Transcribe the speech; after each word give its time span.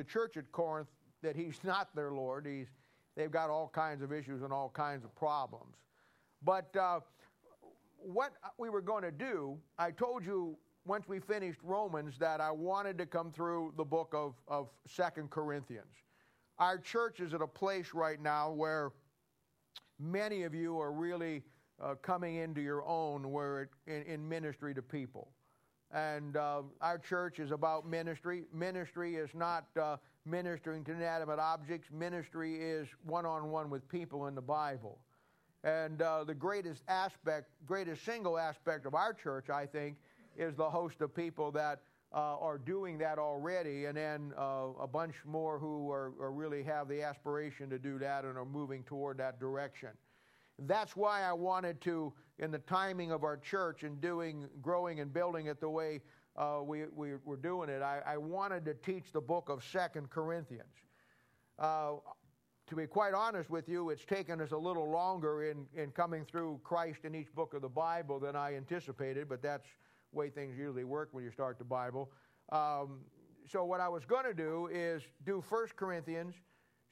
the 0.00 0.04
church 0.04 0.38
at 0.38 0.50
Corinth 0.50 0.88
that 1.22 1.36
he's 1.36 1.60
not 1.64 1.94
their 1.94 2.10
Lord. 2.10 2.46
He's, 2.46 2.68
they've 3.16 3.30
got 3.30 3.50
all 3.50 3.68
kinds 3.68 4.02
of 4.02 4.12
issues 4.12 4.42
and 4.42 4.50
all 4.50 4.70
kinds 4.70 5.04
of 5.04 5.14
problems. 5.14 5.76
But 6.42 6.74
uh, 6.74 7.00
what 7.98 8.32
we 8.56 8.70
were 8.70 8.80
going 8.80 9.02
to 9.02 9.10
do, 9.10 9.58
I 9.78 9.90
told 9.90 10.24
you 10.24 10.56
once 10.86 11.06
we 11.06 11.20
finished 11.20 11.60
Romans 11.62 12.14
that 12.18 12.40
I 12.40 12.50
wanted 12.50 12.96
to 12.96 13.04
come 13.04 13.30
through 13.30 13.74
the 13.76 13.84
book 13.84 14.14
of, 14.16 14.36
of 14.48 14.70
2 14.96 15.02
Corinthians. 15.28 15.92
Our 16.58 16.78
church 16.78 17.20
is 17.20 17.34
at 17.34 17.42
a 17.42 17.46
place 17.46 17.90
right 17.92 18.20
now 18.22 18.52
where 18.52 18.92
many 19.98 20.44
of 20.44 20.54
you 20.54 20.80
are 20.80 20.92
really 20.92 21.42
uh, 21.82 21.94
coming 21.96 22.36
into 22.36 22.62
your 22.62 22.82
own 22.86 23.30
where 23.30 23.62
it, 23.62 23.68
in, 23.86 24.02
in 24.14 24.26
ministry 24.26 24.72
to 24.74 24.80
people. 24.80 25.28
And 25.92 26.36
uh, 26.36 26.62
our 26.80 26.98
church 26.98 27.40
is 27.40 27.50
about 27.50 27.88
ministry. 27.88 28.44
Ministry 28.52 29.16
is 29.16 29.30
not 29.34 29.66
uh, 29.80 29.96
ministering 30.24 30.84
to 30.84 30.92
inanimate 30.92 31.38
objects, 31.38 31.88
ministry 31.90 32.56
is 32.56 32.88
one 33.04 33.26
on 33.26 33.50
one 33.50 33.70
with 33.70 33.88
people 33.88 34.26
in 34.26 34.34
the 34.34 34.42
Bible. 34.42 34.98
And 35.64 36.00
uh, 36.00 36.24
the 36.24 36.34
greatest 36.34 36.82
aspect, 36.88 37.50
greatest 37.66 38.04
single 38.04 38.38
aspect 38.38 38.86
of 38.86 38.94
our 38.94 39.12
church, 39.12 39.50
I 39.50 39.66
think, 39.66 39.96
is 40.36 40.56
the 40.56 40.68
host 40.68 41.00
of 41.00 41.14
people 41.14 41.50
that 41.52 41.80
uh, 42.12 42.38
are 42.38 42.58
doing 42.58 42.98
that 42.98 43.18
already, 43.18 43.84
and 43.84 43.96
then 43.96 44.32
uh, 44.36 44.68
a 44.80 44.86
bunch 44.86 45.14
more 45.24 45.58
who 45.58 45.90
are, 45.90 46.12
are, 46.20 46.32
really 46.32 46.62
have 46.62 46.88
the 46.88 47.02
aspiration 47.02 47.70
to 47.70 47.78
do 47.78 47.98
that 47.98 48.24
and 48.24 48.36
are 48.36 48.44
moving 48.44 48.82
toward 48.84 49.18
that 49.18 49.38
direction. 49.38 49.90
That's 50.60 50.96
why 50.96 51.22
I 51.22 51.32
wanted 51.32 51.80
to, 51.82 52.12
in 52.40 52.50
the 52.50 52.58
timing 52.58 53.12
of 53.12 53.22
our 53.22 53.36
church 53.36 53.82
and 53.82 54.00
doing, 54.00 54.48
growing 54.62 55.00
and 55.00 55.12
building 55.12 55.46
it 55.46 55.60
the 55.60 55.68
way 55.68 56.00
uh, 56.36 56.60
we, 56.64 56.84
we 56.94 57.12
were 57.24 57.36
doing 57.36 57.68
it, 57.68 57.82
I, 57.82 58.00
I, 58.06 58.16
wanted 58.16 58.64
to 58.64 58.74
teach 58.74 59.12
the 59.12 59.20
book 59.20 59.48
of 59.48 59.62
Second 59.62 60.08
Corinthians. 60.10 60.72
Uh, 61.58 61.92
to 62.68 62.76
be 62.76 62.86
quite 62.86 63.12
honest 63.14 63.50
with 63.50 63.68
you, 63.68 63.90
it's 63.90 64.04
taken 64.04 64.40
us 64.40 64.52
a 64.52 64.56
little 64.56 64.88
longer 64.88 65.50
in, 65.50 65.66
in 65.74 65.90
coming 65.90 66.24
through 66.24 66.60
Christ 66.62 67.00
in 67.04 67.14
each 67.14 67.34
book 67.34 67.52
of 67.52 67.62
the 67.62 67.68
Bible 67.68 68.18
than 68.18 68.36
I 68.36 68.54
anticipated, 68.54 69.28
but 69.28 69.42
that's 69.42 69.66
the 70.12 70.18
way 70.18 70.30
things 70.30 70.56
usually 70.56 70.84
work 70.84 71.10
when 71.12 71.24
you 71.24 71.30
start 71.30 71.58
the 71.58 71.64
Bible. 71.64 72.10
Um, 72.52 73.00
so 73.46 73.64
what 73.64 73.80
I 73.80 73.88
was 73.88 74.04
going 74.04 74.24
to 74.24 74.34
do 74.34 74.68
is 74.72 75.02
do 75.26 75.42
First 75.46 75.76
Corinthians, 75.76 76.36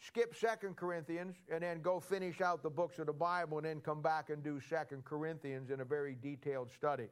skip 0.01 0.35
Second 0.35 0.77
Corinthians, 0.77 1.37
and 1.53 1.63
then 1.63 1.81
go 1.81 2.01
finish 2.01 2.41
out 2.41 2.63
the 2.63 2.71
books 2.71 2.99
of 2.99 3.07
the 3.07 3.13
Bible, 3.13 3.59
and 3.59 3.67
then 3.67 3.81
come 3.81 4.01
back 4.01 4.31
and 4.31 4.43
do 4.43 4.61
Second 4.61 5.05
Corinthians 5.05 5.71
in 5.71 5.81
a 5.81 5.85
very 5.85 6.17
detailed 6.21 6.71
study. 6.71 7.09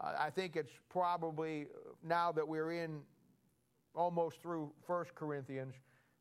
Uh, 0.00 0.12
I 0.18 0.30
think 0.30 0.56
it's 0.56 0.72
probably 0.88 1.66
now 2.02 2.32
that 2.32 2.46
we're 2.46 2.72
in 2.72 3.00
almost 3.94 4.40
through 4.42 4.72
First 4.86 5.14
Corinthians 5.14 5.74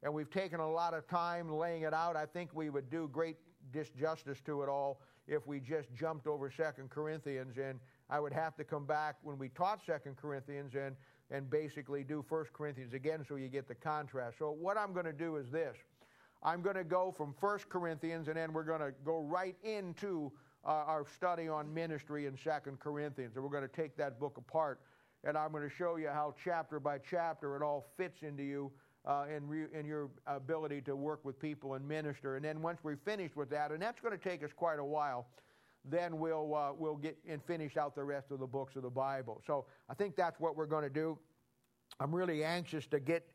and 0.03 0.13
we've 0.13 0.29
taken 0.29 0.59
a 0.59 0.69
lot 0.69 0.93
of 0.93 1.07
time 1.07 1.51
laying 1.51 1.83
it 1.83 1.93
out. 1.93 2.15
I 2.15 2.25
think 2.25 2.49
we 2.53 2.69
would 2.69 2.89
do 2.89 3.09
great 3.11 3.37
disjustice 3.71 4.43
to 4.45 4.63
it 4.63 4.69
all 4.69 5.01
if 5.27 5.45
we 5.45 5.59
just 5.59 5.93
jumped 5.93 6.27
over 6.27 6.49
Second 6.49 6.89
Corinthians, 6.89 7.57
and 7.57 7.79
I 8.09 8.19
would 8.19 8.33
have 8.33 8.55
to 8.55 8.63
come 8.63 8.85
back 8.85 9.17
when 9.23 9.37
we 9.37 9.49
taught 9.49 9.81
Second 9.85 10.17
Corinthians 10.17 10.73
and 10.75 10.95
and 11.31 11.49
basically 11.49 12.03
do 12.03 12.23
First 12.27 12.53
Corinthians 12.53 12.93
again, 12.93 13.25
so 13.27 13.35
you 13.37 13.47
get 13.47 13.67
the 13.67 13.75
contrast. 13.75 14.37
So 14.37 14.51
what 14.51 14.77
I'm 14.77 14.93
going 14.93 15.05
to 15.05 15.13
do 15.13 15.37
is 15.37 15.49
this: 15.49 15.75
I'm 16.43 16.61
going 16.61 16.75
to 16.75 16.83
go 16.83 17.11
from 17.11 17.33
First 17.39 17.69
Corinthians, 17.69 18.27
and 18.27 18.37
then 18.37 18.53
we're 18.53 18.63
going 18.63 18.81
to 18.81 18.93
go 19.05 19.21
right 19.21 19.55
into 19.63 20.31
uh, 20.65 20.69
our 20.69 21.05
study 21.15 21.47
on 21.47 21.73
ministry 21.73 22.25
in 22.25 22.37
Second 22.37 22.79
Corinthians, 22.79 23.35
and 23.35 23.43
we're 23.43 23.49
going 23.49 23.67
to 23.67 23.75
take 23.75 23.97
that 23.97 24.19
book 24.19 24.37
apart, 24.37 24.81
and 25.23 25.37
I'm 25.37 25.51
going 25.51 25.67
to 25.67 25.75
show 25.75 25.95
you 25.95 26.09
how 26.09 26.35
chapter 26.43 26.79
by 26.79 26.99
chapter 26.99 27.55
it 27.55 27.63
all 27.63 27.85
fits 27.97 28.21
into 28.23 28.43
you 28.43 28.71
uh, 29.05 29.25
in, 29.35 29.47
re- 29.47 29.67
in 29.73 29.85
your 29.85 30.09
ability 30.27 30.81
to 30.81 30.95
work 30.95 31.25
with 31.25 31.39
people 31.39 31.73
and 31.73 31.87
minister. 31.87 32.35
And 32.35 32.45
then 32.45 32.61
once 32.61 32.79
we're 32.83 32.97
finished 32.97 33.35
with 33.35 33.49
that, 33.49 33.71
and 33.71 33.81
that's 33.81 33.99
going 33.99 34.17
to 34.17 34.23
take 34.29 34.43
us 34.43 34.51
quite 34.55 34.79
a 34.79 34.85
while, 34.85 35.27
then 35.83 36.19
we'll, 36.19 36.55
uh, 36.55 36.71
we'll 36.77 36.95
get 36.95 37.17
and 37.27 37.43
finish 37.43 37.77
out 37.77 37.95
the 37.95 38.03
rest 38.03 38.31
of 38.31 38.39
the 38.39 38.47
books 38.47 38.75
of 38.75 38.83
the 38.83 38.89
Bible. 38.89 39.41
So 39.45 39.65
I 39.89 39.93
think 39.93 40.15
that's 40.15 40.39
what 40.39 40.55
we're 40.55 40.67
going 40.67 40.83
to 40.83 40.89
do. 40.89 41.17
I'm 41.99 42.13
really 42.13 42.43
anxious 42.43 42.85
to 42.87 42.99
get 42.99 43.27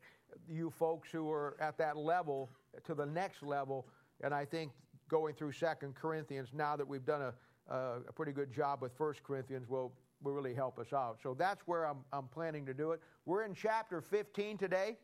you 0.49 0.69
folks 0.69 1.09
who 1.11 1.31
are 1.31 1.57
at 1.59 1.77
that 1.77 1.97
level 1.97 2.49
to 2.85 2.93
the 2.93 3.05
next 3.05 3.43
level. 3.43 3.87
And 4.23 4.33
I 4.33 4.45
think 4.45 4.71
going 5.09 5.35
through 5.35 5.51
Second 5.53 5.95
Corinthians, 5.95 6.49
now 6.53 6.75
that 6.75 6.87
we've 6.87 7.05
done 7.05 7.33
a, 7.69 7.73
a 8.07 8.13
pretty 8.13 8.31
good 8.31 8.53
job 8.53 8.81
with 8.81 8.93
First 8.97 9.23
Corinthians, 9.23 9.67
will 9.67 9.93
will 10.23 10.33
really 10.33 10.53
help 10.53 10.79
us 10.79 10.93
out. 10.93 11.19
So 11.21 11.33
that's 11.33 11.61
where 11.67 11.85
I'm, 11.85 11.99
I'm 12.11 12.27
planning 12.27 12.65
to 12.65 12.73
do 12.73 12.91
it. 12.91 13.01
We're 13.25 13.43
in 13.43 13.53
chapter 13.53 14.01
15 14.01 14.57
today. 14.57 14.97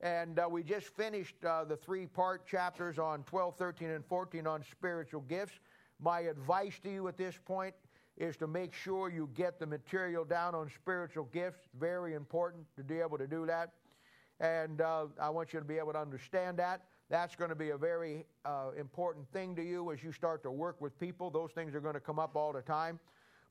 And 0.00 0.38
uh, 0.38 0.46
we 0.50 0.62
just 0.62 0.88
finished 0.88 1.36
uh, 1.44 1.64
the 1.64 1.76
three 1.76 2.06
part 2.06 2.46
chapters 2.46 2.98
on 2.98 3.22
12, 3.22 3.56
13, 3.56 3.90
and 3.90 4.04
14 4.04 4.46
on 4.46 4.62
spiritual 4.70 5.22
gifts. 5.22 5.58
My 6.00 6.20
advice 6.20 6.78
to 6.82 6.90
you 6.90 7.08
at 7.08 7.16
this 7.16 7.38
point 7.44 7.74
is 8.16 8.36
to 8.38 8.46
make 8.46 8.72
sure 8.72 9.10
you 9.10 9.28
get 9.34 9.58
the 9.58 9.66
material 9.66 10.24
down 10.24 10.54
on 10.54 10.70
spiritual 10.70 11.24
gifts. 11.32 11.68
Very 11.78 12.14
important 12.14 12.64
to 12.76 12.84
be 12.84 12.98
able 13.00 13.18
to 13.18 13.26
do 13.26 13.46
that. 13.46 13.72
And 14.40 14.80
uh, 14.80 15.06
I 15.20 15.30
want 15.30 15.52
you 15.52 15.58
to 15.58 15.64
be 15.64 15.78
able 15.78 15.92
to 15.92 15.98
understand 15.98 16.58
that. 16.58 16.82
That's 17.08 17.36
going 17.36 17.50
to 17.50 17.56
be 17.56 17.70
a 17.70 17.76
very 17.76 18.26
uh, 18.44 18.70
important 18.78 19.30
thing 19.32 19.54
to 19.56 19.62
you 19.62 19.92
as 19.92 20.02
you 20.02 20.12
start 20.12 20.42
to 20.42 20.50
work 20.50 20.80
with 20.80 20.98
people. 20.98 21.30
Those 21.30 21.52
things 21.52 21.74
are 21.74 21.80
going 21.80 21.94
to 21.94 22.00
come 22.00 22.18
up 22.18 22.36
all 22.36 22.52
the 22.52 22.62
time. 22.62 22.98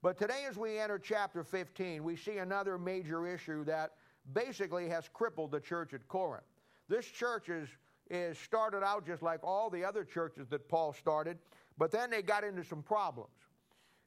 But 0.01 0.17
today, 0.19 0.45
as 0.47 0.57
we 0.57 0.77
enter 0.77 0.99
chapter 0.99 1.43
15, 1.43 2.03
we 2.03 2.15
see 2.15 2.37
another 2.37 2.77
major 2.77 3.25
issue 3.25 3.63
that 3.65 3.93
basically 4.33 4.89
has 4.89 5.09
crippled 5.13 5.51
the 5.51 5.59
church 5.59 5.93
at 5.93 6.07
Corinth. 6.07 6.43
This 6.89 7.05
church 7.05 7.49
is, 7.49 7.69
is 8.09 8.37
started 8.37 8.83
out 8.83 9.05
just 9.05 9.23
like 9.23 9.39
all 9.43 9.69
the 9.69 9.83
other 9.83 10.03
churches 10.03 10.47
that 10.49 10.67
Paul 10.67 10.93
started, 10.93 11.37
but 11.77 11.91
then 11.91 12.09
they 12.09 12.21
got 12.21 12.43
into 12.43 12.63
some 12.63 12.81
problems. 12.81 13.31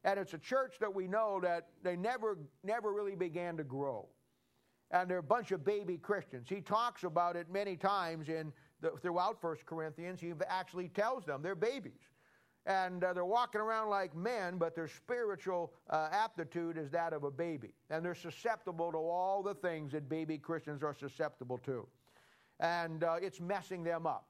And 0.05 0.19
it's 0.19 0.34
a 0.34 0.39
church 0.39 0.77
that 0.81 0.95
we 0.95 1.09
know 1.09 1.41
that 1.43 1.69
they 1.83 1.97
never, 1.97 2.39
never 2.62 2.93
really 2.93 3.17
began 3.17 3.56
to 3.56 3.65
grow. 3.65 4.09
And 4.91 5.11
they're 5.11 5.19
a 5.19 5.23
bunch 5.23 5.53
of 5.53 5.65
baby 5.65 5.99
Christians. 5.99 6.49
He 6.49 6.61
talks 6.61 7.05
about 7.05 7.37
it 7.37 7.51
many 7.51 7.77
times 7.77 8.29
in 8.29 8.53
the, 8.81 8.93
throughout 9.03 9.43
1 9.43 9.56
Corinthians. 9.67 10.21
He 10.21 10.33
actually 10.49 10.89
tells 10.89 11.27
them 11.27 11.43
they're 11.43 11.55
babies 11.55 12.01
and 12.69 13.03
uh, 13.03 13.15
they're 13.15 13.25
walking 13.25 13.61
around 13.61 13.89
like 13.89 14.15
men, 14.15 14.59
but 14.59 14.75
their 14.75 14.89
spiritual 14.89 15.73
uh, 15.89 16.09
aptitude 16.12 16.77
is 16.77 16.91
that 16.91 17.12
of 17.15 17.25
a 17.25 17.31
baby. 17.31 17.73
And 17.91 18.05
they're 18.05 18.15
susceptible 18.15 18.93
to 18.93 18.99
all 18.99 19.43
the 19.43 19.55
things 19.55 19.93
that 19.93 20.09
baby 20.09 20.37
Christians 20.39 20.83
are 20.83 20.95
susceptible 20.95 21.59
to. 21.65 21.87
And 22.61 23.05
uh, 23.05 23.17
it's 23.23 23.41
messing 23.41 23.83
them 23.83 24.06
up. 24.06 24.27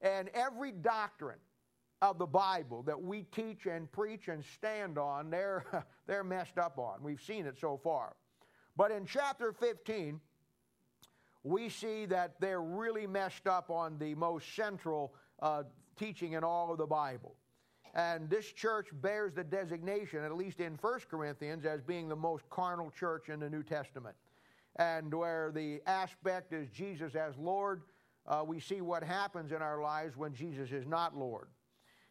And 0.00 0.30
every 0.34 0.70
doctrine 0.70 1.38
of 2.10 2.18
the 2.18 2.26
Bible 2.26 2.82
that 2.82 3.00
we 3.00 3.22
teach 3.22 3.66
and 3.66 3.90
preach 3.90 4.28
and 4.28 4.44
stand 4.44 4.98
on, 4.98 5.30
they're, 5.30 5.64
they're 6.06 6.24
messed 6.24 6.58
up 6.58 6.78
on. 6.78 7.02
We've 7.02 7.20
seen 7.20 7.46
it 7.46 7.56
so 7.58 7.80
far. 7.82 8.14
But 8.76 8.90
in 8.90 9.06
chapter 9.06 9.52
15, 9.52 10.20
we 11.44 11.68
see 11.68 12.06
that 12.06 12.34
they're 12.40 12.62
really 12.62 13.06
messed 13.06 13.46
up 13.46 13.70
on 13.70 13.98
the 13.98 14.14
most 14.14 14.54
central 14.54 15.14
uh, 15.40 15.62
teaching 15.96 16.32
in 16.32 16.44
all 16.44 16.70
of 16.70 16.78
the 16.78 16.86
Bible. 16.86 17.36
And 17.94 18.28
this 18.28 18.46
church 18.52 18.88
bears 18.92 19.34
the 19.34 19.44
designation, 19.44 20.24
at 20.24 20.36
least 20.36 20.60
in 20.60 20.74
1 20.80 21.00
Corinthians, 21.10 21.64
as 21.64 21.80
being 21.80 22.08
the 22.08 22.16
most 22.16 22.48
carnal 22.50 22.90
church 22.90 23.28
in 23.28 23.40
the 23.40 23.48
New 23.48 23.62
Testament. 23.62 24.16
And 24.76 25.14
where 25.14 25.52
the 25.52 25.80
aspect 25.86 26.52
is 26.52 26.68
Jesus 26.70 27.14
as 27.14 27.36
Lord, 27.38 27.82
uh, 28.26 28.42
we 28.44 28.58
see 28.58 28.80
what 28.80 29.04
happens 29.04 29.52
in 29.52 29.62
our 29.62 29.80
lives 29.80 30.16
when 30.16 30.34
Jesus 30.34 30.70
is 30.72 30.86
not 30.86 31.16
Lord. 31.16 31.48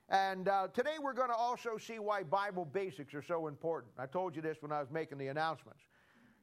And 0.09 0.47
uh, 0.47 0.67
today 0.73 0.95
we're 1.01 1.13
going 1.13 1.29
to 1.29 1.35
also 1.35 1.77
see 1.77 1.99
why 1.99 2.23
Bible 2.23 2.65
basics 2.65 3.13
are 3.13 3.21
so 3.21 3.47
important. 3.47 3.93
I 3.97 4.05
told 4.05 4.35
you 4.35 4.41
this 4.41 4.57
when 4.61 4.71
I 4.71 4.79
was 4.79 4.91
making 4.91 5.17
the 5.17 5.27
announcements. 5.27 5.81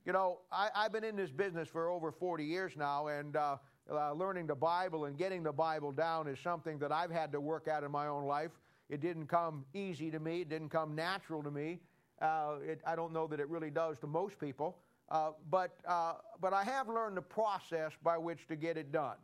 You 0.06 0.12
know, 0.12 0.38
I, 0.50 0.70
have 0.74 0.92
been 0.92 1.04
in 1.04 1.14
this 1.14 1.30
business 1.30 1.68
for 1.68 1.90
over 1.90 2.10
40 2.10 2.44
years 2.44 2.72
now, 2.76 3.08
and 3.08 3.36
uh, 3.36 3.56
uh, 3.90 4.12
learning 4.12 4.46
the 4.46 4.54
Bible 4.54 5.04
and 5.04 5.16
getting 5.18 5.42
the 5.42 5.52
Bible 5.52 5.92
down 5.92 6.26
is 6.26 6.38
something 6.40 6.78
that 6.78 6.90
I've 6.90 7.10
had 7.10 7.32
to 7.32 7.40
work 7.40 7.68
at 7.68 7.84
in 7.84 7.90
my 7.90 8.06
own 8.06 8.24
life. 8.24 8.52
It 8.88 9.00
didn't 9.00 9.26
come 9.26 9.64
easy 9.74 10.10
to 10.10 10.18
me, 10.18 10.40
it 10.40 10.48
didn't 10.48 10.70
come 10.70 10.94
natural 10.94 11.42
to 11.42 11.50
me. 11.50 11.80
Uh, 12.20 12.56
it, 12.62 12.80
I 12.86 12.96
don't 12.96 13.12
know 13.12 13.26
that 13.26 13.40
it 13.40 13.48
really 13.48 13.70
does 13.70 13.98
to 14.00 14.06
most 14.06 14.38
people. 14.38 14.78
Uh, 15.10 15.32
but, 15.50 15.76
uh, 15.86 16.14
but 16.40 16.52
I 16.52 16.64
have 16.64 16.88
learned 16.88 17.16
the 17.16 17.22
process 17.22 17.92
by 18.02 18.16
which 18.16 18.46
to 18.48 18.56
get 18.56 18.76
it 18.76 18.92
done. 18.92 19.16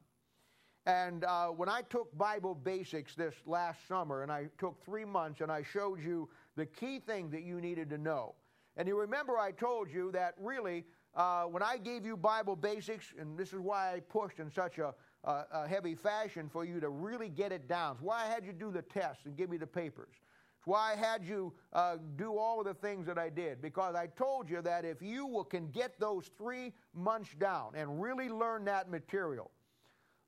And 0.87 1.25
uh, 1.25 1.49
when 1.49 1.69
I 1.69 1.83
took 1.83 2.17
Bible 2.17 2.55
Basics 2.55 3.17
this 3.17 3.35
last 3.45 3.87
summer, 3.89 4.23
and 4.23 4.31
I 4.31 4.47
took 4.57 4.85
three 4.85 5.05
months, 5.05 5.41
and 5.41 5.51
I 5.51 5.65
showed 5.65 6.01
you 6.01 6.29
the 6.55 6.65
key 6.65 7.01
thing 7.01 7.29
that 7.31 7.43
you 7.43 7.61
needed 7.61 7.91
to 7.91 7.99
know. 7.99 8.37
And 8.77 8.87
you 8.87 8.99
remember 8.99 9.37
I 9.37 9.51
told 9.51 9.91
you 9.91 10.13
that 10.13 10.35
really, 10.41 10.85
uh, 11.17 11.45
when 11.45 11.63
I 11.63 11.77
gave 11.79 12.07
you 12.07 12.17
Bible 12.17 12.55
Basics, 12.55 13.13
and 13.19 13.37
this 13.37 13.53
is 13.53 13.59
why 13.59 13.95
I 13.95 14.01
pushed 14.01 14.39
in 14.39 14.49
such 14.49 14.79
a, 14.79 14.95
uh, 15.25 15.43
a 15.51 15.67
heavy 15.67 15.97
fashion 15.97 16.49
for 16.49 16.65
you 16.65 16.79
to 16.79 16.89
really 16.89 17.31
get 17.31 17.51
it 17.51 17.67
down. 17.67 17.95
It's 17.95 18.03
why 18.03 18.25
I 18.25 18.29
had 18.29 18.45
you 18.45 18.53
do 18.53 18.71
the 18.71 18.83
tests 18.83 19.25
and 19.25 19.37
give 19.37 19.51
me 19.51 19.57
the 19.57 19.67
papers. 19.67 20.15
It's 20.59 20.67
why 20.67 20.93
I 20.93 20.97
had 20.97 21.25
you 21.25 21.53
uh, 21.73 21.97
do 22.15 22.39
all 22.39 22.61
of 22.61 22.67
the 22.67 22.75
things 22.75 23.07
that 23.07 23.19
I 23.19 23.29
did, 23.29 23.61
because 23.61 23.97
I 23.97 24.07
told 24.07 24.49
you 24.49 24.63
that 24.63 24.85
if 24.85 25.03
you 25.03 25.27
will, 25.27 25.45
can 25.45 25.69
get 25.71 25.99
those 25.99 26.31
three 26.39 26.75
months 26.95 27.31
down 27.41 27.73
and 27.75 28.01
really 28.01 28.29
learn 28.29 28.65
that 28.67 28.89
material, 28.89 29.51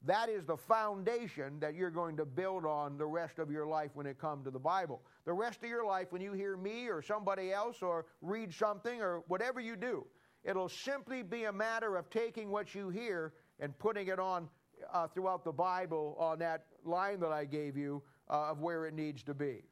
that 0.06 0.28
is 0.28 0.44
the 0.44 0.56
foundation 0.56 1.58
that 1.60 1.74
you're 1.74 1.90
going 1.90 2.16
to 2.16 2.24
build 2.24 2.64
on 2.64 2.96
the 2.96 3.06
rest 3.06 3.38
of 3.38 3.50
your 3.50 3.66
life 3.66 3.90
when 3.94 4.06
it 4.06 4.18
comes 4.18 4.44
to 4.44 4.50
the 4.50 4.58
Bible. 4.58 5.02
The 5.24 5.32
rest 5.32 5.62
of 5.62 5.68
your 5.68 5.84
life, 5.84 6.08
when 6.10 6.22
you 6.22 6.32
hear 6.32 6.56
me 6.56 6.88
or 6.88 7.02
somebody 7.02 7.52
else 7.52 7.82
or 7.82 8.06
read 8.22 8.54
something 8.54 9.00
or 9.00 9.22
whatever 9.26 9.60
you 9.60 9.74
do, 9.74 10.06
it'll 10.44 10.68
simply 10.68 11.22
be 11.22 11.44
a 11.44 11.52
matter 11.52 11.96
of 11.96 12.08
taking 12.10 12.50
what 12.50 12.74
you 12.74 12.90
hear 12.90 13.34
and 13.58 13.76
putting 13.78 14.06
it 14.06 14.20
on 14.20 14.48
uh, 14.92 15.08
throughout 15.08 15.44
the 15.44 15.52
Bible 15.52 16.16
on 16.18 16.38
that 16.38 16.66
line 16.84 17.18
that 17.20 17.32
I 17.32 17.44
gave 17.44 17.76
you 17.76 18.02
uh, 18.30 18.50
of 18.50 18.60
where 18.60 18.86
it 18.86 18.94
needs 18.94 19.24
to 19.24 19.34
be. 19.34 19.64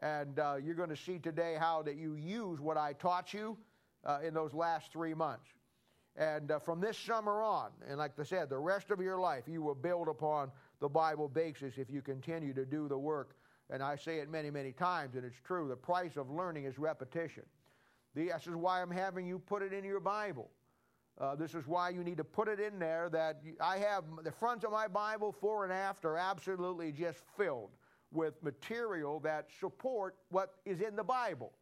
And 0.00 0.38
uh, 0.38 0.56
you're 0.62 0.74
going 0.74 0.90
to 0.90 0.96
see 0.96 1.18
today 1.18 1.56
how 1.58 1.82
that 1.82 1.96
you 1.96 2.16
use 2.16 2.60
what 2.60 2.76
I 2.76 2.92
taught 2.92 3.32
you 3.32 3.56
uh, 4.04 4.18
in 4.26 4.34
those 4.34 4.52
last 4.52 4.92
three 4.92 5.14
months. 5.14 5.48
And 6.16 6.50
uh, 6.50 6.58
from 6.58 6.80
this 6.80 6.98
summer 6.98 7.42
on, 7.42 7.70
and 7.88 7.98
like 7.98 8.12
I 8.18 8.22
said, 8.22 8.50
the 8.50 8.58
rest 8.58 8.90
of 8.90 9.00
your 9.00 9.18
life, 9.18 9.44
you 9.46 9.62
will 9.62 9.74
build 9.74 10.08
upon 10.08 10.50
the 10.80 10.88
Bible 10.88 11.28
basis 11.28 11.78
if 11.78 11.90
you 11.90 12.02
continue 12.02 12.52
to 12.52 12.66
do 12.66 12.86
the 12.88 12.98
work. 12.98 13.36
And 13.70 13.82
I 13.82 13.96
say 13.96 14.18
it 14.18 14.30
many, 14.30 14.50
many 14.50 14.72
times, 14.72 15.14
and 15.14 15.24
it's 15.24 15.40
true. 15.44 15.68
The 15.68 15.76
price 15.76 16.16
of 16.16 16.30
learning 16.30 16.64
is 16.64 16.78
repetition. 16.78 17.44
This 18.14 18.46
is 18.46 18.54
why 18.54 18.82
I'm 18.82 18.90
having 18.90 19.26
you 19.26 19.38
put 19.38 19.62
it 19.62 19.72
in 19.72 19.84
your 19.84 20.00
Bible. 20.00 20.50
Uh, 21.18 21.34
this 21.34 21.54
is 21.54 21.66
why 21.66 21.88
you 21.88 22.04
need 22.04 22.16
to 22.18 22.24
put 22.24 22.48
it 22.48 22.60
in 22.60 22.78
there 22.78 23.08
that 23.10 23.42
I 23.60 23.78
have 23.78 24.04
the 24.22 24.32
fronts 24.32 24.64
of 24.64 24.72
my 24.72 24.88
Bible, 24.88 25.32
fore 25.32 25.64
and 25.64 25.72
aft, 25.72 26.04
are 26.04 26.18
absolutely 26.18 26.92
just 26.92 27.20
filled 27.36 27.70
with 28.10 28.42
material 28.42 29.20
that 29.20 29.46
support 29.58 30.16
what 30.28 30.54
is 30.66 30.80
in 30.80 30.96
the 30.96 31.04
Bible. 31.04 31.52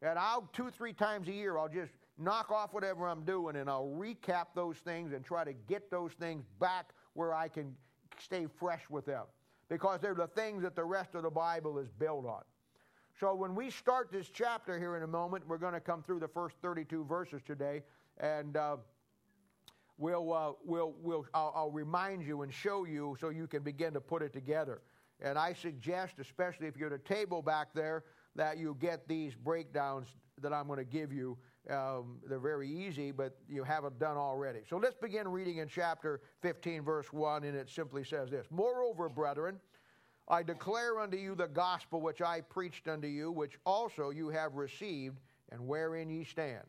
And 0.00 0.18
I'll 0.18 0.48
two, 0.52 0.70
three 0.70 0.92
times 0.92 1.28
a 1.28 1.32
year, 1.32 1.58
I'll 1.58 1.68
just 1.68 1.92
knock 2.18 2.50
off 2.50 2.72
whatever 2.72 3.08
I'm 3.08 3.24
doing 3.24 3.56
and 3.56 3.68
I'll 3.68 3.92
recap 3.96 4.46
those 4.54 4.76
things 4.78 5.12
and 5.12 5.24
try 5.24 5.44
to 5.44 5.52
get 5.52 5.90
those 5.90 6.12
things 6.12 6.44
back 6.60 6.90
where 7.14 7.34
I 7.34 7.48
can 7.48 7.74
stay 8.18 8.46
fresh 8.58 8.82
with 8.88 9.06
them. 9.06 9.24
Because 9.68 10.00
they're 10.00 10.14
the 10.14 10.26
things 10.26 10.62
that 10.62 10.76
the 10.76 10.84
rest 10.84 11.14
of 11.14 11.22
the 11.22 11.30
Bible 11.30 11.78
is 11.78 11.88
built 11.98 12.26
on. 12.26 12.42
So 13.18 13.34
when 13.34 13.54
we 13.54 13.70
start 13.70 14.10
this 14.10 14.28
chapter 14.28 14.78
here 14.78 14.96
in 14.96 15.02
a 15.02 15.06
moment, 15.06 15.46
we're 15.46 15.58
going 15.58 15.72
to 15.72 15.80
come 15.80 16.02
through 16.02 16.20
the 16.20 16.28
first 16.28 16.56
32 16.62 17.04
verses 17.04 17.42
today, 17.46 17.82
and 18.18 18.56
uh, 18.56 18.76
we'll, 19.98 20.32
uh, 20.32 20.52
we'll, 20.64 20.94
we'll, 21.00 21.24
I'll, 21.32 21.52
I'll 21.54 21.70
remind 21.70 22.26
you 22.26 22.42
and 22.42 22.52
show 22.52 22.84
you 22.84 23.16
so 23.20 23.28
you 23.28 23.46
can 23.46 23.62
begin 23.62 23.94
to 23.94 24.00
put 24.00 24.22
it 24.22 24.32
together. 24.32 24.82
And 25.20 25.38
I 25.38 25.52
suggest, 25.52 26.14
especially 26.18 26.66
if 26.66 26.76
you're 26.76 26.92
at 26.92 27.00
a 27.00 27.14
table 27.14 27.40
back 27.40 27.68
there, 27.72 28.04
that 28.34 28.58
you 28.58 28.76
get 28.80 29.06
these 29.06 29.34
breakdowns 29.36 30.08
that 30.42 30.52
I'm 30.52 30.66
going 30.66 30.78
to 30.78 30.84
give 30.84 31.12
you. 31.12 31.38
Um, 31.70 32.18
they're 32.28 32.38
very 32.38 32.68
easy, 32.68 33.10
but 33.10 33.38
you 33.48 33.64
haven't 33.64 33.98
done 33.98 34.18
already. 34.18 34.60
So 34.68 34.76
let's 34.76 34.96
begin 34.96 35.26
reading 35.28 35.58
in 35.58 35.68
chapter 35.68 36.20
15, 36.42 36.82
verse 36.82 37.10
1, 37.10 37.44
and 37.44 37.56
it 37.56 37.70
simply 37.70 38.04
says 38.04 38.30
this 38.30 38.46
Moreover, 38.50 39.08
brethren, 39.08 39.58
I 40.28 40.42
declare 40.42 41.00
unto 41.00 41.16
you 41.16 41.34
the 41.34 41.48
gospel 41.48 42.00
which 42.00 42.20
I 42.20 42.42
preached 42.42 42.86
unto 42.86 43.08
you, 43.08 43.30
which 43.30 43.58
also 43.64 44.10
you 44.10 44.28
have 44.28 44.54
received, 44.54 45.18
and 45.50 45.66
wherein 45.66 46.10
ye 46.10 46.24
stand, 46.24 46.64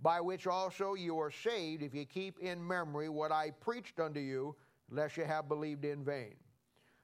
by 0.00 0.20
which 0.20 0.46
also 0.46 0.94
you 0.94 1.18
are 1.18 1.30
saved, 1.30 1.82
if 1.82 1.94
ye 1.94 2.04
keep 2.04 2.38
in 2.38 2.64
memory 2.64 3.08
what 3.08 3.32
I 3.32 3.50
preached 3.50 3.98
unto 3.98 4.20
you, 4.20 4.54
lest 4.90 5.16
ye 5.16 5.24
have 5.24 5.48
believed 5.48 5.84
in 5.84 6.04
vain. 6.04 6.34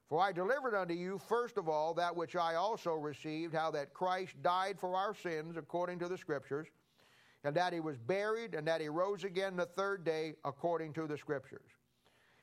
For 0.09 0.21
I 0.21 0.33
delivered 0.33 0.75
unto 0.75 0.95
you 0.95 1.19
first 1.19 1.57
of 1.57 1.69
all 1.69 1.95
that 1.95 2.15
which 2.15 2.35
I 2.35 2.57
also 2.57 2.95
received, 2.95 3.55
how 3.55 3.71
that 3.71 3.95
Christ 3.95 4.35
died 4.43 4.79
for 4.79 4.97
our 4.97 5.15
sins 5.15 5.57
according 5.57 6.01
to 6.01 6.09
the 6.09 6.19
Scriptures, 6.19 6.67
and 7.45 7.55
that 7.57 7.73
he 7.73 7.81
was 7.81 7.97
buried, 7.97 8.55
and 8.55 8.67
that 8.67 8.81
he 8.81 8.89
rose 8.89 9.25
again 9.25 9.57
the 9.57 9.67
third 9.67 10.05
day 10.05 10.35
according 10.45 10.93
to 10.95 11.07
the 11.07 11.17
Scriptures. 11.17 11.71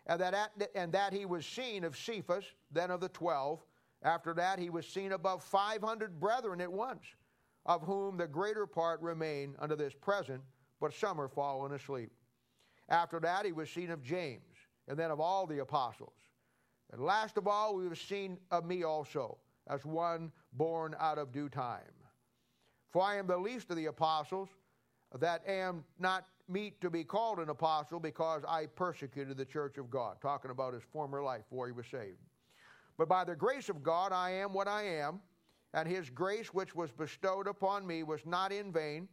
And 0.08 0.20
that, 0.22 0.34
at, 0.34 0.70
and 0.74 0.92
that 0.94 1.14
he 1.14 1.26
was 1.26 1.46
seen 1.46 1.84
of 1.84 1.98
Cephas, 1.98 2.46
then 2.72 2.92
of 2.92 3.02
the 3.02 3.10
twelve. 3.10 3.64
After 4.04 4.34
that, 4.36 4.60
he 4.60 4.70
was 4.70 4.88
seen 4.88 5.12
above 5.12 5.44
500 5.44 6.20
brethren 6.20 6.62
at 6.62 6.72
once, 6.72 7.04
of 7.66 7.84
whom 7.84 8.18
the 8.18 8.28
greater 8.28 8.66
part 8.66 9.02
remain 9.02 9.56
unto 9.60 9.76
this 9.76 9.94
present, 9.94 10.42
but 10.80 10.94
some 10.94 11.20
are 11.20 11.28
fallen 11.28 11.74
asleep. 11.74 12.12
After 12.90 13.20
that, 13.20 13.46
he 13.46 13.52
was 13.52 13.70
seen 13.70 13.92
of 13.92 14.02
James, 14.02 14.56
and 14.88 14.98
then 14.98 15.12
of 15.12 15.20
all 15.20 15.46
the 15.46 15.60
apostles. 15.60 16.14
And 16.92 17.02
last 17.02 17.38
of 17.38 17.48
all, 17.48 17.76
we 17.76 17.84
have 17.86 17.98
seen 17.98 18.38
of 18.52 18.66
me 18.66 18.84
also, 18.84 19.38
as 19.68 19.84
one 19.84 20.32
born 20.54 20.96
out 21.00 21.18
of 21.18 21.34
due 21.34 21.50
time. 21.50 21.82
For 22.90 23.02
I 23.02 23.18
am 23.18 23.28
the 23.28 23.38
least 23.38 23.70
of 23.70 23.76
the 23.76 23.88
apostles, 23.88 24.50
that 25.20 25.48
am 25.48 25.84
not 26.00 26.26
meet 26.50 26.80
to 26.82 26.90
be 26.90 27.04
called 27.04 27.40
an 27.40 27.50
apostle, 27.50 28.00
because 28.00 28.44
I 28.48 28.66
persecuted 28.68 29.38
the 29.38 29.46
church 29.46 29.78
of 29.78 29.90
God. 29.90 30.18
Talking 30.22 30.52
about 30.52 30.74
his 30.74 30.84
former 30.92 31.22
life 31.22 31.44
before 31.50 31.68
he 31.68 31.74
was 31.74 31.86
saved. 31.88 32.18
But 32.98 33.10
by 33.10 33.24
the 33.24 33.36
grace 33.36 33.70
of 33.70 33.84
God, 33.84 34.12
I 34.12 34.32
am 34.32 34.54
what 34.54 34.68
I 34.68 34.84
am, 34.84 35.20
and 35.74 35.88
his 35.88 36.10
grace 36.10 36.54
which 36.54 36.74
was 36.74 36.92
bestowed 36.92 37.48
upon 37.48 37.86
me 37.86 38.04
was 38.04 38.22
not 38.26 38.52
in 38.52 38.72
vain, 38.72 39.08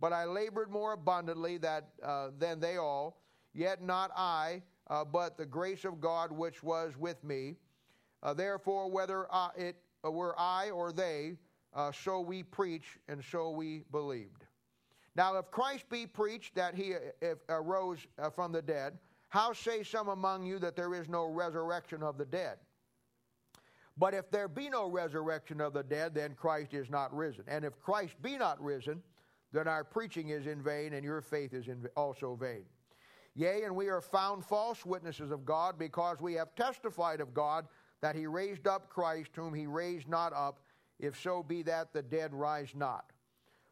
but 0.00 0.12
I 0.12 0.24
labored 0.24 0.70
more 0.70 0.92
abundantly 0.92 1.58
that, 1.58 1.88
uh, 2.02 2.30
than 2.38 2.60
they 2.60 2.76
all, 2.76 3.22
yet 3.54 3.82
not 3.82 4.10
I 4.16 4.62
uh, 4.92 5.04
but 5.04 5.36
the 5.36 5.46
grace 5.46 5.84
of 5.84 6.00
God 6.00 6.30
which 6.30 6.62
was 6.62 6.96
with 6.98 7.22
me. 7.24 7.56
Uh, 8.22 8.34
therefore, 8.34 8.90
whether 8.90 9.26
it 9.56 9.76
were 10.04 10.38
I 10.38 10.70
or 10.70 10.92
they, 10.92 11.36
uh, 11.74 11.90
so 11.92 12.20
we 12.20 12.42
preach 12.42 12.98
and 13.08 13.24
so 13.24 13.50
we 13.50 13.84
believed. 13.90 14.41
Now, 15.14 15.36
if 15.36 15.50
Christ 15.50 15.88
be 15.90 16.06
preached 16.06 16.54
that 16.54 16.74
he 16.74 16.94
arose 17.48 17.98
uh, 18.18 18.30
from 18.30 18.52
the 18.52 18.62
dead, 18.62 18.98
how 19.28 19.52
say 19.52 19.82
some 19.82 20.08
among 20.08 20.44
you 20.44 20.58
that 20.58 20.76
there 20.76 20.94
is 20.94 21.08
no 21.08 21.26
resurrection 21.26 22.02
of 22.02 22.18
the 22.18 22.24
dead? 22.24 22.58
But 23.98 24.14
if 24.14 24.30
there 24.30 24.48
be 24.48 24.70
no 24.70 24.88
resurrection 24.88 25.60
of 25.60 25.74
the 25.74 25.82
dead, 25.82 26.14
then 26.14 26.34
Christ 26.34 26.72
is 26.72 26.88
not 26.88 27.14
risen. 27.14 27.44
And 27.46 27.64
if 27.64 27.78
Christ 27.78 28.14
be 28.22 28.38
not 28.38 28.62
risen, 28.62 29.02
then 29.52 29.68
our 29.68 29.84
preaching 29.84 30.30
is 30.30 30.46
in 30.46 30.62
vain, 30.62 30.94
and 30.94 31.04
your 31.04 31.20
faith 31.20 31.52
is 31.52 31.66
also 31.94 32.34
vain. 32.34 32.64
Yea, 33.34 33.64
and 33.64 33.76
we 33.76 33.88
are 33.88 34.00
found 34.00 34.44
false 34.44 34.86
witnesses 34.86 35.30
of 35.30 35.44
God, 35.44 35.78
because 35.78 36.22
we 36.22 36.32
have 36.34 36.54
testified 36.54 37.20
of 37.20 37.34
God 37.34 37.66
that 38.00 38.16
he 38.16 38.26
raised 38.26 38.66
up 38.66 38.88
Christ, 38.88 39.30
whom 39.34 39.52
he 39.52 39.66
raised 39.66 40.08
not 40.08 40.32
up, 40.32 40.60
if 40.98 41.20
so 41.20 41.42
be 41.42 41.62
that 41.62 41.92
the 41.92 42.02
dead 42.02 42.32
rise 42.32 42.72
not. 42.74 43.11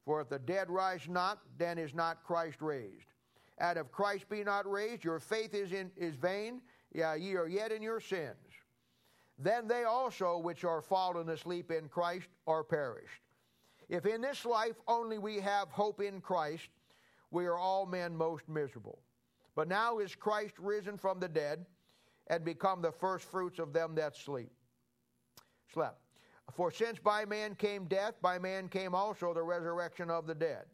For 0.05 0.21
if 0.21 0.29
the 0.29 0.39
dead 0.39 0.71
rise 0.71 1.09
not, 1.09 1.41
then 1.59 1.79
is 1.79 1.95
not 1.95 2.25
Christ 2.25 2.61
raised. 2.61 3.07
And 3.59 3.79
if 3.79 3.91
Christ 3.93 4.29
be 4.29 4.43
not 4.43 4.71
raised, 4.71 5.05
your 5.05 5.21
faith 5.21 5.55
is, 5.55 5.73
in, 5.73 5.91
is 5.97 6.15
vain, 6.15 6.63
yeah, 6.93 7.15
ye 7.15 7.37
are 7.37 7.49
yet 7.49 7.73
in 7.73 7.83
your 7.83 8.01
sins. 8.01 8.37
Then 9.39 9.69
they 9.69 9.85
also 9.85 10.39
which 10.39 10.65
are 10.65 10.83
fallen 10.83 11.29
asleep 11.29 11.71
in 11.71 11.89
Christ 11.89 12.29
are 12.47 12.65
perished. 12.65 13.23
If 13.89 14.07
in 14.07 14.21
this 14.21 14.45
life 14.45 14.77
only 14.87 15.19
we 15.19 15.41
have 15.41 15.69
hope 15.71 16.01
in 16.01 16.21
Christ, 16.21 16.69
we 17.31 17.47
are 17.47 17.59
all 17.59 17.87
men 17.87 18.17
most 18.17 18.49
miserable. 18.49 18.99
But 19.55 19.69
now 19.69 19.99
is 19.99 20.15
Christ 20.15 20.55
risen 20.59 20.97
from 20.97 21.21
the 21.21 21.29
dead 21.29 21.67
and 22.29 22.45
become 22.45 22.81
the 22.81 22.93
firstfruits 22.93 23.59
of 23.59 23.73
them 23.73 23.95
that 23.97 24.17
sleep. 24.17 24.53
Slept. 25.73 26.01
For 26.55 26.71
since 26.71 26.99
by 26.99 27.25
man 27.25 27.55
came 27.55 27.87
death, 27.87 28.15
by 28.21 28.39
man 28.39 28.69
came 28.69 28.95
also 28.95 29.33
the 29.33 29.43
resurrection 29.43 30.11
of 30.11 30.27
the 30.27 30.35
dead. 30.35 30.65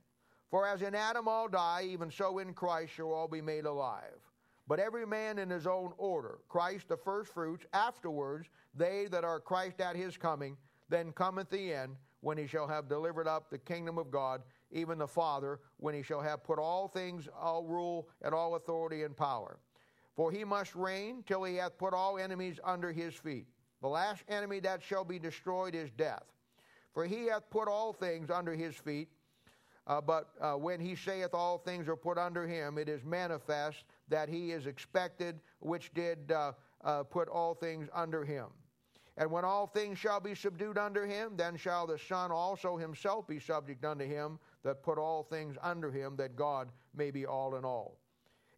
For 0.51 0.67
as 0.67 0.83
in 0.83 0.95
Adam 0.95 1.29
all 1.29 1.49
die, 1.49 1.87
even 1.89 2.11
so 2.11 2.39
in 2.39 2.55
Christ 2.55 2.95
shall 2.95 3.13
all 3.13 3.29
be 3.29 3.41
made 3.41 3.67
alive. 3.67 4.21
But 4.69 4.81
every 4.81 5.07
man 5.07 5.39
in 5.39 5.51
his 5.51 5.67
own 5.67 5.93
order, 5.97 6.39
Christ 6.49 6.89
the 6.89 6.97
firstfruits, 6.97 7.67
afterwards 7.73 8.49
they 8.75 9.07
that 9.11 9.25
are 9.25 9.41
Christ 9.41 9.81
at 9.81 9.97
his 9.97 10.17
coming, 10.17 10.57
then 10.89 11.13
cometh 11.13 11.51
the 11.51 11.73
end, 11.73 11.97
when 12.21 12.39
he 12.39 12.47
shall 12.47 12.67
have 12.67 12.89
delivered 12.89 13.29
up 13.29 13.51
the 13.51 13.59
kingdom 13.59 13.99
of 13.99 14.11
God 14.11 14.43
even 14.73 14.99
the 14.99 15.07
Father, 15.07 15.61
when 15.77 15.95
he 15.95 16.03
shall 16.03 16.21
have 16.21 16.43
put 16.43 16.59
all 16.59 16.89
things, 16.89 17.29
all 17.39 17.65
rule, 17.65 18.09
and 18.23 18.35
all 18.35 18.57
authority 18.57 19.05
and 19.05 19.17
power. 19.17 19.59
For 20.15 20.33
he 20.33 20.45
must 20.45 20.75
reign 20.75 21.23
till 21.27 21.45
he 21.45 21.57
hath 21.57 21.79
put 21.79 21.95
all 21.95 22.19
enemies 22.19 22.59
under 22.65 22.91
his 22.91 23.15
feet. 23.15 23.47
The 23.83 23.89
last 23.89 24.25
enemy 24.29 24.61
that 24.61 24.83
shall 24.83 25.05
be 25.05 25.19
destroyed 25.19 25.75
is 25.75 25.91
death. 25.91 26.25
For 26.95 27.05
he 27.05 27.27
hath 27.27 27.49
put 27.51 27.69
all 27.69 27.93
things 27.93 28.31
under 28.31 28.55
his 28.55 28.75
feet. 28.75 29.09
Uh, 29.87 30.01
but 30.01 30.31
uh, 30.41 30.55
when 30.55 30.81
he 30.81 30.97
saith 30.97 31.33
all 31.33 31.59
things 31.59 31.87
are 31.87 31.97
put 31.97 32.19
under 32.19 32.47
him, 32.47 32.79
it 32.79 32.89
is 32.89 33.05
manifest 33.05 33.85
that 34.09 34.29
he 34.29 34.51
is 34.51 34.67
expected, 34.67 35.39
which 35.61 35.93
did 35.95 36.33
uh, 36.33 36.53
uh 36.83 37.05
put 37.05 37.29
all 37.29 37.55
things 37.55 37.89
under 37.95 38.25
him. 38.25 38.47
And 39.19 39.31
when 39.31 39.45
all 39.45 39.67
things 39.67 39.99
shall 39.99 40.21
be 40.21 40.35
subdued 40.35 40.77
under 40.77 41.07
him, 41.07 41.37
then 41.37 41.57
shall 41.57 41.87
the 41.87 41.99
Son 41.99 42.31
also 42.31 42.77
himself 42.77 43.27
be 43.27 43.39
subject 43.39 43.85
unto 43.85 44.05
him 44.05 44.39
that 44.63 44.83
put 44.83 44.99
all 44.99 45.23
things 45.23 45.57
under 45.63 45.91
him, 45.91 46.17
that 46.17 46.37
God 46.37 46.69
may 46.95 47.11
be 47.11 47.25
all 47.25 47.57
in 47.57 47.65
all. 47.65 47.99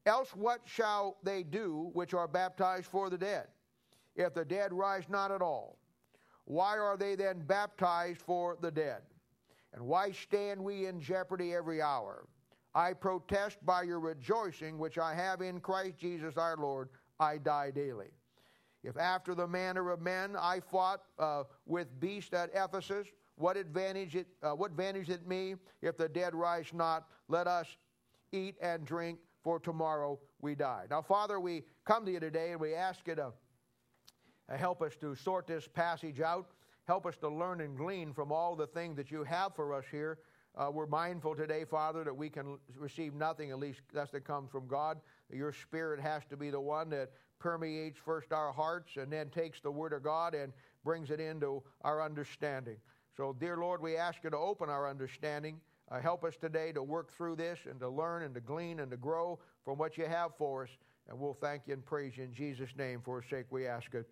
Else 0.07 0.35
what 0.35 0.63
shall 0.65 1.19
they 1.23 1.43
do 1.43 1.91
which 1.93 2.15
are 2.15 2.27
baptized 2.27 2.87
for 2.87 3.11
the 3.11 3.19
dead, 3.19 3.49
if 4.19 4.35
the 4.35 4.45
dead 4.45 4.75
rise 4.75 5.05
not 5.09 5.31
at 5.31 5.41
all? 5.41 5.79
Why 6.45 6.77
are 6.77 6.97
they 6.97 7.15
then 7.15 7.41
baptized 7.47 8.21
for 8.21 8.59
the 8.61 8.71
dead? 8.71 9.03
And 9.73 9.83
why 9.83 10.11
stand 10.13 10.63
we 10.63 10.87
in 10.87 11.01
jeopardy 11.01 11.55
every 11.55 11.81
hour? 11.81 12.27
I 12.75 12.93
protest 12.93 13.65
by 13.65 13.83
your 13.83 14.01
rejoicing, 14.01 14.79
which 14.79 14.99
I 14.99 15.15
have 15.15 15.41
in 15.41 15.61
Christ 15.61 15.99
Jesus 15.99 16.37
our 16.37 16.57
Lord, 16.57 16.89
I 17.21 17.39
die 17.39 17.71
daily. 17.71 18.11
If 18.85 18.97
after 18.97 19.35
the 19.35 19.47
manner 19.47 19.91
of 19.91 20.01
men 20.01 20.37
I 20.37 20.61
fought 20.61 21.03
uh, 21.19 21.45
with 21.67 21.99
beasts 22.01 22.33
at 22.33 22.51
Ephesus, 22.55 23.09
what 23.37 23.57
advantage 23.57 24.17
it 24.17 24.27
uh, 24.43 24.51
what 24.51 24.71
advantage 24.71 25.11
it 25.11 25.27
me 25.27 25.55
if 25.83 25.97
the 25.97 26.09
dead 26.09 26.35
rise 26.35 26.71
not? 26.73 27.07
Let 27.29 27.47
us 27.47 27.67
eat 28.33 28.57
and 28.61 28.85
drink, 28.85 29.19
for 29.43 29.59
tomorrow 29.59 30.19
we 30.41 30.55
die. 30.55 30.85
Now, 30.91 31.03
Father, 31.03 31.41
we 31.41 31.65
come 31.85 32.05
to 32.05 32.13
you 32.13 32.21
today 32.21 32.53
and 32.53 32.61
we 32.61 32.75
ask 32.75 33.07
you 33.07 33.15
to 33.17 33.33
help 34.57 34.83
us 34.83 34.97
to 35.00 35.14
sort 35.14 35.47
this 35.47 35.69
passage 35.69 36.21
out. 36.21 36.50
Help 36.87 37.05
us 37.05 37.17
to 37.19 37.28
learn 37.28 37.61
and 37.61 37.76
glean 37.76 38.12
from 38.14 38.33
all 38.33 38.57
the 38.57 38.67
things 38.67 38.97
that 38.97 39.11
you 39.11 39.23
have 39.25 39.55
for 39.55 39.75
us 39.75 39.85
here. 39.90 40.19
Uh, 40.57 40.71
we're 40.73 40.87
mindful 40.87 41.37
today, 41.37 41.64
Father, 41.64 42.02
that 42.02 42.17
we 42.17 42.28
can 42.28 42.59
receive 42.76 43.14
nothing, 43.14 43.50
at 43.50 43.59
least 43.59 43.81
that's 43.93 44.11
that 44.11 44.25
comes 44.25 44.50
from 44.50 44.67
God. 44.67 44.99
Your 45.33 45.52
Spirit 45.52 46.00
has 46.00 46.25
to 46.31 46.37
be 46.37 46.50
the 46.50 46.61
one 46.61 46.88
that 46.90 47.11
permeates 47.38 47.99
first 48.05 48.33
our 48.33 48.52
hearts 48.52 48.97
and 48.97 49.12
then 49.12 49.28
takes 49.28 49.61
the 49.61 49.71
Word 49.71 49.93
of 49.93 50.02
God 50.02 50.35
and 50.35 50.52
brings 50.83 51.11
it 51.11 51.21
into 51.21 51.62
our 51.83 52.02
understanding. 52.02 52.76
So, 53.17 53.37
dear 53.38 53.57
Lord, 53.57 53.83
we 53.83 53.97
ask 53.97 54.25
you 54.25 54.31
to 54.31 54.37
open 54.37 54.69
our 54.69 54.88
understanding. 54.88 55.61
Uh, 55.90 56.00
help 56.00 56.25
us 56.25 56.35
today 56.37 56.73
to 56.73 56.83
work 56.83 57.12
through 57.12 57.37
this 57.37 57.61
and 57.69 57.78
to 57.81 57.88
learn 57.88 58.23
and 58.23 58.35
to 58.35 58.40
glean 58.40 58.81
and 58.81 58.90
to 58.90 58.97
grow 58.97 59.38
from 59.64 59.78
what 59.78 59.97
you 59.97 60.07
have 60.07 60.33
for 60.37 60.64
us. 60.64 60.71
And 61.09 61.19
we'll 61.19 61.38
thank 61.40 61.62
you 61.67 61.75
and 61.75 61.85
praise 61.85 62.17
you 62.17 62.25
in 62.25 62.35
Jesus' 62.35 62.71
name. 62.76 63.00
For 63.05 63.21
his 63.21 63.31
sake, 63.31 63.47
we 63.50 63.67
ask 63.67 63.95
it. 63.95 64.09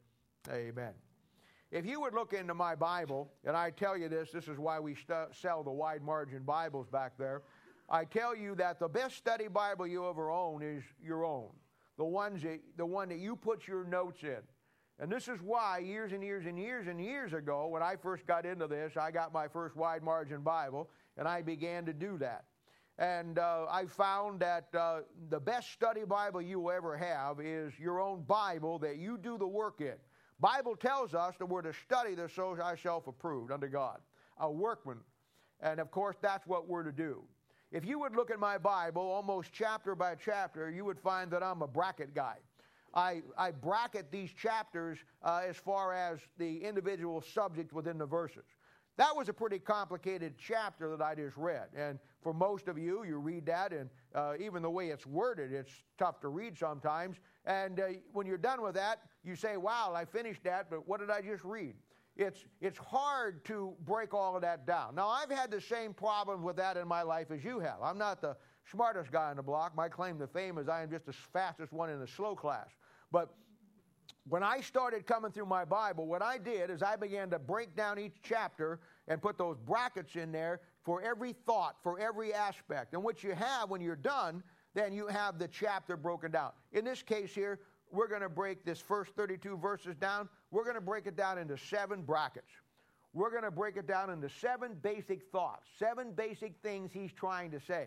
Amen. 0.50 0.92
If 1.72 1.84
you 1.84 2.00
would 2.00 2.14
look 2.14 2.32
into 2.32 2.54
my 2.54 2.76
Bible, 2.76 3.32
and 3.44 3.56
I 3.56 3.70
tell 3.70 3.96
you 3.96 4.08
this, 4.08 4.30
this 4.30 4.46
is 4.46 4.58
why 4.58 4.78
we 4.78 4.94
st- 4.94 5.34
sell 5.34 5.64
the 5.64 5.72
wide 5.72 6.02
margin 6.02 6.44
Bibles 6.44 6.88
back 6.88 7.18
there. 7.18 7.42
I 7.88 8.04
tell 8.04 8.36
you 8.36 8.54
that 8.56 8.78
the 8.78 8.88
best 8.88 9.16
study 9.16 9.48
Bible 9.48 9.86
you 9.86 10.08
ever 10.08 10.30
own 10.30 10.62
is 10.62 10.84
your 11.02 11.24
own, 11.24 11.50
the 11.98 12.04
ones 12.04 12.42
that, 12.42 12.60
the 12.76 12.86
one 12.86 13.08
that 13.08 13.18
you 13.18 13.34
put 13.34 13.66
your 13.66 13.84
notes 13.84 14.22
in. 14.22 14.38
And 14.98 15.10
this 15.10 15.28
is 15.28 15.42
why, 15.42 15.78
years 15.78 16.12
and 16.12 16.22
years 16.22 16.46
and 16.46 16.58
years 16.58 16.86
and 16.86 17.00
years 17.00 17.32
ago, 17.32 17.66
when 17.66 17.82
I 17.82 17.96
first 17.96 18.26
got 18.26 18.46
into 18.46 18.66
this, 18.66 18.96
I 18.96 19.10
got 19.10 19.32
my 19.32 19.48
first 19.48 19.76
wide 19.76 20.02
margin 20.02 20.42
Bible, 20.42 20.88
and 21.18 21.28
I 21.28 21.42
began 21.42 21.84
to 21.86 21.92
do 21.92 22.16
that. 22.18 22.44
And 22.98 23.38
uh, 23.38 23.66
I 23.70 23.86
found 23.86 24.40
that 24.40 24.68
uh, 24.74 25.00
the 25.28 25.40
best 25.40 25.70
study 25.72 26.04
Bible 26.06 26.40
you 26.40 26.60
will 26.60 26.70
ever 26.70 26.96
have 26.96 27.40
is 27.40 27.78
your 27.78 28.00
own 28.00 28.22
Bible 28.22 28.78
that 28.78 28.96
you 28.96 29.18
do 29.18 29.36
the 29.36 29.46
work 29.46 29.80
in. 29.80 29.96
Bible 30.38 30.76
tells 30.76 31.14
us 31.14 31.34
that 31.38 31.46
we're 31.46 31.62
to 31.62 31.72
study 31.72 32.14
the 32.14 32.28
so 32.28 32.58
ourselves 32.58 33.08
approved 33.08 33.50
unto 33.50 33.68
God, 33.68 33.98
a 34.38 34.50
workman. 34.50 34.98
And 35.60 35.80
of 35.80 35.90
course, 35.90 36.16
that's 36.20 36.46
what 36.46 36.68
we're 36.68 36.82
to 36.82 36.92
do. 36.92 37.22
If 37.72 37.84
you 37.84 37.98
would 37.98 38.14
look 38.14 38.30
at 38.30 38.38
my 38.38 38.58
Bible, 38.58 39.02
almost 39.02 39.50
chapter 39.52 39.94
by 39.94 40.14
chapter, 40.14 40.70
you 40.70 40.84
would 40.84 41.00
find 41.00 41.30
that 41.30 41.42
I'm 41.42 41.62
a 41.62 41.66
bracket 41.66 42.14
guy. 42.14 42.36
I, 42.94 43.22
I 43.36 43.50
bracket 43.50 44.10
these 44.10 44.30
chapters 44.32 44.98
uh, 45.22 45.42
as 45.46 45.56
far 45.56 45.92
as 45.92 46.20
the 46.38 46.58
individual 46.58 47.20
subject 47.20 47.72
within 47.72 47.98
the 47.98 48.06
verses. 48.06 48.44
That 48.96 49.14
was 49.14 49.28
a 49.28 49.32
pretty 49.32 49.58
complicated 49.58 50.34
chapter 50.38 50.96
that 50.96 51.02
I 51.02 51.14
just 51.14 51.36
read. 51.36 51.68
And 51.76 51.98
for 52.22 52.32
most 52.32 52.68
of 52.68 52.78
you, 52.78 53.04
you 53.04 53.18
read 53.18 53.44
that, 53.46 53.72
and 53.72 53.90
uh, 54.14 54.34
even 54.40 54.62
the 54.62 54.70
way 54.70 54.88
it's 54.88 55.06
worded, 55.06 55.52
it's 55.52 55.72
tough 55.98 56.20
to 56.20 56.28
read 56.28 56.56
sometimes. 56.56 57.16
And 57.46 57.80
uh, 57.80 57.84
when 58.12 58.26
you're 58.26 58.38
done 58.38 58.62
with 58.62 58.74
that, 58.74 59.02
you 59.24 59.36
say, 59.36 59.56
Wow, 59.56 59.92
I 59.94 60.04
finished 60.04 60.42
that, 60.44 60.68
but 60.70 60.86
what 60.88 61.00
did 61.00 61.10
I 61.10 61.20
just 61.22 61.44
read? 61.44 61.74
It's, 62.16 62.46
it's 62.62 62.78
hard 62.78 63.44
to 63.44 63.74
break 63.84 64.14
all 64.14 64.36
of 64.36 64.42
that 64.42 64.66
down. 64.66 64.94
Now, 64.94 65.08
I've 65.08 65.30
had 65.30 65.50
the 65.50 65.60
same 65.60 65.92
problem 65.92 66.42
with 66.42 66.56
that 66.56 66.78
in 66.78 66.88
my 66.88 67.02
life 67.02 67.30
as 67.30 67.44
you 67.44 67.58
have. 67.60 67.76
I'm 67.82 67.98
not 67.98 68.22
the 68.22 68.36
smartest 68.70 69.12
guy 69.12 69.30
on 69.30 69.36
the 69.36 69.42
block. 69.42 69.76
My 69.76 69.88
claim 69.88 70.18
to 70.20 70.26
fame 70.26 70.56
is 70.56 70.66
I 70.66 70.82
am 70.82 70.90
just 70.90 71.04
the 71.04 71.12
fastest 71.12 71.72
one 71.72 71.90
in 71.90 72.00
the 72.00 72.06
slow 72.06 72.34
class. 72.34 72.68
But 73.12 73.34
when 74.28 74.42
I 74.42 74.60
started 74.60 75.06
coming 75.06 75.30
through 75.30 75.46
my 75.46 75.64
Bible, 75.64 76.06
what 76.06 76.22
I 76.22 76.38
did 76.38 76.70
is 76.70 76.82
I 76.82 76.96
began 76.96 77.30
to 77.30 77.38
break 77.38 77.76
down 77.76 77.98
each 77.98 78.16
chapter 78.22 78.80
and 79.08 79.20
put 79.20 79.36
those 79.36 79.58
brackets 79.58 80.16
in 80.16 80.32
there 80.32 80.60
for 80.84 81.02
every 81.02 81.34
thought, 81.44 81.76
for 81.82 82.00
every 82.00 82.32
aspect. 82.32 82.94
And 82.94 83.02
what 83.02 83.22
you 83.22 83.32
have 83.32 83.68
when 83.68 83.80
you're 83.80 83.94
done, 83.94 84.42
then 84.76 84.92
you 84.92 85.06
have 85.06 85.38
the 85.38 85.48
chapter 85.48 85.96
broken 85.96 86.30
down. 86.30 86.50
In 86.72 86.84
this 86.84 87.02
case 87.02 87.34
here, 87.34 87.60
we're 87.90 88.08
going 88.08 88.20
to 88.20 88.28
break 88.28 88.62
this 88.62 88.78
first 88.78 89.12
32 89.16 89.56
verses 89.56 89.96
down. 89.96 90.28
We're 90.50 90.64
going 90.64 90.74
to 90.74 90.82
break 90.82 91.06
it 91.06 91.16
down 91.16 91.38
into 91.38 91.56
seven 91.56 92.02
brackets. 92.02 92.50
We're 93.14 93.30
going 93.30 93.44
to 93.44 93.50
break 93.50 93.78
it 93.78 93.86
down 93.86 94.10
into 94.10 94.28
seven 94.28 94.76
basic 94.82 95.22
thoughts, 95.32 95.66
seven 95.78 96.12
basic 96.12 96.52
things 96.62 96.90
he's 96.92 97.10
trying 97.10 97.52
to 97.52 97.60
say. 97.60 97.86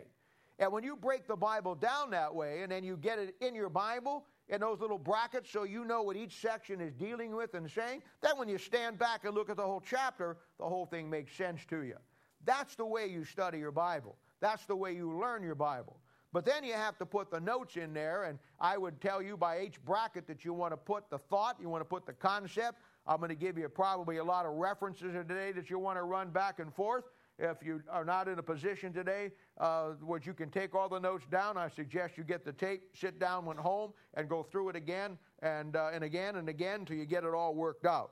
And 0.58 0.72
when 0.72 0.84
you 0.84 0.96
break 0.96 1.27
the 1.27 1.36
Bible 1.36 1.75
down 1.75 2.10
that 2.10 2.34
way 2.34 2.63
and 2.63 2.72
then 2.72 2.84
you 2.84 2.98
get 2.98 3.19
it 3.19 3.36
in 3.39 3.53
your 3.53 3.69
Bible, 3.69 4.25
in 4.50 4.60
those 4.60 4.79
little 4.79 4.98
brackets 4.98 5.51
so 5.51 5.65
you 5.65 5.86
know 5.86 6.01
what 6.01 6.15
each 6.15 6.41
section 6.41 6.81
is 6.81 6.91
dealing 6.96 7.36
with 7.36 7.53
and 7.53 7.69
saying. 7.69 8.01
Then 8.22 8.36
when 8.39 8.50
you 8.50 8.58
stand 8.58 8.98
back 8.98 9.25
and 9.25 9.36
look 9.36 9.51
at 9.51 9.58
the 9.58 9.63
whole 9.63 9.84
chapter, 9.88 10.38
the 10.58 10.65
whole 10.65 10.88
thing 10.88 11.08
makes 11.08 11.36
sense 11.36 11.62
to 11.69 11.84
you. 11.84 11.98
That's 12.46 12.74
the 12.74 12.86
way 12.86 13.05
you 13.05 13.25
study 13.25 13.60
your 13.60 13.72
Bible. 13.72 14.17
That's 14.39 14.65
the 14.65 14.75
way 14.75 14.96
you 14.96 15.15
learn 15.19 15.43
your 15.43 15.53
Bible. 15.53 16.00
But 16.31 16.45
then 16.45 16.63
you 16.63 16.74
have 16.74 16.98
to 17.00 17.05
put 17.05 17.31
the 17.31 17.39
notes 17.39 17.75
in 17.75 17.93
there, 17.93 18.25
and 18.25 18.38
I 18.59 18.77
would 18.77 19.01
tell 19.01 19.21
you 19.21 19.36
by 19.36 19.62
each 19.62 19.83
bracket 19.83 20.27
that 20.27 20.45
you 20.45 20.53
want 20.53 20.74
to 20.74 20.77
put 20.77 21.09
the 21.09 21.17
thought, 21.17 21.57
you 21.59 21.69
want 21.69 21.81
to 21.81 21.89
put 21.89 22.05
the 22.05 22.13
concept. 22.13 22.79
I'm 23.07 23.17
going 23.17 23.29
to 23.29 23.36
give 23.36 23.57
you 23.57 23.67
probably 23.67 24.17
a 24.17 24.24
lot 24.24 24.45
of 24.45 24.53
references 24.53 25.13
today 25.13 25.51
that 25.53 25.69
you 25.69 25.79
want 25.79 25.98
to 25.98 26.03
run 26.03 26.29
back 26.29 26.59
and 26.59 26.71
forth. 26.74 27.05
If 27.39 27.63
you 27.63 27.81
are 27.89 28.03
not 28.03 28.27
in 28.27 28.38
a 28.38 28.43
position 28.43 28.91
today 28.91 29.31
uh, 29.59 29.91
where 30.01 30.19
you 30.24 30.33
can 30.33 30.50
take 30.50 30.75
all 30.75 30.89
the 30.89 31.00
notes 31.00 31.25
down, 31.31 31.57
I 31.57 31.69
suggest 31.69 32.17
you 32.17 32.24
get 32.24 32.43
the 32.43 32.51
tape, 32.51 32.83
sit 32.93 33.17
down 33.17 33.45
when 33.45 33.55
home, 33.55 33.93
and 34.13 34.27
go 34.27 34.43
through 34.43 34.69
it 34.69 34.75
again 34.75 35.17
and, 35.41 35.75
uh, 35.75 35.89
and 35.93 36.03
again 36.03 36.36
and 36.36 36.50
again 36.50 36.81
until 36.81 36.98
you 36.98 37.05
get 37.05 37.24
it 37.24 37.33
all 37.33 37.55
worked 37.55 37.86
out. 37.86 38.12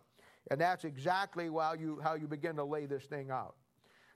And 0.50 0.60
that's 0.62 0.86
exactly 0.86 1.48
how 1.48 1.74
you, 1.74 2.00
how 2.02 2.16
you 2.16 2.28
begin 2.28 2.56
to 2.56 2.64
lay 2.64 2.86
this 2.86 3.04
thing 3.04 3.30
out. 3.30 3.56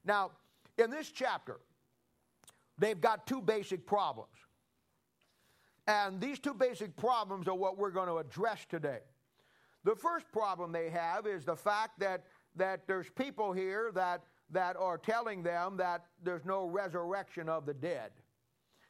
Now, 0.06 0.32
in 0.78 0.90
this 0.90 1.12
chapter, 1.12 1.60
they've 2.78 3.00
got 3.00 3.28
two 3.28 3.42
basic 3.42 3.86
problems. 3.86 4.30
And 5.88 6.22
these 6.22 6.40
two 6.40 6.54
basic 6.54 6.96
problems 6.96 7.48
are 7.48 7.56
what 7.56 7.78
we're 7.78 7.92
going 7.92 8.08
to 8.08 8.18
address 8.18 8.66
today. 8.70 9.00
The 9.84 9.96
first 9.96 10.32
problem 10.32 10.72
they 10.72 10.90
have 10.90 11.26
is 11.26 11.44
the 11.46 11.56
fact 11.56 12.00
that, 12.00 12.26
that 12.56 12.88
there's 12.88 13.10
people 13.10 13.52
here 13.52 13.92
that 13.96 14.24
that 14.52 14.76
are 14.78 14.98
telling 14.98 15.44
them 15.44 15.78
that 15.78 16.06
there's 16.24 16.46
no 16.46 16.66
resurrection 16.66 17.50
of 17.50 17.66
the 17.66 17.74
dead. 17.74 18.12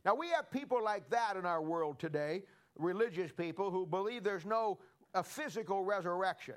Now, 0.03 0.15
we 0.15 0.29
have 0.29 0.51
people 0.51 0.83
like 0.83 1.09
that 1.11 1.37
in 1.37 1.45
our 1.45 1.61
world 1.61 1.99
today, 1.99 2.43
religious 2.75 3.31
people 3.31 3.69
who 3.69 3.85
believe 3.85 4.23
there's 4.23 4.45
no 4.45 4.79
a 5.13 5.21
physical 5.21 5.83
resurrection. 5.83 6.55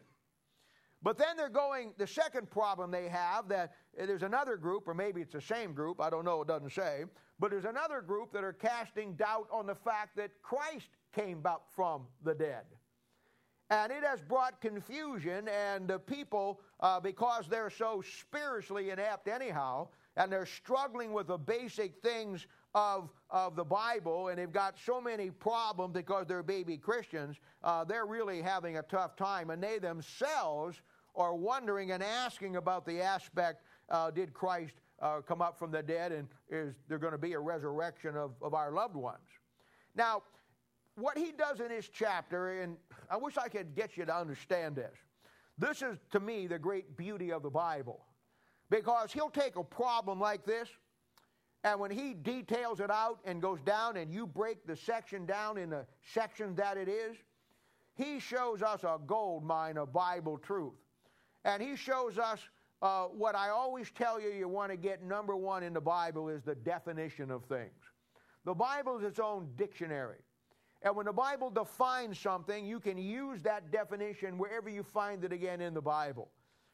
But 1.02 1.19
then 1.19 1.37
they're 1.37 1.49
going, 1.49 1.93
the 1.99 2.07
second 2.07 2.50
problem 2.50 2.90
they 2.90 3.09
have 3.09 3.49
that 3.49 3.75
there's 3.97 4.23
another 4.23 4.57
group, 4.57 4.87
or 4.87 4.95
maybe 4.95 5.21
it's 5.21 5.33
the 5.33 5.41
same 5.41 5.73
group, 5.73 6.01
I 6.01 6.11
don't 6.11 6.25
know, 6.25 6.43
it 6.43 6.49
doesn't 6.49 6.73
say, 6.73 7.05
but 7.39 7.51
there's 7.51 7.65
another 7.65 8.01
group 8.01 8.33
that 8.33 8.45
are 8.45 8.53
casting 8.53 9.15
doubt 9.15 9.49
on 9.53 9.67
the 9.67 9.75
fact 9.75 10.17
that 10.17 10.31
Christ 10.43 10.89
came 11.13 11.41
back 11.41 11.61
from 11.75 12.03
the 12.23 12.35
dead. 12.35 12.65
And 13.71 13.91
it 13.91 14.05
has 14.05 14.21
brought 14.21 14.61
confusion, 14.61 15.49
and 15.49 15.89
the 15.89 15.99
people, 15.99 16.61
uh, 16.81 17.01
because 17.01 17.49
they're 17.49 17.71
so 17.71 18.03
spiritually 18.21 18.91
inept 18.91 19.27
anyhow, 19.27 19.89
and 20.17 20.31
they're 20.31 20.47
struggling 20.47 21.13
with 21.13 21.27
the 21.27 21.39
basic 21.39 22.01
things 22.03 22.47
of, 22.75 23.11
of 23.31 23.57
the 23.57 23.65
Bible, 23.65 24.29
and 24.29 24.39
they've 24.39 24.53
got 24.53 24.77
so 24.85 25.01
many 25.01 25.31
problems 25.31 25.95
because 25.95 26.27
they're 26.27 26.43
baby 26.43 26.77
Christians, 26.77 27.37
uh, 27.63 27.85
they're 27.85 28.07
really 28.07 28.43
having 28.43 28.77
a 28.77 28.83
tough 28.83 29.17
time. 29.17 29.51
And 29.51 29.63
they 29.63 29.79
themselves 29.79 30.81
are 31.17 31.35
wondering 31.35 31.93
and 31.93 32.03
asking 32.03 32.57
about 32.57 32.85
the 32.85 33.01
aspect 33.01 33.63
uh, 33.91 34.11
did 34.11 34.33
Christ 34.33 34.75
uh, 35.00 35.21
come 35.21 35.43
up 35.43 35.59
from 35.59 35.71
the 35.71 35.83
dead, 35.83 36.12
and 36.12 36.29
is 36.50 36.75
there 36.88 36.99
going 36.99 37.12
to 37.12 37.19
be 37.19 37.33
a 37.33 37.38
resurrection 37.38 38.17
of, 38.17 38.33
of 38.41 38.55
our 38.55 38.73
loved 38.73 38.97
ones? 38.97 39.26
Now, 39.95 40.23
what 40.97 41.19
he 41.19 41.33
does 41.33 41.61
in 41.61 41.69
this 41.69 41.88
chapter, 41.93 42.62
and 42.62 42.76
I 43.11 43.17
wish 43.17 43.37
I 43.37 43.49
could 43.49 43.75
get 43.75 43.97
you 43.97 44.05
to 44.05 44.17
understand 44.17 44.76
this. 44.76 44.95
This 45.59 45.83
is, 45.83 45.99
to 46.12 46.21
me, 46.21 46.47
the 46.47 46.59
great 46.59 46.97
beauty 46.97 47.33
of 47.33 47.43
the 47.43 47.50
Bible. 47.50 48.05
Because 48.71 49.12
he'll 49.12 49.31
take 49.31 49.57
a 49.57 49.64
problem 49.64 50.21
like 50.21 50.45
this, 50.45 50.69
and 51.64 51.81
when 51.81 51.91
he 51.91 52.14
details 52.14 52.81
it 52.81 52.91
out 52.91 53.19
and 53.25 53.41
goes 53.41 53.61
down, 53.62 53.97
and 53.97 54.12
you 54.12 54.26
break 54.26 54.67
the 54.67 54.76
section 54.76 55.26
down 55.26 55.59
in 55.59 55.71
the 55.71 55.87
section 56.12 56.55
that 56.57 56.76
it 56.76 56.88
is, 56.88 57.17
he 57.97 58.19
shows 58.19 58.62
us 58.62 58.85
a 58.85 58.99
gold 59.07 59.45
mine 59.45 59.79
of 59.79 59.93
Bible 59.93 60.38
truth. 60.38 60.75
And 61.45 61.62
he 61.62 61.76
shows 61.76 62.19
us 62.19 62.41
uh, 62.85 63.05
what 63.05 63.35
I 63.35 63.49
always 63.49 63.91
tell 63.91 64.21
you 64.21 64.29
you 64.29 64.47
want 64.47 64.71
to 64.71 64.76
get 64.76 65.03
number 65.03 65.35
one 65.35 65.62
in 65.62 65.73
the 65.73 65.81
Bible 65.81 66.29
is 66.29 66.43
the 66.43 66.55
definition 66.55 67.31
of 67.31 67.43
things. 67.47 67.73
The 68.45 68.53
Bible 68.53 68.99
is 68.99 69.05
its 69.05 69.19
own 69.19 69.49
dictionary. 69.57 70.19
And 70.83 70.95
when 70.95 71.07
the 71.07 71.12
Bible 71.12 71.49
defines 71.49 72.19
something, 72.19 72.67
you 72.67 72.79
can 72.79 72.99
use 72.99 73.41
that 73.41 73.73
definition 73.73 74.37
wherever 74.37 74.69
you 74.69 74.83
find 74.83 75.25
it 75.25 75.33
again 75.33 75.62
in 75.62 75.73
the 75.73 75.81
Bible. 75.81 76.29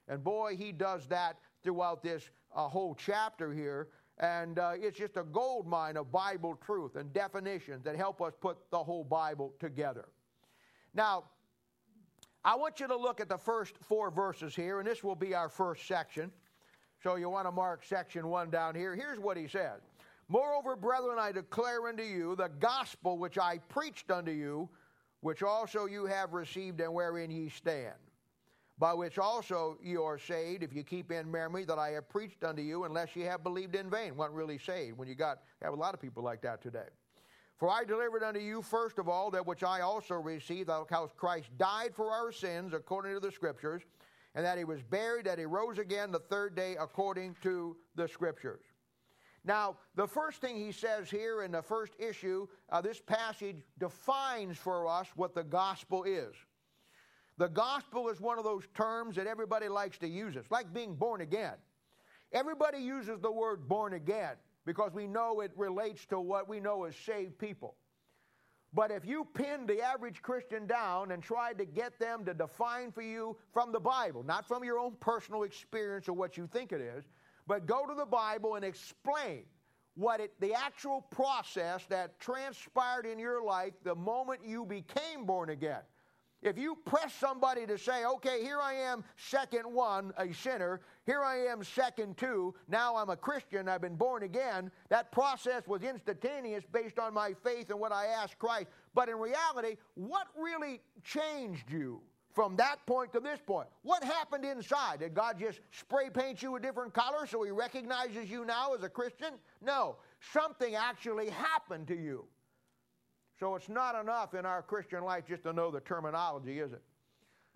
And 0.08 0.24
boy, 0.24 0.56
he 0.56 0.72
does 0.72 1.06
that 1.06 1.36
throughout 1.62 2.02
this 2.02 2.28
uh, 2.56 2.66
whole 2.66 2.96
chapter 2.96 3.52
here. 3.52 3.86
And 4.18 4.58
uh, 4.58 4.72
it's 4.74 4.98
just 4.98 5.16
a 5.16 5.22
gold 5.22 5.68
mine 5.68 5.96
of 5.96 6.10
Bible 6.10 6.58
truth 6.66 6.96
and 6.96 7.12
definitions 7.12 7.84
that 7.84 7.94
help 7.94 8.20
us 8.20 8.32
put 8.40 8.58
the 8.72 8.82
whole 8.82 9.04
Bible 9.04 9.54
together. 9.60 10.08
Now, 10.92 11.26
I 12.44 12.56
want 12.56 12.80
you 12.80 12.88
to 12.88 12.96
look 12.96 13.20
at 13.20 13.28
the 13.28 13.38
first 13.38 13.76
four 13.82 14.10
verses 14.10 14.54
here, 14.54 14.78
and 14.78 14.88
this 14.88 15.04
will 15.04 15.14
be 15.14 15.34
our 15.34 15.48
first 15.48 15.86
section. 15.86 16.32
So 17.02 17.16
you 17.16 17.28
want 17.28 17.46
to 17.46 17.52
mark 17.52 17.84
section 17.84 18.28
one 18.28 18.50
down 18.50 18.74
here. 18.74 18.94
Here's 18.94 19.18
what 19.18 19.36
he 19.36 19.46
says 19.46 19.80
Moreover, 20.28 20.76
brethren, 20.76 21.18
I 21.18 21.32
declare 21.32 21.88
unto 21.88 22.02
you 22.02 22.36
the 22.36 22.48
gospel 22.60 23.18
which 23.18 23.36
I 23.36 23.58
preached 23.68 24.10
unto 24.10 24.30
you, 24.30 24.68
which 25.20 25.42
also 25.42 25.86
you 25.86 26.06
have 26.06 26.32
received, 26.32 26.80
and 26.80 26.94
wherein 26.94 27.30
ye 27.30 27.48
stand. 27.48 27.96
By 28.78 28.94
which 28.94 29.18
also 29.18 29.76
you 29.82 30.02
are 30.04 30.18
saved, 30.18 30.62
if 30.62 30.72
you 30.72 30.82
keep 30.82 31.12
in 31.12 31.30
memory 31.30 31.66
that 31.66 31.78
I 31.78 31.90
have 31.90 32.08
preached 32.08 32.44
unto 32.44 32.62
you, 32.62 32.84
unless 32.84 33.14
ye 33.14 33.22
have 33.24 33.42
believed 33.42 33.74
in 33.74 33.90
vain. 33.90 34.16
What 34.16 34.32
really 34.32 34.56
saved 34.56 34.96
when 34.96 35.08
you 35.08 35.14
got 35.14 35.40
have 35.60 35.74
a 35.74 35.76
lot 35.76 35.92
of 35.92 36.00
people 36.00 36.22
like 36.22 36.40
that 36.42 36.62
today. 36.62 36.88
For 37.60 37.68
I 37.68 37.84
delivered 37.84 38.22
unto 38.22 38.40
you 38.40 38.62
first 38.62 38.98
of 38.98 39.06
all 39.06 39.30
that 39.32 39.46
which 39.46 39.62
I 39.62 39.82
also 39.82 40.14
received, 40.14 40.70
how 40.70 41.10
Christ 41.14 41.50
died 41.58 41.94
for 41.94 42.10
our 42.10 42.32
sins 42.32 42.72
according 42.72 43.12
to 43.12 43.20
the 43.20 43.30
Scriptures, 43.30 43.82
and 44.34 44.46
that 44.46 44.56
he 44.56 44.64
was 44.64 44.82
buried, 44.82 45.26
that 45.26 45.38
he 45.38 45.44
rose 45.44 45.78
again 45.78 46.10
the 46.10 46.20
third 46.20 46.56
day 46.56 46.76
according 46.80 47.36
to 47.42 47.76
the 47.96 48.08
Scriptures. 48.08 48.62
Now, 49.44 49.76
the 49.94 50.06
first 50.06 50.40
thing 50.40 50.56
he 50.56 50.72
says 50.72 51.10
here 51.10 51.42
in 51.42 51.52
the 51.52 51.60
first 51.60 51.92
issue, 51.98 52.46
uh, 52.70 52.80
this 52.80 52.98
passage 52.98 53.56
defines 53.78 54.56
for 54.56 54.88
us 54.88 55.08
what 55.14 55.34
the 55.34 55.44
gospel 55.44 56.04
is. 56.04 56.34
The 57.36 57.48
gospel 57.48 58.08
is 58.08 58.22
one 58.22 58.38
of 58.38 58.44
those 58.44 58.64
terms 58.74 59.16
that 59.16 59.26
everybody 59.26 59.68
likes 59.68 59.98
to 59.98 60.08
use. 60.08 60.34
It's 60.34 60.50
like 60.50 60.72
being 60.72 60.94
born 60.94 61.20
again. 61.20 61.56
Everybody 62.32 62.78
uses 62.78 63.20
the 63.20 63.30
word 63.30 63.68
born 63.68 63.92
again 63.92 64.36
because 64.66 64.92
we 64.92 65.06
know 65.06 65.40
it 65.40 65.52
relates 65.56 66.06
to 66.06 66.20
what 66.20 66.48
we 66.48 66.60
know 66.60 66.84
as 66.84 66.96
saved 66.96 67.38
people. 67.38 67.76
But 68.72 68.92
if 68.92 69.04
you 69.04 69.26
pinned 69.34 69.68
the 69.68 69.82
average 69.82 70.22
Christian 70.22 70.66
down 70.66 71.10
and 71.10 71.22
tried 71.22 71.58
to 71.58 71.64
get 71.64 71.98
them 71.98 72.24
to 72.24 72.34
define 72.34 72.92
for 72.92 73.02
you 73.02 73.36
from 73.52 73.72
the 73.72 73.80
Bible, 73.80 74.22
not 74.22 74.46
from 74.46 74.62
your 74.62 74.78
own 74.78 74.94
personal 75.00 75.42
experience 75.42 76.08
or 76.08 76.12
what 76.12 76.36
you 76.36 76.46
think 76.46 76.70
it 76.72 76.80
is, 76.80 77.04
but 77.48 77.66
go 77.66 77.84
to 77.86 77.94
the 77.94 78.06
Bible 78.06 78.54
and 78.54 78.64
explain 78.64 79.42
what 79.96 80.20
it, 80.20 80.32
the 80.40 80.54
actual 80.54 81.02
process 81.10 81.84
that 81.88 82.20
transpired 82.20 83.06
in 83.06 83.18
your 83.18 83.42
life 83.42 83.72
the 83.82 83.94
moment 83.94 84.40
you 84.44 84.64
became 84.64 85.24
born 85.26 85.50
again. 85.50 85.82
If 86.42 86.56
you 86.56 86.76
press 86.86 87.12
somebody 87.12 87.66
to 87.66 87.76
say, 87.76 88.06
okay, 88.06 88.42
here 88.42 88.60
I 88.62 88.72
am, 88.72 89.04
second 89.16 89.64
one, 89.64 90.12
a 90.16 90.32
sinner, 90.32 90.80
here 91.04 91.22
I 91.22 91.36
am, 91.46 91.62
second 91.62 92.16
two, 92.16 92.54
now 92.66 92.96
I'm 92.96 93.10
a 93.10 93.16
Christian, 93.16 93.68
I've 93.68 93.82
been 93.82 93.96
born 93.96 94.22
again, 94.22 94.70
that 94.88 95.12
process 95.12 95.66
was 95.66 95.82
instantaneous 95.82 96.64
based 96.72 96.98
on 96.98 97.12
my 97.12 97.34
faith 97.44 97.68
and 97.68 97.78
what 97.78 97.92
I 97.92 98.06
asked 98.06 98.38
Christ. 98.38 98.68
But 98.94 99.10
in 99.10 99.16
reality, 99.16 99.76
what 99.94 100.28
really 100.34 100.80
changed 101.04 101.70
you 101.70 102.00
from 102.34 102.56
that 102.56 102.86
point 102.86 103.12
to 103.12 103.20
this 103.20 103.40
point? 103.44 103.68
What 103.82 104.02
happened 104.02 104.46
inside? 104.46 105.00
Did 105.00 105.12
God 105.12 105.38
just 105.38 105.60
spray 105.72 106.08
paint 106.08 106.42
you 106.42 106.56
a 106.56 106.60
different 106.60 106.94
color 106.94 107.26
so 107.26 107.42
He 107.42 107.50
recognizes 107.50 108.30
you 108.30 108.46
now 108.46 108.72
as 108.72 108.82
a 108.82 108.88
Christian? 108.88 109.34
No, 109.60 109.96
something 110.32 110.74
actually 110.74 111.28
happened 111.28 111.86
to 111.88 111.94
you. 111.94 112.24
So 113.40 113.54
it's 113.54 113.70
not 113.70 113.98
enough 113.98 114.34
in 114.34 114.44
our 114.44 114.60
Christian 114.60 115.02
life 115.02 115.24
just 115.26 115.44
to 115.44 115.54
know 115.54 115.70
the 115.70 115.80
terminology, 115.80 116.60
is 116.60 116.74
it? 116.74 116.82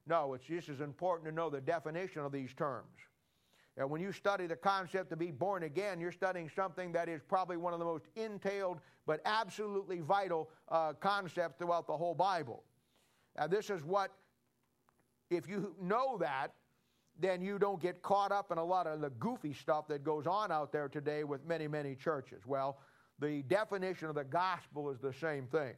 No, 0.07 0.33
it's 0.33 0.45
just 0.45 0.71
as 0.71 0.81
important 0.81 1.29
to 1.29 1.35
know 1.35 1.51
the 1.51 1.61
definition 1.61 2.23
of 2.23 2.33
these 2.33 2.55
terms. 2.55 2.89
And 3.77 3.91
when 3.91 4.01
you 4.01 4.11
study 4.11 4.47
the 4.47 4.57
concept 4.57 5.11
to 5.11 5.17
be 5.17 5.31
born 5.31 5.65
again, 5.65 6.01
you're 6.01 6.13
studying 6.13 6.51
something 6.57 6.93
that 6.93 7.09
is 7.09 7.21
probably 7.29 7.59
one 7.59 7.75
of 7.75 7.81
the 7.81 7.85
most 7.85 8.07
entailed 8.17 8.81
but 9.07 9.21
absolutely 9.27 10.01
vital 10.01 10.49
uh, 10.71 10.95
concepts 10.95 11.59
throughout 11.59 11.87
the 11.87 11.97
whole 11.97 12.15
Bible. 12.15 12.63
And 13.37 13.51
this 13.51 13.69
is 13.69 13.85
what, 13.85 14.11
if 15.29 15.47
you 15.47 15.75
know 15.83 16.17
that, 16.19 16.55
then 17.21 17.43
you 17.43 17.59
don't 17.59 17.81
get 17.81 18.01
caught 18.01 18.33
up 18.33 18.51
in 18.51 18.59
a 18.59 18.65
lot 18.65 18.87
of 18.87 19.01
the 19.01 19.11
goofy 19.11 19.53
stuff 19.53 19.87
that 19.89 20.03
goes 20.03 20.27
on 20.27 20.51
out 20.51 20.73
there 20.73 20.89
today 20.89 21.25
with 21.25 21.45
many, 21.47 21.69
many 21.69 21.95
churches. 21.95 22.43
Well, 22.47 22.79
the 23.21 23.43
definition 23.43 24.09
of 24.09 24.15
the 24.15 24.25
gospel 24.25 24.91
is 24.91 24.99
the 25.01 25.13
same 25.13 25.47
thing. 25.47 25.75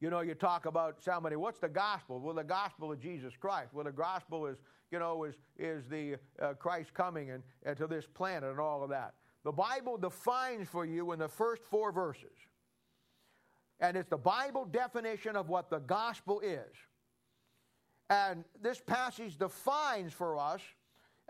You 0.00 0.10
know, 0.10 0.20
you 0.20 0.34
talk 0.34 0.66
about 0.66 1.02
somebody, 1.02 1.36
what's 1.36 1.58
the 1.58 1.68
gospel? 1.68 2.20
Well, 2.20 2.34
the 2.34 2.44
gospel 2.44 2.92
of 2.92 3.00
Jesus 3.00 3.34
Christ. 3.38 3.74
Well, 3.74 3.84
the 3.84 3.92
gospel 3.92 4.46
is, 4.46 4.56
you 4.92 4.98
know, 4.98 5.24
is, 5.24 5.34
is 5.58 5.84
the 5.90 6.16
uh, 6.40 6.54
Christ 6.54 6.94
coming 6.94 7.30
and, 7.30 7.42
and 7.64 7.76
to 7.78 7.86
this 7.86 8.06
planet 8.06 8.50
and 8.50 8.60
all 8.60 8.84
of 8.84 8.90
that. 8.90 9.14
The 9.44 9.52
Bible 9.52 9.98
defines 9.98 10.68
for 10.68 10.84
you 10.84 11.12
in 11.12 11.18
the 11.18 11.28
first 11.28 11.62
four 11.64 11.90
verses. 11.90 12.36
And 13.80 13.96
it's 13.96 14.08
the 14.08 14.16
Bible 14.16 14.64
definition 14.64 15.36
of 15.36 15.48
what 15.48 15.70
the 15.70 15.78
gospel 15.78 16.40
is. 16.40 16.74
And 18.10 18.44
this 18.62 18.80
passage 18.80 19.36
defines 19.36 20.12
for 20.12 20.38
us 20.38 20.60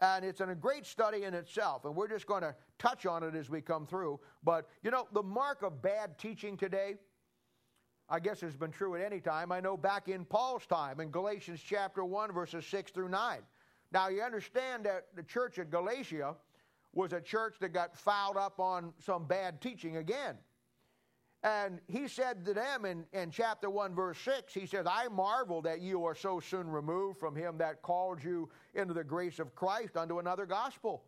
and 0.01 0.25
it's 0.25 0.41
a 0.41 0.55
great 0.55 0.87
study 0.87 1.25
in 1.25 1.35
itself. 1.35 1.85
And 1.85 1.95
we're 1.95 2.09
just 2.09 2.27
going 2.27 2.43
to 2.43 2.55
touch 2.79 3.07
on 3.07 3.23
it 3.23 3.35
as 3.35 3.51
we 3.51 3.61
come 3.61 3.87
through. 3.87 4.21
But, 4.45 4.69
you 4.83 4.91
know, 4.91 5.09
the 5.13 5.23
mark 5.23 5.63
of 5.63 5.83
bad 5.83 6.19
teaching 6.19 6.57
today, 6.57 6.95
I 8.09 8.21
guess 8.21 8.41
has 8.41 8.57
been 8.57 8.71
true 8.71 8.95
at 8.95 9.03
any 9.03 9.21
time. 9.21 9.51
I 9.51 9.61
know 9.61 9.77
back 9.77 10.09
in 10.09 10.25
Paul's 10.25 10.67
time, 10.67 11.01
in 11.01 11.11
Galatians 11.11 11.61
chapter 11.61 12.05
1, 12.05 12.33
verses 12.33 12.65
6 12.67 12.93
through 12.93 13.09
9. 13.09 13.41
Now, 13.91 14.09
you 14.09 14.23
understand 14.23 14.85
that 14.85 15.07
the 15.17 15.23
church 15.23 15.59
at 15.59 15.71
Galatia 15.71 16.37
was 16.93 17.13
a 17.13 17.21
church 17.21 17.57
that 17.61 17.71
got 17.71 17.97
fouled 17.97 18.37
up 18.37 18.61
on 18.61 18.93
some 18.99 19.27
bad 19.27 19.61
teaching 19.61 19.97
again. 19.97 20.37
And 21.45 21.81
he 21.87 22.09
said 22.09 22.45
to 22.47 22.55
them 22.55 22.85
in, 22.85 23.05
in 23.13 23.31
chapter 23.31 23.71
1, 23.71 23.95
verse 23.95 24.19
6, 24.25 24.53
he 24.53 24.67
says, 24.67 24.87
I 24.89 25.07
marvel 25.09 25.63
that 25.63 25.81
you 25.81 26.05
are 26.05 26.15
so 26.15 26.41
soon 26.41 26.69
removed 26.69 27.21
from 27.21 27.37
him 27.37 27.59
that 27.59 27.81
called 27.83 28.23
you 28.23 28.49
into 28.75 28.93
the 28.93 29.05
grace 29.05 29.39
of 29.39 29.55
Christ 29.55 29.97
unto 29.97 30.19
another 30.19 30.47
gospel, 30.47 31.05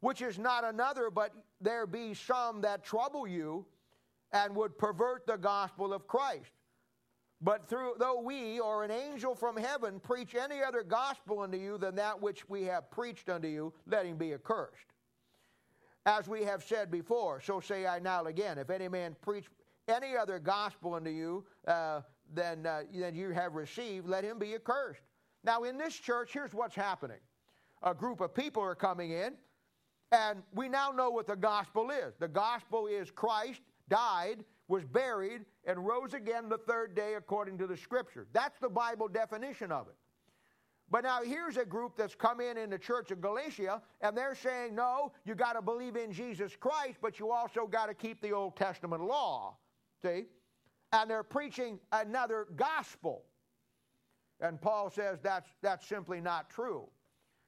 which 0.00 0.20
is 0.20 0.38
not 0.38 0.64
another, 0.64 1.10
but 1.10 1.32
there 1.62 1.86
be 1.86 2.12
some 2.12 2.60
that 2.60 2.84
trouble 2.84 3.26
you 3.26 3.64
and 4.32 4.54
would 4.54 4.76
pervert 4.76 5.26
the 5.26 5.38
gospel 5.38 5.94
of 5.94 6.06
Christ. 6.06 6.52
But 7.40 7.68
through, 7.68 7.94
though 7.98 8.20
we 8.20 8.60
or 8.60 8.84
an 8.84 8.90
angel 8.90 9.34
from 9.34 9.56
heaven 9.56 10.00
preach 10.00 10.34
any 10.34 10.62
other 10.62 10.82
gospel 10.82 11.40
unto 11.40 11.56
you 11.56 11.78
than 11.78 11.94
that 11.94 12.20
which 12.20 12.48
we 12.48 12.64
have 12.64 12.90
preached 12.90 13.30
unto 13.30 13.48
you, 13.48 13.72
let 13.86 14.04
him 14.04 14.18
be 14.18 14.34
accursed. 14.34 14.92
As 16.08 16.26
we 16.26 16.42
have 16.44 16.64
said 16.64 16.90
before, 16.90 17.38
so 17.42 17.60
say 17.60 17.86
I 17.86 17.98
now 17.98 18.24
again, 18.24 18.56
if 18.56 18.70
any 18.70 18.88
man 18.88 19.14
preach 19.20 19.44
any 19.88 20.16
other 20.16 20.38
gospel 20.38 20.94
unto 20.94 21.10
you 21.10 21.44
uh, 21.66 22.00
than, 22.32 22.64
uh, 22.64 22.84
than 22.94 23.14
you 23.14 23.28
have 23.32 23.52
received, 23.52 24.08
let 24.08 24.24
him 24.24 24.38
be 24.38 24.54
accursed. 24.54 25.02
Now, 25.44 25.64
in 25.64 25.76
this 25.76 25.94
church, 25.94 26.30
here's 26.32 26.54
what's 26.54 26.74
happening 26.74 27.18
a 27.82 27.92
group 27.92 28.22
of 28.22 28.34
people 28.34 28.62
are 28.62 28.74
coming 28.74 29.10
in, 29.10 29.34
and 30.10 30.42
we 30.54 30.66
now 30.66 30.92
know 30.92 31.10
what 31.10 31.26
the 31.26 31.36
gospel 31.36 31.90
is. 31.90 32.14
The 32.18 32.26
gospel 32.26 32.86
is 32.86 33.10
Christ 33.10 33.60
died, 33.90 34.46
was 34.66 34.86
buried, 34.86 35.44
and 35.66 35.86
rose 35.86 36.14
again 36.14 36.48
the 36.48 36.56
third 36.56 36.94
day 36.94 37.16
according 37.18 37.58
to 37.58 37.66
the 37.66 37.76
scripture. 37.76 38.26
That's 38.32 38.58
the 38.60 38.70
Bible 38.70 39.08
definition 39.08 39.70
of 39.70 39.88
it. 39.88 39.96
But 40.90 41.04
now 41.04 41.22
here's 41.22 41.58
a 41.58 41.64
group 41.64 41.96
that's 41.96 42.14
come 42.14 42.40
in 42.40 42.56
in 42.56 42.70
the 42.70 42.78
church 42.78 43.10
of 43.10 43.20
Galatia, 43.20 43.82
and 44.00 44.16
they're 44.16 44.34
saying, 44.34 44.74
no, 44.74 45.12
you 45.24 45.34
got 45.34 45.52
to 45.52 45.62
believe 45.62 45.96
in 45.96 46.12
Jesus 46.12 46.56
Christ, 46.58 46.98
but 47.02 47.18
you 47.18 47.30
also 47.30 47.66
got 47.66 47.86
to 47.86 47.94
keep 47.94 48.22
the 48.22 48.32
Old 48.32 48.56
Testament 48.56 49.02
law. 49.02 49.56
See? 50.02 50.26
And 50.92 51.10
they're 51.10 51.22
preaching 51.22 51.78
another 51.92 52.46
gospel. 52.56 53.24
And 54.40 54.60
Paul 54.60 54.90
says 54.90 55.18
that's, 55.22 55.50
that's 55.62 55.86
simply 55.86 56.20
not 56.20 56.48
true. 56.48 56.88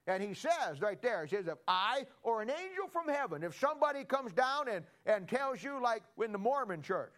And 0.07 0.21
he 0.21 0.33
says 0.33 0.81
right 0.81 1.01
there, 1.01 1.25
he 1.25 1.35
says, 1.35 1.47
if 1.47 1.57
I 1.67 2.05
or 2.21 2.41
an 2.41 2.49
angel 2.49 2.87
from 2.91 3.07
heaven, 3.07 3.43
if 3.43 3.57
somebody 3.57 4.03
comes 4.03 4.33
down 4.33 4.67
and, 4.67 4.85
and 5.05 5.27
tells 5.27 5.63
you, 5.63 5.81
like 5.81 6.03
in 6.23 6.31
the 6.31 6.37
Mormon 6.37 6.81
church, 6.81 7.13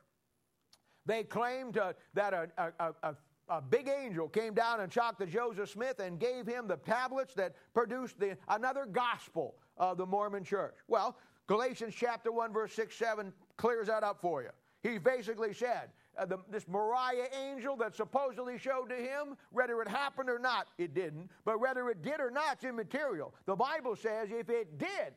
they 1.05 1.23
claim 1.23 1.73
to, 1.73 1.95
that 2.13 2.33
a, 2.33 2.49
a, 2.57 2.93
a, 3.03 3.15
a 3.49 3.61
big 3.61 3.87
angel 3.87 4.29
came 4.29 4.53
down 4.53 4.79
and 4.79 4.91
talked 4.91 5.19
to 5.19 5.25
Joseph 5.25 5.69
Smith 5.69 5.99
and 5.99 6.19
gave 6.19 6.47
him 6.47 6.67
the 6.67 6.77
tablets 6.77 7.33
that 7.35 7.55
produced 7.73 8.19
the, 8.19 8.37
another 8.47 8.85
gospel 8.85 9.55
of 9.77 9.97
the 9.97 10.05
Mormon 10.05 10.43
church. 10.43 10.75
Well, 10.87 11.17
Galatians 11.47 11.93
chapter 11.95 12.31
1, 12.31 12.53
verse 12.53 12.73
6, 12.73 12.95
7 12.95 13.33
clears 13.57 13.87
that 13.87 14.03
up 14.03 14.21
for 14.21 14.41
you. 14.41 14.49
He 14.81 14.97
basically 14.97 15.53
said, 15.53 15.89
uh, 16.17 16.25
the, 16.25 16.37
this 16.49 16.67
Moroni 16.67 17.21
angel 17.43 17.75
that 17.77 17.95
supposedly 17.95 18.57
showed 18.57 18.89
to 18.89 18.95
him, 18.95 19.35
whether 19.51 19.81
it 19.81 19.87
happened 19.87 20.29
or 20.29 20.39
not, 20.39 20.67
it 20.77 20.93
didn't. 20.93 21.29
But 21.43 21.59
whether 21.59 21.89
it 21.89 22.01
did 22.01 22.19
or 22.19 22.29
not, 22.29 22.53
it's 22.53 22.63
immaterial. 22.63 23.33
The 23.45 23.55
Bible 23.55 23.95
says 23.95 24.29
if 24.31 24.49
it 24.49 24.77
did, 24.77 25.13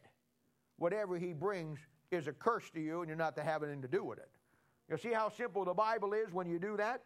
whatever 0.78 1.18
he 1.18 1.32
brings 1.32 1.78
is 2.10 2.28
a 2.28 2.32
curse 2.32 2.70
to 2.70 2.80
you 2.80 3.00
and 3.00 3.08
you're 3.08 3.16
not 3.16 3.36
to 3.36 3.42
have 3.42 3.62
anything 3.62 3.82
to 3.82 3.88
do 3.88 4.04
with 4.04 4.18
it. 4.18 4.30
You 4.90 4.96
see 4.96 5.12
how 5.12 5.28
simple 5.28 5.64
the 5.64 5.74
Bible 5.74 6.12
is 6.12 6.32
when 6.32 6.48
you 6.48 6.58
do 6.58 6.76
that? 6.76 7.02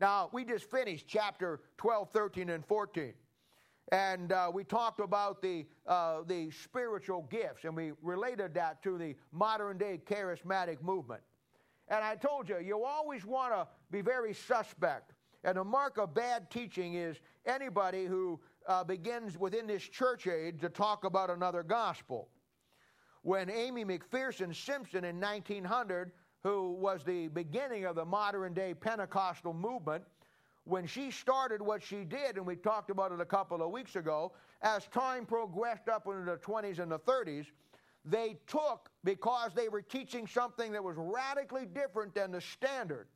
Now, 0.00 0.30
we 0.32 0.44
just 0.44 0.70
finished 0.70 1.06
chapter 1.06 1.60
12, 1.76 2.08
13, 2.10 2.48
and 2.48 2.64
14. 2.64 3.12
And 3.92 4.32
uh, 4.32 4.50
we 4.52 4.64
talked 4.64 5.00
about 5.00 5.42
the, 5.42 5.66
uh, 5.86 6.22
the 6.26 6.50
spiritual 6.50 7.26
gifts, 7.30 7.64
and 7.64 7.76
we 7.76 7.92
related 8.02 8.54
that 8.54 8.82
to 8.84 8.96
the 8.96 9.16
modern 9.32 9.76
day 9.76 10.00
charismatic 10.08 10.80
movement. 10.80 11.20
And 11.88 12.04
I 12.04 12.14
told 12.14 12.48
you, 12.48 12.58
you 12.60 12.84
always 12.84 13.26
want 13.26 13.52
to 13.52 13.66
be 13.90 14.00
very 14.00 14.32
suspect. 14.32 15.12
And 15.42 15.56
the 15.56 15.64
mark 15.64 15.98
of 15.98 16.14
bad 16.14 16.50
teaching 16.50 16.94
is 16.94 17.16
anybody 17.44 18.06
who 18.06 18.40
uh, 18.68 18.84
begins 18.84 19.36
within 19.36 19.66
this 19.66 19.82
church 19.82 20.26
age 20.26 20.60
to 20.60 20.68
talk 20.68 21.04
about 21.04 21.30
another 21.30 21.62
gospel. 21.62 22.28
When 23.22 23.50
Aimee 23.50 23.84
McPherson 23.84 24.54
Simpson 24.54 25.04
in 25.04 25.20
1900, 25.20 26.12
who 26.42 26.72
was 26.72 27.04
the 27.04 27.28
beginning 27.28 27.84
of 27.84 27.96
the 27.96 28.04
modern 28.04 28.54
day 28.54 28.74
Pentecostal 28.74 29.52
movement, 29.52 30.04
when 30.64 30.86
she 30.86 31.10
started 31.10 31.60
what 31.60 31.82
she 31.82 32.04
did, 32.04 32.36
and 32.36 32.46
we 32.46 32.56
talked 32.56 32.90
about 32.90 33.12
it 33.12 33.20
a 33.20 33.24
couple 33.24 33.62
of 33.62 33.70
weeks 33.70 33.96
ago, 33.96 34.32
as 34.62 34.86
time 34.88 35.26
progressed 35.26 35.88
up 35.88 36.06
into 36.06 36.24
the 36.24 36.36
20s 36.36 36.78
and 36.78 36.90
the 36.90 36.98
30s, 36.98 37.46
they 38.04 38.36
took, 38.46 38.88
because 39.04 39.52
they 39.54 39.68
were 39.68 39.82
teaching 39.82 40.26
something 40.26 40.72
that 40.72 40.82
was 40.82 40.96
radically 40.96 41.66
different 41.66 42.14
than 42.14 42.30
the 42.30 42.40
standard, 42.40 43.08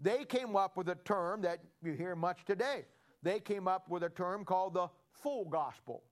they 0.00 0.24
came 0.24 0.56
up 0.56 0.76
with 0.76 0.88
a 0.88 0.96
term 1.04 1.42
that 1.42 1.60
you 1.82 1.92
hear 1.92 2.16
much 2.16 2.44
today. 2.44 2.84
They 3.22 3.40
came 3.40 3.68
up 3.68 3.88
with 3.88 4.02
a 4.02 4.08
term 4.08 4.44
called 4.44 4.74
the 4.74 4.88
full 5.12 5.44
gospel. 5.44 6.02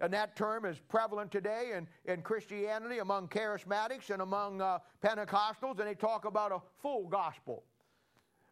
And 0.00 0.12
that 0.14 0.34
term 0.34 0.64
is 0.64 0.78
prevalent 0.88 1.30
today 1.30 1.72
in, 1.76 1.86
in 2.10 2.22
Christianity 2.22 2.98
among 2.98 3.28
charismatics 3.28 4.08
and 4.08 4.22
among 4.22 4.62
uh, 4.62 4.78
Pentecostals, 5.04 5.78
and 5.78 5.86
they 5.86 5.94
talk 5.94 6.24
about 6.24 6.52
a 6.52 6.60
full 6.80 7.06
gospel. 7.06 7.64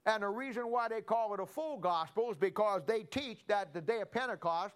And 0.05 0.23
the 0.23 0.29
reason 0.29 0.71
why 0.71 0.89
they 0.89 1.01
call 1.01 1.33
it 1.35 1.41
a 1.41 1.47
full 1.47 1.79
gospel 1.79 2.31
is 2.31 2.37
because 2.37 2.83
they 2.87 3.03
teach 3.03 3.47
that 3.47 3.73
the 3.73 3.81
day 3.81 4.01
of 4.01 4.13
Pentecost, 4.13 4.75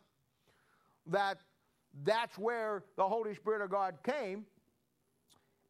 that 1.06 1.38
that's 2.04 2.38
where 2.38 2.84
the 2.96 3.06
Holy 3.06 3.34
Spirit 3.34 3.62
of 3.62 3.70
God 3.70 3.96
came, 4.02 4.46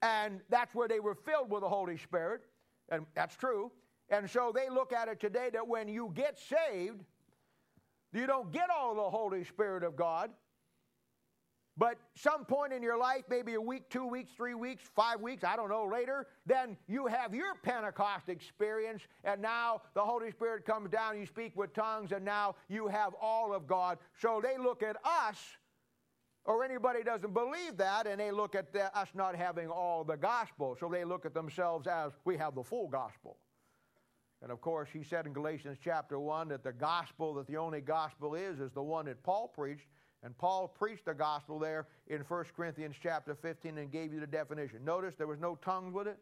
and 0.02 0.40
that's 0.50 0.74
where 0.74 0.88
they 0.88 1.00
were 1.00 1.14
filled 1.14 1.50
with 1.50 1.62
the 1.62 1.68
Holy 1.68 1.96
Spirit, 1.96 2.42
and 2.90 3.06
that's 3.14 3.36
true. 3.36 3.72
And 4.08 4.28
so 4.30 4.52
they 4.54 4.68
look 4.68 4.92
at 4.92 5.08
it 5.08 5.18
today 5.18 5.50
that 5.52 5.66
when 5.66 5.88
you 5.88 6.12
get 6.14 6.38
saved, 6.38 7.02
you 8.12 8.26
don't 8.26 8.52
get 8.52 8.68
all 8.70 8.94
the 8.94 9.10
Holy 9.10 9.42
Spirit 9.42 9.82
of 9.82 9.96
God. 9.96 10.30
But 11.76 11.96
some 12.14 12.44
point 12.44 12.72
in 12.72 12.82
your 12.82 12.98
life, 12.98 13.24
maybe 13.30 13.54
a 13.54 13.60
week, 13.60 13.88
two 13.88 14.06
weeks, 14.06 14.32
three 14.36 14.54
weeks, 14.54 14.84
five 14.94 15.20
weeks, 15.22 15.42
I 15.42 15.56
don't 15.56 15.70
know, 15.70 15.86
later, 15.86 16.26
then 16.44 16.76
you 16.86 17.06
have 17.06 17.34
your 17.34 17.54
Pentecost 17.62 18.28
experience, 18.28 19.02
and 19.24 19.40
now 19.40 19.80
the 19.94 20.02
Holy 20.02 20.30
Spirit 20.30 20.66
comes 20.66 20.90
down, 20.90 21.18
you 21.18 21.24
speak 21.24 21.56
with 21.56 21.72
tongues, 21.72 22.12
and 22.12 22.24
now 22.24 22.56
you 22.68 22.88
have 22.88 23.14
all 23.20 23.54
of 23.54 23.66
God. 23.66 23.98
So 24.20 24.42
they 24.42 24.58
look 24.62 24.82
at 24.82 24.96
us, 25.02 25.38
or 26.44 26.62
anybody 26.62 27.02
doesn't 27.02 27.32
believe 27.32 27.78
that, 27.78 28.06
and 28.06 28.20
they 28.20 28.32
look 28.32 28.54
at 28.54 28.74
the, 28.74 28.94
us 28.96 29.08
not 29.14 29.34
having 29.34 29.68
all 29.68 30.04
the 30.04 30.16
gospel. 30.16 30.76
So 30.78 30.90
they 30.90 31.04
look 31.04 31.24
at 31.24 31.32
themselves 31.32 31.86
as 31.86 32.12
we 32.26 32.36
have 32.36 32.54
the 32.54 32.64
full 32.64 32.88
gospel. 32.88 33.38
And 34.42 34.50
of 34.50 34.60
course, 34.60 34.88
he 34.92 35.04
said 35.04 35.24
in 35.26 35.32
Galatians 35.32 35.78
chapter 35.82 36.18
1 36.18 36.48
that 36.48 36.64
the 36.64 36.72
gospel, 36.72 37.32
that 37.34 37.46
the 37.46 37.56
only 37.56 37.80
gospel 37.80 38.34
is, 38.34 38.60
is 38.60 38.72
the 38.72 38.82
one 38.82 39.06
that 39.06 39.22
Paul 39.22 39.48
preached 39.48 39.86
and 40.22 40.36
Paul 40.38 40.68
preached 40.68 41.06
the 41.06 41.14
gospel 41.14 41.58
there 41.58 41.86
in 42.06 42.20
1 42.20 42.44
Corinthians 42.56 42.96
chapter 43.02 43.34
15 43.34 43.78
and 43.78 43.90
gave 43.90 44.12
you 44.12 44.20
the 44.20 44.26
definition. 44.26 44.84
Notice 44.84 45.14
there 45.16 45.26
was 45.26 45.40
no 45.40 45.56
tongues 45.56 45.92
with 45.92 46.06
it, 46.06 46.18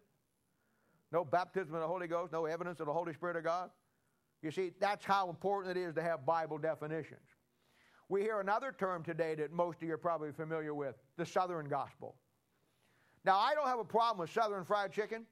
no 1.13 1.25
baptism 1.25 1.75
of 1.75 1.81
the 1.81 1.87
Holy 1.87 2.07
Ghost, 2.07 2.33
no 2.33 2.47
evidence 2.47 2.81
of 2.81 2.87
the 2.87 2.93
Holy 2.93 3.13
Spirit 3.13 3.37
of 3.37 3.45
God. 3.45 3.71
You 4.43 4.51
see, 4.51 4.73
that's 4.81 5.05
how 5.05 5.29
important 5.29 5.77
it 5.77 5.81
is 5.81 5.95
to 5.97 6.03
have 6.03 6.25
Bible 6.25 6.57
definitions. 6.57 7.21
We 8.09 8.23
hear 8.23 8.41
another 8.41 8.75
term 8.77 9.05
today 9.05 9.35
that 9.37 9.53
most 9.53 9.83
of 9.83 9.89
you 9.89 9.95
are 9.95 9.99
probably 9.99 10.33
familiar 10.33 10.75
with 10.75 10.97
the 11.17 11.27
Southern 11.27 11.69
Gospel. 11.69 12.17
Now, 13.25 13.39
I 13.39 13.55
don't 13.55 13.67
have 13.67 13.79
a 13.79 13.85
problem 13.85 14.19
with 14.19 14.33
Southern 14.33 14.65
fried 14.65 14.93
chicken. 14.93 15.27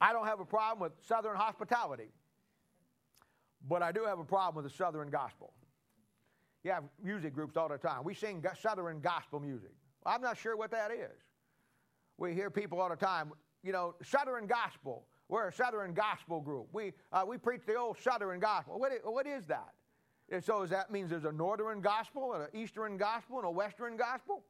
I 0.00 0.12
don't 0.12 0.26
have 0.26 0.40
a 0.40 0.44
problem 0.44 0.80
with 0.80 0.92
Southern 1.06 1.36
hospitality. 1.36 2.08
But 3.68 3.82
I 3.82 3.92
do 3.92 4.04
have 4.04 4.18
a 4.18 4.24
problem 4.24 4.62
with 4.62 4.72
the 4.72 4.76
Southern 4.76 5.10
gospel. 5.10 5.52
You 6.62 6.72
have 6.72 6.84
music 7.02 7.34
groups 7.34 7.56
all 7.56 7.68
the 7.68 7.78
time. 7.78 8.04
We 8.04 8.14
sing 8.14 8.44
Southern 8.60 9.00
gospel 9.00 9.40
music. 9.40 9.72
I'm 10.04 10.20
not 10.20 10.38
sure 10.38 10.56
what 10.56 10.70
that 10.70 10.90
is. 10.90 11.22
We 12.18 12.32
hear 12.32 12.50
people 12.50 12.80
all 12.80 12.88
the 12.88 12.96
time, 12.96 13.32
you 13.62 13.72
know, 13.72 13.94
Southern 14.02 14.46
gospel. 14.46 15.06
We're 15.28 15.48
a 15.48 15.52
Southern 15.52 15.92
gospel 15.92 16.40
group. 16.40 16.68
We, 16.72 16.92
uh, 17.12 17.24
we 17.26 17.36
preach 17.36 17.62
the 17.66 17.74
old 17.74 17.98
Southern 17.98 18.40
gospel. 18.40 18.78
What 18.78 18.92
is, 18.92 19.00
what 19.02 19.26
is 19.26 19.46
that? 19.46 19.74
And 20.30 20.42
so 20.42 20.66
that 20.66 20.90
mean 20.90 21.08
there's 21.08 21.24
a 21.24 21.32
Northern 21.32 21.80
gospel, 21.80 22.34
and 22.34 22.44
an 22.44 22.48
Eastern 22.54 22.96
gospel, 22.96 23.38
and 23.38 23.46
a 23.46 23.50
Western 23.50 23.96
gospel? 23.96 24.44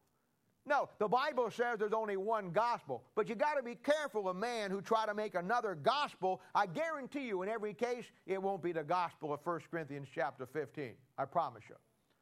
No, 0.68 0.88
the 0.98 1.07
Bible 1.07 1.48
says 1.48 1.79
there's 1.79 1.92
only 1.92 2.16
one 2.16 2.50
gospel. 2.50 3.05
But 3.14 3.29
you 3.29 3.37
got 3.37 3.55
to 3.55 3.62
be 3.62 3.76
careful 3.76 4.29
of 4.29 4.37
man 4.37 4.72
who 4.72 4.83
try 4.83 5.07
to 5.07 5.14
make 5.14 5.37
another 5.37 5.76
gospel. 5.76 6.42
I 6.57 6.66
guarantee 6.66 7.29
you, 7.29 7.42
in 7.42 7.48
every 7.48 7.72
case, 7.72 8.05
it 8.26 8.42
won't 8.42 8.64
be 8.64 8.72
the 8.72 8.83
gospel 8.83 9.33
of 9.33 9.40
1 9.44 9.61
Corinthians 9.70 10.09
chapter 10.12 10.44
15. 10.44 10.94
I 11.16 11.24
promise 11.24 11.62
you. 11.68 11.76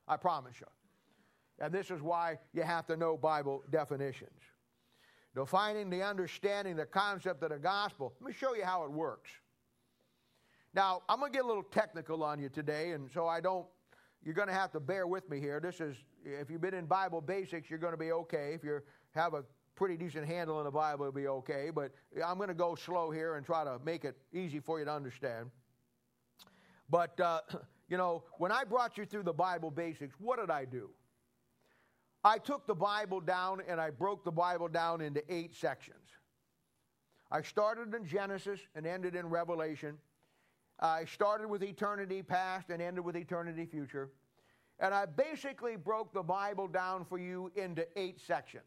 I 0.06 0.18
promise 0.18 0.56
you. 0.60 0.66
And 1.58 1.72
this 1.72 1.90
is 1.90 2.02
why 2.02 2.38
you 2.52 2.62
have 2.62 2.86
to 2.88 2.96
know 2.96 3.16
Bible 3.16 3.62
definitions. 3.70 4.40
Defining 5.34 5.88
the 5.88 6.02
understanding, 6.02 6.76
the 6.76 6.84
concept 6.84 7.42
of 7.42 7.50
the 7.50 7.58
gospel. 7.58 8.12
Let 8.20 8.28
me 8.28 8.34
show 8.34 8.54
you 8.54 8.64
how 8.64 8.84
it 8.84 8.92
works. 8.92 9.30
Now, 10.74 11.02
I'm 11.08 11.20
going 11.20 11.32
to 11.32 11.36
get 11.36 11.44
a 11.44 11.48
little 11.48 11.62
technical 11.62 12.22
on 12.22 12.40
you 12.40 12.50
today, 12.50 12.90
and 12.90 13.08
so 13.10 13.26
I 13.26 13.40
don't 13.40 13.66
you're 14.24 14.34
going 14.34 14.48
to 14.48 14.54
have 14.54 14.72
to 14.72 14.80
bear 14.80 15.06
with 15.06 15.28
me 15.28 15.38
here. 15.38 15.60
This 15.60 15.80
is, 15.80 15.96
if 16.24 16.50
you've 16.50 16.60
been 16.60 16.74
in 16.74 16.86
Bible 16.86 17.20
basics, 17.20 17.68
you're 17.68 17.78
going 17.78 17.92
to 17.92 17.98
be 17.98 18.12
okay. 18.12 18.52
If 18.54 18.64
you 18.64 18.80
have 19.14 19.34
a 19.34 19.44
pretty 19.76 19.96
decent 19.96 20.26
handle 20.26 20.58
in 20.60 20.64
the 20.64 20.70
Bible, 20.70 21.04
it'll 21.04 21.12
be 21.12 21.28
okay. 21.28 21.70
But 21.74 21.92
I'm 22.24 22.36
going 22.36 22.48
to 22.48 22.54
go 22.54 22.74
slow 22.74 23.10
here 23.10 23.36
and 23.36 23.44
try 23.44 23.64
to 23.64 23.78
make 23.84 24.04
it 24.04 24.16
easy 24.32 24.60
for 24.60 24.78
you 24.78 24.86
to 24.86 24.92
understand. 24.92 25.50
But, 26.88 27.18
uh, 27.20 27.40
you 27.88 27.98
know, 27.98 28.24
when 28.38 28.50
I 28.50 28.64
brought 28.64 28.96
you 28.96 29.04
through 29.04 29.24
the 29.24 29.32
Bible 29.32 29.70
basics, 29.70 30.14
what 30.18 30.38
did 30.38 30.50
I 30.50 30.64
do? 30.64 30.90
I 32.24 32.38
took 32.38 32.66
the 32.66 32.74
Bible 32.74 33.20
down 33.20 33.60
and 33.68 33.78
I 33.78 33.90
broke 33.90 34.24
the 34.24 34.32
Bible 34.32 34.68
down 34.68 35.02
into 35.02 35.22
eight 35.32 35.54
sections. 35.54 35.98
I 37.30 37.42
started 37.42 37.94
in 37.94 38.06
Genesis 38.06 38.60
and 38.74 38.86
ended 38.86 39.14
in 39.14 39.28
Revelation. 39.28 39.98
I 40.80 41.04
started 41.04 41.48
with 41.48 41.62
eternity 41.62 42.22
past 42.22 42.70
and 42.70 42.82
ended 42.82 43.04
with 43.04 43.16
eternity 43.16 43.66
future. 43.66 44.10
And 44.80 44.92
I 44.92 45.06
basically 45.06 45.76
broke 45.76 46.12
the 46.12 46.22
Bible 46.22 46.66
down 46.66 47.04
for 47.04 47.18
you 47.18 47.50
into 47.54 47.86
eight 47.96 48.20
sections. 48.20 48.64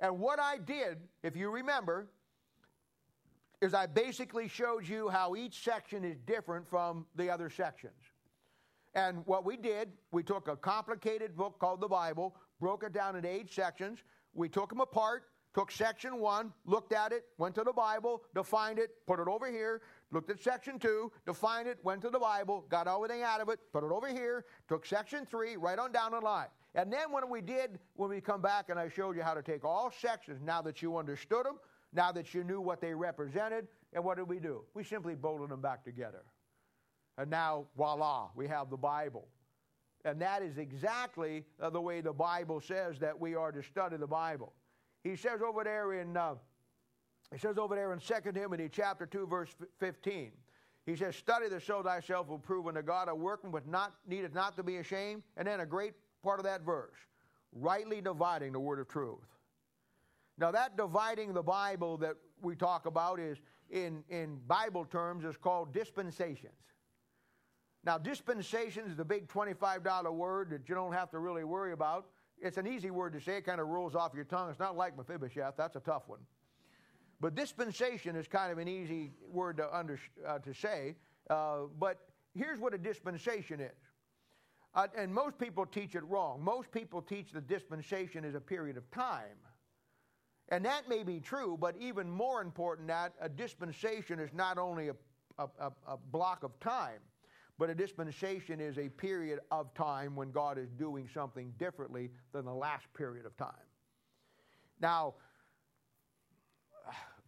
And 0.00 0.18
what 0.18 0.38
I 0.40 0.58
did, 0.58 0.98
if 1.22 1.36
you 1.36 1.50
remember, 1.50 2.08
is 3.62 3.72
I 3.72 3.86
basically 3.86 4.48
showed 4.48 4.86
you 4.86 5.08
how 5.08 5.34
each 5.36 5.62
section 5.64 6.04
is 6.04 6.18
different 6.26 6.68
from 6.68 7.06
the 7.14 7.30
other 7.30 7.48
sections. 7.48 7.94
And 8.94 9.24
what 9.26 9.44
we 9.44 9.56
did, 9.56 9.90
we 10.10 10.22
took 10.22 10.48
a 10.48 10.56
complicated 10.56 11.36
book 11.36 11.58
called 11.58 11.80
the 11.80 11.88
Bible, 11.88 12.34
broke 12.60 12.82
it 12.82 12.92
down 12.92 13.16
into 13.16 13.28
eight 13.28 13.52
sections. 13.52 13.98
We 14.34 14.48
took 14.48 14.70
them 14.70 14.80
apart, 14.80 15.24
took 15.54 15.70
section 15.70 16.18
one, 16.18 16.52
looked 16.66 16.92
at 16.92 17.12
it, 17.12 17.24
went 17.38 17.54
to 17.54 17.64
the 17.64 17.72
Bible, 17.72 18.22
defined 18.34 18.78
it, 18.78 18.90
put 19.06 19.20
it 19.20 19.28
over 19.28 19.50
here, 19.50 19.82
looked 20.12 20.30
at 20.30 20.40
section 20.40 20.78
two, 20.78 21.10
defined 21.26 21.68
it, 21.68 21.78
went 21.82 22.02
to 22.02 22.10
the 22.10 22.18
Bible, 22.18 22.64
got 22.68 22.86
everything 22.86 23.22
out 23.22 23.40
of 23.40 23.48
it, 23.48 23.58
put 23.72 23.84
it 23.84 23.90
over 23.90 24.08
here, 24.08 24.44
took 24.68 24.86
section 24.86 25.26
three, 25.26 25.56
right 25.56 25.78
on 25.78 25.92
down 25.92 26.12
the 26.12 26.20
line. 26.20 26.48
And 26.74 26.92
then 26.92 27.10
when 27.10 27.28
we 27.28 27.40
did, 27.40 27.78
when 27.94 28.10
we 28.10 28.20
come 28.20 28.42
back 28.42 28.68
and 28.68 28.78
I 28.78 28.88
showed 28.88 29.16
you 29.16 29.22
how 29.22 29.34
to 29.34 29.42
take 29.42 29.64
all 29.64 29.90
sections, 29.90 30.40
now 30.44 30.62
that 30.62 30.82
you 30.82 30.96
understood 30.96 31.46
them, 31.46 31.58
now 31.92 32.12
that 32.12 32.34
you 32.34 32.44
knew 32.44 32.60
what 32.60 32.80
they 32.80 32.94
represented, 32.94 33.66
and 33.92 34.04
what 34.04 34.16
did 34.18 34.28
we 34.28 34.38
do? 34.38 34.62
We 34.74 34.84
simply 34.84 35.14
bolted 35.14 35.48
them 35.48 35.62
back 35.62 35.84
together. 35.84 36.22
And 37.18 37.30
now, 37.30 37.66
voila, 37.76 38.28
we 38.34 38.46
have 38.48 38.68
the 38.68 38.76
Bible. 38.76 39.26
And 40.04 40.20
that 40.20 40.42
is 40.42 40.58
exactly 40.58 41.44
uh, 41.60 41.70
the 41.70 41.80
way 41.80 42.00
the 42.00 42.12
Bible 42.12 42.60
says 42.60 42.98
that 43.00 43.18
we 43.18 43.34
are 43.34 43.50
to 43.50 43.62
study 43.62 43.96
the 43.96 44.06
Bible. 44.06 44.52
He 45.02 45.16
says 45.16 45.40
over 45.40 45.64
there 45.64 45.94
in 45.94 46.16
uh, 46.16 46.34
he 47.32 47.38
says 47.38 47.58
over 47.58 47.74
there 47.74 47.92
in 47.92 47.98
2 47.98 48.32
Timothy 48.32 48.68
chapter 48.70 49.06
2, 49.06 49.26
verse 49.26 49.54
15. 49.78 50.32
He 50.86 50.94
says, 50.94 51.16
Study 51.16 51.48
to 51.48 51.58
show 51.58 51.82
thyself 51.82 52.30
approved 52.30 52.68
unto 52.68 52.82
God, 52.82 53.08
a 53.08 53.14
workman 53.14 53.50
but 53.50 53.66
not 53.66 53.94
needed 54.06 54.34
not 54.34 54.56
to 54.56 54.62
be 54.62 54.76
ashamed. 54.76 55.22
And 55.36 55.46
then 55.46 55.60
a 55.60 55.66
great 55.66 55.94
part 56.22 56.38
of 56.38 56.44
that 56.44 56.62
verse, 56.62 56.96
rightly 57.52 58.00
dividing 58.00 58.52
the 58.52 58.60
word 58.60 58.78
of 58.78 58.88
truth. 58.88 59.18
Now 60.38 60.50
that 60.52 60.76
dividing 60.76 61.32
the 61.34 61.42
Bible 61.42 61.96
that 61.98 62.16
we 62.40 62.54
talk 62.54 62.86
about 62.86 63.18
is 63.18 63.38
in, 63.70 64.04
in 64.08 64.38
Bible 64.46 64.84
terms 64.84 65.24
is 65.24 65.36
called 65.36 65.72
dispensations. 65.72 66.52
Now 67.84 67.98
dispensations 67.98 68.90
is 68.90 68.96
the 68.96 69.04
big 69.04 69.28
$25 69.28 70.12
word 70.12 70.50
that 70.50 70.68
you 70.68 70.74
don't 70.74 70.92
have 70.92 71.10
to 71.10 71.18
really 71.18 71.44
worry 71.44 71.72
about. 71.72 72.06
It's 72.38 72.58
an 72.58 72.66
easy 72.66 72.90
word 72.90 73.12
to 73.14 73.20
say, 73.20 73.38
it 73.38 73.46
kind 73.46 73.60
of 73.60 73.68
rolls 73.68 73.94
off 73.94 74.12
your 74.14 74.24
tongue. 74.24 74.50
It's 74.50 74.58
not 74.58 74.76
like 74.76 74.96
Mephibosheth, 74.96 75.54
that's 75.56 75.76
a 75.76 75.80
tough 75.80 76.02
one. 76.06 76.20
But 77.20 77.34
dispensation 77.34 78.14
is 78.16 78.28
kind 78.28 78.52
of 78.52 78.58
an 78.58 78.68
easy 78.68 79.12
word 79.30 79.56
to, 79.56 79.76
under, 79.76 79.98
uh, 80.26 80.38
to 80.40 80.52
say. 80.52 80.96
Uh, 81.30 81.62
but 81.78 81.98
here's 82.34 82.60
what 82.60 82.74
a 82.74 82.78
dispensation 82.78 83.60
is. 83.60 83.72
Uh, 84.74 84.86
and 84.96 85.12
most 85.12 85.38
people 85.38 85.64
teach 85.64 85.94
it 85.94 86.04
wrong. 86.04 86.42
Most 86.42 86.70
people 86.70 87.00
teach 87.00 87.32
the 87.32 87.40
dispensation 87.40 88.24
is 88.24 88.34
a 88.34 88.40
period 88.40 88.76
of 88.76 88.90
time. 88.90 89.38
And 90.50 90.64
that 90.64 90.88
may 90.88 91.02
be 91.02 91.18
true, 91.18 91.56
but 91.58 91.74
even 91.80 92.08
more 92.08 92.42
important 92.42 92.88
that 92.88 93.14
a 93.20 93.28
dispensation 93.28 94.20
is 94.20 94.30
not 94.32 94.58
only 94.58 94.88
a, 94.88 94.94
a, 95.38 95.72
a, 95.88 95.96
block 95.96 96.44
of 96.44 96.58
time, 96.60 97.00
but 97.58 97.68
a 97.68 97.74
dispensation 97.74 98.60
is 98.60 98.78
a 98.78 98.88
period 98.88 99.40
of 99.50 99.72
time 99.74 100.14
when 100.14 100.30
God 100.30 100.58
is 100.58 100.68
doing 100.78 101.08
something 101.12 101.52
differently 101.58 102.10
than 102.32 102.44
the 102.44 102.54
last 102.54 102.84
period 102.94 103.26
of 103.26 103.36
time. 103.36 103.50
Now, 104.78 105.14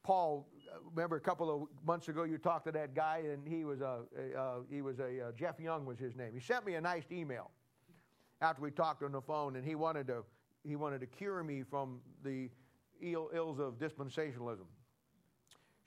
Paul, 0.03 0.49
remember 0.94 1.16
a 1.16 1.21
couple 1.21 1.55
of 1.55 1.87
months 1.87 2.09
ago 2.09 2.25
you 2.25 2.38
talked 2.38 2.66
to 2.66 2.73
that 2.73 2.94
guy, 2.94 3.25
and 3.31 3.47
he 3.47 3.64
was 3.64 3.81
a, 3.81 4.01
he 4.71 4.83
was 4.83 4.99
a 5.01 5.29
uh, 5.29 5.33
Jeff 5.33 5.61
Young 5.61 5.85
was 5.85 5.99
his 5.99 6.16
name. 6.16 6.31
He 6.33 6.40
sent 6.40 6.64
me 6.64 6.75
a 6.75 6.81
nice 6.81 7.05
email 7.12 7.51
after 8.40 8.62
we 8.62 8.71
talked 8.71 9.03
on 9.03 9.12
the 9.12 9.21
phone, 9.21 9.57
and 9.57 9.64
he 9.64 9.75
wanted 9.75 10.07
to 10.07 10.25
he 10.64 10.77
wanted 10.77 11.01
to 11.01 11.07
cure 11.07 11.42
me 11.42 11.62
from 11.62 12.01
the 12.25 12.51
Ill, 13.01 13.31
ills 13.33 13.61
of 13.61 13.75
dispensationalism. 13.79 14.66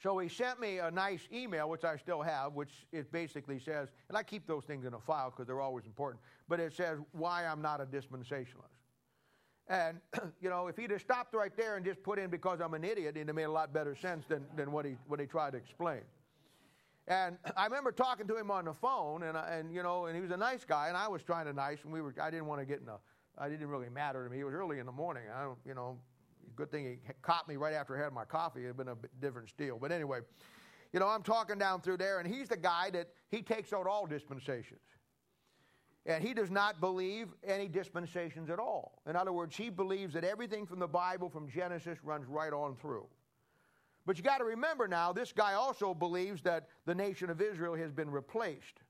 So 0.02 0.18
he 0.18 0.30
sent 0.30 0.60
me 0.60 0.80
a 0.80 0.90
nice 0.90 1.28
email, 1.32 1.70
which 1.70 1.84
I 1.84 1.98
still 1.98 2.22
have, 2.22 2.54
which 2.54 2.88
it 2.92 3.12
basically 3.12 3.60
says, 3.60 3.90
and 4.10 4.18
I 4.18 4.24
keep 4.24 4.48
those 4.48 4.64
things 4.64 4.86
in 4.86 4.94
a 4.94 5.00
file 5.00 5.30
because 5.30 5.46
they're 5.46 5.62
always 5.62 5.86
important, 5.86 6.22
but 6.48 6.60
it 6.60 6.74
says 6.74 7.00
why 7.12 7.46
I'm 7.46 7.62
not 7.62 7.82
a 7.82 7.86
dispensationalist. 7.86 8.81
And, 9.72 10.02
you 10.42 10.50
know, 10.50 10.68
if 10.68 10.76
he'd 10.76 10.92
have 10.92 11.02
stopped 11.02 11.34
right 11.34 11.56
there 11.56 11.78
and 11.78 11.86
just 11.86 12.04
put 12.04 12.20
in 12.20 12.30
because 12.30 12.60
I'm 12.60 12.74
an 12.74 12.84
idiot, 12.84 13.16
it'd 13.16 13.28
have 13.28 13.36
made 13.36 13.44
a 13.44 13.52
lot 13.52 13.74
better 13.74 13.96
sense 13.96 14.26
than, 14.28 14.46
than 14.56 14.72
what, 14.72 14.86
he, 14.86 14.98
what 15.08 15.20
he 15.20 15.26
tried 15.26 15.52
to 15.52 15.58
explain. 15.58 16.02
And 17.08 17.38
I 17.58 17.66
remember 17.66 17.92
talking 17.92 18.28
to 18.28 18.38
him 18.38 18.52
on 18.52 18.66
the 18.66 18.74
phone, 18.74 19.24
and, 19.24 19.38
and, 19.38 19.74
you 19.74 19.82
know, 19.82 20.06
and 20.08 20.16
he 20.16 20.22
was 20.22 20.32
a 20.32 20.38
nice 20.38 20.66
guy, 20.66 20.90
and 20.90 20.98
I 20.98 21.08
was 21.08 21.24
trying 21.24 21.46
to 21.46 21.54
nice, 21.54 21.80
and 21.86 21.94
we 21.94 22.02
were, 22.02 22.14
I 22.22 22.30
didn't 22.30 22.48
want 22.48 22.60
to 22.60 22.66
get 22.66 22.82
in 22.82 22.90
a, 22.90 22.98
I 23.38 23.48
didn't 23.48 23.70
really 23.70 23.90
matter 23.90 24.26
to 24.26 24.30
me. 24.30 24.42
It 24.42 24.44
was 24.44 24.54
early 24.54 24.80
in 24.80 24.86
the 24.86 24.92
morning. 24.92 25.24
I 25.34 25.44
don't, 25.44 25.58
you 25.66 25.74
know, 25.74 25.98
Good 26.56 26.72
thing 26.72 26.86
he 26.86 27.14
caught 27.22 27.48
me 27.48 27.56
right 27.56 27.74
after 27.74 27.98
I 27.98 28.04
had 28.04 28.14
my 28.14 28.26
coffee. 28.26 28.64
It'd 28.64 28.78
been 28.78 28.90
a 28.90 28.98
different 29.20 29.56
deal. 29.58 29.78
But 29.80 29.92
anyway, 29.92 30.20
you 30.94 31.00
know, 31.00 31.08
I'm 31.08 31.24
talking 31.24 31.58
down 31.58 31.82
through 31.82 31.98
there, 31.98 32.20
and 32.20 32.32
he's 32.32 32.50
the 32.50 32.58
guy 32.58 32.90
that 32.92 33.08
he 33.30 33.42
takes 33.42 33.74
out 33.74 33.88
all 33.88 34.06
dispensations. 34.06 34.82
And 36.06 36.24
he 36.24 36.34
does 36.34 36.50
not 36.50 36.82
believe 36.82 37.28
any 37.44 37.68
dispensations 37.68 38.50
at 38.50 38.60
all. 38.60 39.02
In 39.08 39.16
other 39.16 39.32
words, 39.32 39.56
he 39.56 39.70
believes 39.70 40.14
that 40.16 40.24
everything 40.24 40.66
from 40.66 40.80
the 40.80 40.88
Bible, 40.88 41.30
from 41.30 41.48
Genesis, 41.50 42.04
runs 42.04 42.28
right 42.28 42.54
on 42.54 42.76
through. 42.76 43.06
But 44.06 44.18
you 44.18 44.24
got 44.24 44.40
to 44.40 44.46
remember 44.46 44.88
now, 44.88 45.14
this 45.14 45.32
guy 45.32 45.54
also 45.54 45.94
believes 45.94 46.42
that 46.42 46.68
the 46.86 46.96
nation 46.96 47.30
of 47.30 47.40
Israel 47.40 47.76
has 47.76 47.92
been 47.92 48.10
replaced. 48.10 48.82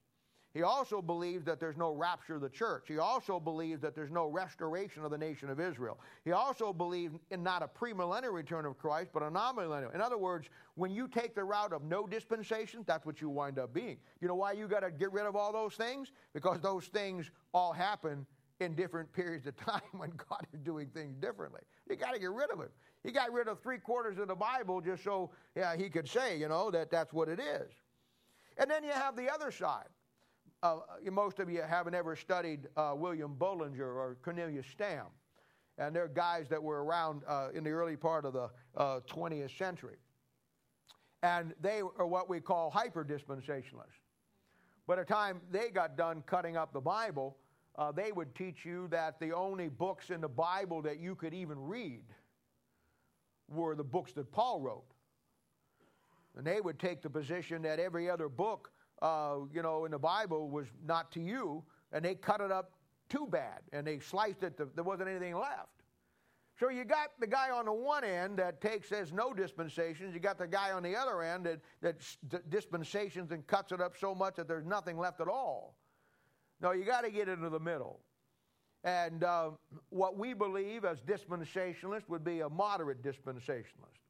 He 0.54 0.64
also 0.64 1.02
believes 1.02 1.46
that 1.46 1.62
there's 1.62 1.78
no 1.78 1.94
rapture 1.94 2.36
of 2.36 2.42
the 2.42 2.50
church. 2.50 2.86
He 2.88 2.98
also 2.98 3.40
believes 3.40 3.82
that 3.82 3.96
there's 3.96 4.12
no 4.12 4.28
restoration 4.28 5.06
of 5.06 5.12
the 5.12 5.18
nation 5.18 5.50
of 5.50 5.62
Israel. 5.62 5.98
He 6.26 6.34
also 6.34 6.74
believes 6.74 7.16
in 7.30 7.42
not 7.42 7.64
a 7.64 7.68
premillennial 7.68 8.34
return 8.34 8.66
of 8.66 8.78
Christ, 8.78 9.12
but 9.14 9.24
a 9.24 9.30
non-millennial. 9.30 9.92
In 9.92 10.02
other 10.02 10.18
words, 10.18 10.50
when 10.76 10.92
you 10.92 11.08
take 11.08 11.36
the 11.36 11.44
route 11.44 11.72
of 11.72 11.84
no 11.84 12.06
dispensation, 12.06 12.84
that's 12.86 13.06
what 13.06 13.22
you 13.22 13.30
wind 13.30 13.60
up 13.60 13.74
being. 13.74 13.98
You 14.20 14.28
know 14.28 14.36
why 14.36 14.52
you 14.52 14.68
got 14.68 14.82
to 14.82 14.92
get 14.92 15.14
rid 15.14 15.26
of 15.26 15.38
all 15.38 15.54
those 15.54 15.76
things? 15.76 16.12
Because 16.34 16.60
those 16.60 16.88
things 16.88 17.32
all 17.54 17.72
happen 17.72 18.26
in 18.60 18.76
different 18.76 19.12
periods 19.14 19.48
of 19.48 19.56
time 19.56 19.82
when 19.94 20.12
God 20.12 20.46
is 20.54 20.60
doing 20.60 20.88
things 20.88 21.16
differently. 21.16 21.62
You 21.90 21.96
got 21.96 22.14
to 22.14 22.20
get 22.20 22.32
rid 22.32 22.52
of 22.52 22.60
it. 22.60 22.72
He 23.04 23.12
got 23.12 23.32
rid 23.32 23.48
of 23.48 23.62
three 23.62 23.80
quarters 23.80 24.18
of 24.20 24.28
the 24.28 24.36
Bible 24.36 24.82
just 24.82 25.04
so 25.04 25.32
yeah, 25.56 25.78
he 25.78 25.90
could 25.90 26.10
say, 26.10 26.38
you 26.38 26.50
know, 26.50 26.70
that 26.72 26.92
that's 26.92 27.14
what 27.14 27.30
it 27.30 27.40
is. 27.40 27.72
And 28.58 28.70
then 28.70 28.84
you 28.84 28.92
have 28.92 29.16
the 29.16 29.34
other 29.34 29.50
side 29.50 29.88
uh, 30.64 30.78
most 31.12 31.40
of 31.40 31.50
you 31.50 31.62
haven't 31.62 31.96
ever 31.96 32.16
studied 32.16 32.68
uh, 32.78 32.94
William 32.96 33.34
Bullinger 33.34 34.00
or 34.00 34.18
Cornelius 34.22 34.68
Stam. 34.68 35.08
And 35.78 35.96
they're 35.96 36.08
guys 36.08 36.48
that 36.50 36.62
were 36.62 36.84
around 36.84 37.24
uh, 37.28 37.50
in 37.54 37.64
the 37.64 37.72
early 37.72 37.98
part 37.98 38.26
of 38.26 38.34
the 38.34 38.50
20th 38.78 39.46
uh, 39.46 39.48
century. 39.58 39.96
And 41.24 41.54
they 41.62 41.82
are 41.82 42.06
what 42.06 42.30
we 42.30 42.40
call 42.40 42.70
hyper 42.70 43.04
dispensationalists. 43.04 44.02
By 44.88 44.98
the 44.98 45.06
time 45.06 45.42
they 45.52 45.70
got 45.70 45.98
done 45.98 46.24
cutting 46.26 46.58
up 46.58 46.74
the 46.74 46.82
Bible, 46.82 47.38
uh, 47.78 47.92
they 47.92 48.12
would 48.12 48.36
teach 48.36 48.66
you 48.66 48.88
that 48.90 49.20
the 49.20 49.34
only 49.34 49.70
books 49.70 50.10
in 50.10 50.22
the 50.22 50.30
Bible 50.30 50.82
that 50.82 51.00
you 51.00 51.16
could 51.16 51.34
even 51.34 51.60
read 51.60 52.04
were 53.48 53.76
the 53.76 53.84
books 53.84 54.12
that 54.14 54.32
Paul 54.32 54.62
wrote. 54.62 54.84
And 56.38 56.46
they 56.46 56.62
would 56.62 56.80
take 56.80 57.02
the 57.02 57.10
position 57.10 57.62
that 57.64 57.80
every 57.80 58.10
other 58.10 58.30
book 58.30 58.72
uh, 59.02 59.38
you 59.54 59.62
know, 59.62 59.86
in 59.86 59.92
the 59.92 60.00
Bible 60.00 60.50
was 60.50 60.68
not 60.86 61.12
to 61.14 61.20
you, 61.20 61.64
and 61.92 62.04
they 62.04 62.16
cut 62.16 62.42
it 62.42 62.52
up 62.52 62.72
too 63.10 63.28
bad, 63.30 63.60
and 63.74 63.86
they 63.86 64.00
sliced 64.00 64.44
it, 64.44 64.58
to, 64.58 64.70
there 64.76 64.84
wasn't 64.84 65.10
anything 65.10 65.36
left. 65.36 65.82
So 66.60 66.70
you 66.70 66.84
got 66.84 67.10
the 67.20 67.28
guy 67.28 67.50
on 67.50 67.66
the 67.66 67.74
one 67.74 68.04
end 68.04 68.38
that 68.38 68.62
takes 68.62 68.90
says 68.90 69.12
no 69.12 69.34
dispensations. 69.34 70.14
You 70.14 70.20
got 70.20 70.38
the 70.38 70.48
guy 70.48 70.72
on 70.72 70.84
the 70.84 70.96
other 70.96 71.24
end 71.24 71.46
that, 71.46 71.60
that 71.82 72.50
dispensations 72.50 73.32
and 73.32 73.46
cuts 73.48 73.72
it 73.72 73.82
up 73.82 73.96
so 74.00 74.14
much 74.14 74.36
that 74.36 74.48
there's 74.48 74.66
nothing 74.66 74.98
left 74.98 75.22
at 75.22 75.28
all. 75.28 75.76
No, 76.62 76.72
you 76.72 76.86
got 76.86 77.04
to 77.04 77.10
get 77.10 77.28
into 77.28 77.50
the 77.50 77.60
middle. 77.60 78.02
And 78.84 79.24
uh, 79.24 79.52
what 79.90 80.18
we 80.18 80.34
believe 80.34 80.86
as 80.86 81.02
dispensationalists 81.02 82.08
would 82.08 82.24
be 82.24 82.42
a 82.42 82.50
moderate 82.50 83.02
dispensationalist. 83.02 84.02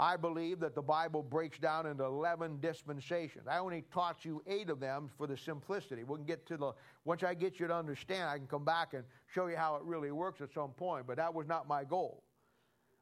I 0.00 0.16
believe 0.16 0.60
that 0.60 0.76
the 0.76 0.82
Bible 0.82 1.24
breaks 1.24 1.58
down 1.58 1.86
into 1.86 2.04
11 2.04 2.60
dispensations. 2.60 3.48
I 3.48 3.58
only 3.58 3.82
taught 3.92 4.24
you 4.24 4.42
eight 4.46 4.70
of 4.70 4.78
them 4.78 5.10
for 5.18 5.26
the 5.26 5.36
simplicity. 5.36 6.04
We 6.04 6.16
can 6.16 6.24
get 6.24 6.46
to 6.46 6.56
the, 6.56 6.72
once 7.04 7.24
I 7.24 7.34
get 7.34 7.58
you 7.58 7.66
to 7.66 7.74
understand, 7.74 8.28
I 8.28 8.38
can 8.38 8.46
come 8.46 8.64
back 8.64 8.94
and 8.94 9.02
show 9.26 9.48
you 9.48 9.56
how 9.56 9.74
it 9.74 9.82
really 9.82 10.12
works 10.12 10.40
at 10.40 10.52
some 10.52 10.70
point, 10.70 11.06
but 11.06 11.16
that 11.16 11.34
was 11.34 11.48
not 11.48 11.66
my 11.66 11.82
goal. 11.82 12.22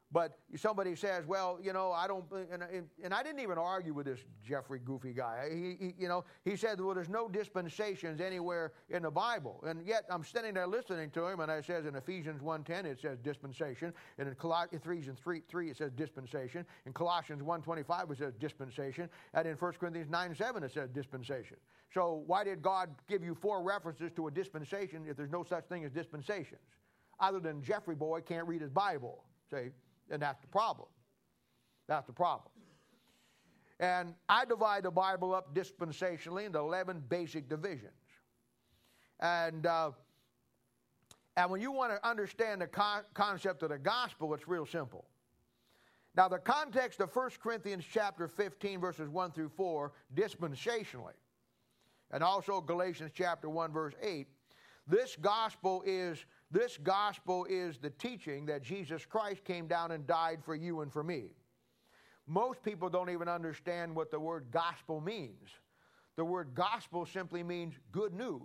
But 0.09 0.37
somebody 0.55 0.95
says, 0.95 1.25
well, 1.25 1.59
you 1.61 1.73
know, 1.73 1.91
I 1.91 2.07
don't, 2.07 2.23
and, 2.31 2.63
and 3.03 3.13
I 3.13 3.23
didn't 3.23 3.41
even 3.41 3.57
argue 3.57 3.93
with 3.93 4.05
this 4.05 4.19
Jeffrey 4.41 4.79
Goofy 4.83 5.11
guy. 5.11 5.49
He, 5.51 5.75
he, 5.79 5.93
you 5.99 6.07
know, 6.07 6.23
he 6.45 6.55
said, 6.55 6.79
well, 6.79 6.95
there's 6.95 7.09
no 7.09 7.27
dispensations 7.27 8.21
anywhere 8.21 8.71
in 8.89 9.03
the 9.03 9.11
Bible. 9.11 9.61
And 9.67 9.85
yet 9.85 10.05
I'm 10.09 10.23
standing 10.23 10.53
there 10.53 10.65
listening 10.65 11.09
to 11.11 11.27
him, 11.27 11.41
and 11.41 11.51
I 11.51 11.59
says 11.59 11.85
in 11.85 11.95
Ephesians 11.95 12.41
1.10 12.41 12.85
it 12.85 13.01
says 13.01 13.19
dispensation. 13.19 13.93
And 14.17 14.29
in 14.29 14.35
Ephesians 14.71 15.19
3, 15.21 15.41
3 15.49 15.71
it 15.71 15.77
says 15.77 15.91
dispensation. 15.91 16.65
In 16.85 16.93
Colossians 16.93 17.43
1.25 17.43 18.11
it 18.11 18.17
says 18.17 18.33
dispensation. 18.39 19.09
And 19.33 19.45
in 19.45 19.55
1 19.55 19.73
Corinthians 19.73 20.09
9.7 20.09 20.63
it 20.63 20.73
says 20.73 20.89
dispensation. 20.89 21.57
So 21.93 22.23
why 22.27 22.45
did 22.45 22.61
God 22.61 22.91
give 23.09 23.25
you 23.25 23.35
four 23.35 23.61
references 23.61 24.11
to 24.15 24.27
a 24.27 24.31
dispensation 24.31 25.05
if 25.05 25.17
there's 25.17 25.31
no 25.31 25.43
such 25.43 25.65
thing 25.65 25.83
as 25.83 25.91
dispensations? 25.91 26.61
Other 27.19 27.41
than 27.41 27.61
Jeffrey 27.61 27.95
boy 27.95 28.21
can't 28.21 28.47
read 28.47 28.61
his 28.61 28.71
Bible. 28.71 29.25
See? 29.51 29.71
And 30.09 30.21
that's 30.21 30.41
the 30.41 30.47
problem. 30.47 30.87
That's 31.87 32.05
the 32.07 32.13
problem. 32.13 32.51
And 33.79 34.15
I 34.27 34.45
divide 34.45 34.83
the 34.83 34.91
Bible 34.91 35.35
up 35.35 35.53
dispensationally 35.53 36.45
into 36.45 36.59
11 36.59 37.03
basic 37.09 37.47
divisions. 37.47 37.91
And, 39.19 39.65
uh, 39.65 39.91
and 41.35 41.51
when 41.51 41.61
you 41.61 41.71
want 41.71 41.91
to 41.91 42.07
understand 42.07 42.61
the 42.61 42.67
con- 42.67 43.03
concept 43.13 43.61
of 43.63 43.69
the 43.69 43.77
gospel, 43.77 44.33
it's 44.33 44.47
real 44.47 44.65
simple. 44.65 45.05
Now, 46.15 46.27
the 46.27 46.39
context 46.39 46.99
of 46.99 47.15
1 47.15 47.29
Corinthians 47.41 47.85
chapter 47.91 48.27
15, 48.27 48.79
verses 48.79 49.07
1 49.07 49.31
through 49.33 49.49
4, 49.49 49.91
dispensationally, 50.15 51.13
and 52.09 52.23
also 52.23 52.59
Galatians 52.59 53.11
chapter 53.13 53.49
1, 53.49 53.71
verse 53.71 53.93
8, 54.01 54.27
this 54.87 55.15
gospel 55.17 55.83
is 55.85 56.25
this 56.49 56.77
gospel 56.77 57.45
is 57.49 57.77
the 57.77 57.89
teaching 57.89 58.45
that 58.45 58.63
Jesus 58.63 59.05
Christ 59.05 59.43
came 59.43 59.67
down 59.67 59.91
and 59.91 60.07
died 60.07 60.39
for 60.43 60.55
you 60.55 60.81
and 60.81 60.91
for 60.91 61.03
me. 61.03 61.25
Most 62.25 62.63
people 62.63 62.89
don't 62.89 63.09
even 63.09 63.27
understand 63.27 63.95
what 63.95 64.11
the 64.11 64.19
word 64.19 64.47
gospel 64.51 65.01
means. 65.01 65.49
The 66.15 66.25
word 66.25 66.49
gospel 66.53 67.05
simply 67.05 67.43
means 67.43 67.75
good 67.91 68.13
news. 68.13 68.41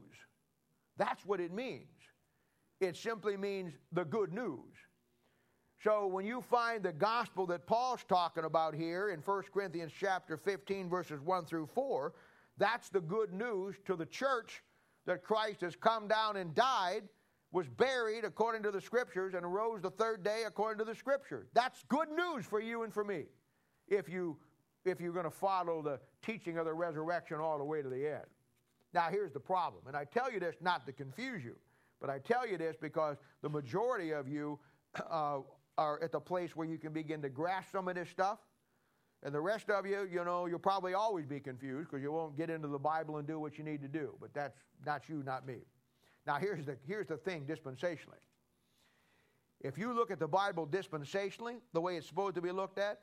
That's 0.96 1.24
what 1.24 1.40
it 1.40 1.52
means. 1.52 1.86
It 2.80 2.96
simply 2.96 3.36
means 3.36 3.72
the 3.92 4.04
good 4.04 4.32
news. 4.32 4.74
So 5.82 6.06
when 6.06 6.24
you 6.24 6.42
find 6.42 6.82
the 6.82 6.92
gospel 6.92 7.46
that 7.46 7.66
Paul's 7.66 8.04
talking 8.08 8.44
about 8.44 8.74
here 8.74 9.10
in 9.10 9.20
1 9.20 9.42
Corinthians 9.52 9.92
chapter 9.98 10.36
15 10.36 10.88
verses 10.88 11.20
1 11.20 11.44
through 11.44 11.68
4, 11.74 12.12
that's 12.58 12.88
the 12.88 13.00
good 13.00 13.32
news 13.32 13.76
to 13.86 13.96
the 13.96 14.06
church 14.06 14.62
that 15.06 15.24
Christ 15.24 15.60
has 15.62 15.74
come 15.74 16.06
down 16.06 16.36
and 16.36 16.54
died 16.54 17.02
was 17.52 17.68
buried 17.68 18.24
according 18.24 18.62
to 18.62 18.70
the 18.70 18.80
scriptures 18.80 19.34
and 19.34 19.44
arose 19.44 19.82
the 19.82 19.90
third 19.90 20.24
day 20.24 20.44
according 20.46 20.78
to 20.78 20.90
the 20.90 20.96
scriptures. 20.96 21.48
That's 21.52 21.84
good 21.88 22.08
news 22.10 22.46
for 22.46 22.60
you 22.60 22.82
and 22.82 22.92
for 22.92 23.04
me 23.04 23.24
if, 23.88 24.08
you, 24.08 24.38
if 24.84 25.00
you're 25.00 25.12
going 25.12 25.24
to 25.24 25.30
follow 25.30 25.82
the 25.82 26.00
teaching 26.22 26.56
of 26.58 26.64
the 26.64 26.72
resurrection 26.72 27.38
all 27.38 27.58
the 27.58 27.64
way 27.64 27.82
to 27.82 27.88
the 27.88 28.06
end. 28.06 28.24
Now, 28.94 29.08
here's 29.10 29.32
the 29.32 29.40
problem, 29.40 29.84
and 29.86 29.96
I 29.96 30.04
tell 30.04 30.30
you 30.30 30.40
this 30.40 30.56
not 30.60 30.84
to 30.86 30.92
confuse 30.92 31.44
you, 31.44 31.56
but 32.00 32.10
I 32.10 32.18
tell 32.18 32.46
you 32.46 32.58
this 32.58 32.76
because 32.80 33.16
the 33.42 33.48
majority 33.48 34.12
of 34.12 34.28
you 34.28 34.58
uh, 35.10 35.38
are 35.78 36.02
at 36.02 36.12
the 36.12 36.20
place 36.20 36.54
where 36.56 36.66
you 36.66 36.78
can 36.78 36.92
begin 36.92 37.22
to 37.22 37.30
grasp 37.30 37.72
some 37.72 37.88
of 37.88 37.94
this 37.94 38.10
stuff. 38.10 38.38
And 39.22 39.34
the 39.34 39.40
rest 39.40 39.70
of 39.70 39.86
you, 39.86 40.08
you 40.12 40.24
know, 40.24 40.46
you'll 40.46 40.58
probably 40.58 40.94
always 40.94 41.26
be 41.26 41.38
confused 41.38 41.90
because 41.90 42.02
you 42.02 42.10
won't 42.10 42.36
get 42.36 42.50
into 42.50 42.66
the 42.66 42.78
Bible 42.78 43.18
and 43.18 43.26
do 43.26 43.38
what 43.38 43.56
you 43.56 43.64
need 43.64 43.80
to 43.82 43.88
do. 43.88 44.14
But 44.20 44.34
that's 44.34 44.58
not 44.84 45.08
you, 45.08 45.22
not 45.24 45.46
me. 45.46 45.58
Now, 46.26 46.36
here's 46.36 46.66
the, 46.66 46.76
here's 46.86 47.08
the 47.08 47.16
thing 47.16 47.44
dispensationally. 47.46 48.20
If 49.60 49.78
you 49.78 49.92
look 49.92 50.10
at 50.10 50.18
the 50.18 50.28
Bible 50.28 50.66
dispensationally, 50.66 51.56
the 51.72 51.80
way 51.80 51.96
it's 51.96 52.06
supposed 52.06 52.34
to 52.34 52.42
be 52.42 52.50
looked 52.50 52.78
at, 52.78 53.00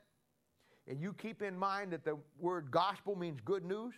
and 0.86 1.00
you 1.00 1.12
keep 1.12 1.42
in 1.42 1.56
mind 1.56 1.92
that 1.92 2.04
the 2.04 2.18
word 2.38 2.70
gospel 2.70 3.16
means 3.16 3.40
good 3.44 3.64
news, 3.64 3.94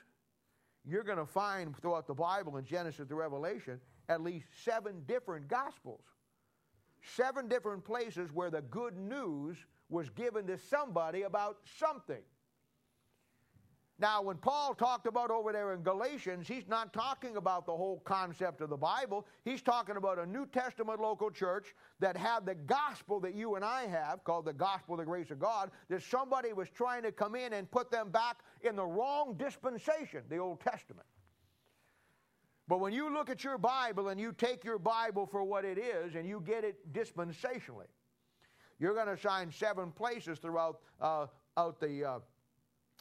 you're 0.85 1.05
going 1.05 1.19
to 1.19 1.27
find 1.27 1.77
throughout 1.77 2.07
the 2.07 2.15
Bible 2.15 2.57
in 2.57 2.65
Genesis 2.65 3.09
to 3.09 3.15
Revelation 3.15 3.81
at 4.09 4.21
least 4.21 4.47
seven 4.65 5.03
different 5.07 5.49
gospels. 5.49 6.03
Seven 7.17 7.49
different 7.49 7.85
places 7.85 8.31
where 8.33 8.51
the 8.51 8.63
good 8.63 8.97
news 8.97 9.57
was 9.89 10.09
given 10.11 10.47
to 10.47 10.59
somebody 10.59 11.23
about 11.23 11.59
something. 11.79 12.23
Now, 13.99 14.23
when 14.23 14.39
Paul 14.39 14.75
talked 14.75 15.07
about 15.07 15.31
over 15.31 15.53
there 15.53 15.75
in 15.75 15.83
Galatians, 15.83 16.49
he's 16.49 16.67
not 16.67 16.93
talking 16.93 17.37
about 17.37 17.67
the 17.67 17.77
whole 17.77 18.01
concept 18.01 18.61
of 18.61 18.71
the 18.71 18.77
Bible. 18.77 19.27
He's 19.45 19.63
talking 19.63 19.97
about 19.97 20.19
a 20.19 20.27
New 20.27 20.47
Testament 20.47 21.01
local 21.01 21.31
church 21.31 21.75
that 22.01 22.17
had 22.17 22.45
the 22.45 22.55
gospel 22.55 23.21
that 23.21 23.35
you 23.35 23.55
and 23.55 23.65
I 23.65 23.87
have, 23.87 24.25
called 24.25 24.47
the 24.47 24.55
gospel 24.55 24.95
of 24.95 25.01
the 25.01 25.05
grace 25.05 25.31
of 25.31 25.39
God, 25.39 25.71
that 25.89 26.03
somebody 26.03 26.53
was 26.53 26.69
trying 26.71 27.03
to 27.03 27.13
come 27.13 27.37
in 27.37 27.53
and 27.53 27.71
put 27.71 27.91
them 27.91 28.11
back 28.11 28.39
in 28.63 28.75
the 28.77 28.85
wrong 28.85 29.37
dispensation, 29.39 30.23
the 30.29 30.39
Old 30.39 30.61
Testament. 30.61 31.07
But 32.67 32.81
when 32.81 32.93
you 32.93 33.13
look 33.13 33.29
at 33.29 33.45
your 33.45 33.59
Bible 33.59 34.09
and 34.09 34.19
you 34.19 34.33
take 34.33 34.65
your 34.65 34.79
Bible 34.79 35.27
for 35.27 35.45
what 35.45 35.65
it 35.65 35.79
is 35.79 36.15
and 36.15 36.27
you 36.27 36.43
get 36.45 36.65
it 36.65 36.93
dispensationally, 36.93 37.89
you're 38.79 38.95
going 38.95 39.09
to 39.09 39.17
find 39.17 39.53
seven 39.53 39.93
places 39.93 40.39
throughout 40.39 40.81
uh, 41.01 41.27
out 41.57 41.79
the 41.79 42.05
uh, 42.05 42.19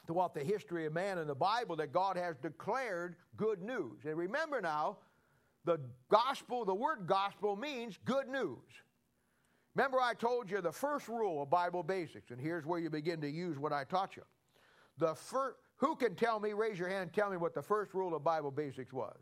throughout 0.08 0.34
the 0.34 0.44
history 0.44 0.86
of 0.86 0.94
man 0.94 1.18
in 1.18 1.28
the 1.28 1.36
Bible 1.36 1.76
that 1.78 1.92
God 1.92 2.18
has 2.18 2.36
declared 2.38 3.16
good 3.38 3.62
news. 3.62 4.06
And 4.06 4.18
remember 4.18 4.62
now, 4.62 4.98
the 5.66 5.80
gospel, 6.10 6.66
the 6.66 6.74
word 6.74 7.06
gospel 7.08 7.56
means 7.56 7.98
good 8.06 8.28
news. 8.28 8.58
Remember, 9.76 10.00
I 10.02 10.14
told 10.14 10.50
you 10.50 10.60
the 10.60 10.72
first 10.72 11.08
rule 11.08 11.44
of 11.44 11.50
Bible 11.50 11.84
basics, 11.84 12.32
and 12.32 12.42
here's 12.42 12.66
where 12.66 12.80
you 12.80 12.90
begin 12.90 13.22
to 13.22 13.30
use 13.30 13.58
what 13.58 13.72
I 13.72 13.84
taught 13.84 14.16
you. 14.18 14.24
The 14.98 15.16
first, 15.16 15.56
who 15.78 15.96
can 15.96 16.16
tell 16.16 16.40
me, 16.40 16.54
raise 16.54 16.78
your 16.78 16.90
hand, 16.90 17.12
tell 17.14 17.30
me 17.30 17.38
what 17.38 17.54
the 17.54 17.62
first 17.62 17.94
rule 17.94 18.14
of 18.16 18.24
Bible 18.24 18.52
basics 18.52 18.92
was? 18.92 19.18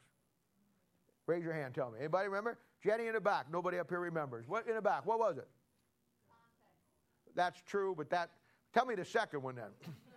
Raise 1.28 1.44
your 1.44 1.54
hand, 1.54 1.76
tell 1.76 1.92
me. 1.92 2.00
Anybody 2.00 2.28
remember? 2.28 2.58
Jenny 2.84 3.08
in 3.08 3.14
the 3.14 3.22
back. 3.22 3.46
Nobody 3.52 3.78
up 3.78 3.90
here 3.90 4.00
remembers. 4.00 4.48
What 4.48 4.68
in 4.68 4.76
the 4.76 4.82
back? 4.82 5.06
What 5.06 5.20
was 5.20 5.38
it? 5.38 5.48
That's 7.36 7.62
true, 7.68 7.94
but 7.96 8.10
that 8.10 8.32
tell 8.74 8.86
me 8.86 8.96
the 8.96 9.06
second 9.06 9.44
one 9.44 9.56
then. 9.56 9.70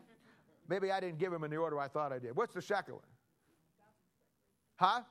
Maybe 0.72 0.90
I 0.90 1.00
didn't 1.00 1.18
give 1.18 1.30
him 1.30 1.44
in 1.44 1.50
the 1.50 1.58
order 1.58 1.78
I 1.78 1.86
thought 1.86 2.14
I 2.14 2.18
did. 2.18 2.34
What's 2.34 2.54
the 2.54 2.62
second 2.62 2.94
one? 2.94 3.02
Huh? 4.76 5.02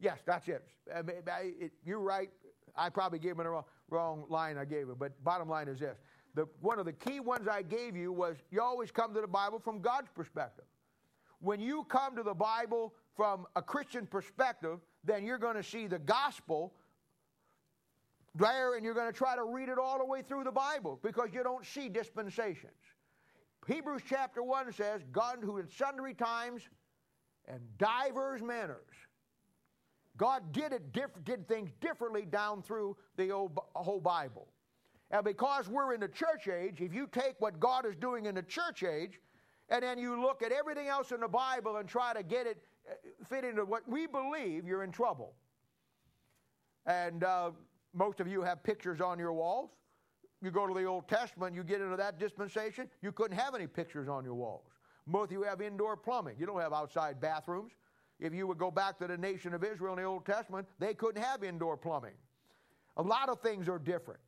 Yes, 0.00 0.20
that's 0.24 0.48
it. 0.48 0.64
I 0.94 1.02
mean, 1.02 1.16
I, 1.30 1.52
it. 1.60 1.72
You're 1.84 2.00
right. 2.00 2.30
I 2.74 2.88
probably 2.88 3.18
gave 3.18 3.32
him 3.32 3.44
the 3.44 3.50
wrong, 3.50 3.64
wrong 3.90 4.24
line 4.30 4.56
I 4.56 4.64
gave 4.64 4.88
him. 4.88 4.94
But 4.98 5.22
bottom 5.22 5.50
line 5.50 5.68
is 5.68 5.80
this. 5.80 5.98
The, 6.34 6.46
one 6.62 6.78
of 6.78 6.86
the 6.86 6.94
key 6.94 7.20
ones 7.20 7.46
I 7.46 7.60
gave 7.60 7.94
you 7.94 8.10
was 8.10 8.38
you 8.50 8.62
always 8.62 8.90
come 8.90 9.12
to 9.12 9.20
the 9.20 9.26
Bible 9.26 9.58
from 9.58 9.82
God's 9.82 10.08
perspective. 10.14 10.64
When 11.40 11.60
you 11.60 11.84
come 11.84 12.16
to 12.16 12.22
the 12.22 12.32
Bible 12.32 12.94
from 13.16 13.44
a 13.54 13.60
Christian 13.60 14.06
perspective, 14.06 14.78
then 15.04 15.26
you're 15.26 15.36
going 15.36 15.56
to 15.56 15.62
see 15.62 15.88
the 15.88 15.98
gospel 15.98 16.72
there 18.34 18.76
and 18.76 18.82
you're 18.82 18.94
going 18.94 19.12
to 19.12 19.18
try 19.18 19.36
to 19.36 19.44
read 19.44 19.68
it 19.68 19.76
all 19.78 19.98
the 19.98 20.06
way 20.06 20.22
through 20.22 20.44
the 20.44 20.52
Bible 20.52 20.98
because 21.02 21.28
you 21.34 21.42
don't 21.42 21.66
see 21.66 21.90
dispensations. 21.90 22.72
Hebrews 23.66 24.02
chapter 24.08 24.42
1 24.42 24.72
says, 24.72 25.02
God 25.12 25.38
who 25.42 25.58
in 25.58 25.68
sundry 25.68 26.14
times 26.14 26.62
and 27.46 27.60
divers 27.78 28.42
manners. 28.42 28.94
God 30.16 30.52
did 30.52 30.72
it 30.72 30.92
diff- 30.92 31.24
did 31.24 31.46
things 31.46 31.70
differently 31.80 32.24
down 32.24 32.62
through 32.62 32.96
the 33.16 33.30
old, 33.30 33.58
whole 33.74 34.00
Bible. 34.00 34.48
And 35.10 35.24
because 35.24 35.68
we're 35.68 35.94
in 35.94 36.00
the 36.00 36.08
church 36.08 36.48
age, 36.48 36.80
if 36.80 36.94
you 36.94 37.06
take 37.06 37.34
what 37.38 37.60
God 37.60 37.86
is 37.86 37.94
doing 37.96 38.26
in 38.26 38.34
the 38.34 38.42
church 38.42 38.82
age, 38.82 39.20
and 39.68 39.82
then 39.82 39.98
you 39.98 40.20
look 40.20 40.42
at 40.42 40.52
everything 40.52 40.88
else 40.88 41.12
in 41.12 41.20
the 41.20 41.28
Bible 41.28 41.76
and 41.76 41.88
try 41.88 42.12
to 42.14 42.22
get 42.22 42.46
it 42.46 42.58
uh, 42.88 42.94
fit 43.28 43.44
into 43.44 43.64
what 43.64 43.88
we 43.88 44.06
believe, 44.06 44.66
you're 44.66 44.84
in 44.84 44.92
trouble. 44.92 45.34
And 46.86 47.24
uh, 47.24 47.50
most 47.92 48.20
of 48.20 48.28
you 48.28 48.42
have 48.42 48.62
pictures 48.62 49.00
on 49.00 49.18
your 49.18 49.32
walls. 49.32 49.70
You 50.42 50.50
go 50.50 50.66
to 50.66 50.74
the 50.74 50.84
Old 50.84 51.08
Testament, 51.08 51.54
you 51.54 51.64
get 51.64 51.80
into 51.80 51.96
that 51.96 52.18
dispensation, 52.18 52.90
you 53.02 53.12
couldn't 53.12 53.36
have 53.38 53.54
any 53.54 53.66
pictures 53.66 54.08
on 54.08 54.24
your 54.24 54.34
walls. 54.34 54.64
Most 55.06 55.26
of 55.26 55.32
you 55.32 55.42
have 55.42 55.60
indoor 55.60 55.96
plumbing. 55.96 56.36
You 56.38 56.46
don't 56.46 56.60
have 56.60 56.72
outside 56.72 57.20
bathrooms. 57.20 57.72
If 58.18 58.34
you 58.34 58.46
would 58.46 58.58
go 58.58 58.70
back 58.70 58.98
to 58.98 59.06
the 59.06 59.16
nation 59.16 59.54
of 59.54 59.62
Israel 59.62 59.94
in 59.94 60.00
the 60.00 60.04
Old 60.04 60.26
Testament, 60.26 60.66
they 60.78 60.94
couldn't 60.94 61.22
have 61.22 61.44
indoor 61.44 61.76
plumbing. 61.76 62.14
A 62.96 63.02
lot 63.02 63.28
of 63.28 63.40
things 63.40 63.68
are 63.68 63.78
different. 63.78 64.20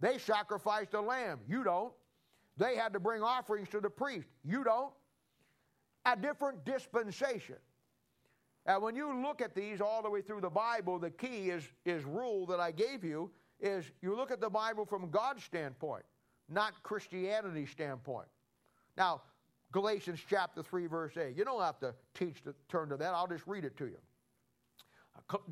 They 0.00 0.18
sacrificed 0.18 0.94
a 0.94 1.00
lamb. 1.00 1.40
You 1.48 1.64
don't. 1.64 1.92
They 2.56 2.76
had 2.76 2.92
to 2.92 3.00
bring 3.00 3.22
offerings 3.22 3.68
to 3.70 3.80
the 3.80 3.90
priest. 3.90 4.28
You 4.44 4.64
don't. 4.64 4.92
A 6.06 6.16
different 6.16 6.64
dispensation. 6.64 7.56
And 8.66 8.82
when 8.82 8.94
you 8.94 9.22
look 9.22 9.40
at 9.40 9.54
these 9.54 9.80
all 9.80 10.02
the 10.02 10.10
way 10.10 10.22
through 10.22 10.40
the 10.40 10.50
Bible, 10.50 10.98
the 10.98 11.10
key 11.10 11.50
is, 11.50 11.64
is 11.84 12.04
rule 12.04 12.46
that 12.46 12.60
I 12.60 12.70
gave 12.70 13.04
you 13.04 13.30
is 13.62 13.90
you 14.02 14.14
look 14.14 14.30
at 14.30 14.40
the 14.40 14.50
Bible 14.50 14.84
from 14.84 15.08
God's 15.10 15.42
standpoint, 15.44 16.04
not 16.48 16.82
Christianity's 16.82 17.70
standpoint. 17.70 18.26
Now, 18.96 19.22
Galatians 19.70 20.20
chapter 20.28 20.62
3, 20.62 20.86
verse 20.86 21.16
8. 21.16 21.36
You 21.36 21.44
don't 21.44 21.62
have 21.62 21.78
to 21.80 21.94
teach 22.14 22.42
to 22.42 22.54
turn 22.68 22.90
to 22.90 22.96
that. 22.98 23.14
I'll 23.14 23.26
just 23.26 23.46
read 23.46 23.64
it 23.64 23.76
to 23.78 23.86
you. 23.86 23.96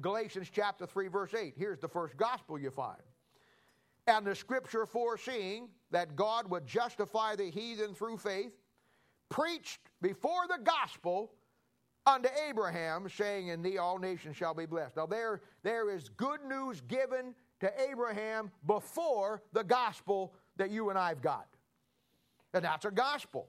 Galatians 0.00 0.48
chapter 0.52 0.86
3, 0.86 1.08
verse 1.08 1.34
8. 1.34 1.54
Here's 1.56 1.78
the 1.78 1.88
first 1.88 2.16
gospel 2.16 2.58
you 2.58 2.70
find. 2.70 3.00
And 4.06 4.26
the 4.26 4.34
scripture 4.34 4.84
foreseeing 4.84 5.68
that 5.90 6.16
God 6.16 6.50
would 6.50 6.66
justify 6.66 7.36
the 7.36 7.50
heathen 7.50 7.94
through 7.94 8.18
faith, 8.18 8.52
preached 9.28 9.80
before 10.02 10.46
the 10.48 10.62
gospel 10.62 11.32
unto 12.06 12.28
Abraham, 12.48 13.08
saying, 13.08 13.48
In 13.48 13.62
thee 13.62 13.78
all 13.78 13.98
nations 13.98 14.36
shall 14.36 14.54
be 14.54 14.66
blessed. 14.66 14.96
Now, 14.96 15.06
there, 15.06 15.40
there 15.62 15.90
is 15.90 16.08
good 16.10 16.40
news 16.46 16.80
given 16.82 17.34
to 17.60 17.72
Abraham 17.90 18.50
before 18.66 19.42
the 19.52 19.62
gospel 19.62 20.34
that 20.56 20.70
you 20.70 20.90
and 20.90 20.98
I've 20.98 21.22
got. 21.22 21.46
And 22.54 22.64
that's 22.64 22.84
a 22.84 22.90
gospel. 22.90 23.48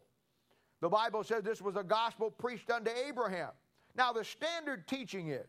The 0.82 0.89
Bible 0.89 1.24
says 1.24 1.43
this 1.43 1.62
was 1.62 1.76
a 1.76 1.84
gospel 1.84 2.32
preached 2.32 2.69
unto 2.69 2.91
Abraham. 3.08 3.52
Now, 3.95 4.13
the 4.13 4.24
standard 4.24 4.88
teaching 4.88 5.30
is 5.30 5.47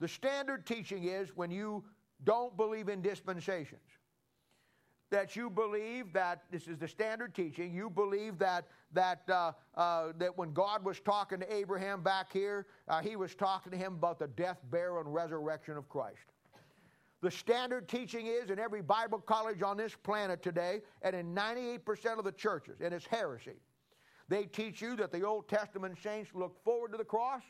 the 0.00 0.08
standard 0.08 0.66
teaching 0.66 1.04
is 1.04 1.30
when 1.34 1.50
you 1.50 1.84
don't 2.24 2.56
believe 2.56 2.88
in 2.88 3.02
dispensations, 3.02 3.80
that 5.10 5.36
you 5.36 5.48
believe 5.48 6.12
that 6.12 6.42
this 6.50 6.66
is 6.66 6.78
the 6.78 6.88
standard 6.88 7.34
teaching. 7.34 7.72
You 7.72 7.88
believe 7.88 8.38
that 8.38 8.66
that 8.92 9.22
uh, 9.28 9.52
uh, 9.76 10.12
that 10.18 10.36
when 10.36 10.52
God 10.52 10.84
was 10.84 11.00
talking 11.00 11.40
to 11.40 11.54
Abraham 11.54 12.02
back 12.02 12.32
here, 12.32 12.66
uh, 12.88 13.00
He 13.00 13.16
was 13.16 13.34
talking 13.34 13.72
to 13.72 13.78
him 13.78 13.94
about 13.94 14.18
the 14.18 14.26
death, 14.28 14.58
burial, 14.70 15.00
and 15.00 15.12
resurrection 15.12 15.76
of 15.76 15.88
Christ. 15.88 16.33
The 17.24 17.30
standard 17.30 17.88
teaching 17.88 18.26
is 18.26 18.50
in 18.50 18.58
every 18.58 18.82
Bible 18.82 19.18
college 19.18 19.62
on 19.62 19.78
this 19.78 19.96
planet 20.02 20.42
today, 20.42 20.82
and 21.00 21.16
in 21.16 21.34
98% 21.34 22.18
of 22.18 22.24
the 22.24 22.32
churches, 22.32 22.82
and 22.82 22.92
it's 22.92 23.06
heresy. 23.06 23.56
They 24.28 24.44
teach 24.44 24.82
you 24.82 24.94
that 24.96 25.10
the 25.10 25.22
Old 25.22 25.48
Testament 25.48 25.96
saints 26.02 26.32
look 26.34 26.62
forward 26.62 26.92
to 26.92 26.98
the 26.98 27.04
cross. 27.04 27.40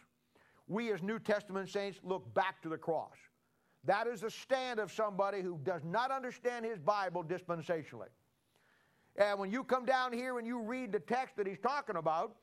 We, 0.69 0.93
as 0.93 1.03
New 1.03 1.19
Testament 1.19 1.69
saints, 1.71 1.99
look 2.05 2.33
back 2.35 2.63
to 2.63 2.69
the 2.69 2.79
cross. 2.79 3.17
That 3.83 4.07
is 4.07 4.21
the 4.21 4.31
stand 4.31 4.79
of 4.79 4.93
somebody 4.93 5.43
who 5.43 5.59
does 5.65 5.83
not 5.83 6.13
understand 6.13 6.65
his 6.65 6.79
Bible 6.79 7.25
dispensationally. 7.25 8.13
And 9.17 9.41
when 9.41 9.51
you 9.51 9.65
come 9.65 9.85
down 9.85 10.13
here 10.13 10.39
and 10.39 10.47
you 10.47 10.61
read 10.63 10.93
the 10.93 11.01
text 11.01 11.35
that 11.37 11.49
he's 11.49 11.59
talking 11.59 11.97
about, 11.97 12.37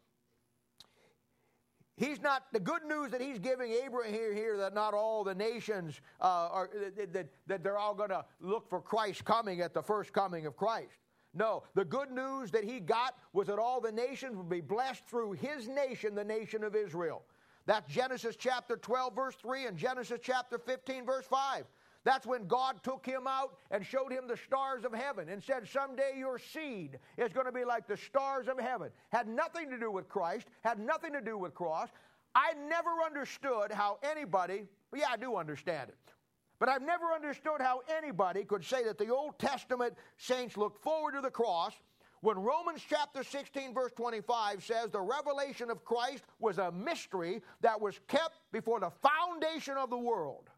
He's 1.98 2.22
not, 2.22 2.46
the 2.52 2.60
good 2.60 2.84
news 2.84 3.12
that 3.12 3.22
he's 3.22 3.38
giving 3.38 3.72
Abraham 3.72 4.14
here, 4.14 4.34
here 4.34 4.58
that 4.58 4.74
not 4.74 4.94
all 4.94 5.24
the 5.24 5.36
nations 5.36 6.02
uh, 6.20 6.50
are, 6.52 6.70
that, 7.12 7.28
that 7.48 7.64
they're 7.64 7.78
all 7.78 7.94
going 7.94 8.10
to 8.10 8.26
look 8.40 8.70
for 8.70 8.82
Christ 8.82 9.26
coming 9.26 9.62
at 9.62 9.74
the 9.74 9.84
first 9.84 10.14
coming 10.14 10.46
of 10.46 10.56
Christ. 10.56 10.98
No, 11.34 11.64
the 11.76 11.86
good 11.86 12.12
news 12.12 12.52
that 12.52 12.64
he 12.64 12.80
got 12.80 13.18
was 13.34 13.48
that 13.48 13.60
all 13.60 13.80
the 13.80 13.92
nations 13.92 14.36
would 14.36 14.50
be 14.50 14.62
blessed 14.62 15.06
through 15.06 15.34
his 15.34 15.68
nation, 15.68 16.16
the 16.16 16.24
nation 16.24 16.64
of 16.64 16.76
Israel. 16.76 17.24
That's 17.66 17.92
Genesis 17.92 18.36
chapter 18.36 18.76
12, 18.76 19.16
verse 19.16 19.36
3, 19.36 19.68
and 19.68 19.78
Genesis 19.78 20.20
chapter 20.22 20.58
15, 20.58 21.06
verse 21.06 21.26
5. 21.26 21.66
That's 22.04 22.26
when 22.26 22.48
God 22.48 22.84
took 22.84 23.06
him 23.06 23.28
out 23.28 23.58
and 23.70 23.86
showed 23.86 24.12
him 24.12 24.28
the 24.28 24.38
stars 24.38 24.86
of 24.86 24.94
heaven 24.94 25.30
and 25.30 25.44
said, 25.44 25.68
Someday 25.68 26.14
your 26.18 26.40
seed 26.40 27.00
is 27.18 27.34
going 27.34 27.46
to 27.46 27.52
be 27.52 27.66
like 27.66 27.88
the 27.88 27.98
stars 27.98 28.48
of 28.48 28.60
heaven. 28.60 28.90
Had 29.10 29.28
nothing 29.28 29.70
to 29.70 29.78
do 29.78 29.92
with 29.92 30.10
Christ, 30.10 30.48
had 30.64 30.80
nothing 30.80 31.14
to 31.14 31.22
do 31.22 31.38
with 31.38 31.54
cross. 31.54 31.90
I 32.34 32.54
never 32.70 32.90
understood 33.06 33.72
how 33.72 34.00
anybody, 34.04 34.64
yeah, 34.96 35.08
I 35.12 35.18
do 35.18 35.36
understand 35.36 35.90
it, 35.90 36.14
but 36.60 36.70
I've 36.70 36.82
never 36.82 37.12
understood 37.14 37.60
how 37.60 37.82
anybody 37.98 38.46
could 38.46 38.64
say 38.64 38.84
that 38.86 38.98
the 38.98 39.10
Old 39.10 39.38
Testament 39.38 39.96
saints 40.18 40.58
looked 40.58 40.82
forward 40.82 41.14
to 41.14 41.22
the 41.22 41.30
cross 41.32 41.74
When 42.22 42.38
Romans 42.38 42.84
chapter 42.88 43.24
16, 43.24 43.74
verse 43.74 43.92
25 43.94 44.64
says 44.64 44.92
the 44.92 45.02
revelation 45.02 45.72
of 45.72 45.84
Christ 45.84 46.24
was 46.40 46.60
a 46.60 46.72
mystery 46.72 47.42
that 47.62 47.82
was 47.82 48.00
kept 48.08 48.40
before 48.52 48.80
the 48.80 48.92
foundation 48.92 49.76
of 49.76 49.90
the 49.90 49.98
world. 49.98 50.50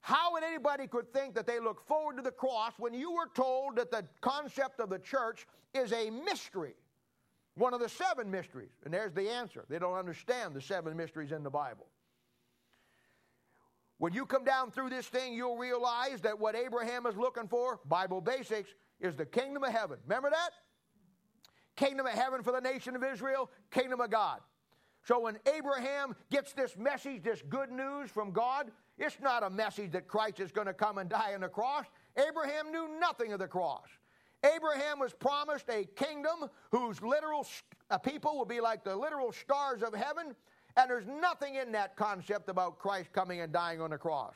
How 0.00 0.32
would 0.32 0.44
anybody 0.44 0.86
could 0.86 1.12
think 1.12 1.34
that 1.34 1.46
they 1.46 1.60
look 1.60 1.86
forward 1.86 2.16
to 2.16 2.22
the 2.22 2.30
cross 2.30 2.72
when 2.78 2.94
you 2.94 3.12
were 3.12 3.28
told 3.34 3.76
that 3.76 3.90
the 3.90 4.04
concept 4.20 4.80
of 4.80 4.90
the 4.90 4.98
church 4.98 5.46
is 5.74 5.92
a 5.92 6.10
mystery? 6.10 6.74
One 7.54 7.74
of 7.74 7.80
the 7.80 7.88
seven 7.88 8.30
mysteries. 8.30 8.70
And 8.84 8.94
there's 8.94 9.12
the 9.12 9.28
answer. 9.28 9.64
They 9.68 9.78
don't 9.78 9.96
understand 9.96 10.54
the 10.54 10.60
seven 10.60 10.96
mysteries 10.96 11.32
in 11.32 11.42
the 11.42 11.50
Bible. 11.50 11.88
When 13.98 14.12
you 14.12 14.26
come 14.26 14.44
down 14.44 14.70
through 14.70 14.90
this 14.90 15.06
thing, 15.08 15.34
you'll 15.34 15.56
realize 15.56 16.20
that 16.20 16.38
what 16.38 16.54
Abraham 16.54 17.04
is 17.06 17.16
looking 17.16 17.48
for, 17.48 17.80
Bible 17.84 18.20
basics, 18.20 18.70
is 19.00 19.16
the 19.16 19.26
kingdom 19.26 19.64
of 19.64 19.72
heaven. 19.72 19.98
Remember 20.06 20.30
that? 20.30 20.50
Kingdom 21.74 22.06
of 22.06 22.12
heaven 22.12 22.42
for 22.42 22.52
the 22.52 22.60
nation 22.60 22.94
of 22.94 23.02
Israel, 23.02 23.50
kingdom 23.72 24.00
of 24.00 24.10
God. 24.10 24.40
So 25.08 25.18
when 25.20 25.38
Abraham 25.56 26.14
gets 26.30 26.52
this 26.52 26.76
message, 26.76 27.22
this 27.22 27.42
good 27.48 27.70
news 27.70 28.10
from 28.10 28.30
God, 28.30 28.70
it's 28.98 29.16
not 29.22 29.42
a 29.42 29.48
message 29.48 29.92
that 29.92 30.06
Christ 30.06 30.38
is 30.38 30.52
going 30.52 30.66
to 30.66 30.74
come 30.74 30.98
and 30.98 31.08
die 31.08 31.32
on 31.32 31.40
the 31.40 31.48
cross. 31.48 31.86
Abraham 32.28 32.70
knew 32.70 33.00
nothing 33.00 33.32
of 33.32 33.38
the 33.38 33.46
cross. 33.46 33.86
Abraham 34.44 34.98
was 34.98 35.14
promised 35.14 35.64
a 35.70 35.86
kingdom 35.96 36.50
whose 36.70 37.00
literal 37.00 37.46
people 38.04 38.36
will 38.36 38.44
be 38.44 38.60
like 38.60 38.84
the 38.84 38.94
literal 38.94 39.32
stars 39.32 39.82
of 39.82 39.94
heaven, 39.94 40.36
and 40.76 40.90
there's 40.90 41.06
nothing 41.06 41.54
in 41.54 41.72
that 41.72 41.96
concept 41.96 42.50
about 42.50 42.78
Christ 42.78 43.10
coming 43.14 43.40
and 43.40 43.50
dying 43.50 43.80
on 43.80 43.90
the 43.90 43.98
cross. 43.98 44.34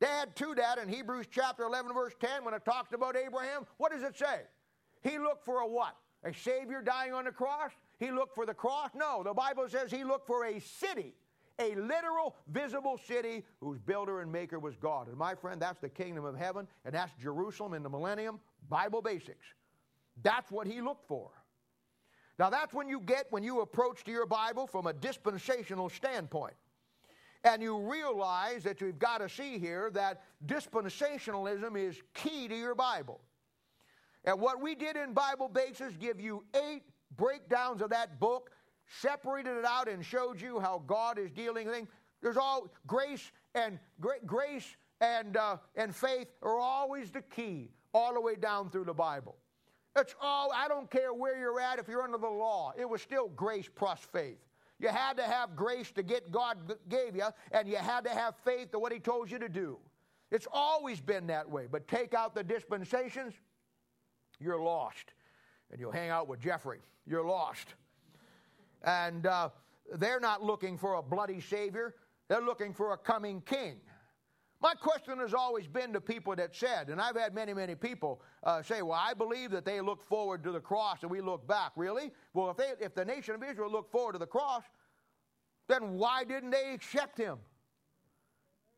They 0.00 0.06
add 0.06 0.36
to 0.36 0.54
that 0.56 0.76
in 0.76 0.90
Hebrews 0.90 1.28
chapter 1.30 1.62
11, 1.62 1.94
verse 1.94 2.12
10, 2.20 2.44
when 2.44 2.52
it 2.52 2.66
talks 2.66 2.92
about 2.92 3.16
Abraham, 3.16 3.66
what 3.78 3.90
does 3.90 4.02
it 4.02 4.18
say? 4.18 4.42
He 5.02 5.18
looked 5.18 5.46
for 5.46 5.60
a 5.60 5.66
what? 5.66 5.96
A 6.24 6.34
Savior 6.34 6.82
dying 6.82 7.14
on 7.14 7.24
the 7.24 7.32
cross? 7.32 7.70
He 8.00 8.10
looked 8.10 8.34
for 8.34 8.46
the 8.46 8.54
cross? 8.54 8.90
No, 8.94 9.22
the 9.22 9.34
Bible 9.34 9.68
says 9.68 9.90
he 9.90 10.04
looked 10.04 10.26
for 10.26 10.46
a 10.46 10.58
city, 10.58 11.14
a 11.58 11.74
literal, 11.74 12.34
visible 12.48 12.98
city 13.06 13.44
whose 13.60 13.78
builder 13.78 14.22
and 14.22 14.32
maker 14.32 14.58
was 14.58 14.74
God. 14.76 15.08
And 15.08 15.18
my 15.18 15.34
friend, 15.34 15.60
that's 15.60 15.78
the 15.78 15.90
kingdom 15.90 16.24
of 16.24 16.34
heaven, 16.34 16.66
and 16.86 16.94
that's 16.94 17.12
Jerusalem 17.20 17.74
in 17.74 17.82
the 17.82 17.90
millennium. 17.90 18.40
Bible 18.70 19.02
basics. 19.02 19.46
That's 20.22 20.50
what 20.50 20.66
he 20.66 20.80
looked 20.80 21.06
for. 21.06 21.30
Now, 22.38 22.48
that's 22.48 22.72
when 22.72 22.88
you 22.88 23.00
get 23.00 23.26
when 23.28 23.42
you 23.42 23.60
approach 23.60 24.02
to 24.04 24.10
your 24.10 24.24
Bible 24.24 24.66
from 24.66 24.86
a 24.86 24.94
dispensational 24.94 25.90
standpoint. 25.90 26.54
And 27.44 27.62
you 27.62 27.78
realize 27.78 28.64
that 28.64 28.80
you've 28.80 28.98
got 28.98 29.18
to 29.18 29.28
see 29.28 29.58
here 29.58 29.90
that 29.92 30.22
dispensationalism 30.46 31.76
is 31.76 32.00
key 32.14 32.48
to 32.48 32.56
your 32.56 32.74
Bible. 32.74 33.20
And 34.24 34.40
what 34.40 34.60
we 34.60 34.74
did 34.74 34.96
in 34.96 35.12
Bible 35.12 35.48
Basics 35.48 35.96
give 35.96 36.18
you 36.18 36.44
eight 36.54 36.82
breakdowns 37.16 37.82
of 37.82 37.90
that 37.90 38.20
book, 38.20 38.50
separated 38.88 39.56
it 39.56 39.64
out 39.64 39.88
and 39.88 40.04
showed 40.04 40.40
you 40.40 40.60
how 40.60 40.82
God 40.86 41.18
is 41.18 41.30
dealing 41.30 41.66
with 41.66 41.74
things. 41.74 41.88
There's 42.22 42.36
all 42.36 42.72
grace 42.86 43.30
and 43.54 43.78
grace 44.26 44.76
and 45.00 45.36
uh, 45.36 45.56
and 45.76 45.94
faith 45.94 46.28
are 46.42 46.58
always 46.58 47.10
the 47.10 47.22
key 47.22 47.70
all 47.94 48.14
the 48.14 48.20
way 48.20 48.34
down 48.36 48.70
through 48.70 48.84
the 48.84 48.94
Bible. 48.94 49.36
It's 49.96 50.14
all 50.20 50.52
I 50.54 50.68
don't 50.68 50.90
care 50.90 51.12
where 51.12 51.38
you're 51.38 51.60
at 51.60 51.78
if 51.78 51.88
you're 51.88 52.02
under 52.02 52.18
the 52.18 52.28
law. 52.28 52.72
It 52.78 52.88
was 52.88 53.02
still 53.02 53.28
grace 53.28 53.68
plus 53.74 54.00
faith. 54.12 54.38
You 54.78 54.88
had 54.88 55.16
to 55.18 55.24
have 55.24 55.56
grace 55.56 55.90
to 55.92 56.02
get 56.02 56.30
God 56.30 56.74
gave 56.88 57.14
you, 57.14 57.26
and 57.52 57.68
you 57.68 57.76
had 57.76 58.04
to 58.04 58.10
have 58.10 58.34
faith 58.44 58.70
to 58.72 58.78
what 58.78 58.92
He 58.92 58.98
told 58.98 59.30
you 59.30 59.38
to 59.38 59.48
do. 59.48 59.78
It's 60.30 60.46
always 60.52 61.00
been 61.00 61.26
that 61.26 61.48
way. 61.48 61.66
But 61.70 61.88
take 61.88 62.14
out 62.14 62.34
the 62.34 62.44
dispensations, 62.44 63.34
you're 64.38 64.60
lost. 64.60 65.12
And 65.70 65.80
you'll 65.80 65.92
hang 65.92 66.10
out 66.10 66.28
with 66.28 66.40
Jeffrey. 66.40 66.80
You're 67.06 67.24
lost. 67.24 67.74
And 68.82 69.26
uh, 69.26 69.50
they're 69.94 70.20
not 70.20 70.42
looking 70.42 70.78
for 70.78 70.94
a 70.94 71.02
bloody 71.02 71.40
Savior, 71.40 71.94
they're 72.28 72.40
looking 72.40 72.72
for 72.72 72.92
a 72.92 72.96
coming 72.96 73.40
King. 73.42 73.76
My 74.62 74.74
question 74.74 75.18
has 75.20 75.32
always 75.32 75.66
been 75.66 75.94
to 75.94 76.02
people 76.02 76.36
that 76.36 76.54
said, 76.54 76.90
and 76.90 77.00
I've 77.00 77.16
had 77.16 77.34
many, 77.34 77.54
many 77.54 77.74
people 77.74 78.20
uh, 78.44 78.62
say, 78.62 78.82
Well, 78.82 78.98
I 79.00 79.14
believe 79.14 79.50
that 79.52 79.64
they 79.64 79.80
look 79.80 80.02
forward 80.04 80.44
to 80.44 80.52
the 80.52 80.60
cross 80.60 80.98
and 81.00 81.10
we 81.10 81.22
look 81.22 81.46
back. 81.48 81.72
Really? 81.76 82.12
Well, 82.34 82.50
if, 82.50 82.58
they, 82.58 82.72
if 82.78 82.94
the 82.94 83.04
nation 83.04 83.34
of 83.34 83.42
Israel 83.42 83.70
looked 83.70 83.90
forward 83.90 84.12
to 84.12 84.18
the 84.18 84.26
cross, 84.26 84.62
then 85.66 85.94
why 85.94 86.24
didn't 86.24 86.50
they 86.50 86.74
accept 86.74 87.16
him? 87.16 87.38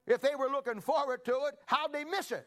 If 0.07 0.21
they 0.21 0.37
were 0.37 0.49
looking 0.49 0.81
forward 0.81 1.25
to 1.25 1.33
it, 1.49 1.55
how'd 1.67 1.93
they 1.93 2.05
miss 2.05 2.31
it? 2.31 2.47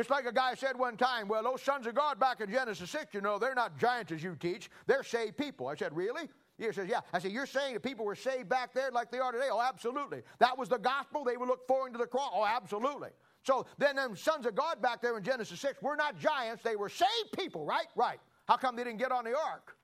It's 0.00 0.08
like 0.08 0.24
a 0.24 0.32
guy 0.32 0.54
said 0.54 0.78
one 0.78 0.96
time, 0.96 1.28
well, 1.28 1.42
those 1.42 1.60
sons 1.60 1.86
of 1.86 1.94
God 1.94 2.18
back 2.18 2.40
in 2.40 2.50
Genesis 2.50 2.88
6, 2.88 3.12
you 3.12 3.20
know, 3.20 3.38
they're 3.38 3.54
not 3.54 3.78
giants 3.78 4.10
as 4.12 4.22
you 4.22 4.34
teach. 4.34 4.70
They're 4.86 5.02
saved 5.02 5.36
people. 5.36 5.68
I 5.68 5.74
said, 5.76 5.94
really? 5.94 6.30
He 6.56 6.72
says, 6.72 6.88
Yeah. 6.88 7.00
I 7.12 7.18
said, 7.18 7.32
You're 7.32 7.44
saying 7.44 7.74
that 7.74 7.82
people 7.82 8.06
were 8.06 8.14
saved 8.14 8.48
back 8.48 8.72
there 8.72 8.90
like 8.90 9.10
they 9.10 9.18
are 9.18 9.30
today? 9.30 9.48
Oh, 9.50 9.60
absolutely. 9.60 10.22
That 10.38 10.56
was 10.56 10.70
the 10.70 10.78
gospel. 10.78 11.22
They 11.22 11.36
would 11.36 11.48
look 11.48 11.66
forward 11.68 11.92
to 11.92 11.98
the 11.98 12.06
cross. 12.06 12.30
Oh, 12.34 12.46
absolutely. 12.46 13.10
So 13.42 13.66
then 13.76 13.96
them 13.96 14.16
sons 14.16 14.46
of 14.46 14.54
God 14.54 14.80
back 14.80 15.02
there 15.02 15.18
in 15.18 15.22
Genesis 15.22 15.60
6 15.60 15.82
were 15.82 15.96
not 15.96 16.18
giants. 16.18 16.62
They 16.62 16.76
were 16.76 16.88
saved 16.88 17.32
people, 17.38 17.66
right? 17.66 17.86
Right. 17.94 18.20
How 18.48 18.56
come 18.56 18.76
they 18.76 18.84
didn't 18.84 19.00
get 19.00 19.12
on 19.12 19.24
the 19.24 19.36
ark? 19.36 19.76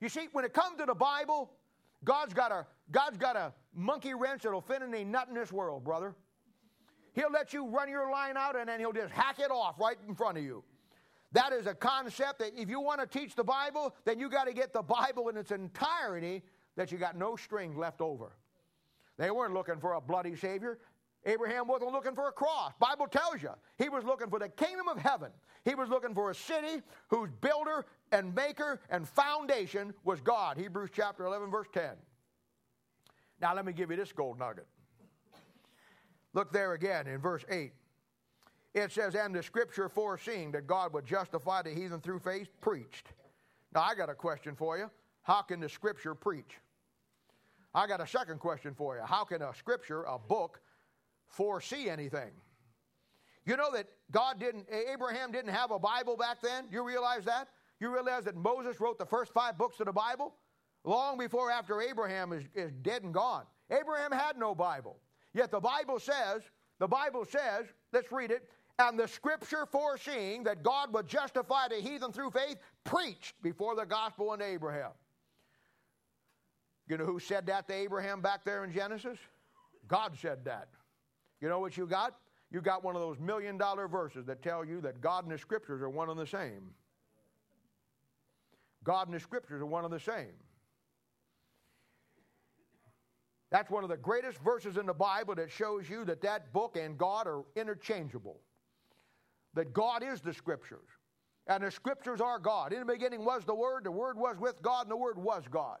You 0.00 0.08
see, 0.08 0.28
when 0.30 0.44
it 0.44 0.52
comes 0.54 0.78
to 0.78 0.86
the 0.86 0.94
Bible, 0.94 1.50
God's 2.04 2.32
got 2.32 2.52
a 2.52 2.64
God's 2.92 3.18
got 3.18 3.34
a 3.34 3.52
monkey 3.74 4.14
wrench 4.14 4.42
that'll 4.42 4.60
fit 4.60 4.82
in 4.82 4.94
a 4.94 5.04
nut 5.04 5.26
in 5.28 5.34
this 5.34 5.52
world, 5.52 5.82
brother. 5.82 6.14
He'll 7.16 7.32
let 7.32 7.54
you 7.54 7.66
run 7.66 7.88
your 7.88 8.10
line 8.10 8.36
out 8.36 8.56
and 8.56 8.68
then 8.68 8.78
he'll 8.78 8.92
just 8.92 9.12
hack 9.12 9.38
it 9.40 9.50
off 9.50 9.80
right 9.80 9.96
in 10.06 10.14
front 10.14 10.36
of 10.36 10.44
you. 10.44 10.62
That 11.32 11.52
is 11.52 11.66
a 11.66 11.74
concept 11.74 12.38
that 12.40 12.52
if 12.54 12.68
you 12.68 12.78
want 12.78 13.00
to 13.00 13.06
teach 13.06 13.34
the 13.34 13.42
Bible, 13.42 13.94
then 14.04 14.20
you 14.20 14.28
got 14.28 14.44
to 14.44 14.52
get 14.52 14.74
the 14.74 14.82
Bible 14.82 15.30
in 15.30 15.36
its 15.38 15.50
entirety 15.50 16.42
that 16.76 16.92
you 16.92 16.98
got 16.98 17.16
no 17.16 17.34
strings 17.34 17.74
left 17.74 18.02
over. 18.02 18.32
They 19.16 19.30
weren't 19.30 19.54
looking 19.54 19.80
for 19.80 19.94
a 19.94 20.00
bloody 20.00 20.36
Savior. 20.36 20.78
Abraham 21.24 21.66
wasn't 21.66 21.90
looking 21.92 22.14
for 22.14 22.28
a 22.28 22.32
cross. 22.32 22.72
Bible 22.78 23.06
tells 23.06 23.42
you. 23.42 23.50
He 23.78 23.88
was 23.88 24.04
looking 24.04 24.28
for 24.28 24.38
the 24.38 24.50
kingdom 24.50 24.86
of 24.86 24.98
heaven. 24.98 25.30
He 25.64 25.74
was 25.74 25.88
looking 25.88 26.14
for 26.14 26.30
a 26.30 26.34
city 26.34 26.82
whose 27.08 27.30
builder 27.40 27.86
and 28.12 28.34
maker 28.34 28.78
and 28.90 29.08
foundation 29.08 29.94
was 30.04 30.20
God. 30.20 30.58
Hebrews 30.58 30.90
chapter 30.92 31.24
11 31.24 31.50
verse 31.50 31.66
10. 31.72 31.90
Now 33.40 33.54
let 33.54 33.64
me 33.64 33.72
give 33.72 33.90
you 33.90 33.96
this 33.96 34.12
gold 34.12 34.38
nugget. 34.38 34.66
Look 36.36 36.52
there 36.52 36.74
again 36.74 37.06
in 37.06 37.18
verse 37.18 37.46
8. 37.48 37.72
It 38.74 38.92
says, 38.92 39.14
and 39.14 39.34
the 39.34 39.42
scripture 39.42 39.88
foreseeing 39.88 40.52
that 40.52 40.66
God 40.66 40.92
would 40.92 41.06
justify 41.06 41.62
the 41.62 41.70
heathen 41.70 41.98
through 41.98 42.18
faith 42.18 42.48
preached. 42.60 43.08
Now, 43.74 43.80
I 43.80 43.94
got 43.94 44.10
a 44.10 44.14
question 44.14 44.54
for 44.54 44.76
you. 44.76 44.90
How 45.22 45.40
can 45.40 45.60
the 45.60 45.68
scripture 45.70 46.14
preach? 46.14 46.58
I 47.74 47.86
got 47.86 48.02
a 48.02 48.06
second 48.06 48.38
question 48.38 48.74
for 48.74 48.96
you. 48.96 49.02
How 49.02 49.24
can 49.24 49.40
a 49.40 49.54
scripture, 49.54 50.02
a 50.02 50.18
book, 50.18 50.60
foresee 51.26 51.88
anything? 51.88 52.32
You 53.46 53.56
know 53.56 53.72
that 53.72 53.86
God 54.10 54.38
didn't, 54.38 54.66
Abraham 54.92 55.32
didn't 55.32 55.54
have 55.54 55.70
a 55.70 55.78
Bible 55.78 56.18
back 56.18 56.42
then? 56.42 56.66
You 56.70 56.86
realize 56.86 57.24
that? 57.24 57.48
You 57.80 57.90
realize 57.90 58.24
that 58.24 58.36
Moses 58.36 58.78
wrote 58.78 58.98
the 58.98 59.06
first 59.06 59.32
five 59.32 59.56
books 59.56 59.80
of 59.80 59.86
the 59.86 59.92
Bible? 59.92 60.34
Long 60.84 61.16
before 61.16 61.50
after 61.50 61.80
Abraham 61.80 62.34
is, 62.34 62.44
is 62.54 62.72
dead 62.82 63.04
and 63.04 63.14
gone. 63.14 63.44
Abraham 63.70 64.12
had 64.12 64.36
no 64.36 64.54
Bible. 64.54 64.98
Yet 65.36 65.50
the 65.50 65.60
Bible 65.60 66.00
says, 66.00 66.40
the 66.78 66.88
Bible 66.88 67.26
says, 67.26 67.66
let's 67.92 68.10
read 68.10 68.30
it, 68.30 68.48
and 68.78 68.98
the 68.98 69.06
scripture 69.06 69.66
foreseeing 69.66 70.44
that 70.44 70.62
God 70.62 70.94
would 70.94 71.06
justify 71.06 71.68
the 71.68 71.76
heathen 71.76 72.10
through 72.10 72.30
faith 72.30 72.56
preached 72.84 73.34
before 73.42 73.76
the 73.76 73.84
gospel 73.84 74.30
unto 74.30 74.46
Abraham. 74.46 74.92
You 76.88 76.96
know 76.96 77.04
who 77.04 77.20
said 77.20 77.44
that 77.48 77.68
to 77.68 77.74
Abraham 77.74 78.22
back 78.22 78.46
there 78.46 78.64
in 78.64 78.72
Genesis? 78.72 79.18
God 79.88 80.16
said 80.18 80.42
that. 80.46 80.68
You 81.42 81.50
know 81.50 81.60
what 81.60 81.76
you 81.76 81.86
got? 81.86 82.14
You 82.50 82.62
got 82.62 82.82
one 82.82 82.96
of 82.96 83.02
those 83.02 83.18
million 83.18 83.58
dollar 83.58 83.88
verses 83.88 84.24
that 84.24 84.42
tell 84.42 84.64
you 84.64 84.80
that 84.80 85.02
God 85.02 85.24
and 85.24 85.32
the 85.32 85.36
scriptures 85.36 85.82
are 85.82 85.90
one 85.90 86.08
and 86.08 86.18
the 86.18 86.26
same. 86.26 86.70
God 88.84 89.08
and 89.08 89.14
the 89.14 89.20
scriptures 89.20 89.60
are 89.60 89.66
one 89.66 89.84
and 89.84 89.92
the 89.92 90.00
same. 90.00 90.32
That's 93.50 93.70
one 93.70 93.84
of 93.84 93.90
the 93.90 93.96
greatest 93.96 94.38
verses 94.38 94.76
in 94.76 94.86
the 94.86 94.94
Bible 94.94 95.34
that 95.36 95.50
shows 95.50 95.88
you 95.88 96.04
that 96.06 96.22
that 96.22 96.52
book 96.52 96.76
and 96.76 96.98
God 96.98 97.26
are 97.26 97.42
interchangeable 97.54 98.40
that 99.56 99.72
God 99.72 100.04
is 100.04 100.20
the 100.20 100.32
Scriptures. 100.32 100.86
And 101.48 101.64
the 101.64 101.70
Scriptures 101.70 102.20
are 102.20 102.38
God. 102.38 102.72
In 102.72 102.80
the 102.80 102.92
beginning 102.92 103.24
was 103.24 103.44
the 103.44 103.54
Word, 103.54 103.84
the 103.84 103.90
Word 103.90 104.16
was 104.16 104.38
with 104.38 104.62
God, 104.62 104.82
and 104.82 104.90
the 104.90 104.96
Word 104.96 105.18
was 105.18 105.42
God. 105.50 105.78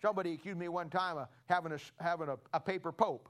Somebody 0.00 0.34
accused 0.34 0.58
me 0.58 0.68
one 0.68 0.90
time 0.90 1.16
of 1.16 1.28
having 1.46 1.72
a, 1.72 1.78
having 1.98 2.28
a, 2.28 2.36
a 2.52 2.60
paper 2.60 2.92
pope. 2.92 3.28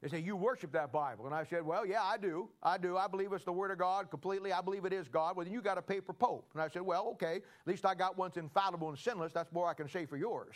They 0.00 0.08
say, 0.08 0.20
You 0.20 0.36
worship 0.36 0.72
that 0.72 0.92
Bible. 0.92 1.26
And 1.26 1.34
I 1.34 1.44
said, 1.44 1.64
Well, 1.64 1.84
yeah, 1.84 2.02
I 2.02 2.16
do. 2.16 2.48
I 2.62 2.78
do. 2.78 2.96
I 2.96 3.06
believe 3.08 3.32
it's 3.32 3.44
the 3.44 3.52
Word 3.52 3.70
of 3.70 3.78
God 3.78 4.10
completely. 4.10 4.52
I 4.52 4.60
believe 4.60 4.84
it 4.84 4.92
is 4.92 5.08
God. 5.08 5.36
Well, 5.36 5.44
then 5.44 5.52
you 5.52 5.60
got 5.60 5.76
a 5.76 5.82
paper 5.82 6.12
pope. 6.12 6.48
And 6.54 6.62
I 6.62 6.68
said, 6.68 6.82
Well, 6.82 7.08
okay. 7.14 7.36
At 7.36 7.66
least 7.66 7.84
I 7.84 7.94
got 7.94 8.16
one 8.16 8.30
that's 8.30 8.38
infallible 8.38 8.88
and 8.88 8.98
sinless. 8.98 9.32
That's 9.32 9.52
more 9.52 9.68
I 9.68 9.74
can 9.74 9.88
say 9.88 10.06
for 10.06 10.16
yours. 10.16 10.54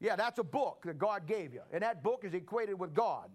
Yeah, 0.00 0.16
that's 0.16 0.38
a 0.38 0.44
book 0.44 0.82
that 0.86 0.98
God 0.98 1.26
gave 1.26 1.52
you. 1.52 1.60
And 1.72 1.82
that 1.82 2.02
book 2.02 2.24
is 2.24 2.32
equated 2.32 2.78
with 2.78 2.94
God. 2.94 3.30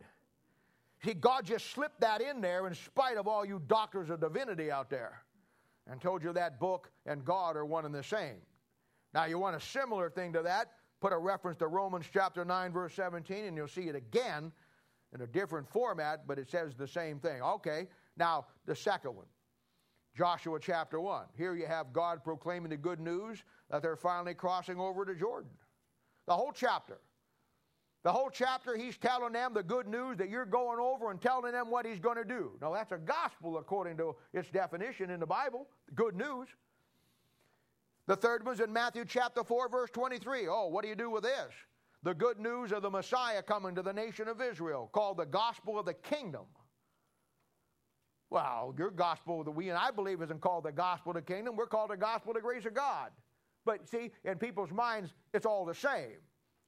See, 1.03 1.13
God 1.13 1.45
just 1.45 1.69
slipped 1.71 2.01
that 2.01 2.21
in 2.21 2.41
there 2.41 2.67
in 2.67 2.73
spite 2.73 3.17
of 3.17 3.27
all 3.27 3.45
you 3.45 3.61
doctors 3.67 4.09
of 4.09 4.19
divinity 4.19 4.71
out 4.71 4.89
there 4.89 5.21
and 5.87 6.01
told 6.01 6.23
you 6.23 6.33
that 6.33 6.59
book 6.59 6.89
and 7.05 7.23
God 7.23 7.55
are 7.55 7.65
one 7.65 7.85
and 7.85 7.93
the 7.93 8.03
same. 8.03 8.37
Now, 9.13 9.25
you 9.25 9.37
want 9.37 9.55
a 9.55 9.61
similar 9.61 10.09
thing 10.09 10.33
to 10.33 10.41
that? 10.41 10.71
Put 11.01 11.13
a 11.13 11.17
reference 11.17 11.57
to 11.59 11.67
Romans 11.67 12.05
chapter 12.11 12.43
9, 12.43 12.71
verse 12.71 12.93
17, 12.95 13.45
and 13.45 13.55
you'll 13.55 13.67
see 13.67 13.87
it 13.87 13.95
again 13.95 14.51
in 15.13 15.21
a 15.21 15.27
different 15.27 15.69
format, 15.69 16.25
but 16.27 16.39
it 16.39 16.49
says 16.49 16.75
the 16.75 16.87
same 16.87 17.19
thing. 17.19 17.41
Okay, 17.41 17.87
now 18.17 18.45
the 18.65 18.75
second 18.75 19.15
one 19.15 19.27
Joshua 20.17 20.59
chapter 20.59 20.99
1. 20.99 21.25
Here 21.37 21.55
you 21.55 21.67
have 21.67 21.93
God 21.93 22.23
proclaiming 22.23 22.69
the 22.69 22.77
good 22.77 22.99
news 22.99 23.43
that 23.69 23.81
they're 23.81 23.97
finally 23.97 24.33
crossing 24.33 24.79
over 24.79 25.05
to 25.05 25.13
Jordan. 25.13 25.51
The 26.27 26.33
whole 26.33 26.51
chapter. 26.53 26.97
The 28.03 28.11
whole 28.11 28.29
chapter, 28.29 28.77
he's 28.77 28.97
telling 28.97 29.33
them 29.33 29.55
the 29.55 29.63
good 29.63 29.87
news 29.87 30.17
that 30.17 30.29
you're 30.29 30.45
going 30.45 30.79
over 30.79 31.09
and 31.09 31.19
telling 31.19 31.53
them 31.53 31.71
what 31.71 31.87
he's 31.87 31.99
going 31.99 32.17
to 32.17 32.23
do. 32.23 32.51
Now, 32.61 32.71
that's 32.71 32.91
a 32.91 32.99
gospel 32.99 33.57
according 33.57 33.97
to 33.97 34.15
its 34.31 34.49
definition 34.51 35.09
in 35.09 35.19
the 35.19 35.25
Bible. 35.25 35.67
Good 35.95 36.15
news. 36.15 36.47
The 38.05 38.15
third 38.15 38.45
one's 38.45 38.59
in 38.59 38.71
Matthew 38.71 39.05
chapter 39.05 39.43
4, 39.43 39.69
verse 39.69 39.89
23. 39.89 40.47
Oh, 40.47 40.67
what 40.67 40.83
do 40.83 40.89
you 40.89 40.95
do 40.95 41.09
with 41.09 41.23
this? 41.23 41.51
The 42.03 42.13
good 42.13 42.39
news 42.39 42.71
of 42.71 42.83
the 42.83 42.91
Messiah 42.91 43.41
coming 43.41 43.73
to 43.73 43.81
the 43.81 43.93
nation 43.93 44.27
of 44.27 44.39
Israel, 44.39 44.87
called 44.93 45.17
the 45.17 45.25
gospel 45.25 45.79
of 45.79 45.87
the 45.87 45.95
kingdom. 45.95 46.45
Well, 48.29 48.75
your 48.77 48.91
gospel 48.91 49.43
that 49.43 49.51
we 49.51 49.69
and 49.69 49.77
I 49.79 49.89
believe 49.89 50.21
isn't 50.21 50.41
called 50.41 50.65
the 50.65 50.71
gospel 50.71 51.11
of 51.11 51.15
the 51.25 51.33
kingdom. 51.33 51.55
We're 51.55 51.65
called 51.65 51.89
the 51.89 51.97
gospel 51.97 52.31
of 52.31 52.35
the 52.35 52.41
grace 52.41 52.65
of 52.65 52.75
God. 52.75 53.09
But 53.65 53.89
see, 53.89 54.11
in 54.23 54.37
people's 54.37 54.71
minds, 54.71 55.13
it's 55.33 55.45
all 55.45 55.65
the 55.65 55.73
same. 55.73 56.17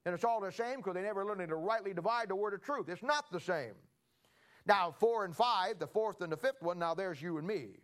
And 0.06 0.16
it's 0.16 0.24
all 0.24 0.42
the 0.42 0.52
same 0.52 0.78
because 0.78 0.96
they 0.96 1.02
never 1.02 1.26
learned 1.26 1.48
to 1.50 1.56
rightly 1.56 1.94
divide 1.94 2.30
the 2.30 2.36
word 2.36 2.54
of 2.54 2.62
truth. 2.62 2.90
It's 2.90 3.04
not 3.04 3.32
the 3.32 3.40
same. 3.40 3.74
Now, 4.66 4.94
four 4.98 5.26
and 5.26 5.36
five, 5.36 5.80
the 5.80 5.88
fourth 5.88 6.22
and 6.22 6.32
the 6.32 6.38
fifth 6.38 6.62
one, 6.62 6.80
now 6.80 6.94
there's 6.94 7.22
you 7.22 7.38
and 7.38 7.48
me. 7.48 7.78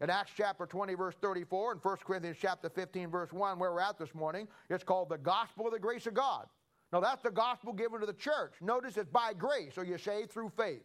In 0.00 0.10
Acts 0.10 0.32
chapter 0.36 0.66
20, 0.66 0.94
verse 0.94 1.14
34, 1.20 1.72
and 1.72 1.84
1 1.84 1.96
Corinthians 2.04 2.36
chapter 2.40 2.68
15, 2.68 3.10
verse 3.10 3.32
1, 3.32 3.58
where 3.58 3.72
we're 3.72 3.80
at 3.80 3.98
this 3.98 4.14
morning, 4.14 4.48
it's 4.68 4.82
called 4.82 5.08
the 5.08 5.18
gospel 5.18 5.66
of 5.66 5.72
the 5.72 5.78
grace 5.78 6.06
of 6.06 6.14
God. 6.14 6.46
Now, 6.92 7.00
that's 7.00 7.22
the 7.22 7.30
gospel 7.30 7.72
given 7.72 8.00
to 8.00 8.06
the 8.06 8.12
church. 8.12 8.54
Notice 8.60 8.96
it's 8.96 9.10
by 9.10 9.32
grace, 9.32 9.74
so 9.74 9.82
you're 9.82 9.98
saved 9.98 10.30
through 10.30 10.50
faith. 10.56 10.82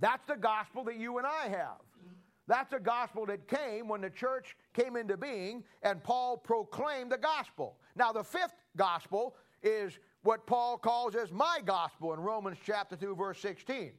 That's 0.00 0.24
the 0.26 0.36
gospel 0.36 0.84
that 0.84 0.96
you 0.96 1.18
and 1.18 1.26
I 1.26 1.48
have. 1.48 1.80
That's 2.48 2.72
a 2.72 2.80
gospel 2.80 3.26
that 3.26 3.46
came 3.46 3.88
when 3.88 4.00
the 4.00 4.10
church 4.10 4.56
came 4.72 4.96
into 4.96 5.18
being 5.18 5.62
and 5.82 6.02
Paul 6.02 6.38
proclaimed 6.38 7.12
the 7.12 7.18
gospel. 7.18 7.76
Now, 7.94 8.10
the 8.10 8.24
fifth 8.24 8.54
gospel 8.74 9.36
is 9.62 9.98
what 10.22 10.46
Paul 10.46 10.78
calls 10.78 11.14
as 11.14 11.30
my 11.30 11.60
gospel 11.64 12.14
in 12.14 12.20
Romans 12.20 12.56
chapter 12.64 12.96
2 12.96 13.14
verse 13.14 13.38
16. 13.40 13.92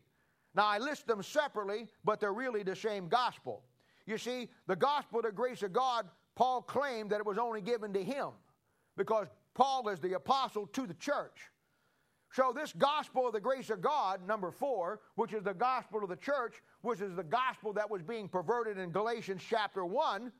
Now 0.56 0.66
I 0.66 0.80
list 0.80 1.06
them 1.06 1.22
separately, 1.22 1.88
but 2.04 2.20
they're 2.20 2.34
really 2.34 2.64
the 2.64 2.76
same 2.76 3.08
gospel. 3.08 3.64
You 4.08 4.18
see, 4.18 4.50
the 4.66 4.76
gospel 4.76 5.20
of 5.20 5.26
the 5.26 5.32
grace 5.32 5.62
of 5.62 5.72
God, 5.72 6.08
Paul 6.36 6.64
claimed 6.64 7.12
that 7.12 7.20
it 7.20 7.26
was 7.26 7.38
only 7.38 7.62
given 7.62 7.94
to 7.94 8.04
him 8.04 8.30
because 8.98 9.28
Paul 9.54 9.88
is 9.90 10.00
the 10.00 10.14
apostle 10.14 10.66
to 10.68 10.88
the 10.88 10.96
church. 10.96 11.52
So, 12.32 12.54
this 12.56 12.74
gospel 12.74 13.28
of 13.28 13.34
the 13.34 13.40
grace 13.40 13.70
of 13.70 13.82
God, 13.82 14.26
number 14.28 14.52
four, 14.52 15.00
which 15.16 15.34
is 15.34 15.44
the 15.44 15.54
gospel 15.54 16.04
of 16.04 16.10
the 16.10 16.16
church, 16.16 16.62
which 16.82 17.02
is 17.02 17.16
the 17.16 17.24
gospel 17.24 17.74
that 17.74 17.90
was 17.90 18.02
being 18.02 18.28
perverted 18.28 18.78
in 18.78 18.92
Galatians 18.92 19.42
chapter 19.48 19.86
1, 19.86 20.32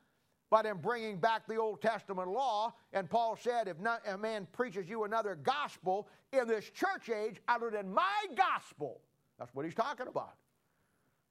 by 0.50 0.62
them 0.62 0.78
bringing 0.82 1.16
back 1.16 1.46
the 1.46 1.56
Old 1.56 1.80
Testament 1.80 2.28
law. 2.28 2.74
And 2.92 3.08
Paul 3.08 3.38
said, 3.40 3.68
if 3.68 3.78
not, 3.78 4.02
a 4.06 4.18
man 4.18 4.48
preaches 4.52 4.88
you 4.88 5.04
another 5.04 5.36
gospel 5.36 6.08
in 6.32 6.48
this 6.48 6.68
church 6.70 7.08
age 7.08 7.36
other 7.46 7.70
than 7.70 7.92
my 7.92 8.24
gospel, 8.36 9.00
that's 9.38 9.54
what 9.54 9.64
he's 9.64 9.74
talking 9.74 10.08
about. 10.08 10.34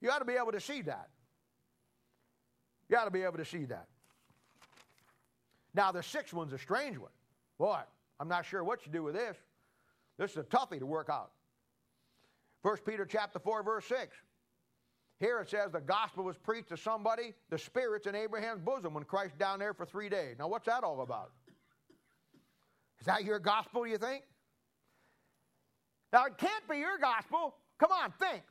You 0.02 0.10
ought 0.10 0.20
to 0.20 0.26
be 0.26 0.36
able 0.36 0.54
to 0.54 0.62
see 0.62 0.82
that. 0.84 1.10
You 2.88 2.98
ought 2.98 3.06
to 3.06 3.12
be 3.12 3.24
able 3.24 3.38
to 3.38 3.46
see 3.46 3.66
that. 3.66 3.88
Now, 5.74 5.92
the 5.92 6.02
sixth 6.02 6.34
one's 6.34 6.54
a 6.54 6.58
strange 6.58 6.98
one. 6.98 7.12
Boy, 7.58 7.80
I'm 8.20 8.30
not 8.30 8.46
sure 8.46 8.64
what 8.64 8.86
you 8.86 8.92
do 8.92 9.04
with 9.04 9.16
this. 9.16 9.38
This 10.18 10.32
is 10.32 10.38
a 10.38 10.44
toughie 10.44 10.80
to 10.80 10.86
work 10.86 11.10
out. 11.10 11.32
1 12.62 12.78
Peter 12.86 13.06
chapter 13.06 13.38
4, 13.40 13.64
verse 13.64 13.86
6. 13.86 14.16
Here 15.20 15.40
it 15.40 15.50
says 15.50 15.72
the 15.72 15.82
gospel 15.82 16.24
was 16.24 16.38
preached 16.38 16.70
to 16.70 16.78
somebody, 16.78 17.34
the 17.50 17.58
spirits 17.58 18.08
in 18.08 18.16
Abraham's 18.16 18.62
bosom 18.62 18.94
when 18.94 19.04
Christ 19.04 19.38
down 19.38 19.60
there 19.60 19.74
for 19.74 19.86
three 19.86 20.08
days. 20.08 20.38
Now, 20.40 20.48
what's 20.48 20.66
that 20.68 20.84
all 20.84 21.02
about? 21.02 21.32
Is 23.00 23.06
that 23.06 23.26
your 23.26 23.40
gospel, 23.40 23.86
you 23.86 23.98
think? 23.98 24.24
Now, 26.14 26.26
it 26.26 26.38
can't 26.38 26.68
be 26.70 26.78
your 26.78 26.98
gospel. 26.98 27.56
Come 27.80 27.92
on, 27.92 28.12
think. 28.20 28.44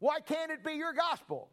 Why 0.00 0.20
can't 0.20 0.50
it 0.50 0.64
be 0.64 0.72
your 0.72 0.92
gospel? 0.92 1.50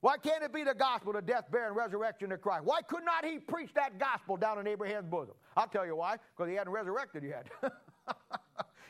Why 0.00 0.16
can't 0.16 0.44
it 0.44 0.52
be 0.52 0.62
the 0.62 0.74
gospel, 0.74 1.12
the 1.12 1.22
death, 1.22 1.50
burial, 1.50 1.68
and 1.68 1.76
resurrection 1.76 2.30
of 2.30 2.40
Christ? 2.40 2.64
Why 2.64 2.82
could 2.82 3.04
not 3.04 3.24
he 3.24 3.38
preach 3.38 3.74
that 3.74 3.98
gospel 3.98 4.36
down 4.36 4.58
in 4.58 4.66
Abraham's 4.66 5.08
bosom? 5.08 5.34
I'll 5.56 5.66
tell 5.66 5.86
you 5.86 5.96
why, 5.96 6.16
because 6.36 6.48
he 6.48 6.56
hadn't 6.56 6.72
resurrected 6.72 7.24
yet. 7.24 7.48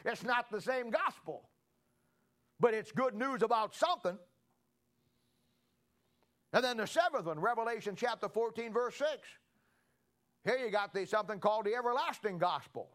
it's 0.04 0.24
not 0.24 0.50
the 0.50 0.60
same 0.60 0.90
gospel, 0.90 1.48
but 2.60 2.74
it's 2.74 2.92
good 2.92 3.14
news 3.14 3.42
about 3.42 3.74
something. 3.74 4.18
And 6.52 6.64
then 6.64 6.78
the 6.78 6.86
seventh 6.86 7.26
one, 7.26 7.38
Revelation 7.38 7.94
chapter 7.96 8.28
14, 8.28 8.72
verse 8.72 8.96
6. 8.96 9.08
Here 10.44 10.58
you 10.58 10.70
got 10.70 10.94
the, 10.94 11.06
something 11.06 11.40
called 11.40 11.66
the 11.66 11.74
everlasting 11.74 12.38
gospel. 12.38 12.88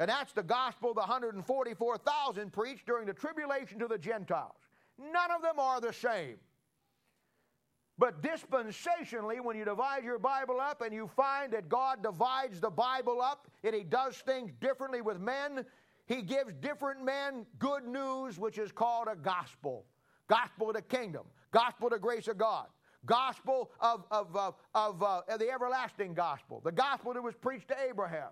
And 0.00 0.08
that's 0.08 0.32
the 0.32 0.42
gospel 0.42 0.94
the 0.94 1.00
144,000 1.00 2.52
preached 2.52 2.86
during 2.86 3.06
the 3.06 3.12
tribulation 3.12 3.78
to 3.80 3.88
the 3.88 3.98
Gentiles. 3.98 4.56
None 4.98 5.30
of 5.30 5.42
them 5.42 5.58
are 5.58 5.80
the 5.80 5.92
same. 5.92 6.36
But 7.98 8.22
dispensationally, 8.22 9.40
when 9.40 9.56
you 9.56 9.64
divide 9.64 10.04
your 10.04 10.20
Bible 10.20 10.60
up 10.60 10.82
and 10.82 10.94
you 10.94 11.10
find 11.16 11.52
that 11.52 11.68
God 11.68 12.02
divides 12.02 12.60
the 12.60 12.70
Bible 12.70 13.20
up 13.20 13.48
and 13.64 13.74
He 13.74 13.82
does 13.82 14.16
things 14.18 14.52
differently 14.60 15.00
with 15.00 15.18
men, 15.20 15.64
He 16.06 16.22
gives 16.22 16.54
different 16.54 17.04
men 17.04 17.44
good 17.58 17.86
news, 17.86 18.38
which 18.38 18.56
is 18.56 18.70
called 18.70 19.08
a 19.10 19.16
gospel. 19.16 19.84
Gospel 20.28 20.68
of 20.68 20.76
the 20.76 20.82
kingdom 20.82 21.24
gospel 21.50 21.86
of 21.88 21.94
the 21.94 21.98
grace 21.98 22.28
of 22.28 22.38
God, 22.38 22.66
gospel 23.06 23.70
of, 23.80 24.04
of, 24.10 24.34
of, 24.36 24.54
of 24.74 25.02
uh, 25.02 25.22
the 25.36 25.50
everlasting 25.50 26.14
gospel, 26.14 26.60
the 26.64 26.72
gospel 26.72 27.14
that 27.14 27.22
was 27.22 27.34
preached 27.34 27.68
to 27.68 27.76
Abraham. 27.88 28.30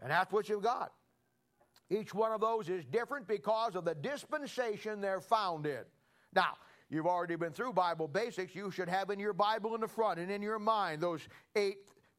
And 0.00 0.10
that's 0.10 0.32
what 0.32 0.48
you've 0.48 0.62
got. 0.62 0.92
Each 1.90 2.14
one 2.14 2.32
of 2.32 2.40
those 2.40 2.68
is 2.68 2.84
different 2.84 3.26
because 3.26 3.74
of 3.74 3.84
the 3.84 3.94
dispensation 3.94 5.00
they're 5.00 5.20
found 5.20 5.66
in. 5.66 5.82
Now, 6.32 6.56
you've 6.88 7.06
already 7.06 7.36
been 7.36 7.52
through 7.52 7.72
Bible 7.72 8.06
basics. 8.06 8.54
You 8.54 8.70
should 8.70 8.88
have 8.88 9.10
in 9.10 9.18
your 9.18 9.32
Bible 9.32 9.74
in 9.74 9.80
the 9.80 9.88
front 9.88 10.20
and 10.20 10.30
in 10.30 10.40
your 10.40 10.60
mind 10.60 11.02
those 11.02 11.22
eight, 11.56 11.78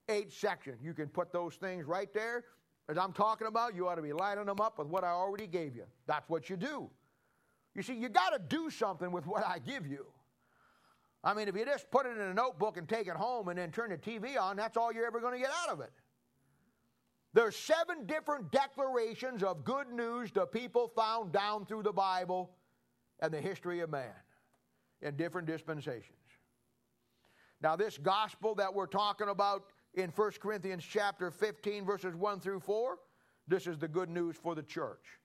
eight 0.09 0.31
sections. 0.31 0.79
You 0.83 0.93
can 0.93 1.07
put 1.07 1.31
those 1.31 1.55
things 1.55 1.85
right 1.85 2.13
there. 2.13 2.43
As 2.89 2.97
I'm 2.97 3.13
talking 3.13 3.47
about, 3.47 3.73
you 3.73 3.87
ought 3.87 3.95
to 3.95 4.01
be 4.01 4.11
lining 4.11 4.45
them 4.45 4.59
up 4.59 4.77
with 4.77 4.87
what 4.87 5.05
I 5.05 5.11
already 5.11 5.47
gave 5.47 5.75
you. 5.75 5.85
That's 6.07 6.27
what 6.29 6.49
you 6.49 6.57
do. 6.57 6.89
You 7.75 7.81
see, 7.81 7.93
you 7.93 8.09
got 8.09 8.31
to 8.31 8.39
do 8.39 8.69
something 8.69 9.11
with 9.11 9.25
what 9.25 9.45
I 9.45 9.59
give 9.59 9.87
you. 9.87 10.05
I 11.23 11.33
mean, 11.33 11.47
if 11.47 11.55
you 11.55 11.65
just 11.65 11.89
put 11.91 12.05
it 12.05 12.17
in 12.17 12.21
a 12.21 12.33
notebook 12.33 12.77
and 12.77 12.89
take 12.89 13.07
it 13.07 13.15
home 13.15 13.47
and 13.47 13.57
then 13.57 13.71
turn 13.71 13.91
the 13.91 13.97
TV 13.97 14.39
on, 14.39 14.57
that's 14.57 14.75
all 14.75 14.91
you're 14.91 15.05
ever 15.05 15.19
going 15.19 15.33
to 15.33 15.39
get 15.39 15.51
out 15.63 15.69
of 15.69 15.79
it. 15.79 15.91
There's 17.33 17.55
seven 17.55 18.05
different 18.07 18.51
declarations 18.51 19.41
of 19.43 19.63
good 19.63 19.89
news 19.89 20.31
to 20.31 20.45
people 20.45 20.91
found 20.95 21.31
down 21.31 21.65
through 21.65 21.83
the 21.83 21.93
Bible 21.93 22.51
and 23.19 23.31
the 23.31 23.39
history 23.39 23.79
of 23.79 23.89
man 23.89 24.11
in 25.01 25.15
different 25.15 25.47
dispensations. 25.47 26.17
Now, 27.61 27.75
this 27.75 27.97
gospel 27.97 28.55
that 28.55 28.73
we're 28.73 28.87
talking 28.87 29.29
about 29.29 29.65
in 29.93 30.09
1 30.09 30.31
Corinthians 30.41 30.83
chapter 30.83 31.29
15, 31.31 31.85
verses 31.85 32.15
1 32.15 32.39
through 32.39 32.59
4, 32.59 32.97
this 33.47 33.67
is 33.67 33.77
the 33.77 33.87
good 33.87 34.09
news 34.09 34.35
for 34.35 34.55
the 34.55 34.63
church. 34.63 35.20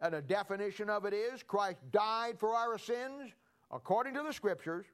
And 0.00 0.14
a 0.14 0.22
definition 0.22 0.88
of 0.88 1.04
it 1.04 1.12
is 1.12 1.42
Christ 1.42 1.78
died 1.92 2.38
for 2.38 2.54
our 2.54 2.78
sins 2.78 3.32
according 3.70 4.14
to 4.14 4.22
the 4.22 4.32
scriptures, 4.32 4.86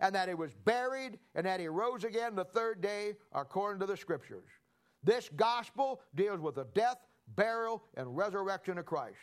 and 0.00 0.14
that 0.14 0.28
he 0.28 0.34
was 0.34 0.52
buried, 0.64 1.18
and 1.34 1.46
that 1.46 1.60
he 1.60 1.68
rose 1.68 2.04
again 2.04 2.34
the 2.34 2.44
third 2.44 2.80
day 2.80 3.14
according 3.32 3.80
to 3.80 3.86
the 3.86 3.96
scriptures. 3.96 4.48
This 5.02 5.30
gospel 5.36 6.00
deals 6.14 6.40
with 6.40 6.56
the 6.56 6.66
death, 6.74 6.98
burial, 7.36 7.82
and 7.96 8.16
resurrection 8.16 8.78
of 8.78 8.86
Christ. 8.86 9.16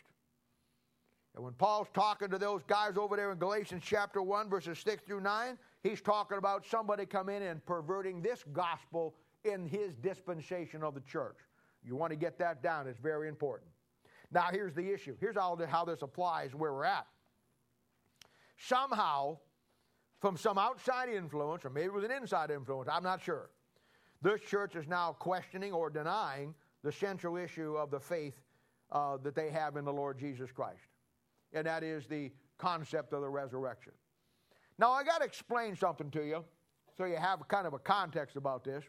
And 1.34 1.44
when 1.44 1.52
Paul's 1.52 1.88
talking 1.94 2.30
to 2.30 2.38
those 2.38 2.62
guys 2.64 2.96
over 2.96 3.14
there 3.14 3.30
in 3.30 3.38
Galatians 3.38 3.84
chapter 3.86 4.22
1, 4.22 4.48
verses 4.48 4.78
6 4.80 5.04
through 5.04 5.20
9, 5.20 5.56
he's 5.84 6.00
talking 6.00 6.38
about 6.38 6.66
somebody 6.66 7.06
come 7.06 7.28
in 7.28 7.42
and 7.42 7.64
perverting 7.64 8.20
this 8.20 8.44
gospel 8.52 9.14
in 9.44 9.68
his 9.68 9.94
dispensation 9.94 10.82
of 10.82 10.94
the 10.94 11.00
church. 11.02 11.36
You 11.84 11.94
want 11.94 12.10
to 12.10 12.16
get 12.16 12.38
that 12.40 12.62
down, 12.62 12.88
it's 12.88 12.98
very 12.98 13.28
important. 13.28 13.70
Now, 14.30 14.48
here's 14.52 14.74
the 14.74 14.92
issue. 14.92 15.16
Here's 15.20 15.36
how, 15.36 15.58
how 15.68 15.84
this 15.84 16.02
applies 16.02 16.54
where 16.54 16.72
we're 16.72 16.84
at. 16.84 17.06
Somehow, 18.58 19.38
from 20.20 20.36
some 20.36 20.58
outside 20.58 21.08
influence, 21.08 21.64
or 21.64 21.70
maybe 21.70 21.86
it 21.86 21.92
was 21.92 22.04
an 22.04 22.10
inside 22.10 22.50
influence, 22.50 22.88
I'm 22.92 23.02
not 23.02 23.22
sure, 23.22 23.50
this 24.20 24.40
church 24.40 24.74
is 24.76 24.86
now 24.88 25.12
questioning 25.12 25.72
or 25.72 25.90
denying 25.90 26.54
the 26.82 26.92
central 26.92 27.36
issue 27.36 27.76
of 27.76 27.90
the 27.90 28.00
faith 28.00 28.34
uh, 28.90 29.16
that 29.18 29.34
they 29.34 29.50
have 29.50 29.76
in 29.76 29.84
the 29.84 29.92
Lord 29.92 30.18
Jesus 30.18 30.50
Christ. 30.50 30.88
And 31.52 31.66
that 31.66 31.82
is 31.82 32.06
the 32.06 32.30
concept 32.58 33.12
of 33.12 33.22
the 33.22 33.28
resurrection. 33.28 33.92
Now, 34.78 34.92
I 34.92 35.04
got 35.04 35.18
to 35.18 35.24
explain 35.24 35.76
something 35.76 36.10
to 36.10 36.24
you 36.24 36.44
so 36.96 37.04
you 37.04 37.16
have 37.16 37.46
kind 37.48 37.66
of 37.66 37.74
a 37.74 37.78
context 37.78 38.36
about 38.36 38.64
this. 38.64 38.84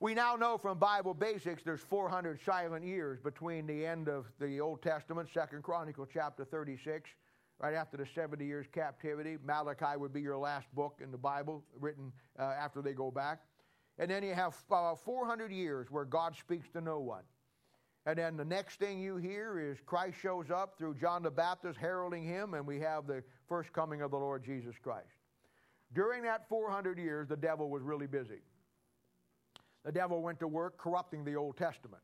We 0.00 0.12
now 0.12 0.34
know 0.34 0.58
from 0.58 0.78
Bible 0.78 1.14
basics 1.14 1.62
there's 1.62 1.80
400 1.80 2.40
silent 2.44 2.84
years 2.84 3.20
between 3.20 3.66
the 3.66 3.86
end 3.86 4.08
of 4.08 4.26
the 4.40 4.60
Old 4.60 4.82
Testament, 4.82 5.28
Second 5.32 5.62
Chronicle 5.62 6.06
chapter 6.12 6.44
36, 6.44 7.08
right 7.60 7.74
after 7.74 7.96
the 7.96 8.06
70 8.14 8.44
years 8.44 8.66
captivity. 8.72 9.38
Malachi 9.44 9.96
would 9.96 10.12
be 10.12 10.20
your 10.20 10.36
last 10.36 10.66
book 10.74 11.00
in 11.02 11.12
the 11.12 11.18
Bible, 11.18 11.62
written 11.78 12.12
uh, 12.38 12.42
after 12.42 12.82
they 12.82 12.92
go 12.92 13.10
back. 13.10 13.42
And 13.98 14.10
then 14.10 14.24
you 14.24 14.34
have 14.34 14.56
uh, 14.70 14.96
400 14.96 15.52
years 15.52 15.86
where 15.90 16.04
God 16.04 16.34
speaks 16.36 16.68
to 16.70 16.80
no 16.80 16.98
one. 16.98 17.22
And 18.04 18.18
then 18.18 18.36
the 18.36 18.44
next 18.44 18.80
thing 18.80 19.00
you 19.00 19.16
hear 19.16 19.60
is 19.60 19.78
Christ 19.86 20.18
shows 20.20 20.50
up 20.50 20.76
through 20.76 20.96
John 20.96 21.22
the 21.22 21.30
Baptist 21.30 21.78
heralding 21.78 22.24
him, 22.24 22.54
and 22.54 22.66
we 22.66 22.80
have 22.80 23.06
the 23.06 23.22
first 23.48 23.72
coming 23.72 24.02
of 24.02 24.10
the 24.10 24.18
Lord 24.18 24.44
Jesus 24.44 24.74
Christ. 24.82 25.06
During 25.94 26.24
that 26.24 26.48
400 26.48 26.98
years, 26.98 27.28
the 27.28 27.36
devil 27.36 27.70
was 27.70 27.82
really 27.82 28.08
busy. 28.08 28.42
The 29.84 29.92
devil 29.92 30.22
went 30.22 30.40
to 30.40 30.48
work 30.48 30.78
corrupting 30.78 31.24
the 31.24 31.36
Old 31.36 31.56
Testament. 31.56 32.02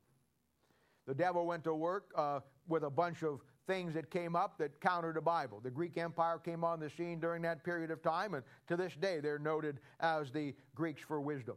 The 1.07 1.14
devil 1.14 1.47
went 1.47 1.64
to 1.64 1.74
work 1.74 2.12
uh, 2.14 2.41
with 2.68 2.85
a 2.85 2.91
bunch 2.91 3.22
of 3.22 3.41
things 3.66 3.95
that 3.95 4.11
came 4.11 4.37
up 4.37 4.59
that 4.59 4.81
countered 4.81 5.16
the 5.16 5.20
Bible. 5.20 5.61
The 5.62 5.70
Greek 5.70 5.97
Empire 5.97 6.39
came 6.39 6.64
on 6.64 6.81
the 6.81 6.91
scene 6.91 7.20
during 7.20 7.43
that 7.43 7.64
period 7.64 7.91
of 7.91 8.03
time, 8.03 8.35
and 8.35 8.45
to 8.68 8.76
this 8.76 8.95
day 8.95 9.20
they're 9.20 9.39
noted 9.39 9.81
as 10.01 10.31
the 10.31 10.55
Greeks 10.74 11.03
for 11.03 11.20
wisdom. 11.20 11.57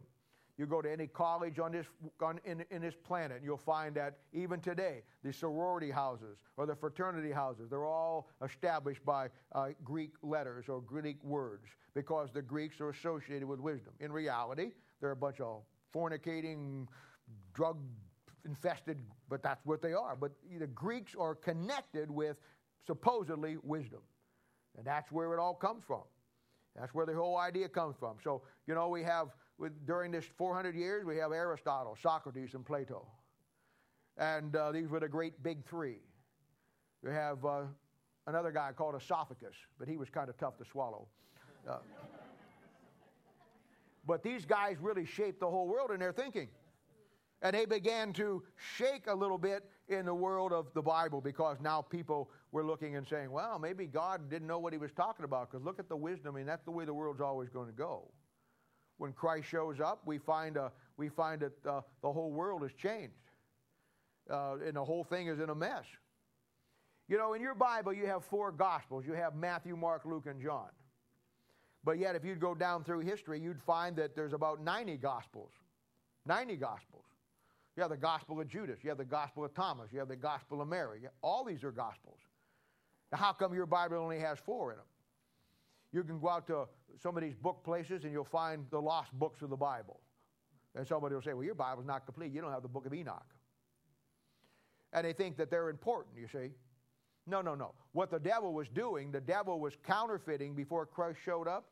You 0.56 0.66
go 0.66 0.80
to 0.80 0.90
any 0.90 1.08
college 1.08 1.58
on 1.58 1.72
this, 1.72 1.86
on, 2.20 2.38
in, 2.44 2.64
in 2.70 2.80
this 2.80 2.94
planet, 2.94 3.42
you'll 3.44 3.56
find 3.56 3.96
that 3.96 4.18
even 4.32 4.60
today, 4.60 5.02
the 5.24 5.32
sorority 5.32 5.90
houses 5.90 6.38
or 6.56 6.64
the 6.64 6.76
fraternity 6.76 7.32
houses, 7.32 7.68
they're 7.68 7.86
all 7.86 8.28
established 8.44 9.04
by 9.04 9.28
uh, 9.52 9.70
Greek 9.82 10.12
letters 10.22 10.66
or 10.68 10.80
Greek 10.80 11.22
words 11.24 11.66
because 11.92 12.30
the 12.32 12.42
Greeks 12.42 12.80
are 12.80 12.90
associated 12.90 13.48
with 13.48 13.58
wisdom. 13.58 13.92
In 13.98 14.12
reality, 14.12 14.70
they're 15.00 15.10
a 15.10 15.16
bunch 15.16 15.40
of 15.40 15.62
fornicating, 15.94 16.86
drug 17.54 17.78
infested, 18.44 18.98
but 19.28 19.42
that's 19.42 19.64
what 19.64 19.80
they 19.80 19.92
are. 19.92 20.16
But 20.16 20.32
the 20.58 20.66
Greeks 20.66 21.14
are 21.18 21.34
connected 21.34 22.10
with 22.10 22.36
supposedly 22.86 23.56
wisdom. 23.62 24.00
And 24.76 24.84
that's 24.84 25.10
where 25.12 25.32
it 25.34 25.38
all 25.38 25.54
comes 25.54 25.84
from. 25.86 26.02
That's 26.76 26.92
where 26.92 27.06
the 27.06 27.14
whole 27.14 27.38
idea 27.38 27.68
comes 27.68 27.94
from. 27.98 28.16
So, 28.22 28.42
you 28.66 28.74
know, 28.74 28.88
we 28.88 29.02
have 29.04 29.28
with, 29.58 29.86
during 29.86 30.10
this 30.10 30.24
400 30.36 30.74
years, 30.74 31.04
we 31.04 31.16
have 31.18 31.32
Aristotle, 31.32 31.96
Socrates, 32.02 32.54
and 32.54 32.66
Plato. 32.66 33.06
And 34.16 34.54
uh, 34.56 34.72
these 34.72 34.88
were 34.88 35.00
the 35.00 35.08
great 35.08 35.42
big 35.42 35.64
three. 35.64 35.98
We 37.02 37.10
have 37.12 37.44
uh, 37.44 37.62
another 38.26 38.50
guy 38.50 38.72
called 38.72 38.96
Esophagus, 38.96 39.54
but 39.78 39.88
he 39.88 39.96
was 39.96 40.10
kind 40.10 40.28
of 40.28 40.36
tough 40.38 40.56
to 40.58 40.64
swallow. 40.64 41.06
Uh, 41.68 41.78
but 44.06 44.22
these 44.22 44.44
guys 44.44 44.76
really 44.80 45.06
shaped 45.06 45.40
the 45.40 45.48
whole 45.48 45.66
world 45.66 45.90
in 45.90 46.00
their 46.00 46.12
thinking. 46.12 46.48
And 47.42 47.54
they 47.54 47.66
began 47.66 48.12
to 48.14 48.42
shake 48.76 49.06
a 49.06 49.14
little 49.14 49.36
bit 49.36 49.64
in 49.88 50.06
the 50.06 50.14
world 50.14 50.52
of 50.52 50.72
the 50.72 50.80
Bible 50.80 51.20
because 51.20 51.58
now 51.60 51.82
people 51.82 52.30
were 52.52 52.64
looking 52.64 52.96
and 52.96 53.06
saying, 53.06 53.30
well, 53.30 53.58
maybe 53.58 53.86
God 53.86 54.30
didn't 54.30 54.48
know 54.48 54.58
what 54.58 54.72
he 54.72 54.78
was 54.78 54.92
talking 54.92 55.24
about 55.24 55.50
because 55.50 55.64
look 55.64 55.78
at 55.78 55.90
the 55.90 55.96
wisdom. 55.96 56.34
I 56.34 56.38
mean, 56.38 56.46
that's 56.46 56.64
the 56.64 56.70
way 56.70 56.86
the 56.86 56.94
world's 56.94 57.20
always 57.20 57.50
going 57.50 57.66
to 57.66 57.74
go 57.74 58.08
when 58.98 59.12
Christ 59.12 59.48
shows 59.48 59.80
up, 59.80 60.02
we 60.06 60.18
find, 60.18 60.56
a, 60.56 60.72
we 60.96 61.08
find 61.08 61.40
that 61.40 61.66
uh, 61.66 61.80
the 62.02 62.12
whole 62.12 62.30
world 62.30 62.62
has 62.62 62.72
changed. 62.72 63.14
Uh, 64.30 64.56
and 64.64 64.76
the 64.76 64.84
whole 64.84 65.04
thing 65.04 65.26
is 65.28 65.40
in 65.40 65.50
a 65.50 65.54
mess. 65.54 65.84
You 67.08 67.18
know, 67.18 67.34
in 67.34 67.42
your 67.42 67.54
Bible, 67.54 67.92
you 67.92 68.06
have 68.06 68.24
four 68.24 68.50
Gospels. 68.50 69.04
You 69.06 69.12
have 69.12 69.34
Matthew, 69.34 69.76
Mark, 69.76 70.04
Luke, 70.06 70.26
and 70.26 70.40
John. 70.40 70.68
But 71.84 71.98
yet, 71.98 72.16
if 72.16 72.24
you'd 72.24 72.40
go 72.40 72.54
down 72.54 72.82
through 72.82 73.00
history, 73.00 73.38
you'd 73.38 73.60
find 73.62 73.96
that 73.96 74.16
there's 74.16 74.32
about 74.32 74.62
90 74.62 74.96
Gospels. 74.96 75.50
90 76.26 76.56
Gospels. 76.56 77.04
You 77.76 77.82
have 77.82 77.90
the 77.90 77.96
Gospel 77.96 78.40
of 78.40 78.48
Judas. 78.48 78.78
You 78.82 78.88
have 78.88 78.98
the 78.98 79.04
Gospel 79.04 79.44
of 79.44 79.54
Thomas. 79.54 79.88
You 79.92 79.98
have 79.98 80.08
the 80.08 80.16
Gospel 80.16 80.62
of 80.62 80.68
Mary. 80.68 81.00
All 81.22 81.44
these 81.44 81.62
are 81.64 81.72
Gospels. 81.72 82.18
Now, 83.12 83.18
how 83.18 83.32
come 83.32 83.52
your 83.52 83.66
Bible 83.66 83.98
only 83.98 84.18
has 84.20 84.38
four 84.38 84.72
in 84.72 84.78
them? 84.78 84.86
You 85.92 86.02
can 86.02 86.18
go 86.18 86.28
out 86.28 86.46
to 86.46 86.66
some 87.02 87.16
of 87.16 87.22
these 87.22 87.34
book 87.34 87.62
places 87.64 88.04
and 88.04 88.12
you'll 88.12 88.24
find 88.24 88.66
the 88.70 88.80
lost 88.80 89.12
books 89.12 89.42
of 89.42 89.50
the 89.50 89.56
Bible. 89.56 90.00
And 90.74 90.86
somebody 90.86 91.14
will 91.14 91.22
say, 91.22 91.34
Well, 91.34 91.44
your 91.44 91.54
Bible's 91.54 91.86
not 91.86 92.04
complete. 92.04 92.32
You 92.32 92.40
don't 92.40 92.50
have 92.50 92.62
the 92.62 92.68
book 92.68 92.86
of 92.86 92.94
Enoch. 92.94 93.26
And 94.92 95.06
they 95.06 95.12
think 95.12 95.36
that 95.36 95.50
they're 95.50 95.68
important, 95.68 96.16
you 96.16 96.28
see. 96.28 96.52
No, 97.26 97.40
no, 97.40 97.54
no. 97.54 97.72
What 97.92 98.10
the 98.10 98.18
devil 98.18 98.52
was 98.52 98.68
doing, 98.68 99.10
the 99.10 99.20
devil 99.20 99.60
was 99.60 99.74
counterfeiting 99.86 100.54
before 100.54 100.86
Christ 100.86 101.18
showed 101.24 101.48
up. 101.48 101.66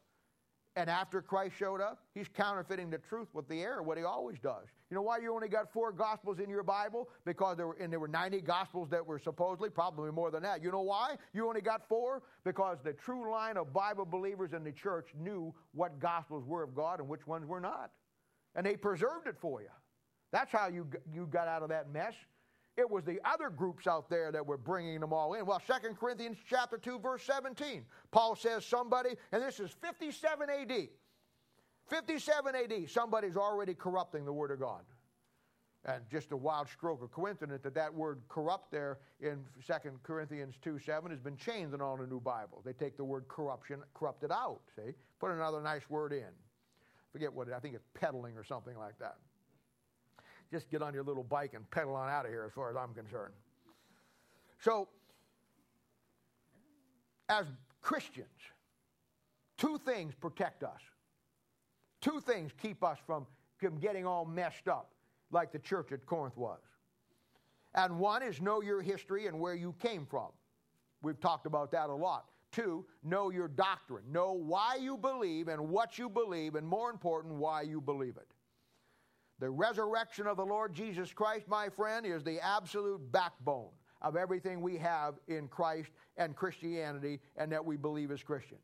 And 0.74 0.88
after 0.88 1.20
Christ 1.20 1.54
showed 1.58 1.82
up, 1.82 1.98
he's 2.14 2.28
counterfeiting 2.28 2.88
the 2.88 2.96
truth 2.96 3.28
with 3.34 3.46
the 3.46 3.60
error, 3.60 3.82
what 3.82 3.98
he 3.98 4.04
always 4.04 4.38
does. 4.38 4.64
You 4.90 4.94
know 4.94 5.02
why 5.02 5.18
you 5.18 5.34
only 5.34 5.48
got 5.48 5.70
four 5.70 5.92
gospels 5.92 6.38
in 6.38 6.48
your 6.48 6.62
Bible? 6.62 7.10
Because 7.26 7.58
there 7.58 7.66
were, 7.66 7.76
and 7.78 7.92
there 7.92 8.00
were 8.00 8.08
90 8.08 8.40
gospels 8.40 8.88
that 8.88 9.06
were 9.06 9.18
supposedly, 9.18 9.68
probably 9.68 10.10
more 10.10 10.30
than 10.30 10.42
that. 10.44 10.62
You 10.62 10.72
know 10.72 10.80
why 10.80 11.16
you 11.34 11.46
only 11.46 11.60
got 11.60 11.86
four? 11.88 12.22
Because 12.44 12.78
the 12.82 12.94
true 12.94 13.30
line 13.30 13.58
of 13.58 13.74
Bible 13.74 14.06
believers 14.06 14.54
in 14.54 14.64
the 14.64 14.72
church 14.72 15.08
knew 15.14 15.54
what 15.74 15.98
gospels 15.98 16.46
were 16.46 16.62
of 16.62 16.74
God 16.74 17.00
and 17.00 17.08
which 17.08 17.26
ones 17.26 17.46
were 17.46 17.60
not. 17.60 17.90
And 18.54 18.64
they 18.64 18.76
preserved 18.76 19.26
it 19.26 19.36
for 19.40 19.60
you. 19.60 19.68
That's 20.30 20.50
how 20.50 20.68
you, 20.68 20.86
you 21.12 21.26
got 21.26 21.48
out 21.48 21.62
of 21.62 21.68
that 21.68 21.92
mess. 21.92 22.14
It 22.76 22.88
was 22.88 23.04
the 23.04 23.20
other 23.24 23.50
groups 23.50 23.86
out 23.86 24.08
there 24.08 24.32
that 24.32 24.46
were 24.46 24.56
bringing 24.56 25.00
them 25.00 25.12
all 25.12 25.34
in. 25.34 25.44
Well, 25.44 25.60
2 25.66 25.94
Corinthians 25.94 26.38
chapter 26.48 26.78
2 26.78 26.98
verse 27.00 27.22
17. 27.24 27.84
Paul 28.10 28.34
says 28.34 28.64
somebody 28.64 29.10
and 29.30 29.42
this 29.42 29.60
is 29.60 29.70
57 29.82 30.48
AD. 30.48 30.88
57 31.88 32.54
AD, 32.54 32.90
somebody's 32.90 33.36
already 33.36 33.74
corrupting 33.74 34.24
the 34.24 34.32
word 34.32 34.50
of 34.50 34.60
God. 34.60 34.82
And 35.84 36.02
just 36.10 36.32
a 36.32 36.36
wild 36.36 36.68
stroke 36.68 37.02
of 37.02 37.10
coincidence 37.10 37.60
that 37.64 37.74
that 37.74 37.92
word 37.92 38.22
corrupt 38.28 38.70
there 38.70 38.98
in 39.20 39.40
2 39.66 39.74
Corinthians 40.02 40.54
2 40.62 40.78
7 40.78 41.10
has 41.10 41.20
been 41.20 41.36
changed 41.36 41.74
in 41.74 41.80
all 41.80 41.96
the 41.96 42.06
new 42.06 42.20
Bibles. 42.20 42.62
They 42.64 42.72
take 42.72 42.96
the 42.96 43.04
word 43.04 43.26
corruption, 43.28 43.82
corrupted 43.92 44.30
out, 44.30 44.60
see? 44.76 44.92
Put 45.18 45.32
another 45.32 45.60
nice 45.60 45.90
word 45.90 46.12
in. 46.12 46.30
Forget 47.10 47.32
what 47.32 47.48
it, 47.48 47.54
I 47.54 47.58
think 47.58 47.74
it's 47.74 47.84
peddling 47.92 48.38
or 48.38 48.44
something 48.44 48.78
like 48.78 48.98
that 49.00 49.16
just 50.52 50.70
get 50.70 50.82
on 50.82 50.92
your 50.92 51.02
little 51.02 51.24
bike 51.24 51.54
and 51.54 51.68
pedal 51.70 51.94
on 51.94 52.08
out 52.08 52.26
of 52.26 52.30
here 52.30 52.44
as 52.46 52.52
far 52.52 52.70
as 52.70 52.76
I'm 52.76 52.92
concerned. 52.94 53.32
So, 54.60 54.86
as 57.28 57.46
Christians, 57.80 58.28
two 59.56 59.78
things 59.78 60.14
protect 60.14 60.62
us. 60.62 60.80
Two 62.02 62.20
things 62.20 62.52
keep 62.60 62.84
us 62.84 62.98
from, 63.06 63.26
getting 63.80 64.06
all 64.06 64.24
messed 64.24 64.68
up 64.68 64.90
like 65.30 65.52
the 65.52 65.58
church 65.58 65.92
at 65.92 66.04
Corinth 66.04 66.36
was. 66.36 66.58
And 67.74 67.98
one 67.98 68.22
is 68.22 68.40
know 68.40 68.60
your 68.60 68.82
history 68.82 69.28
and 69.28 69.40
where 69.40 69.54
you 69.54 69.74
came 69.80 70.04
from. 70.04 70.28
We've 71.00 71.18
talked 71.20 71.46
about 71.46 71.72
that 71.72 71.88
a 71.88 71.94
lot. 71.94 72.26
Two, 72.50 72.84
know 73.02 73.30
your 73.30 73.48
doctrine. 73.48 74.04
Know 74.10 74.32
why 74.32 74.76
you 74.80 74.96
believe 74.96 75.48
and 75.48 75.70
what 75.70 75.98
you 75.98 76.08
believe, 76.08 76.54
and 76.54 76.66
more 76.66 76.90
important, 76.90 77.34
why 77.34 77.62
you 77.62 77.80
believe 77.80 78.16
it. 78.16 78.28
The 79.42 79.50
resurrection 79.50 80.28
of 80.28 80.36
the 80.36 80.46
Lord 80.46 80.72
Jesus 80.72 81.12
Christ, 81.12 81.48
my 81.48 81.68
friend, 81.68 82.06
is 82.06 82.22
the 82.22 82.38
absolute 82.40 83.00
backbone 83.10 83.70
of 84.00 84.14
everything 84.14 84.60
we 84.60 84.76
have 84.76 85.16
in 85.26 85.48
Christ 85.48 85.90
and 86.16 86.36
Christianity 86.36 87.18
and 87.36 87.50
that 87.50 87.64
we 87.64 87.76
believe 87.76 88.12
as 88.12 88.22
Christians. 88.22 88.62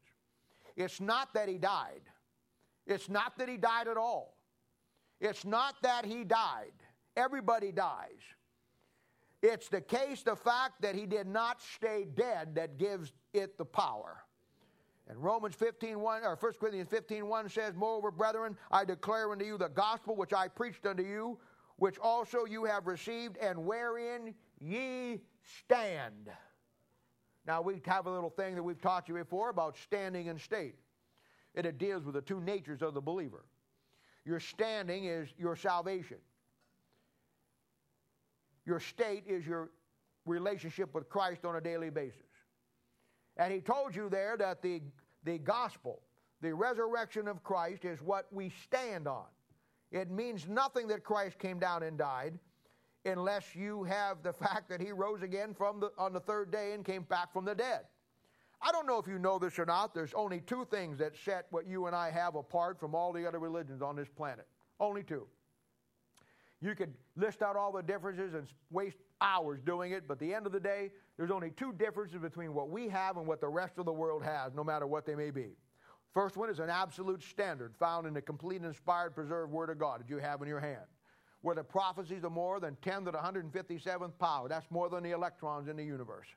It's 0.76 1.00
not 1.00 1.34
that 1.34 1.48
he 1.48 1.58
died. 1.58 2.02
It's 2.86 3.08
not 3.08 3.36
that 3.38 3.48
he 3.48 3.56
died 3.56 3.88
at 3.88 3.96
all. 3.96 4.36
It's 5.20 5.44
not 5.44 5.74
that 5.82 6.04
he 6.04 6.22
died. 6.22 6.70
Everybody 7.16 7.72
dies. 7.72 8.22
It's 9.42 9.68
the 9.68 9.80
case, 9.80 10.22
the 10.22 10.36
fact 10.36 10.80
that 10.82 10.94
he 10.94 11.06
did 11.06 11.26
not 11.26 11.60
stay 11.60 12.04
dead 12.04 12.54
that 12.54 12.78
gives 12.78 13.12
it 13.34 13.58
the 13.58 13.64
power. 13.64 14.22
And 15.08 15.22
Romans 15.22 15.54
15, 15.54 16.00
1, 16.00 16.22
or 16.22 16.36
1 16.38 16.52
Corinthians 16.60 16.90
15, 16.90 17.26
1 17.26 17.48
says, 17.48 17.74
Moreover, 17.74 18.10
brethren, 18.10 18.56
I 18.70 18.84
declare 18.84 19.32
unto 19.32 19.44
you 19.44 19.56
the 19.56 19.68
gospel 19.68 20.14
which 20.14 20.34
I 20.34 20.48
preached 20.48 20.84
unto 20.84 21.02
you, 21.02 21.38
which 21.76 21.98
also 21.98 22.44
you 22.44 22.64
have 22.64 22.86
received, 22.86 23.38
and 23.38 23.64
wherein 23.64 24.34
ye 24.60 25.20
stand. 25.64 26.30
Now, 27.46 27.62
we 27.62 27.80
have 27.86 28.06
a 28.06 28.10
little 28.10 28.28
thing 28.28 28.54
that 28.56 28.62
we've 28.62 28.80
taught 28.80 29.08
you 29.08 29.14
before 29.14 29.48
about 29.48 29.78
standing 29.78 30.26
in 30.26 30.38
state. 30.38 30.74
And 31.54 31.64
it 31.64 31.78
deals 31.78 32.04
with 32.04 32.14
the 32.14 32.20
two 32.20 32.40
natures 32.40 32.82
of 32.82 32.92
the 32.92 33.00
believer. 33.00 33.46
Your 34.26 34.40
standing 34.40 35.06
is 35.06 35.30
your 35.38 35.56
salvation. 35.56 36.18
Your 38.66 38.80
state 38.80 39.24
is 39.26 39.46
your 39.46 39.70
relationship 40.26 40.94
with 40.94 41.08
Christ 41.08 41.46
on 41.46 41.56
a 41.56 41.60
daily 41.62 41.88
basis. 41.88 42.20
And 43.38 43.52
he 43.52 43.60
told 43.60 43.94
you 43.94 44.10
there 44.10 44.36
that 44.36 44.60
the, 44.60 44.82
the 45.24 45.38
gospel, 45.38 46.02
the 46.40 46.54
resurrection 46.54 47.28
of 47.28 47.42
Christ, 47.42 47.84
is 47.84 48.00
what 48.02 48.26
we 48.32 48.50
stand 48.64 49.06
on. 49.08 49.26
It 49.90 50.10
means 50.10 50.46
nothing 50.48 50.86
that 50.88 51.02
Christ 51.04 51.38
came 51.38 51.58
down 51.58 51.82
and 51.82 51.98
died. 51.98 52.38
unless 53.04 53.54
you 53.54 53.84
have 53.84 54.22
the 54.22 54.32
fact 54.44 54.68
that 54.68 54.80
he 54.80 54.92
rose 54.92 55.22
again 55.22 55.54
from 55.54 55.80
the, 55.80 55.90
on 55.98 56.12
the 56.12 56.20
third 56.20 56.50
day 56.50 56.72
and 56.72 56.84
came 56.84 57.02
back 57.02 57.32
from 57.32 57.44
the 57.44 57.54
dead. 57.54 57.80
I 58.60 58.72
don't 58.72 58.86
know 58.86 58.98
if 58.98 59.06
you 59.06 59.18
know 59.18 59.38
this 59.38 59.58
or 59.58 59.64
not. 59.64 59.94
There's 59.94 60.12
only 60.14 60.40
two 60.40 60.66
things 60.70 60.98
that 60.98 61.16
set 61.24 61.46
what 61.50 61.66
you 61.66 61.86
and 61.86 61.94
I 61.94 62.10
have 62.10 62.34
apart 62.34 62.78
from 62.80 62.94
all 62.94 63.12
the 63.12 63.26
other 63.26 63.38
religions 63.38 63.82
on 63.82 63.94
this 63.94 64.08
planet. 64.08 64.48
Only 64.80 65.02
two. 65.04 65.26
You 66.60 66.74
could 66.74 66.92
list 67.16 67.40
out 67.40 67.54
all 67.54 67.70
the 67.70 67.82
differences 67.82 68.34
and 68.34 68.48
waste 68.70 68.96
hours 69.20 69.60
doing 69.64 69.92
it, 69.92 70.08
but 70.08 70.18
the 70.18 70.34
end 70.34 70.44
of 70.44 70.52
the 70.52 70.58
day, 70.58 70.90
there's 71.18 71.32
only 71.32 71.50
two 71.50 71.72
differences 71.72 72.20
between 72.20 72.54
what 72.54 72.70
we 72.70 72.88
have 72.88 73.16
and 73.16 73.26
what 73.26 73.40
the 73.40 73.48
rest 73.48 73.76
of 73.76 73.84
the 73.84 73.92
world 73.92 74.22
has, 74.22 74.54
no 74.54 74.62
matter 74.62 74.86
what 74.86 75.04
they 75.04 75.16
may 75.16 75.30
be. 75.30 75.56
First 76.14 76.36
one 76.36 76.48
is 76.48 76.60
an 76.60 76.70
absolute 76.70 77.22
standard 77.22 77.74
found 77.76 78.06
in 78.06 78.14
the 78.14 78.22
complete, 78.22 78.62
inspired, 78.62 79.14
preserved 79.14 79.52
Word 79.52 79.68
of 79.68 79.78
God 79.78 80.00
that 80.00 80.08
you 80.08 80.18
have 80.18 80.40
in 80.40 80.48
your 80.48 80.60
hand, 80.60 80.86
where 81.42 81.56
the 81.56 81.64
prophecies 81.64 82.24
are 82.24 82.30
more 82.30 82.60
than 82.60 82.76
10 82.82 83.04
to 83.04 83.10
the 83.10 83.18
157th 83.18 84.16
power. 84.18 84.48
That's 84.48 84.70
more 84.70 84.88
than 84.88 85.02
the 85.02 85.10
electrons 85.10 85.68
in 85.68 85.76
the 85.76 85.84
universe. 85.84 86.28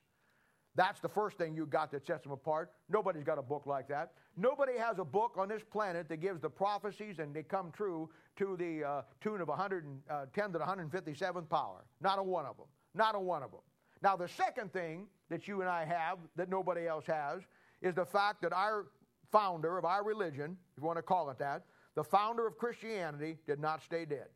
That's 0.74 1.00
the 1.00 1.10
first 1.10 1.38
thing 1.38 1.54
you 1.54 1.66
got 1.66 1.92
that 1.92 2.08
sets 2.08 2.24
them 2.24 2.32
apart. 2.32 2.72
Nobody's 2.90 3.24
got 3.24 3.38
a 3.38 3.42
book 3.42 3.66
like 3.66 3.88
that. 3.90 4.14
Nobody 4.38 4.78
has 4.78 5.00
a 5.00 5.06
book 5.06 5.36
on 5.38 5.50
this 5.50 5.62
planet 5.70 6.08
that 6.10 6.18
gives 6.22 6.42
the 6.42 6.50
prophecies 6.50 7.20
and 7.20 7.36
they 7.36 7.44
come 7.44 7.72
true 7.72 8.10
to 8.38 8.56
the 8.58 8.84
uh, 8.84 9.02
tune 9.20 9.42
of 9.42 9.50
110 9.50 10.02
uh, 10.10 10.48
to 10.48 10.58
the 10.58 10.66
157th 10.66 11.50
power. 11.50 11.86
Not 12.00 12.20
a 12.20 12.24
one 12.24 12.46
of 12.46 12.56
them. 12.56 12.68
Not 12.96 13.16
a 13.16 13.20
one 13.20 13.44
of 13.44 13.52
them. 13.52 13.60
Now, 14.02 14.16
the 14.16 14.28
second 14.28 14.74
thing 14.74 15.08
that 15.30 15.48
you 15.48 15.62
and 15.62 15.70
I 15.70 15.86
have 15.86 16.18
that 16.36 16.50
nobody 16.50 16.88
else 16.88 17.06
has 17.06 17.42
is 17.82 17.96
the 17.96 18.06
fact 18.06 18.42
that 18.42 18.54
our 18.54 18.88
founder 19.32 19.78
of 19.78 19.86
our 19.86 20.04
religion, 20.04 20.58
if 20.76 20.82
you 20.82 20.88
want 20.88 20.98
to 20.98 21.04
call 21.04 21.30
it 21.30 21.40
that, 21.40 21.64
the 21.96 22.04
founder 22.04 22.48
of 22.48 22.58
Christianity 22.58 23.38
did 23.46 23.60
not 23.60 23.84
stay 23.84 24.06
dead. 24.06 24.28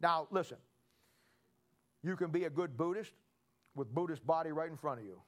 Now, 0.00 0.28
listen, 0.30 0.58
you 2.02 2.16
can 2.16 2.30
be 2.30 2.44
a 2.44 2.50
good 2.50 2.76
Buddhist 2.76 3.12
with 3.74 3.92
Buddhist 3.94 4.26
body 4.26 4.52
right 4.52 4.70
in 4.70 4.76
front 4.76 5.00
of 5.00 5.06
you. 5.06 5.20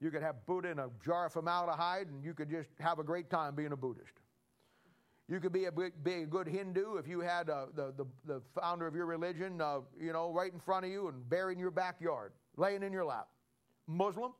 You 0.00 0.10
could 0.10 0.22
have 0.22 0.46
Buddha 0.46 0.68
in 0.68 0.78
a 0.78 0.90
jar 1.04 1.26
of 1.26 1.32
formaldehyde 1.32 2.08
and 2.08 2.22
you 2.22 2.34
could 2.34 2.50
just 2.50 2.68
have 2.78 2.98
a 2.98 3.04
great 3.04 3.30
time 3.30 3.54
being 3.54 3.72
a 3.72 3.76
Buddhist. 3.76 4.12
You 5.28 5.40
could 5.40 5.52
be 5.52 5.64
a, 5.64 5.72
be 5.72 6.22
a 6.22 6.26
good 6.26 6.46
Hindu 6.46 6.96
if 6.96 7.08
you 7.08 7.20
had 7.20 7.50
uh, 7.50 7.66
the, 7.74 7.92
the, 7.96 8.06
the, 8.26 8.42
founder 8.60 8.86
of 8.86 8.94
your 8.94 9.06
religion, 9.06 9.60
uh, 9.60 9.80
you 10.00 10.12
know, 10.12 10.30
right 10.30 10.52
in 10.52 10.60
front 10.60 10.84
of 10.84 10.92
you 10.92 11.08
and 11.08 11.28
buried 11.28 11.54
in 11.54 11.58
your 11.58 11.72
backyard, 11.72 12.32
laying 12.56 12.84
in 12.84 12.92
your 12.92 13.04
lap. 13.04 13.26
Muslim, 13.88 14.32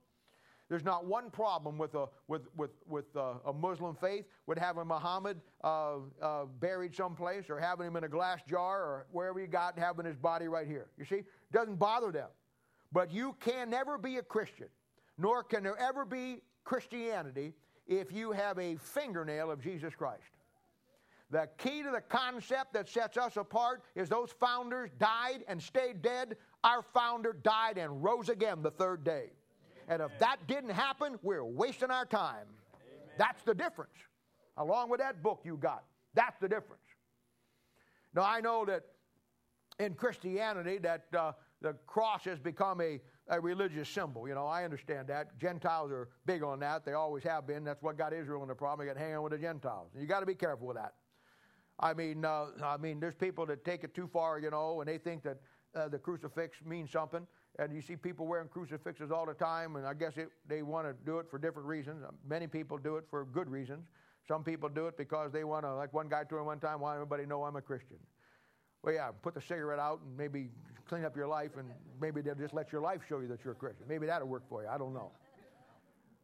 there's 0.69 0.85
not 0.85 1.05
one 1.05 1.31
problem 1.31 1.77
with 1.77 1.95
a, 1.95 2.07
with, 2.29 2.43
with, 2.57 2.71
with 2.87 3.05
a, 3.17 3.35
a 3.47 3.53
Muslim 3.53 3.97
faith 3.97 4.27
with 4.47 4.59
having 4.59 4.87
Muhammad 4.87 5.41
uh, 5.65 5.97
uh, 6.23 6.45
buried 6.61 6.95
someplace 6.95 7.51
or 7.51 7.59
having 7.59 7.89
him 7.89 7.97
in 7.97 8.05
a 8.05 8.09
glass 8.09 8.41
jar 8.49 8.83
or 8.83 9.07
wherever 9.11 9.41
you 9.41 9.49
got, 9.49 9.77
having 9.77 10.07
his 10.07 10.17
body 10.17 10.47
right 10.47 10.69
here. 10.69 10.87
You 10.99 11.05
see, 11.05 11.23
doesn't 11.53 11.77
bother 11.77 12.13
them. 12.13 12.29
But 12.93 13.13
you 13.13 13.37
can 13.41 13.71
never 13.71 13.99
be 13.99 14.19
a 14.19 14.23
Christian, 14.23 14.69
nor 15.19 15.43
can 15.43 15.65
there 15.65 15.79
ever 15.79 16.05
be 16.05 16.43
Christianity 16.65 17.55
if 17.87 18.13
you 18.13 18.33
have 18.33 18.59
a 18.59 18.77
fingernail 18.77 19.51
of 19.51 19.61
Jesus 19.61 19.95
Christ. 19.95 20.36
The 21.31 21.49
key 21.59 21.83
to 21.83 21.91
the 21.91 22.01
concept 22.01 22.73
that 22.75 22.89
sets 22.89 23.17
us 23.17 23.37
apart 23.37 23.83
is 23.95 24.09
those 24.09 24.31
founders 24.39 24.91
died 24.99 25.45
and 25.49 25.61
stayed 25.61 26.01
dead. 26.01 26.37
Our 26.63 26.83
founder 26.83 27.33
died 27.33 27.79
and 27.79 28.03
rose 28.03 28.29
again 28.29 28.63
the 28.63 28.71
third 28.71 29.03
day. 29.03 29.31
And 29.89 30.01
if 30.03 30.17
that 30.21 30.39
didn't 30.47 30.71
happen, 30.71 31.19
we're 31.23 31.45
wasting 31.45 31.91
our 31.91 32.07
time. 32.07 32.47
That's 33.19 33.43
the 33.43 33.55
difference. 33.55 33.95
Along 34.57 34.89
with 34.89 35.01
that 35.01 35.23
book 35.23 35.41
you 35.45 35.57
got. 35.57 35.85
That's 36.15 36.39
the 36.39 36.49
difference. 36.49 36.83
Now, 38.15 38.23
I 38.23 38.41
know 38.41 38.65
that 38.65 38.85
in 39.79 39.95
Christianity 39.95 40.79
that 40.79 41.07
uh, 41.17 41.33
the 41.61 41.75
cross 41.87 42.25
has 42.25 42.39
become 42.39 42.81
a, 42.81 43.01
a 43.29 43.41
religious 43.41 43.89
symbol. 43.89 44.27
You 44.29 44.35
know, 44.35 44.47
I 44.47 44.65
understand 44.65 45.09
that. 45.09 45.39
Gentiles 45.39 45.91
are 45.91 46.09
big 46.25 46.43
on 46.43 46.61
that. 46.61 46.85
They 46.85 46.93
always 46.93 47.25
have 47.25 47.47
been. 47.47 47.65
That's 47.65 47.83
what 47.83 47.99
got 47.99 48.13
Israel 48.13 48.43
in 48.43 48.49
the 48.49 48.55
problem. 48.55 48.87
They 48.87 48.93
got 48.93 49.01
hanging 49.01 49.21
with 49.23 49.33
the 49.33 49.39
Gentiles. 49.39 49.91
You 49.99 50.07
got 50.07 50.21
to 50.21 50.27
be 50.27 50.35
careful 50.35 50.69
with 50.69 50.77
that. 50.77 50.95
I 51.79 51.93
mean, 51.95 52.25
uh, 52.25 52.47
I 52.63 52.77
mean, 52.77 53.01
there's 53.01 53.15
people 53.15 53.45
that 53.47 53.65
take 53.65 53.85
it 53.85 53.95
too 53.95 54.09
far, 54.13 54.39
you 54.39 54.51
know, 54.51 54.81
and 54.81 54.89
they 54.89 54.99
think 54.99 55.23
that 55.25 55.39
uh, 55.75 55.89
the 55.89 55.99
crucifix 55.99 56.57
means 56.65 56.91
something. 56.91 57.27
And 57.59 57.73
you 57.75 57.81
see 57.81 57.97
people 57.97 58.27
wearing 58.27 58.49
crucifixes 58.49 59.11
all 59.11 59.25
the 59.25 59.35
time, 59.35 59.77
and 59.77 59.87
I 59.87 59.95
guess 59.95 60.17
it, 60.17 60.29
they 60.47 60.63
want 60.63 60.87
to 60.87 60.95
do 61.05 61.19
it 61.19 61.27
for 61.31 61.39
different 61.39 61.67
reasons. 61.67 62.05
Many 62.29 62.47
people 62.47 62.77
do 62.77 62.97
it 62.97 63.05
for 63.09 63.25
good 63.25 63.49
reasons. 63.49 63.87
Some 64.29 64.45
people 64.45 64.69
do 64.69 64.89
it 64.89 64.97
because 64.99 65.33
they 65.33 65.45
want 65.45 65.65
to, 65.65 65.75
like 65.75 65.93
one 65.95 66.09
guy 66.09 66.25
told 66.25 66.43
me 66.43 66.47
one 66.47 66.61
time, 66.61 66.81
want 66.81 66.97
everybody 66.97 67.25
know 67.25 67.45
I'm 67.45 67.57
a 67.57 67.63
Christian. 67.63 67.97
Well, 68.83 68.95
yeah, 68.95 69.11
put 69.23 69.35
the 69.35 69.41
cigarette 69.41 69.79
out 69.79 70.01
and 70.05 70.17
maybe 70.17 70.49
clean 70.87 71.05
up 71.05 71.17
your 71.17 71.29
life, 71.29 71.53
and 71.57 71.69
maybe 72.01 72.21
they'll 72.21 72.35
just 72.35 72.53
let 72.53 72.73
your 72.73 72.81
life 72.81 73.01
show 73.09 73.21
you 73.21 73.29
that 73.29 73.43
you're 73.43 73.55
a 73.55 73.57
Christian. 73.57 73.87
Maybe 73.89 74.07
that'll 74.07 74.29
work 74.29 74.49
for 74.49 74.63
you. 74.63 74.69
I 74.69 74.77
don't 74.77 74.93
know. 74.93 75.13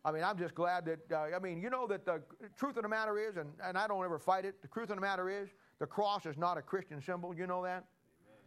I 0.04 0.10
mean, 0.10 0.24
I'm 0.24 0.36
just 0.36 0.54
glad 0.54 0.84
that, 0.86 1.12
uh, 1.12 1.36
I 1.36 1.38
mean, 1.38 1.60
you 1.60 1.70
know 1.70 1.86
that 1.86 2.04
the 2.04 2.22
truth 2.56 2.76
of 2.76 2.82
the 2.82 2.88
matter 2.88 3.18
is, 3.18 3.36
and, 3.36 3.52
and 3.62 3.78
I 3.78 3.86
don't 3.86 4.04
ever 4.04 4.18
fight 4.18 4.44
it, 4.44 4.60
the 4.60 4.68
truth 4.68 4.90
of 4.90 4.96
the 4.96 5.00
matter 5.00 5.30
is, 5.30 5.48
the 5.78 5.86
cross 5.86 6.26
is 6.26 6.36
not 6.36 6.58
a 6.58 6.62
Christian 6.62 7.00
symbol. 7.00 7.32
You 7.34 7.46
know 7.46 7.62
that? 7.62 7.70
Amen. 7.70 7.84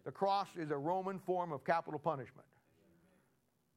The 0.04 0.12
cross 0.12 0.48
is 0.58 0.72
a 0.72 0.78
Roman 0.78 1.18
form 1.20 1.54
of 1.54 1.64
capital 1.64 2.00
punishment. 2.00 2.46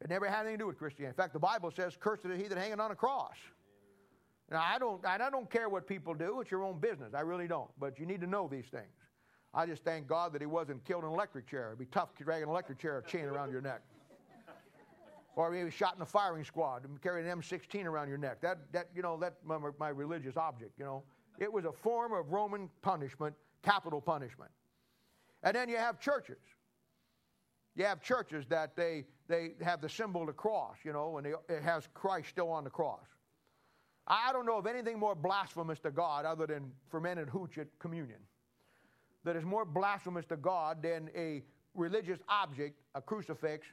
It 0.01 0.11
never 0.11 0.27
had 0.27 0.41
anything 0.41 0.59
to 0.59 0.63
do 0.63 0.67
with 0.67 0.79
Christianity. 0.79 1.15
In 1.17 1.23
fact, 1.23 1.33
the 1.33 1.39
Bible 1.39 1.71
says, 1.71 1.97
cursed 1.99 2.25
is 2.25 2.41
he 2.41 2.49
that 2.49 2.59
hanging 2.59 2.81
on 2.81 2.91
a 2.91 2.97
cross. 2.97 3.37
Now, 4.51 4.65
I 4.65 4.79
don't, 4.79 5.05
I 5.05 5.19
don't 5.19 5.51
care 5.51 5.69
what 5.69 5.87
people 5.87 6.15
do. 6.15 6.41
It's 6.41 6.51
your 6.51 6.65
own 6.65 6.79
business. 6.79 7.15
I 7.15 7.21
really 7.21 7.47
don't. 7.47 7.71
But 7.79 7.99
you 7.99 8.07
need 8.07 8.21
to 8.23 8.27
know 8.27 8.49
these 8.49 8.67
things. 8.67 8.87
I 9.55 9.67
just 9.67 9.85
thank 9.85 10.07
God 10.07 10.33
that 10.33 10.43
he 10.43 10.47
wasn't 10.47 10.85
killed 10.85 11.03
in 11.03 11.09
an 11.09 11.15
electric 11.15 11.49
chair. 11.49 11.69
It'd 11.69 11.79
be 11.79 11.87
tough 11.87 12.11
dragging 12.17 12.45
an 12.45 12.51
electric 12.51 12.79
chair, 12.79 13.03
chain 13.07 13.25
around 13.25 13.51
your 13.51 13.61
neck. 13.61 13.83
Or 15.39 15.53
maybe 15.53 15.71
shot 15.71 15.95
in 15.95 16.03
a 16.03 16.07
firing 16.07 16.45
squad 16.45 16.85
and 16.85 17.01
carrying 17.01 17.29
an 17.29 17.41
M16 17.41 17.85
around 17.85 18.09
your 18.09 18.19
neck. 18.19 18.41
That, 18.41 18.59
that 18.73 18.89
you 18.93 19.03
know, 19.03 19.17
that's 19.17 19.39
my, 19.45 19.57
my 19.79 19.91
religious 19.91 20.37
object, 20.37 20.73
you 20.79 20.85
know. 20.85 21.05
It 21.39 21.53
was 21.53 21.65
a 21.65 21.71
form 21.71 22.13
of 22.13 22.33
Roman 22.33 22.69
punishment, 22.83 23.37
capital 23.63 24.01
punishment. 24.01 24.51
And 25.45 25.55
then 25.55 25.69
you 25.69 25.77
have 25.77 26.01
churches. 26.01 26.41
You 27.77 27.85
have 27.85 28.03
churches 28.03 28.47
that 28.49 28.75
they, 28.75 29.05
they 29.29 29.53
have 29.63 29.81
the 29.81 29.89
symbol 29.89 30.23
of 30.23 30.27
the 30.27 30.33
cross, 30.33 30.79
you 30.83 30.93
know, 30.93 31.19
and 31.19 31.27
they, 31.27 31.35
it 31.55 31.63
has 31.63 31.89
Christ 31.95 32.31
still 32.31 32.51
on 32.51 32.65
the 32.65 32.71
cross. 32.71 33.07
I 34.09 34.33
don't 34.33 34.45
know 34.45 34.59
of 34.59 34.67
anything 34.67 34.99
more 34.99 35.15
blasphemous 35.15 35.79
to 35.81 35.93
God 35.93 36.25
other 36.25 36.49
than 36.49 36.73
fermented 36.91 37.29
hooch 37.29 37.59
at 37.59 37.69
communion 37.79 38.19
that 39.25 39.37
is 39.37 39.45
more 39.45 39.65
blasphemous 39.65 40.25
to 40.27 40.37
God 40.37 40.83
than 40.83 41.11
a 41.15 41.45
religious 41.75 42.19
object, 42.29 42.81
a 42.95 43.01
crucifix, 43.01 43.69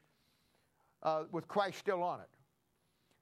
uh, 1.06 1.24
with 1.32 1.48
Christ 1.48 1.78
still 1.80 2.04
on 2.04 2.20
it. 2.20 2.28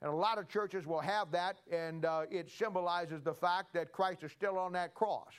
And 0.02 0.10
a 0.10 0.16
lot 0.16 0.38
of 0.38 0.48
churches 0.48 0.86
will 0.86 1.00
have 1.00 1.30
that, 1.30 1.60
and 1.70 2.04
uh, 2.04 2.22
it 2.30 2.50
symbolizes 2.50 3.22
the 3.22 3.32
fact 3.32 3.72
that 3.74 3.92
Christ 3.92 4.24
is 4.24 4.32
still 4.32 4.58
on 4.58 4.72
that 4.72 4.94
cross. 4.94 5.32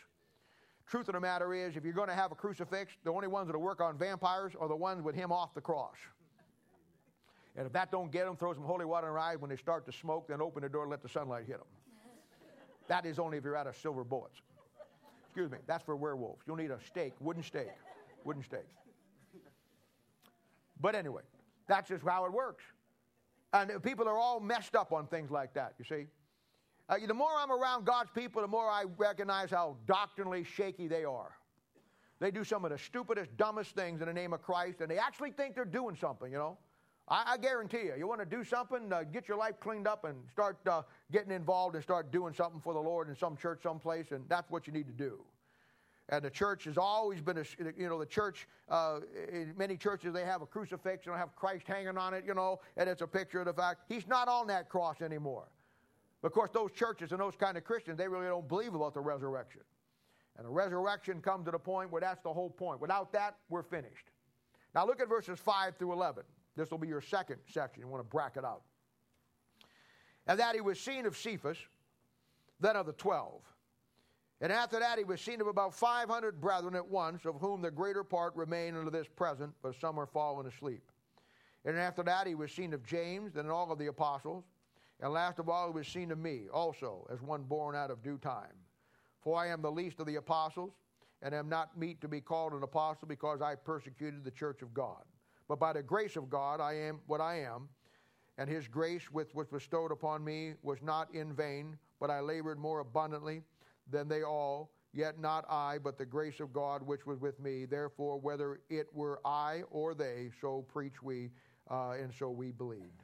Truth 0.87 1.09
of 1.09 1.15
the 1.15 1.19
matter 1.19 1.53
is, 1.53 1.75
if 1.75 1.83
you're 1.83 1.93
going 1.93 2.07
to 2.07 2.15
have 2.15 2.31
a 2.31 2.35
crucifix, 2.35 2.93
the 3.03 3.11
only 3.11 3.27
ones 3.27 3.47
that 3.47 3.53
will 3.53 3.63
work 3.63 3.81
on 3.81 3.97
vampires 3.97 4.53
are 4.59 4.67
the 4.67 4.75
ones 4.75 5.03
with 5.03 5.15
him 5.15 5.31
off 5.31 5.53
the 5.53 5.61
cross. 5.61 5.97
And 7.57 7.65
if 7.65 7.73
that 7.73 7.91
don't 7.91 8.11
get 8.11 8.25
them, 8.25 8.35
throw 8.37 8.53
some 8.53 8.63
holy 8.63 8.85
water 8.85 9.07
in 9.07 9.13
their 9.13 9.19
eyes. 9.19 9.37
When 9.39 9.49
they 9.49 9.55
start 9.55 9.85
to 9.87 9.91
smoke, 9.91 10.27
then 10.27 10.41
open 10.41 10.61
the 10.61 10.69
door 10.69 10.83
and 10.83 10.91
let 10.91 11.01
the 11.01 11.09
sunlight 11.09 11.45
hit 11.47 11.57
them. 11.57 11.67
that 12.87 13.05
is 13.05 13.17
only 13.17 13.37
if 13.37 13.43
you're 13.43 13.55
out 13.55 13.67
of 13.67 13.75
silver 13.77 14.03
bullets. 14.03 14.41
Excuse 15.25 15.49
me, 15.51 15.57
that's 15.65 15.83
for 15.83 15.95
werewolves. 15.95 16.41
You'll 16.45 16.57
need 16.57 16.71
a 16.71 16.79
stake, 16.87 17.13
wooden 17.19 17.43
stake, 17.43 17.67
wooden 18.23 18.43
stake. 18.43 18.67
But 20.79 20.95
anyway, 20.95 21.21
that's 21.67 21.89
just 21.89 22.03
how 22.03 22.25
it 22.25 22.33
works. 22.33 22.63
And 23.53 23.71
people 23.83 24.07
are 24.07 24.17
all 24.17 24.39
messed 24.39 24.75
up 24.75 24.91
on 24.91 25.07
things 25.07 25.31
like 25.31 25.53
that, 25.53 25.75
you 25.79 25.85
see. 25.85 26.07
Uh, 26.87 26.97
the 27.07 27.13
more 27.13 27.29
I'm 27.37 27.51
around 27.51 27.85
God's 27.85 28.11
people, 28.13 28.41
the 28.41 28.47
more 28.47 28.69
I 28.69 28.83
recognize 28.97 29.49
how 29.49 29.77
doctrinally 29.87 30.43
shaky 30.43 30.87
they 30.87 31.03
are. 31.03 31.31
They 32.19 32.31
do 32.31 32.43
some 32.43 32.63
of 32.63 32.71
the 32.71 32.77
stupidest, 32.77 33.35
dumbest 33.37 33.75
things 33.75 34.01
in 34.01 34.07
the 34.07 34.13
name 34.13 34.33
of 34.33 34.41
Christ, 34.41 34.81
and 34.81 34.89
they 34.89 34.97
actually 34.97 35.31
think 35.31 35.55
they're 35.55 35.65
doing 35.65 35.95
something, 35.95 36.31
you 36.31 36.37
know. 36.37 36.57
I, 37.07 37.33
I 37.33 37.37
guarantee 37.37 37.83
you, 37.83 37.93
you 37.97 38.07
want 38.07 38.21
to 38.21 38.25
do 38.25 38.43
something, 38.43 38.91
uh, 38.91 39.03
get 39.03 39.27
your 39.27 39.37
life 39.37 39.59
cleaned 39.59 39.87
up 39.87 40.05
and 40.05 40.17
start 40.31 40.57
uh, 40.67 40.83
getting 41.11 41.31
involved 41.31 41.75
and 41.75 41.83
start 41.83 42.11
doing 42.11 42.33
something 42.33 42.61
for 42.61 42.73
the 42.73 42.79
Lord 42.79 43.09
in 43.09 43.15
some 43.15 43.35
church 43.35 43.61
someplace, 43.63 44.11
and 44.11 44.23
that's 44.29 44.49
what 44.49 44.67
you 44.67 44.73
need 44.73 44.87
to 44.87 44.93
do. 44.93 45.19
And 46.09 46.23
the 46.23 46.29
church 46.29 46.65
has 46.65 46.77
always 46.77 47.19
been, 47.19 47.37
a, 47.37 47.45
you 47.77 47.89
know, 47.89 47.97
the 47.97 48.05
church, 48.05 48.47
uh, 48.69 48.99
in 49.31 49.53
many 49.57 49.75
churches, 49.75 50.13
they 50.13 50.23
have 50.23 50.41
a 50.43 50.45
crucifix 50.45 51.07
and 51.07 51.15
have 51.15 51.35
Christ 51.35 51.67
hanging 51.67 51.97
on 51.97 52.13
it, 52.13 52.23
you 52.27 52.35
know, 52.35 52.59
and 52.77 52.87
it's 52.87 53.01
a 53.01 53.07
picture 53.07 53.39
of 53.39 53.45
the 53.45 53.53
fact 53.53 53.81
he's 53.87 54.07
not 54.07 54.27
on 54.27 54.45
that 54.47 54.69
cross 54.69 55.01
anymore. 55.01 55.47
Of 56.21 56.31
course, 56.31 56.51
those 56.51 56.71
churches 56.71 57.11
and 57.11 57.19
those 57.19 57.35
kind 57.35 57.57
of 57.57 57.63
Christians, 57.63 57.97
they 57.97 58.07
really 58.07 58.27
don't 58.27 58.47
believe 58.47 58.75
about 58.75 58.93
the 58.93 59.01
resurrection. 59.01 59.61
And 60.37 60.45
the 60.45 60.51
resurrection 60.51 61.21
comes 61.21 61.45
to 61.45 61.51
the 61.51 61.59
point 61.59 61.91
where 61.91 62.01
that's 62.01 62.21
the 62.21 62.33
whole 62.33 62.49
point. 62.49 62.81
Without 62.81 63.11
that, 63.13 63.37
we're 63.49 63.63
finished. 63.63 64.11
Now 64.73 64.85
look 64.85 64.99
at 64.99 65.07
verses 65.07 65.39
5 65.39 65.77
through 65.77 65.93
11. 65.93 66.23
This 66.55 66.71
will 66.71 66.77
be 66.77 66.87
your 66.87 67.01
second 67.01 67.37
section. 67.47 67.81
You 67.81 67.87
want 67.87 68.03
to 68.03 68.09
bracket 68.09 68.43
out. 68.43 68.61
And 70.27 70.39
that 70.39 70.55
he 70.55 70.61
was 70.61 70.79
seen 70.79 71.05
of 71.05 71.15
Cephas, 71.15 71.57
then 72.59 72.75
of 72.75 72.85
the 72.85 72.93
twelve. 72.93 73.41
And 74.41 74.51
after 74.51 74.79
that, 74.79 74.97
he 74.97 75.05
was 75.05 75.21
seen 75.21 75.39
of 75.39 75.47
about 75.47 75.73
500 75.73 76.41
brethren 76.41 76.75
at 76.75 76.87
once, 76.87 77.25
of 77.25 77.35
whom 77.39 77.61
the 77.61 77.71
greater 77.71 78.03
part 78.03 78.35
remain 78.35 78.75
unto 78.75 78.91
this 78.91 79.07
present, 79.07 79.53
but 79.61 79.75
some 79.79 79.97
are 79.97 80.05
fallen 80.05 80.45
asleep. 80.45 80.91
And 81.63 81.77
after 81.77 82.03
that, 82.03 82.27
he 82.27 82.35
was 82.35 82.51
seen 82.51 82.73
of 82.73 82.85
James, 82.85 83.37
and 83.37 83.49
all 83.49 83.71
of 83.71 83.79
the 83.79 83.87
apostles. 83.87 84.43
And 84.99 85.13
last 85.13 85.39
of 85.39 85.49
all, 85.49 85.67
he 85.67 85.73
was 85.73 85.87
seen 85.87 86.11
of 86.11 86.19
me 86.19 86.47
also, 86.53 87.07
as 87.11 87.21
one 87.21 87.43
born 87.43 87.75
out 87.75 87.91
of 87.91 88.03
due 88.03 88.17
time. 88.17 88.53
For 89.21 89.37
I 89.37 89.47
am 89.47 89.61
the 89.61 89.71
least 89.71 89.99
of 89.99 90.05
the 90.05 90.17
apostles, 90.17 90.73
and 91.21 91.33
am 91.33 91.49
not 91.49 91.77
meet 91.77 92.01
to 92.01 92.07
be 92.07 92.21
called 92.21 92.53
an 92.53 92.63
apostle, 92.63 93.07
because 93.07 93.41
I 93.41 93.55
persecuted 93.55 94.23
the 94.23 94.31
church 94.31 94.61
of 94.61 94.73
God. 94.73 95.03
But 95.47 95.59
by 95.59 95.73
the 95.73 95.81
grace 95.81 96.17
of 96.17 96.29
God, 96.29 96.59
I 96.59 96.73
am 96.73 96.99
what 97.07 97.21
I 97.21 97.39
am, 97.39 97.69
and 98.37 98.49
his 98.49 98.67
grace 98.67 99.09
which 99.11 99.33
was 99.33 99.47
bestowed 99.47 99.91
upon 99.91 100.23
me 100.23 100.55
was 100.61 100.81
not 100.81 101.13
in 101.15 101.33
vain, 101.33 101.77
but 102.01 102.09
I 102.09 102.19
labored 102.19 102.59
more 102.59 102.79
abundantly 102.79 103.43
than 103.91 104.07
they 104.07 104.23
all. 104.23 104.71
Yet 104.93 105.19
not 105.19 105.43
I, 105.49 105.77
but 105.77 105.97
the 105.97 106.05
grace 106.05 106.39
of 106.39 106.53
God 106.53 106.81
which 106.81 107.05
was 107.05 107.19
with 107.19 107.37
me. 107.39 107.65
Therefore, 107.65 108.17
whether 108.17 108.61
it 108.69 108.87
were 108.93 109.19
I 109.25 109.63
or 109.69 109.93
they, 109.93 110.29
so 110.39 110.65
preach 110.71 111.03
we, 111.03 111.31
uh, 111.69 111.91
and 112.01 112.13
so 112.17 112.29
we 112.29 112.51
believed. 112.51 113.03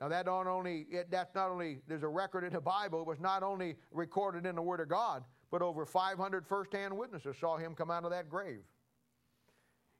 Now 0.00 0.08
that 0.08 0.26
not 0.26 0.46
only 0.46 0.86
it, 0.90 1.10
that's 1.10 1.34
not 1.34 1.50
only 1.50 1.78
there's 1.88 2.02
a 2.02 2.08
record 2.08 2.44
in 2.44 2.52
the 2.52 2.60
Bible. 2.60 3.00
It 3.00 3.06
was 3.06 3.20
not 3.20 3.42
only 3.42 3.76
recorded 3.90 4.44
in 4.44 4.54
the 4.54 4.62
Word 4.62 4.80
of 4.80 4.88
God, 4.88 5.24
but 5.50 5.62
over 5.62 5.86
500 5.86 6.46
first-hand 6.46 6.94
witnesses 6.94 7.36
saw 7.40 7.56
him 7.56 7.74
come 7.74 7.90
out 7.90 8.04
of 8.04 8.10
that 8.10 8.28
grave. 8.28 8.64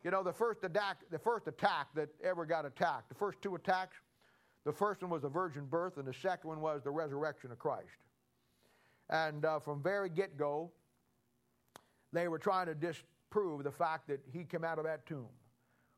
You 0.05 0.11
know, 0.11 0.23
the 0.23 0.33
first 0.33 0.63
attack, 0.65 0.99
the 1.11 1.19
first 1.19 1.47
attack 1.49 1.89
that 1.95 2.11
ever 2.23 2.45
got 2.45 2.67
attacked, 2.67 3.09
the 3.09 3.15
first 3.15 3.41
two 3.41 3.55
attacks, 3.55 3.97
the 4.65 4.73
first 4.73 5.01
one 5.01 5.11
was 5.11 5.23
the 5.23 5.29
virgin 5.29 5.65
birth, 5.65 5.97
and 5.97 6.07
the 6.07 6.15
second 6.15 6.49
one 6.49 6.61
was 6.61 6.83
the 6.83 6.91
resurrection 6.91 7.51
of 7.51 7.59
Christ. 7.59 7.87
And 9.11 9.45
uh, 9.45 9.61
from 9.61 9.83
very 9.83 10.09
get-go, 10.09 10.71
they 12.13 12.29
were 12.29 12.39
trying 12.39 12.67
to 12.67 12.75
disprove 12.75 13.65
the 13.65 13.71
fact 13.71 14.09
that 14.09 14.21
he 14.33 14.45
came 14.45 14.65
out 14.65 14.79
of 14.79 14.85
that 14.85 15.07
tomb. 15.07 15.29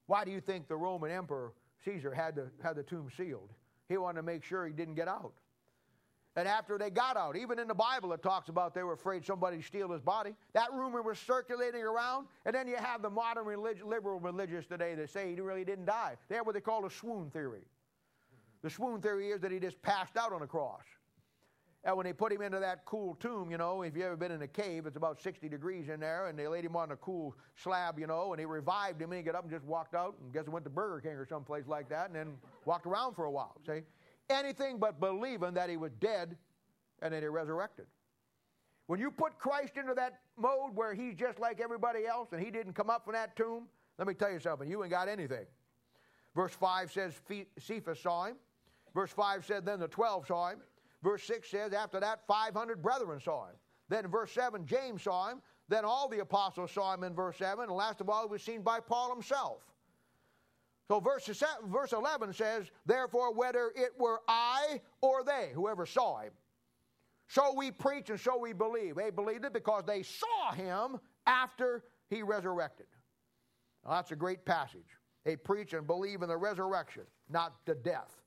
Why 0.07 0.25
do 0.25 0.31
you 0.31 0.41
think 0.41 0.69
the 0.69 0.77
Roman 0.77 1.11
Emperor 1.11 1.53
Caesar 1.85 2.13
had 2.13 2.35
the, 2.35 2.51
had 2.63 2.77
the 2.77 2.83
tomb 2.83 3.09
sealed? 3.17 3.51
He 3.89 3.97
wanted 3.97 4.21
to 4.21 4.23
make 4.23 4.45
sure 4.45 4.67
he 4.67 4.73
didn't 4.73 4.95
get 4.95 5.09
out. 5.09 5.33
And 6.37 6.47
after 6.47 6.79
they 6.79 6.91
got 6.91 7.17
out, 7.17 7.37
even 7.37 7.59
in 7.59 7.67
the 7.67 7.75
Bible, 7.75 8.13
it 8.13 8.23
talks 8.23 8.49
about 8.49 8.73
they 8.73 8.85
were 8.85 8.93
afraid 8.93 9.25
somebody 9.25 9.61
steal 9.61 9.91
his 9.91 10.03
body. 10.03 10.37
That 10.53 10.73
rumor 10.73 11.03
was 11.03 11.19
circulating 11.19 11.83
around. 11.83 12.29
And 12.47 12.55
then 12.55 12.69
you 12.69 12.77
have 12.77 13.03
the 13.03 13.11
modern 13.11 13.45
relig- 13.45 13.83
liberal 13.85 14.21
religious 14.21 14.65
today 14.65 14.95
that 14.95 15.11
say 15.11 15.35
he 15.35 15.41
really 15.41 15.65
didn't 15.65 15.87
die. 15.87 16.17
They 16.29 16.37
have 16.37 16.47
what 16.47 16.55
they 16.55 16.61
call 16.61 16.87
a 16.87 16.91
swoon 16.91 17.31
theory. 17.31 17.63
The 18.63 18.71
swoon 18.71 19.01
theory 19.01 19.31
is 19.31 19.41
that 19.41 19.51
he 19.51 19.59
just 19.59 19.81
passed 19.83 20.17
out 20.17 20.33
on 20.33 20.41
the 20.41 20.47
cross. 20.47 20.85
And 21.89 21.97
when 21.97 22.05
they 22.05 22.13
put 22.13 22.31
him 22.31 22.43
into 22.43 22.59
that 22.59 22.85
cool 22.85 23.15
tomb, 23.15 23.51
you 23.51 23.57
know, 23.57 23.81
if 23.81 23.97
you've 23.97 24.05
ever 24.05 24.15
been 24.15 24.31
in 24.31 24.43
a 24.43 24.47
cave, 24.47 24.85
it's 24.85 24.99
about 24.99 25.23
60 25.23 25.49
degrees 25.49 25.89
in 25.89 26.01
there, 26.01 26.27
and 26.27 26.39
they 26.39 26.47
laid 26.47 26.67
him 26.67 26.77
on 26.77 26.91
a 26.91 26.97
cool 26.97 27.35
slab, 27.57 27.99
you 27.99 28.07
know, 28.07 28.35
and 28.35 28.39
they 28.39 28.45
revived 28.45 29.01
him, 29.01 29.11
and 29.11 29.17
he 29.17 29.23
got 29.23 29.35
up 29.35 29.45
and 29.45 29.51
just 29.51 29.65
walked 29.65 29.95
out, 29.95 30.15
and 30.21 30.31
guess 30.31 30.45
he 30.45 30.51
went 30.51 30.67
to 30.67 30.71
Burger 30.71 31.01
King 31.01 31.17
or 31.17 31.27
someplace 31.27 31.67
like 31.67 31.89
that, 31.89 32.09
and 32.09 32.15
then 32.15 32.35
walked 32.67 32.85
around 32.85 33.15
for 33.15 33.25
a 33.25 33.31
while. 33.31 33.57
See? 33.67 33.81
Anything 34.29 34.77
but 34.77 35.01
believing 35.01 35.55
that 35.55 35.71
he 35.71 35.79
was 35.79 35.93
dead 35.99 36.37
and 37.01 37.15
then 37.15 37.23
he 37.23 37.29
resurrected. 37.29 37.87
When 38.87 39.01
you 39.01 39.11
put 39.11 39.39
Christ 39.39 39.79
into 39.79 39.95
that 39.95 40.21
mode 40.37 40.75
where 40.75 40.93
he's 40.93 41.15
just 41.15 41.39
like 41.39 41.59
everybody 41.59 42.05
else 42.05 42.29
and 42.33 42.43
he 42.43 42.51
didn't 42.51 42.75
come 42.75 42.91
up 42.91 43.07
from 43.07 43.15
that 43.15 43.35
tomb, 43.35 43.63
let 43.97 44.07
me 44.07 44.13
tell 44.13 44.31
you 44.31 44.41
something, 44.41 44.69
you 44.69 44.83
ain't 44.83 44.91
got 44.91 45.09
anything. 45.09 45.47
Verse 46.35 46.53
5 46.53 46.93
says 46.93 47.15
Cephas 47.59 47.99
saw 47.99 48.27
him. 48.27 48.37
Verse 48.95 49.11
5 49.11 49.47
said, 49.47 49.65
then 49.65 49.81
the 49.81 49.89
12 49.89 50.27
saw 50.27 50.51
him. 50.51 50.59
Verse 51.03 51.23
6 51.25 51.49
says, 51.51 51.73
after 51.73 52.01
that, 52.01 52.27
500 52.27 52.83
brethren 52.83 53.21
saw 53.21 53.47
him. 53.47 53.57
Then 53.89 54.05
in 54.05 54.11
verse 54.11 54.33
7, 54.33 54.67
James 54.67 55.03
saw 55.03 55.31
him. 55.31 55.41
Then 55.69 55.85
all 55.85 56.09
the 56.09 56.21
apostles 56.21 56.73
saw 56.73 56.95
him 56.95 57.05
in 57.05 57.15
verse 57.15 57.37
7. 57.37 57.65
And 57.65 57.73
last 57.73 58.01
of 58.01 58.09
all, 58.09 58.23
he 58.23 58.31
was 58.31 58.43
seen 58.43 58.63
by 58.63 58.81
Paul 58.81 59.13
himself. 59.15 59.63
So 60.89 61.01
verse, 61.01 61.25
7, 61.25 61.71
verse 61.71 61.93
11 61.93 62.33
says, 62.33 62.67
Therefore, 62.87 63.33
whether 63.33 63.71
it 63.77 63.93
were 63.99 64.21
I 64.27 64.81
or 65.03 65.23
they, 65.23 65.51
whoever 65.55 65.85
saw 65.85 66.21
him, 66.21 66.33
so 67.29 67.53
we 67.55 67.71
preach 67.71 68.09
and 68.09 68.19
so 68.19 68.39
we 68.39 68.55
believe. 68.55 68.97
They 68.97 69.11
believed 69.11 69.45
it 69.45 69.53
because 69.53 69.85
they 69.87 70.03
saw 70.03 70.53
him 70.53 70.99
after 71.27 71.85
he 72.09 72.23
resurrected. 72.23 72.87
Now, 73.85 73.93
that's 73.93 74.13
a 74.13 74.17
great 74.17 74.47
passage. 74.47 74.97
They 75.25 75.37
preach 75.37 75.75
and 75.75 75.87
believe 75.87 76.23
in 76.23 76.29
the 76.29 76.37
resurrection, 76.39 77.03
not 77.29 77.55
the 77.67 77.75
death. 77.75 78.18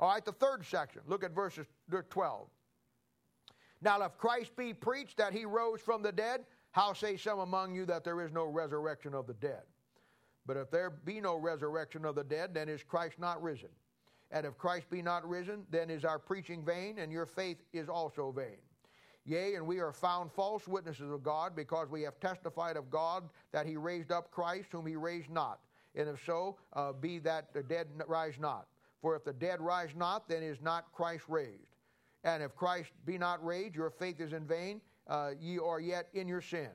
All 0.00 0.08
right, 0.08 0.24
the 0.24 0.32
third 0.32 0.64
section. 0.64 1.02
Look 1.06 1.22
at 1.22 1.32
verses 1.32 1.66
12. 2.08 2.48
Now, 3.82 4.02
if 4.02 4.16
Christ 4.16 4.56
be 4.56 4.72
preached 4.72 5.18
that 5.18 5.34
he 5.34 5.44
rose 5.44 5.80
from 5.80 6.02
the 6.02 6.10
dead, 6.10 6.44
how 6.72 6.94
say 6.94 7.16
some 7.16 7.38
among 7.38 7.74
you 7.74 7.84
that 7.86 8.02
there 8.02 8.22
is 8.22 8.32
no 8.32 8.46
resurrection 8.46 9.14
of 9.14 9.26
the 9.26 9.34
dead? 9.34 9.62
But 10.46 10.56
if 10.56 10.70
there 10.70 10.90
be 10.90 11.20
no 11.20 11.36
resurrection 11.36 12.06
of 12.06 12.14
the 12.14 12.24
dead, 12.24 12.54
then 12.54 12.68
is 12.68 12.82
Christ 12.82 13.18
not 13.18 13.42
risen? 13.42 13.68
And 14.30 14.46
if 14.46 14.56
Christ 14.56 14.88
be 14.88 15.02
not 15.02 15.28
risen, 15.28 15.66
then 15.70 15.90
is 15.90 16.04
our 16.04 16.18
preaching 16.18 16.64
vain, 16.64 16.98
and 16.98 17.12
your 17.12 17.26
faith 17.26 17.62
is 17.72 17.88
also 17.88 18.32
vain. 18.32 18.58
Yea, 19.26 19.56
and 19.56 19.66
we 19.66 19.80
are 19.80 19.92
found 19.92 20.32
false 20.32 20.66
witnesses 20.66 21.10
of 21.10 21.22
God, 21.22 21.54
because 21.54 21.90
we 21.90 22.02
have 22.02 22.18
testified 22.20 22.76
of 22.76 22.90
God 22.90 23.28
that 23.52 23.66
he 23.66 23.76
raised 23.76 24.10
up 24.10 24.30
Christ, 24.30 24.68
whom 24.72 24.86
he 24.86 24.96
raised 24.96 25.30
not. 25.30 25.60
And 25.94 26.08
if 26.08 26.24
so, 26.24 26.56
uh, 26.72 26.92
be 26.92 27.18
that 27.18 27.52
the 27.52 27.62
dead 27.62 27.88
rise 28.06 28.38
not. 28.38 28.66
For 29.00 29.16
if 29.16 29.24
the 29.24 29.32
dead 29.32 29.60
rise 29.60 29.90
not, 29.96 30.28
then 30.28 30.42
is 30.42 30.60
not 30.60 30.92
Christ 30.92 31.24
raised. 31.28 31.76
And 32.24 32.42
if 32.42 32.54
Christ 32.54 32.90
be 33.06 33.16
not 33.16 33.44
raised, 33.44 33.74
your 33.74 33.90
faith 33.90 34.20
is 34.20 34.32
in 34.32 34.46
vain, 34.46 34.80
uh, 35.06 35.30
ye 35.40 35.58
are 35.58 35.80
yet 35.80 36.08
in 36.12 36.28
your 36.28 36.42
sins. 36.42 36.70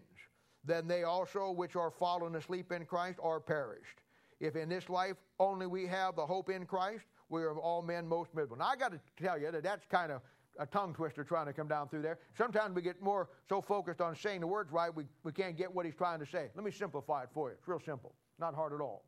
Then 0.63 0.87
they 0.87 1.03
also 1.03 1.51
which 1.51 1.75
are 1.75 1.91
fallen 1.91 2.35
asleep 2.35 2.71
in 2.71 2.85
Christ 2.85 3.19
are 3.21 3.39
perished. 3.39 4.01
If 4.39 4.55
in 4.55 4.69
this 4.69 4.89
life 4.89 5.15
only 5.39 5.67
we 5.67 5.85
have 5.85 6.15
the 6.15 6.25
hope 6.25 6.49
in 6.49 6.65
Christ, 6.65 7.05
we 7.29 7.43
are 7.43 7.49
of 7.49 7.57
all 7.57 7.81
men 7.81 8.07
most 8.07 8.33
miserable. 8.33 8.57
Now, 8.57 8.65
I 8.65 8.75
got 8.75 8.91
to 8.91 8.99
tell 9.21 9.39
you 9.39 9.51
that 9.51 9.63
that's 9.63 9.85
kind 9.85 10.11
of 10.11 10.21
a 10.59 10.65
tongue 10.65 10.93
twister 10.93 11.23
trying 11.23 11.45
to 11.45 11.53
come 11.53 11.67
down 11.67 11.89
through 11.89 12.01
there. 12.01 12.19
Sometimes 12.37 12.75
we 12.75 12.81
get 12.81 13.01
more 13.01 13.29
so 13.47 13.61
focused 13.61 14.01
on 14.01 14.15
saying 14.15 14.41
the 14.41 14.47
words 14.47 14.71
right, 14.71 14.93
we, 14.93 15.05
we 15.23 15.31
can't 15.31 15.57
get 15.57 15.73
what 15.73 15.85
he's 15.85 15.95
trying 15.95 16.19
to 16.19 16.25
say. 16.25 16.49
Let 16.55 16.63
me 16.63 16.71
simplify 16.71 17.23
it 17.23 17.29
for 17.33 17.49
you. 17.49 17.55
It's 17.57 17.67
real 17.67 17.79
simple, 17.79 18.15
not 18.39 18.55
hard 18.55 18.73
at 18.73 18.81
all. 18.81 19.05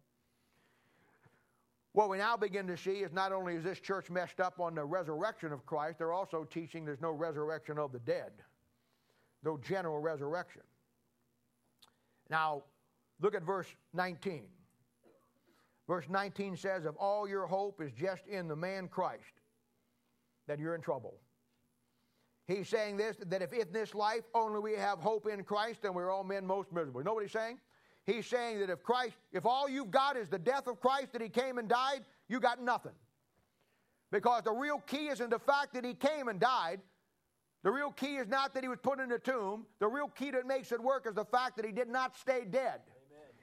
What 1.98 2.12
we 2.12 2.20
now 2.20 2.38
begin 2.38 2.68
to 2.68 2.78
see 2.78 3.00
is 3.00 3.12
not 3.12 3.32
only 3.32 3.56
is 3.56 3.64
this 3.64 3.80
church 3.80 4.12
messed 4.12 4.40
up 4.40 4.60
on 4.60 4.76
the 4.76 4.86
resurrection 4.86 5.52
of 5.52 5.66
Christ, 5.66 5.98
they're 5.98 6.14
also 6.14 6.44
teaching 6.44 6.86
there's 6.86 7.02
no 7.02 7.10
resurrection 7.10 7.80
of 7.80 7.92
the 7.92 7.98
dead, 7.98 8.34
no 9.44 9.58
general 9.58 9.98
resurrection. 9.98 10.62
Now, 12.30 12.62
look 13.20 13.34
at 13.34 13.42
verse 13.42 13.66
19. 13.96 14.44
Verse 15.88 16.06
19 16.08 16.56
says, 16.56 16.86
If 16.86 16.94
all 17.00 17.28
your 17.28 17.48
hope 17.48 17.82
is 17.82 17.92
just 17.94 18.28
in 18.28 18.48
the 18.48 18.56
man 18.56 18.90
Christ, 18.90 19.24
then 20.46 20.60
you're 20.60 20.76
in 20.76 20.82
trouble. 20.82 21.16
He's 22.46 22.70
saying 22.70 22.98
this 22.98 23.18
that 23.26 23.42
if 23.42 23.54
in 23.54 23.72
this 23.72 23.96
life 23.96 24.22
only 24.36 24.60
we 24.60 24.74
have 24.74 25.00
hope 25.00 25.26
in 25.28 25.44
Christ, 25.44 25.82
then 25.82 25.96
we're 25.96 26.12
all 26.12 26.24
men 26.24 26.46
most 26.46 26.72
miserable. 26.72 27.02
You 27.02 27.06
know 27.06 27.16
what 27.16 27.24
he's 27.24 27.32
saying? 27.32 27.58
He's 28.08 28.26
saying 28.26 28.60
that 28.60 28.70
if 28.70 28.82
Christ, 28.82 29.18
if 29.34 29.46
all 29.46 29.68
you've 29.68 29.92
got 29.92 30.16
is 30.16 30.30
the 30.30 30.40
death 30.40 30.66
of 30.68 30.80
Christ, 30.80 31.12
that 31.12 31.22
he 31.22 31.28
came 31.28 31.58
and 31.58 31.68
died, 31.68 32.06
you 32.30 32.40
got 32.40 32.64
nothing. 32.64 32.94
Because 34.12 34.44
the 34.44 34.54
real 34.54 34.80
key 34.88 35.10
isn't 35.10 35.30
the 35.30 35.40
fact 35.40 35.74
that 35.74 35.84
he 35.84 35.94
came 35.94 36.30
and 36.30 36.40
died. 36.40 36.80
The 37.64 37.72
real 37.72 37.92
key 37.92 38.16
is 38.16 38.30
not 38.30 38.54
that 38.54 38.64
he 38.64 38.70
was 38.70 38.80
put 38.82 39.02
in 39.02 39.12
a 39.12 39.20
tomb. 39.20 39.66
The 39.80 39.88
real 39.88 40.08
key 40.08 40.32
that 40.32 40.48
makes 40.48 40.72
it 40.72 40.82
work 40.82 41.06
is 41.06 41.16
the 41.16 41.26
fact 41.26 41.58
that 41.58 41.66
he 41.66 41.74
did 41.74 41.90
not 41.90 42.16
stay 42.18 42.46
dead. 42.50 42.80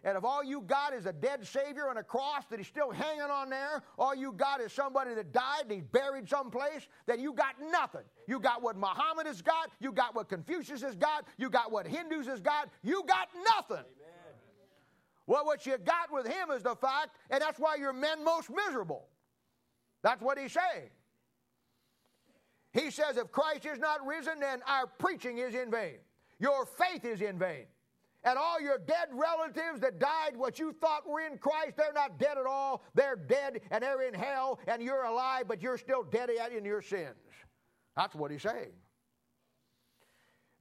And 0.03 0.17
if 0.19 0.25
all 0.25 0.43
you 0.43 0.63
got 0.63 0.95
is 0.95 1.07
a 1.07 1.13
dead 1.13 1.47
Savior 1.47 1.89
on 1.89 1.97
a 1.99 2.03
cross 2.03 2.45
that 2.51 2.59
he's 2.59 2.69
still 2.69 2.91
hanging 2.91 3.23
on 3.23 3.51
there, 3.51 3.83
all 3.99 4.15
you 4.15 4.33
got 4.33 4.61
is 4.61 4.73
somebody 4.73 5.15
that 5.15 5.33
died 5.33 5.63
and 5.63 5.73
he's 5.73 5.83
buried 5.83 6.29
someplace, 6.29 6.89
then 7.07 7.21
you 7.21 7.33
got 7.33 7.55
nothing. 7.71 8.03
You 8.27 8.39
got 8.39 8.63
what 8.63 8.77
Muhammad 8.77 9.27
has 9.27 9.41
got, 9.41 9.71
you 9.81 9.93
got 9.93 10.15
what 10.15 10.29
Confucius 10.29 10.83
has 10.83 10.95
got, 10.95 11.27
you 11.39 11.49
got 11.49 11.73
what 11.73 11.87
Hindus 11.87 12.27
has 12.27 12.41
got, 12.41 12.69
you 12.83 13.03
got 13.07 13.29
nothing. 13.57 13.85
Amen. 13.85 14.14
Well, 15.27 15.45
what 15.45 15.65
you 15.65 15.79
got 15.79 16.13
with 16.13 16.27
him 16.27 16.51
is 16.51 16.63
the 16.63 16.77
fact, 16.77 17.17
and 17.31 17.41
that's 17.41 17.59
why 17.59 17.77
you're 17.77 17.93
men 17.93 18.25
most 18.25 18.51
miserable. 18.51 19.07
That's 20.03 20.21
what 20.21 20.39
he's 20.39 20.53
saying. 20.53 20.91
He 22.73 22.91
says, 22.91 23.17
if 23.17 23.31
Christ 23.31 23.65
is 23.65 23.79
not 23.79 24.05
risen, 24.07 24.41
then 24.41 24.61
our 24.67 24.87
preaching 24.87 25.39
is 25.39 25.55
in 25.55 25.71
vain. 25.71 25.97
Your 26.41 26.67
faith 26.67 27.05
is 27.05 27.21
in 27.23 27.39
vain. 27.39 27.67
And 28.25 28.39
all 28.39 28.61
your 28.61 28.79
dead 28.79 29.09
relatives 29.13 29.81
that 29.81 29.99
died, 29.99 30.37
what 30.37 30.59
you 30.59 30.73
thought 30.73 31.07
were 31.07 31.21
in 31.21 31.39
Christ, 31.39 31.77
they're 31.77 31.93
not 31.93 32.19
dead 32.19 32.37
at 32.39 32.47
all. 32.47 32.83
They're 32.95 33.17
dead 33.17 33.61
and 33.71 33.83
they're 33.83 34.03
in 34.09 34.15
hell, 34.15 34.59
and 34.67 34.83
you're 34.83 35.05
alive, 35.05 35.45
but 35.47 35.63
you're 35.63 35.79
still 35.79 36.03
dead 36.03 36.31
in 36.57 36.65
your 36.65 36.83
sins. 36.83 37.15
That's 37.97 38.15
what 38.15 38.31
he's 38.31 38.43
saying. 38.43 38.73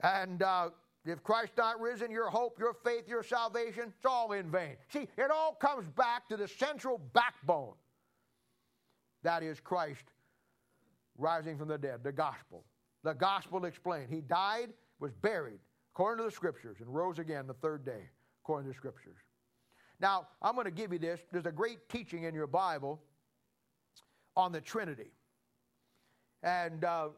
And 0.01 0.43
uh, 0.43 0.69
if 1.05 1.21
Christ 1.23 1.53
not 1.57 1.79
risen, 1.81 2.11
your 2.11 2.29
hope, 2.29 2.57
your 2.59 2.73
faith, 2.85 3.07
your 3.07 3.23
salvation, 3.23 3.93
it's 3.95 4.05
all 4.05 4.31
in 4.31 4.49
vain. 4.49 4.77
See, 4.89 5.07
it 5.17 5.31
all 5.31 5.53
comes 5.53 5.87
back 5.89 6.29
to 6.29 6.37
the 6.37 6.47
central 6.47 6.99
backbone. 7.13 7.73
That 9.23 9.43
is 9.43 9.59
Christ 9.59 10.05
rising 11.17 11.57
from 11.57 11.67
the 11.67 11.77
dead, 11.77 12.03
the 12.03 12.11
gospel. 12.11 12.63
The 13.03 13.13
gospel 13.13 13.65
explained. 13.65 14.09
He 14.09 14.21
died 14.21 14.73
was 14.99 15.11
buried, 15.21 15.59
according 15.93 16.23
to 16.23 16.29
the 16.29 16.35
scriptures, 16.35 16.77
and 16.79 16.93
rose 16.93 17.19
again 17.19 17.47
the 17.47 17.53
third 17.55 17.85
day, 17.85 18.09
according 18.43 18.69
to 18.69 18.73
the 18.73 18.77
scriptures. 18.77 19.17
Now, 19.99 20.27
I'm 20.41 20.55
going 20.55 20.65
to 20.65 20.71
give 20.71 20.93
you 20.93 20.99
this. 20.99 21.19
There's 21.31 21.45
a 21.45 21.51
great 21.51 21.89
teaching 21.89 22.23
in 22.23 22.33
your 22.33 22.47
Bible 22.47 23.01
on 24.35 24.51
the 24.51 24.61
Trinity. 24.61 25.11
And 26.41 26.83
uh, 26.83 27.09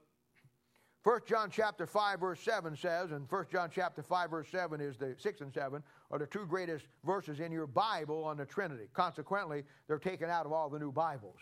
1 1.05 1.19
John 1.27 1.51
chapter 1.51 1.85
5 1.85 2.19
verse 2.19 2.39
7 2.39 2.75
says, 2.75 3.11
and 3.11 3.29
1 3.29 3.45
John 3.51 3.69
chapter 3.71 4.01
5 4.01 4.31
verse 4.31 4.47
7 4.49 4.81
is 4.81 4.97
the 4.97 5.15
6 5.19 5.41
and 5.41 5.53
7 5.53 5.83
are 6.09 6.17
the 6.17 6.25
two 6.25 6.47
greatest 6.47 6.87
verses 7.05 7.39
in 7.39 7.51
your 7.51 7.67
Bible 7.67 8.23
on 8.23 8.37
the 8.37 8.45
Trinity. 8.45 8.85
Consequently, 8.91 9.65
they're 9.87 9.99
taken 9.99 10.31
out 10.31 10.47
of 10.47 10.51
all 10.51 10.67
the 10.67 10.79
new 10.79 10.91
Bibles. 10.91 11.37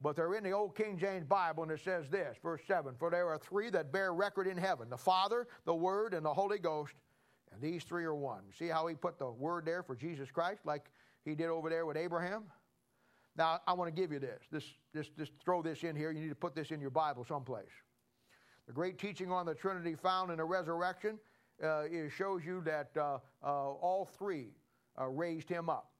But 0.00 0.16
they're 0.16 0.34
in 0.34 0.42
the 0.42 0.50
old 0.50 0.74
King 0.74 0.98
James 0.98 1.24
Bible, 1.24 1.62
and 1.62 1.70
it 1.70 1.78
says 1.84 2.08
this, 2.10 2.36
verse 2.42 2.62
7 2.66 2.96
For 2.98 3.08
there 3.08 3.28
are 3.28 3.38
three 3.38 3.70
that 3.70 3.92
bear 3.92 4.12
record 4.14 4.48
in 4.48 4.56
heaven 4.56 4.90
the 4.90 4.98
Father, 4.98 5.46
the 5.64 5.72
Word, 5.72 6.12
and 6.12 6.26
the 6.26 6.34
Holy 6.34 6.58
Ghost, 6.58 6.94
and 7.52 7.62
these 7.62 7.84
three 7.84 8.02
are 8.02 8.16
one. 8.16 8.42
See 8.58 8.66
how 8.66 8.88
he 8.88 8.96
put 8.96 9.16
the 9.16 9.30
word 9.30 9.64
there 9.64 9.84
for 9.84 9.94
Jesus 9.94 10.28
Christ, 10.32 10.62
like 10.64 10.86
he 11.24 11.36
did 11.36 11.46
over 11.46 11.70
there 11.70 11.86
with 11.86 11.96
Abraham? 11.96 12.46
Now, 13.36 13.60
I 13.64 13.74
want 13.74 13.94
to 13.94 14.00
give 14.00 14.10
you 14.10 14.18
this. 14.18 14.42
This, 14.50 14.64
this. 14.92 15.08
Just 15.16 15.32
throw 15.44 15.62
this 15.62 15.84
in 15.84 15.94
here. 15.94 16.10
You 16.10 16.20
need 16.20 16.30
to 16.30 16.34
put 16.34 16.56
this 16.56 16.72
in 16.72 16.80
your 16.80 16.90
Bible 16.90 17.24
someplace. 17.24 17.70
The 18.66 18.72
great 18.72 18.98
teaching 18.98 19.30
on 19.30 19.46
the 19.46 19.54
Trinity 19.54 19.94
found 19.94 20.30
in 20.30 20.38
the 20.38 20.44
resurrection 20.44 21.18
uh, 21.62 21.84
shows 22.16 22.44
you 22.44 22.60
that 22.62 22.90
uh, 22.96 23.18
uh, 23.42 23.46
all 23.46 24.08
three 24.18 24.48
uh, 25.00 25.08
raised 25.08 25.48
him 25.48 25.68
up. 25.68 25.90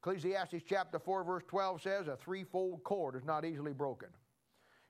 Ecclesiastes 0.00 0.62
chapter 0.68 0.98
4, 0.98 1.24
verse 1.24 1.42
12 1.48 1.82
says, 1.82 2.08
A 2.08 2.16
threefold 2.16 2.84
cord 2.84 3.16
is 3.16 3.24
not 3.24 3.44
easily 3.44 3.72
broken. 3.72 4.08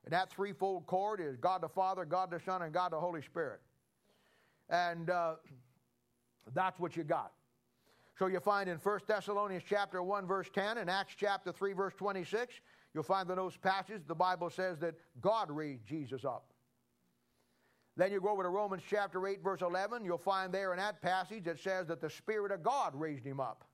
And 0.05 0.12
that 0.12 0.31
threefold 0.31 0.87
cord 0.87 1.20
is 1.20 1.37
God 1.37 1.62
the 1.62 1.68
Father, 1.68 2.05
God 2.05 2.31
the 2.31 2.41
Son, 2.41 2.62
and 2.62 2.72
God 2.72 2.93
the 2.93 3.01
Holy 3.01 3.22
Spirit. 3.22 3.61
And 4.68 5.11
uh, 5.11 5.35
that's 6.55 6.79
what 6.79 6.97
you 6.97 7.05
got. 7.05 7.33
So 8.18 8.27
you 8.27 8.41
find 8.41 8.68
in 8.68 8.79
1 8.79 9.01
Thessalonians 9.07 9.64
chapter 9.68 10.03
1, 10.03 10.27
verse 10.27 10.49
10, 10.55 10.79
and 10.79 10.89
Acts 10.89 11.14
chapter 11.16 11.53
3, 11.53 11.72
verse 11.72 11.95
26, 11.97 12.55
you'll 12.95 13.03
find 13.03 13.29
in 13.29 13.37
those 13.37 13.57
passages 13.57 14.03
the 14.07 14.14
Bible 14.14 14.49
says 14.49 14.79
that 14.79 14.95
God 15.20 15.51
raised 15.51 15.87
Jesus 15.87 16.24
up. 16.24 16.53
Then 17.97 18.12
you 18.12 18.20
go 18.20 18.28
over 18.28 18.42
to 18.42 18.49
Romans 18.51 18.82
chapter 18.88 19.26
8, 19.26 19.42
verse 19.42 19.62
11. 19.62 20.05
You'll 20.05 20.18
find 20.18 20.53
there 20.53 20.72
in 20.72 20.78
that 20.78 21.01
passage 21.01 21.47
it 21.47 21.59
says 21.61 21.86
that 21.88 22.01
the 22.01 22.11
Spirit 22.11 22.53
of 22.53 22.62
God 22.62 22.94
raised 22.94 23.24
him 23.24 23.40
up. 23.40 23.64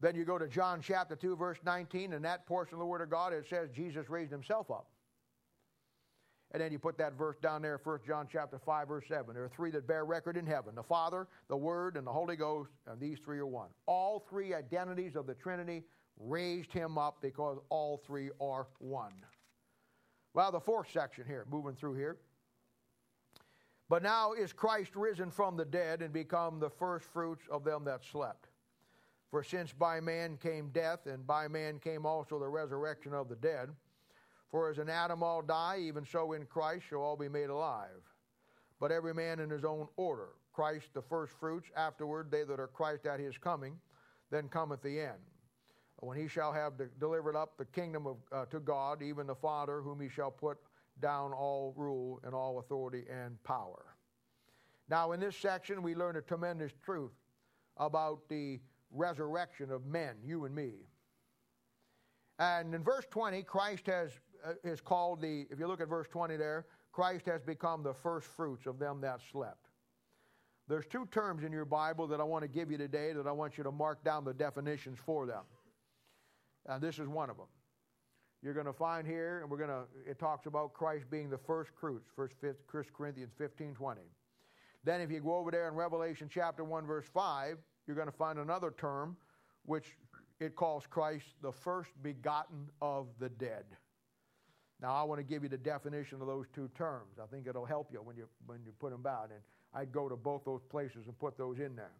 Then 0.00 0.16
you 0.16 0.24
go 0.24 0.38
to 0.38 0.48
John 0.48 0.80
chapter 0.82 1.14
2, 1.14 1.36
verse 1.36 1.58
19, 1.64 2.12
and 2.12 2.24
that 2.24 2.44
portion 2.46 2.74
of 2.74 2.80
the 2.80 2.86
Word 2.86 3.00
of 3.00 3.10
God, 3.10 3.32
it 3.32 3.46
says 3.48 3.70
Jesus 3.70 4.10
raised 4.10 4.32
himself 4.32 4.68
up. 4.70 4.88
And 6.50 6.60
then 6.60 6.72
you 6.72 6.80
put 6.80 6.98
that 6.98 7.16
verse 7.16 7.36
down 7.40 7.62
there, 7.62 7.80
1 7.82 8.00
John 8.04 8.26
chapter 8.30 8.58
5, 8.58 8.88
verse 8.88 9.04
7. 9.08 9.32
There 9.32 9.44
are 9.44 9.48
three 9.48 9.70
that 9.70 9.86
bear 9.86 10.04
record 10.04 10.36
in 10.36 10.44
heaven 10.44 10.74
the 10.74 10.82
Father, 10.82 11.28
the 11.48 11.56
Word, 11.56 11.96
and 11.96 12.04
the 12.04 12.12
Holy 12.12 12.36
Ghost, 12.36 12.70
and 12.86 13.00
these 13.00 13.18
three 13.24 13.38
are 13.38 13.46
one. 13.46 13.68
All 13.86 14.26
three 14.28 14.52
identities 14.52 15.14
of 15.14 15.28
the 15.28 15.34
Trinity 15.34 15.84
raised 16.18 16.72
him 16.72 16.98
up 16.98 17.18
because 17.22 17.58
all 17.70 18.02
three 18.04 18.30
are 18.40 18.66
one. 18.80 19.14
Well, 20.34 20.50
the 20.50 20.60
fourth 20.60 20.90
section 20.92 21.24
here, 21.26 21.46
moving 21.48 21.76
through 21.76 21.94
here. 21.94 22.18
But 23.92 24.02
now 24.02 24.32
is 24.32 24.54
Christ 24.54 24.96
risen 24.96 25.30
from 25.30 25.58
the 25.58 25.66
dead 25.66 26.00
and 26.00 26.14
become 26.14 26.58
the 26.58 26.70
firstfruits 26.70 27.42
of 27.50 27.62
them 27.62 27.84
that 27.84 28.02
slept. 28.02 28.48
For 29.30 29.42
since 29.42 29.70
by 29.70 30.00
man 30.00 30.38
came 30.38 30.70
death, 30.70 31.00
and 31.04 31.26
by 31.26 31.46
man 31.46 31.78
came 31.78 32.06
also 32.06 32.38
the 32.38 32.48
resurrection 32.48 33.12
of 33.12 33.28
the 33.28 33.36
dead, 33.36 33.68
for 34.50 34.70
as 34.70 34.78
in 34.78 34.88
Adam 34.88 35.22
all 35.22 35.42
die, 35.42 35.76
even 35.80 36.06
so 36.06 36.32
in 36.32 36.46
Christ 36.46 36.86
shall 36.88 37.02
all 37.02 37.18
be 37.18 37.28
made 37.28 37.50
alive. 37.50 38.00
But 38.80 38.92
every 38.92 39.12
man 39.12 39.40
in 39.40 39.50
his 39.50 39.62
own 39.62 39.86
order. 39.98 40.30
Christ 40.54 40.86
the 40.94 41.02
firstfruits, 41.02 41.68
afterward 41.76 42.30
they 42.30 42.44
that 42.44 42.58
are 42.58 42.68
Christ 42.68 43.04
at 43.04 43.20
his 43.20 43.36
coming, 43.36 43.78
then 44.30 44.48
cometh 44.48 44.80
the 44.80 45.00
end. 45.00 45.20
When 45.96 46.16
he 46.16 46.28
shall 46.28 46.54
have 46.54 46.80
delivered 46.98 47.36
up 47.36 47.58
the 47.58 47.66
kingdom 47.66 48.06
of, 48.06 48.16
uh, 48.32 48.46
to 48.46 48.58
God, 48.58 49.02
even 49.02 49.26
the 49.26 49.34
Father, 49.34 49.82
whom 49.82 50.00
he 50.00 50.08
shall 50.08 50.30
put 50.30 50.56
down 51.00 51.32
all 51.32 51.74
rule 51.76 52.20
and 52.24 52.34
all 52.34 52.58
authority 52.58 53.04
and 53.10 53.42
power. 53.44 53.96
Now, 54.88 55.12
in 55.12 55.20
this 55.20 55.36
section, 55.36 55.82
we 55.82 55.94
learn 55.94 56.16
a 56.16 56.20
tremendous 56.20 56.72
truth 56.84 57.12
about 57.76 58.28
the 58.28 58.60
resurrection 58.90 59.70
of 59.70 59.86
men, 59.86 60.16
you 60.24 60.44
and 60.44 60.54
me. 60.54 60.72
And 62.38 62.74
in 62.74 62.82
verse 62.82 63.06
20, 63.10 63.42
Christ 63.42 63.86
has 63.86 64.10
uh, 64.44 64.54
is 64.64 64.80
called 64.80 65.20
the, 65.20 65.46
if 65.50 65.58
you 65.58 65.66
look 65.68 65.80
at 65.80 65.88
verse 65.88 66.08
20 66.08 66.36
there, 66.36 66.66
Christ 66.90 67.26
has 67.26 67.40
become 67.42 67.82
the 67.82 67.94
first 67.94 68.26
fruits 68.26 68.66
of 68.66 68.78
them 68.78 69.00
that 69.02 69.20
slept. 69.30 69.68
There's 70.68 70.86
two 70.86 71.06
terms 71.06 71.44
in 71.44 71.52
your 71.52 71.64
Bible 71.64 72.06
that 72.08 72.20
I 72.20 72.24
want 72.24 72.42
to 72.42 72.48
give 72.48 72.70
you 72.70 72.76
today 72.76 73.12
that 73.12 73.26
I 73.26 73.32
want 73.32 73.56
you 73.56 73.64
to 73.64 73.72
mark 73.72 74.04
down 74.04 74.24
the 74.24 74.34
definitions 74.34 74.98
for 75.04 75.26
them. 75.26 75.44
And 76.66 76.82
this 76.82 76.98
is 76.98 77.08
one 77.08 77.30
of 77.30 77.36
them 77.36 77.46
you're 78.42 78.54
going 78.54 78.66
to 78.66 78.72
find 78.72 79.06
here, 79.06 79.40
and 79.40 79.50
we're 79.50 79.56
going 79.56 79.70
to, 79.70 79.84
it 80.08 80.18
talks 80.18 80.46
about 80.46 80.72
Christ 80.72 81.04
being 81.10 81.30
the 81.30 81.38
first 81.38 81.70
fruits, 81.78 82.10
First 82.14 82.34
1 82.40 82.84
Corinthians 82.92 83.32
15 83.38 83.74
20. 83.74 84.00
Then, 84.84 85.00
if 85.00 85.10
you 85.12 85.20
go 85.20 85.36
over 85.36 85.52
there 85.52 85.68
in 85.68 85.74
Revelation 85.74 86.28
chapter 86.32 86.64
1, 86.64 86.84
verse 86.86 87.06
5, 87.14 87.56
you're 87.86 87.94
going 87.94 88.10
to 88.10 88.16
find 88.16 88.40
another 88.40 88.74
term 88.76 89.16
which 89.64 89.96
it 90.40 90.56
calls 90.56 90.84
Christ 90.90 91.26
the 91.40 91.52
first 91.52 91.90
begotten 92.02 92.68
of 92.80 93.06
the 93.20 93.28
dead. 93.28 93.64
Now, 94.80 94.94
I 94.96 95.04
want 95.04 95.20
to 95.20 95.22
give 95.24 95.44
you 95.44 95.48
the 95.48 95.56
definition 95.56 96.20
of 96.20 96.26
those 96.26 96.46
two 96.52 96.68
terms. 96.76 97.18
I 97.22 97.26
think 97.26 97.46
it'll 97.46 97.64
help 97.64 97.90
you 97.92 98.02
when 98.02 98.16
you, 98.16 98.28
when 98.46 98.58
you 98.66 98.72
put 98.80 98.90
them 98.90 99.06
out. 99.06 99.30
And 99.30 99.40
I'd 99.72 99.92
go 99.92 100.08
to 100.08 100.16
both 100.16 100.44
those 100.44 100.62
places 100.68 101.06
and 101.06 101.16
put 101.16 101.38
those 101.38 101.60
in 101.60 101.76
there. 101.76 101.92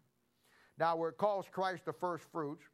Now, 0.77 0.97
where 0.97 1.09
it 1.09 1.17
calls 1.17 1.45
Christ 1.49 1.85
the 1.85 1.93
first 1.93 2.25
fruits, 2.31 2.65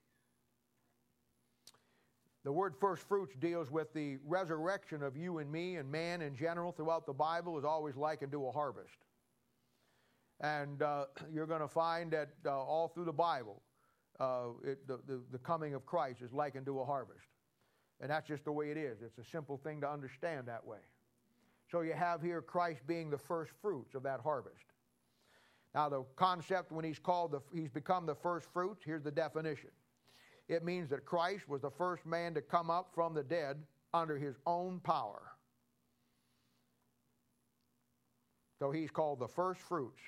the 2.45 2.51
word 2.51 2.73
first 2.79 3.07
fruits 3.07 3.35
deals 3.35 3.69
with 3.69 3.93
the 3.93 4.17
resurrection 4.25 5.03
of 5.03 5.17
you 5.17 5.39
and 5.39 5.51
me 5.51 5.75
and 5.75 5.91
man 5.91 6.21
in 6.21 6.35
general 6.35 6.71
throughout 6.71 7.05
the 7.05 7.13
Bible 7.13 7.57
is 7.57 7.65
always 7.65 7.95
likened 7.95 8.31
to 8.31 8.47
a 8.47 8.51
harvest. 8.51 8.97
And 10.39 10.81
uh, 10.81 11.05
you're 11.33 11.47
going 11.47 11.61
to 11.61 11.67
find 11.67 12.11
that 12.11 12.29
uh, 12.45 12.51
all 12.51 12.87
through 12.87 13.05
the 13.05 13.13
Bible, 13.13 13.61
uh, 14.19 14.47
it, 14.63 14.87
the, 14.87 14.99
the, 15.05 15.21
the 15.31 15.37
coming 15.39 15.73
of 15.73 15.85
Christ 15.85 16.21
is 16.21 16.31
likened 16.31 16.65
to 16.67 16.79
a 16.79 16.85
harvest. 16.85 17.27
And 18.01 18.09
that's 18.09 18.27
just 18.27 18.45
the 18.45 18.51
way 18.51 18.71
it 18.71 18.77
is. 18.77 19.01
It's 19.01 19.17
a 19.17 19.29
simple 19.29 19.57
thing 19.57 19.81
to 19.81 19.89
understand 19.89 20.47
that 20.47 20.65
way. 20.65 20.79
So 21.69 21.81
you 21.81 21.93
have 21.93 22.21
here 22.21 22.41
Christ 22.41 22.81
being 22.87 23.09
the 23.09 23.17
first 23.17 23.51
fruits 23.61 23.93
of 23.95 24.03
that 24.03 24.21
harvest. 24.21 24.63
Now, 25.75 25.89
the 25.89 26.03
concept 26.15 26.71
when 26.71 26.83
he's 26.85 26.97
called, 26.97 27.31
the, 27.31 27.41
he's 27.53 27.69
become 27.69 28.05
the 28.05 28.15
first 28.15 28.47
fruits, 28.51 28.81
here's 28.83 29.03
the 29.03 29.11
definition 29.11 29.69
it 30.49 30.65
means 30.65 30.89
that 30.89 31.05
Christ 31.05 31.47
was 31.47 31.61
the 31.61 31.69
first 31.69 32.05
man 32.05 32.33
to 32.33 32.41
come 32.41 32.71
up 32.71 32.89
from 32.93 33.13
the 33.13 33.23
dead 33.23 33.57
under 33.93 34.17
his 34.17 34.35
own 34.47 34.79
power. 34.79 35.21
So 38.57 38.71
he's 38.71 38.89
called 38.89 39.19
the 39.19 39.27
first 39.27 39.61
fruits. 39.61 40.01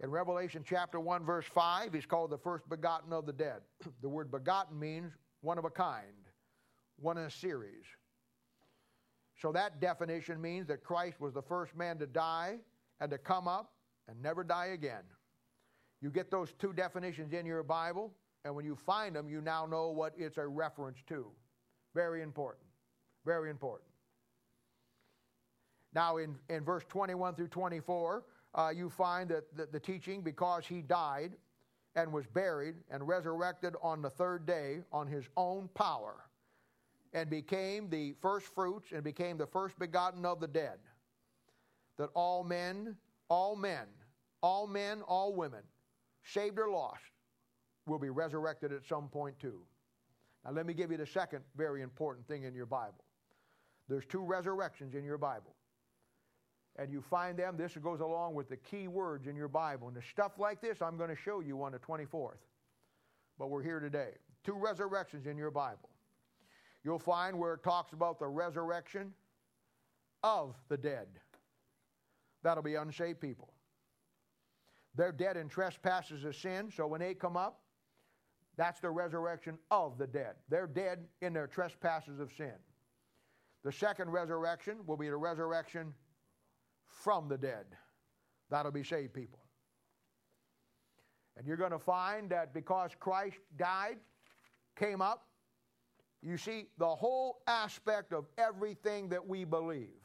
In 0.00 0.10
Revelation 0.10 0.64
chapter 0.66 1.00
1, 1.00 1.24
verse 1.24 1.46
5, 1.46 1.94
he's 1.94 2.06
called 2.06 2.30
the 2.30 2.38
first 2.38 2.68
begotten 2.68 3.12
of 3.12 3.24
the 3.24 3.32
dead. 3.32 3.62
the 4.02 4.08
word 4.08 4.30
begotten 4.30 4.78
means 4.78 5.12
one 5.40 5.58
of 5.58 5.64
a 5.64 5.70
kind, 5.70 6.26
one 7.00 7.16
in 7.18 7.24
a 7.24 7.30
series. 7.30 7.84
So 9.40 9.52
that 9.52 9.80
definition 9.80 10.40
means 10.40 10.66
that 10.66 10.82
Christ 10.82 11.20
was 11.20 11.34
the 11.34 11.42
first 11.42 11.76
man 11.76 11.98
to 11.98 12.06
die 12.06 12.58
and 13.00 13.10
to 13.10 13.18
come 13.18 13.46
up 13.46 13.72
and 14.08 14.20
never 14.20 14.42
die 14.42 14.66
again. 14.66 15.04
You 16.00 16.10
get 16.10 16.30
those 16.30 16.52
two 16.58 16.72
definitions 16.72 17.32
in 17.32 17.44
your 17.44 17.62
Bible, 17.62 18.12
and 18.44 18.54
when 18.54 18.64
you 18.64 18.76
find 18.76 19.16
them, 19.16 19.28
you 19.28 19.40
now 19.40 19.66
know 19.66 19.90
what 19.90 20.12
it's 20.16 20.38
a 20.38 20.46
reference 20.46 20.98
to. 21.08 21.26
Very 21.94 22.22
important. 22.22 22.64
Very 23.24 23.50
important. 23.50 23.88
Now, 25.94 26.18
in, 26.18 26.36
in 26.48 26.64
verse 26.64 26.84
21 26.88 27.34
through 27.34 27.48
24, 27.48 28.24
uh, 28.54 28.72
you 28.74 28.88
find 28.90 29.30
that 29.30 29.56
the, 29.56 29.66
the 29.66 29.80
teaching, 29.80 30.22
because 30.22 30.66
he 30.66 30.82
died 30.82 31.32
and 31.96 32.12
was 32.12 32.26
buried 32.26 32.76
and 32.90 33.06
resurrected 33.06 33.74
on 33.82 34.02
the 34.02 34.10
third 34.10 34.46
day 34.46 34.80
on 34.92 35.06
his 35.06 35.24
own 35.36 35.68
power, 35.74 36.14
and 37.12 37.28
became 37.30 37.88
the 37.88 38.14
first 38.20 38.46
fruits 38.54 38.92
and 38.92 39.02
became 39.02 39.38
the 39.38 39.46
first 39.46 39.78
begotten 39.78 40.24
of 40.24 40.40
the 40.40 40.46
dead, 40.46 40.78
that 41.96 42.10
all 42.14 42.44
men, 42.44 42.96
all 43.28 43.56
men, 43.56 43.86
all 44.42 44.66
men, 44.66 45.02
all 45.02 45.34
women, 45.34 45.62
saved 46.24 46.58
or 46.58 46.70
lost, 46.70 47.02
will 47.86 47.98
be 47.98 48.10
resurrected 48.10 48.72
at 48.72 48.84
some 48.86 49.08
point 49.08 49.38
too. 49.38 49.60
Now, 50.44 50.52
let 50.52 50.66
me 50.66 50.74
give 50.74 50.90
you 50.90 50.96
the 50.96 51.06
second 51.06 51.42
very 51.56 51.82
important 51.82 52.26
thing 52.28 52.44
in 52.44 52.54
your 52.54 52.66
Bible. 52.66 53.04
There's 53.88 54.04
two 54.06 54.22
resurrections 54.22 54.94
in 54.94 55.04
your 55.04 55.18
Bible. 55.18 55.54
And 56.76 56.92
you 56.92 57.02
find 57.02 57.36
them, 57.36 57.56
this 57.56 57.76
goes 57.76 58.00
along 58.00 58.34
with 58.34 58.48
the 58.48 58.56
key 58.56 58.86
words 58.86 59.26
in 59.26 59.34
your 59.34 59.48
Bible. 59.48 59.88
And 59.88 59.96
the 59.96 60.02
stuff 60.02 60.32
like 60.38 60.60
this, 60.60 60.80
I'm 60.80 60.96
going 60.96 61.10
to 61.10 61.16
show 61.16 61.40
you 61.40 61.62
on 61.62 61.72
the 61.72 61.78
24th. 61.78 62.36
But 63.38 63.50
we're 63.50 63.62
here 63.62 63.80
today. 63.80 64.10
Two 64.44 64.54
resurrections 64.54 65.26
in 65.26 65.36
your 65.36 65.50
Bible. 65.50 65.90
You'll 66.84 66.98
find 66.98 67.36
where 67.38 67.54
it 67.54 67.64
talks 67.64 67.92
about 67.92 68.20
the 68.20 68.28
resurrection 68.28 69.12
of 70.22 70.54
the 70.68 70.76
dead. 70.76 71.08
That'll 72.42 72.62
be 72.62 72.76
unsaved 72.76 73.20
people. 73.20 73.52
They're 74.94 75.12
dead 75.12 75.36
in 75.36 75.48
trespasses 75.48 76.24
of 76.24 76.34
sin, 76.34 76.70
so 76.74 76.86
when 76.86 77.00
they 77.00 77.14
come 77.14 77.36
up, 77.36 77.60
that's 78.56 78.80
the 78.80 78.90
resurrection 78.90 79.58
of 79.70 79.98
the 79.98 80.06
dead. 80.06 80.34
They're 80.48 80.66
dead 80.66 81.06
in 81.20 81.32
their 81.32 81.46
trespasses 81.46 82.18
of 82.18 82.30
sin. 82.36 82.54
The 83.64 83.72
second 83.72 84.10
resurrection 84.10 84.78
will 84.86 84.96
be 84.96 85.08
the 85.08 85.16
resurrection 85.16 85.94
from 86.86 87.28
the 87.28 87.38
dead. 87.38 87.66
That'll 88.50 88.72
be 88.72 88.82
saved 88.82 89.14
people. 89.14 89.40
And 91.36 91.46
you're 91.46 91.56
going 91.56 91.70
to 91.70 91.78
find 91.78 92.30
that 92.30 92.52
because 92.52 92.90
Christ 92.98 93.36
died, 93.56 93.98
came 94.76 95.00
up, 95.00 95.26
you 96.20 96.36
see 96.36 96.66
the 96.78 96.88
whole 96.88 97.42
aspect 97.46 98.12
of 98.12 98.26
everything 98.38 99.08
that 99.10 99.24
we 99.24 99.44
believe. 99.44 100.00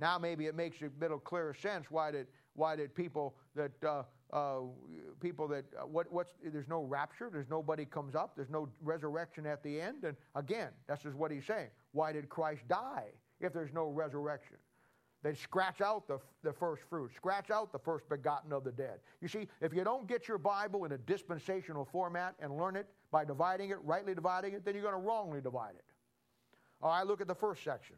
Now 0.00 0.18
maybe 0.18 0.46
it 0.46 0.56
makes 0.56 0.82
a 0.82 0.90
little 1.00 1.18
clearer 1.18 1.54
sense 1.54 1.86
why 1.90 2.10
did 2.10 2.26
why 2.56 2.74
did 2.76 2.94
people 2.94 3.36
that 3.54 3.72
uh, 3.84 4.02
uh, 4.32 4.60
people 5.20 5.46
that 5.48 5.64
uh, 5.78 5.86
what 5.86 6.10
what's 6.10 6.32
there's 6.44 6.68
no 6.68 6.82
rapture, 6.82 7.30
there's 7.32 7.48
nobody 7.48 7.84
comes 7.84 8.14
up, 8.14 8.34
there's 8.36 8.50
no 8.50 8.68
resurrection 8.82 9.46
at 9.46 9.62
the 9.62 9.80
end, 9.80 10.04
and 10.04 10.16
again 10.34 10.70
that's 10.88 11.02
just 11.02 11.14
what 11.14 11.30
he's 11.30 11.46
saying. 11.46 11.68
Why 11.92 12.12
did 12.12 12.28
Christ 12.28 12.62
die 12.68 13.06
if 13.40 13.52
there's 13.52 13.72
no 13.72 13.88
resurrection? 13.88 14.56
They 15.22 15.34
scratch 15.34 15.80
out 15.80 16.06
the, 16.06 16.18
the 16.44 16.52
first 16.52 16.82
fruit, 16.88 17.10
scratch 17.16 17.50
out 17.50 17.72
the 17.72 17.78
first 17.78 18.08
begotten 18.08 18.52
of 18.52 18.64
the 18.64 18.70
dead. 18.70 19.00
You 19.20 19.28
see, 19.28 19.48
if 19.60 19.74
you 19.74 19.82
don't 19.82 20.06
get 20.06 20.28
your 20.28 20.38
Bible 20.38 20.84
in 20.84 20.92
a 20.92 20.98
dispensational 20.98 21.84
format 21.84 22.36
and 22.38 22.56
learn 22.56 22.76
it 22.76 22.86
by 23.10 23.24
dividing 23.24 23.70
it, 23.70 23.78
rightly 23.82 24.14
dividing 24.14 24.52
it, 24.54 24.64
then 24.64 24.74
you're 24.74 24.84
going 24.84 24.94
to 24.94 25.00
wrongly 25.00 25.40
divide 25.40 25.74
it. 25.74 25.84
All 26.80 26.90
right, 26.90 27.06
look 27.06 27.20
at 27.20 27.26
the 27.26 27.34
first 27.34 27.64
section. 27.64 27.96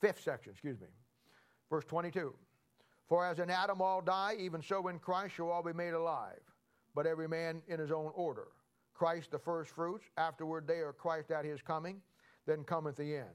Fifth 0.00 0.22
section, 0.22 0.52
excuse 0.52 0.78
me. 0.78 0.88
Verse 1.70 1.84
22. 1.84 2.34
For 3.08 3.24
as 3.24 3.38
in 3.38 3.50
Adam 3.50 3.80
all 3.80 4.00
die, 4.00 4.34
even 4.38 4.62
so 4.62 4.88
in 4.88 4.98
Christ 4.98 5.34
shall 5.36 5.50
all 5.50 5.62
be 5.62 5.72
made 5.72 5.94
alive, 5.94 6.40
but 6.94 7.06
every 7.06 7.28
man 7.28 7.62
in 7.68 7.78
his 7.78 7.92
own 7.92 8.10
order. 8.14 8.48
Christ 8.94 9.30
the 9.30 9.38
first 9.38 9.70
fruits, 9.70 10.06
afterward 10.16 10.66
they 10.66 10.78
are 10.78 10.92
Christ 10.92 11.30
at 11.30 11.44
his 11.44 11.62
coming, 11.62 12.00
then 12.46 12.64
cometh 12.64 12.96
the 12.96 13.16
end 13.16 13.34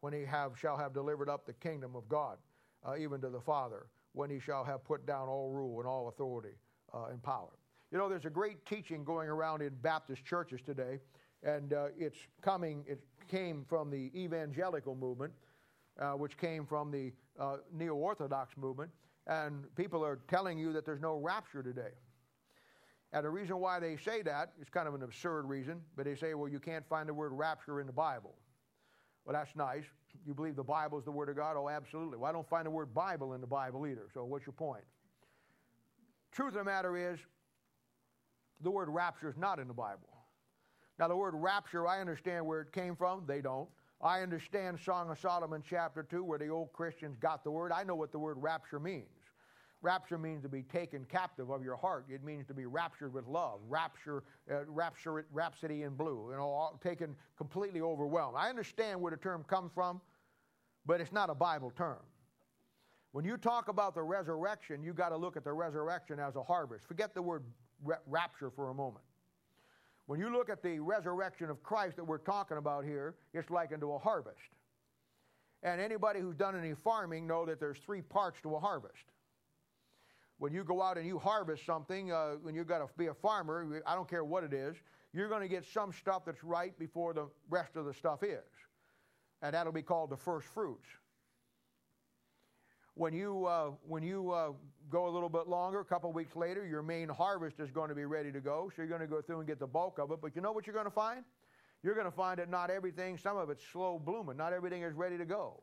when 0.00 0.12
he 0.12 0.24
have, 0.24 0.58
shall 0.58 0.76
have 0.76 0.94
delivered 0.94 1.28
up 1.28 1.44
the 1.44 1.52
kingdom 1.52 1.94
of 1.94 2.08
God, 2.08 2.38
uh, 2.86 2.96
even 2.96 3.20
to 3.20 3.28
the 3.28 3.40
Father, 3.40 3.86
when 4.12 4.30
he 4.30 4.40
shall 4.40 4.64
have 4.64 4.84
put 4.84 5.06
down 5.06 5.28
all 5.28 5.50
rule 5.50 5.80
and 5.80 5.88
all 5.88 6.08
authority 6.08 6.54
uh, 6.94 7.06
and 7.10 7.22
power. 7.22 7.50
You 7.90 7.98
know, 7.98 8.08
there's 8.08 8.24
a 8.24 8.30
great 8.30 8.64
teaching 8.64 9.04
going 9.04 9.28
around 9.28 9.62
in 9.62 9.74
Baptist 9.82 10.24
churches 10.24 10.60
today, 10.64 11.00
and 11.42 11.72
uh, 11.72 11.88
it's 11.98 12.18
coming, 12.40 12.84
it 12.86 13.00
came 13.28 13.64
from 13.68 13.90
the 13.90 14.10
evangelical 14.14 14.94
movement, 14.94 15.32
uh, 16.00 16.12
which 16.12 16.38
came 16.38 16.64
from 16.64 16.90
the 16.90 17.12
uh, 17.38 17.56
neo 17.72 17.94
Orthodox 17.94 18.56
movement, 18.56 18.90
and 19.26 19.64
people 19.76 20.04
are 20.04 20.20
telling 20.28 20.58
you 20.58 20.72
that 20.72 20.84
there's 20.84 21.00
no 21.00 21.16
rapture 21.16 21.62
today. 21.62 21.92
And 23.12 23.24
the 23.24 23.30
reason 23.30 23.58
why 23.58 23.80
they 23.80 23.96
say 23.96 24.22
that 24.22 24.52
is 24.60 24.68
kind 24.68 24.86
of 24.86 24.94
an 24.94 25.02
absurd 25.02 25.46
reason, 25.46 25.80
but 25.96 26.04
they 26.04 26.14
say, 26.14 26.34
well, 26.34 26.48
you 26.48 26.60
can't 26.60 26.86
find 26.88 27.08
the 27.08 27.14
word 27.14 27.32
rapture 27.32 27.80
in 27.80 27.86
the 27.86 27.92
Bible. 27.92 28.34
Well, 29.24 29.34
that's 29.34 29.54
nice. 29.56 29.84
You 30.26 30.34
believe 30.34 30.56
the 30.56 30.64
Bible 30.64 30.98
is 30.98 31.04
the 31.04 31.10
Word 31.10 31.28
of 31.28 31.36
God? 31.36 31.56
Oh, 31.56 31.68
absolutely. 31.68 32.18
Well, 32.18 32.28
I 32.28 32.32
don't 32.32 32.48
find 32.48 32.66
the 32.66 32.70
word 32.70 32.92
Bible 32.94 33.34
in 33.34 33.40
the 33.40 33.46
Bible 33.46 33.86
either. 33.86 34.08
So, 34.12 34.24
what's 34.24 34.46
your 34.46 34.54
point? 34.54 34.84
Truth 36.32 36.54
of 36.54 36.54
the 36.54 36.64
matter 36.64 37.12
is, 37.12 37.18
the 38.62 38.70
word 38.70 38.88
rapture 38.88 39.28
is 39.28 39.36
not 39.36 39.58
in 39.58 39.68
the 39.68 39.74
Bible. 39.74 40.08
Now, 40.98 41.08
the 41.08 41.16
word 41.16 41.34
rapture, 41.36 41.86
I 41.86 42.00
understand 42.00 42.44
where 42.44 42.60
it 42.60 42.72
came 42.72 42.94
from. 42.96 43.24
They 43.26 43.40
don't. 43.40 43.68
I 44.02 44.22
understand 44.22 44.78
Song 44.80 45.10
of 45.10 45.18
Solomon 45.18 45.62
chapter 45.68 46.02
2, 46.02 46.24
where 46.24 46.38
the 46.38 46.48
old 46.48 46.72
Christians 46.72 47.16
got 47.18 47.44
the 47.44 47.50
word. 47.50 47.70
I 47.70 47.84
know 47.84 47.94
what 47.94 48.12
the 48.12 48.18
word 48.18 48.38
rapture 48.40 48.80
means. 48.80 49.04
Rapture 49.82 50.18
means 50.18 50.42
to 50.42 50.48
be 50.48 50.62
taken 50.62 51.04
captive 51.06 51.50
of 51.50 51.62
your 51.62 51.76
heart. 51.76 52.06
It 52.08 52.22
means 52.22 52.46
to 52.46 52.54
be 52.54 52.66
raptured 52.66 53.12
with 53.12 53.26
love, 53.26 53.60
rapture, 53.68 54.24
uh, 54.50 54.64
rapture, 54.66 55.24
rhapsody 55.32 55.82
in 55.82 55.94
blue, 55.94 56.28
you 56.30 56.36
know, 56.36 56.42
all, 56.42 56.78
taken 56.82 57.14
completely 57.36 57.80
overwhelmed. 57.80 58.36
I 58.38 58.50
understand 58.50 59.00
where 59.00 59.10
the 59.10 59.16
term 59.16 59.44
comes 59.44 59.70
from, 59.74 60.00
but 60.84 61.00
it's 61.00 61.12
not 61.12 61.30
a 61.30 61.34
Bible 61.34 61.72
term. 61.76 62.00
When 63.12 63.24
you 63.24 63.36
talk 63.36 63.68
about 63.68 63.94
the 63.94 64.02
resurrection, 64.02 64.82
you 64.82 64.92
got 64.92 65.08
to 65.10 65.16
look 65.16 65.36
at 65.36 65.44
the 65.44 65.52
resurrection 65.52 66.18
as 66.18 66.36
a 66.36 66.42
harvest. 66.42 66.86
Forget 66.86 67.14
the 67.14 67.22
word 67.22 67.44
rapture 68.06 68.50
for 68.50 68.70
a 68.70 68.74
moment. 68.74 69.04
When 70.10 70.18
you 70.18 70.28
look 70.28 70.50
at 70.50 70.60
the 70.60 70.80
resurrection 70.80 71.50
of 71.50 71.62
Christ 71.62 71.94
that 71.94 72.04
we're 72.04 72.18
talking 72.18 72.56
about 72.56 72.84
here, 72.84 73.14
it's 73.32 73.48
likened 73.48 73.80
to 73.82 73.92
a 73.92 73.98
harvest. 73.98 74.50
And 75.62 75.80
anybody 75.80 76.18
who's 76.18 76.34
done 76.34 76.58
any 76.58 76.74
farming 76.74 77.28
know 77.28 77.46
that 77.46 77.60
there's 77.60 77.78
three 77.78 78.02
parts 78.02 78.40
to 78.42 78.56
a 78.56 78.58
harvest 78.58 79.04
when 80.40 80.54
you 80.54 80.64
go 80.64 80.82
out 80.82 80.96
and 80.96 81.06
you 81.06 81.18
harvest 81.18 81.66
something, 81.66 82.10
uh, 82.10 82.32
when 82.42 82.54
you've 82.54 82.66
got 82.66 82.78
to 82.78 82.88
be 82.96 83.06
a 83.08 83.14
farmer, 83.14 83.82
I 83.86 83.94
don't 83.94 84.08
care 84.08 84.24
what 84.24 84.42
it 84.42 84.54
is, 84.54 84.74
you're 85.12 85.28
going 85.28 85.42
to 85.42 85.48
get 85.48 85.66
some 85.66 85.92
stuff 85.92 86.24
that's 86.24 86.42
right 86.42 86.76
before 86.78 87.12
the 87.12 87.28
rest 87.50 87.76
of 87.76 87.84
the 87.84 87.92
stuff 87.92 88.22
is. 88.22 88.38
And 89.42 89.54
that'll 89.54 89.72
be 89.72 89.82
called 89.82 90.08
the 90.08 90.16
first 90.16 90.48
fruits. 90.48 90.88
When 92.94 93.12
you, 93.12 93.44
uh, 93.44 93.72
when 93.86 94.02
you 94.02 94.30
uh, 94.30 94.52
go 94.90 95.08
a 95.08 95.10
little 95.10 95.28
bit 95.28 95.48
longer, 95.48 95.80
a 95.80 95.84
couple 95.84 96.12
weeks 96.12 96.36
later, 96.36 96.66
your 96.66 96.82
main 96.82 97.08
harvest 97.08 97.60
is 97.60 97.70
going 97.70 97.88
to 97.88 97.94
be 97.94 98.04
ready 98.04 98.32
to 98.32 98.40
go. 98.40 98.70
So 98.74 98.82
you're 98.82 98.88
going 98.88 99.00
to 99.00 99.06
go 99.06 99.22
through 99.22 99.38
and 99.38 99.46
get 99.46 99.58
the 99.58 99.66
bulk 99.66 99.98
of 99.98 100.10
it. 100.10 100.18
But 100.20 100.34
you 100.34 100.42
know 100.42 100.52
what 100.52 100.66
you're 100.66 100.74
going 100.74 100.86
to 100.86 100.90
find? 100.90 101.24
You're 101.82 101.94
going 101.94 102.06
to 102.06 102.12
find 102.12 102.38
that 102.38 102.50
not 102.50 102.70
everything, 102.70 103.16
some 103.16 103.36
of 103.36 103.48
it's 103.48 103.64
slow 103.72 103.98
blooming. 103.98 104.36
Not 104.36 104.52
everything 104.52 104.82
is 104.82 104.94
ready 104.94 105.16
to 105.16 105.24
go. 105.24 105.62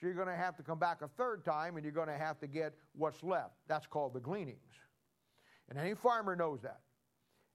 So 0.00 0.06
you're 0.06 0.16
going 0.16 0.28
to 0.28 0.36
have 0.36 0.56
to 0.56 0.62
come 0.62 0.78
back 0.78 1.02
a 1.02 1.08
third 1.08 1.44
time 1.44 1.76
and 1.76 1.84
you're 1.84 1.94
going 1.94 2.08
to 2.08 2.18
have 2.18 2.38
to 2.40 2.46
get 2.46 2.74
what's 2.94 3.22
left. 3.22 3.54
That's 3.68 3.86
called 3.86 4.12
the 4.12 4.20
gleanings. 4.20 4.58
And 5.70 5.78
any 5.78 5.94
farmer 5.94 6.36
knows 6.36 6.60
that. 6.62 6.80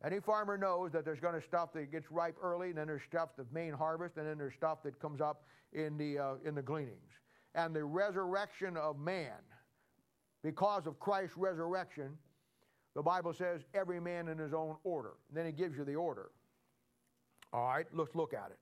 Any 0.03 0.21
farmer 0.21 0.57
knows 0.57 0.93
that 0.93 1.03
there's 1.03 1.19
going 1.19 1.39
to 1.39 1.45
stuff 1.45 1.73
that 1.73 1.91
gets 1.91 2.09
ripe 2.09 2.37
early, 2.41 2.69
and 2.69 2.77
then 2.77 2.87
there's 2.87 3.03
stuff 3.03 3.29
the 3.37 3.45
main 3.51 3.73
harvest, 3.73 4.15
and 4.15 4.25
then 4.25 4.37
there's 4.37 4.53
stuff 4.53 4.81
that 4.83 4.97
comes 4.99 5.19
up 5.19 5.43
in 5.73 5.97
the 5.97 6.17
uh, 6.17 6.33
in 6.45 6.55
the 6.55 6.61
gleanings. 6.61 7.11
And 7.53 7.75
the 7.75 7.83
resurrection 7.83 8.77
of 8.77 8.97
man, 8.97 9.35
because 10.43 10.87
of 10.87 10.99
Christ's 10.99 11.37
resurrection, 11.37 12.17
the 12.95 13.03
Bible 13.03 13.33
says 13.33 13.61
every 13.73 13.99
man 13.99 14.27
in 14.27 14.37
his 14.37 14.53
own 14.53 14.75
order. 14.83 15.13
And 15.29 15.37
then 15.37 15.45
it 15.45 15.57
gives 15.57 15.77
you 15.77 15.83
the 15.83 15.95
order. 15.95 16.31
All 17.53 17.67
right, 17.67 17.85
let's 17.93 18.15
look 18.15 18.33
at 18.33 18.51
it. 18.51 18.59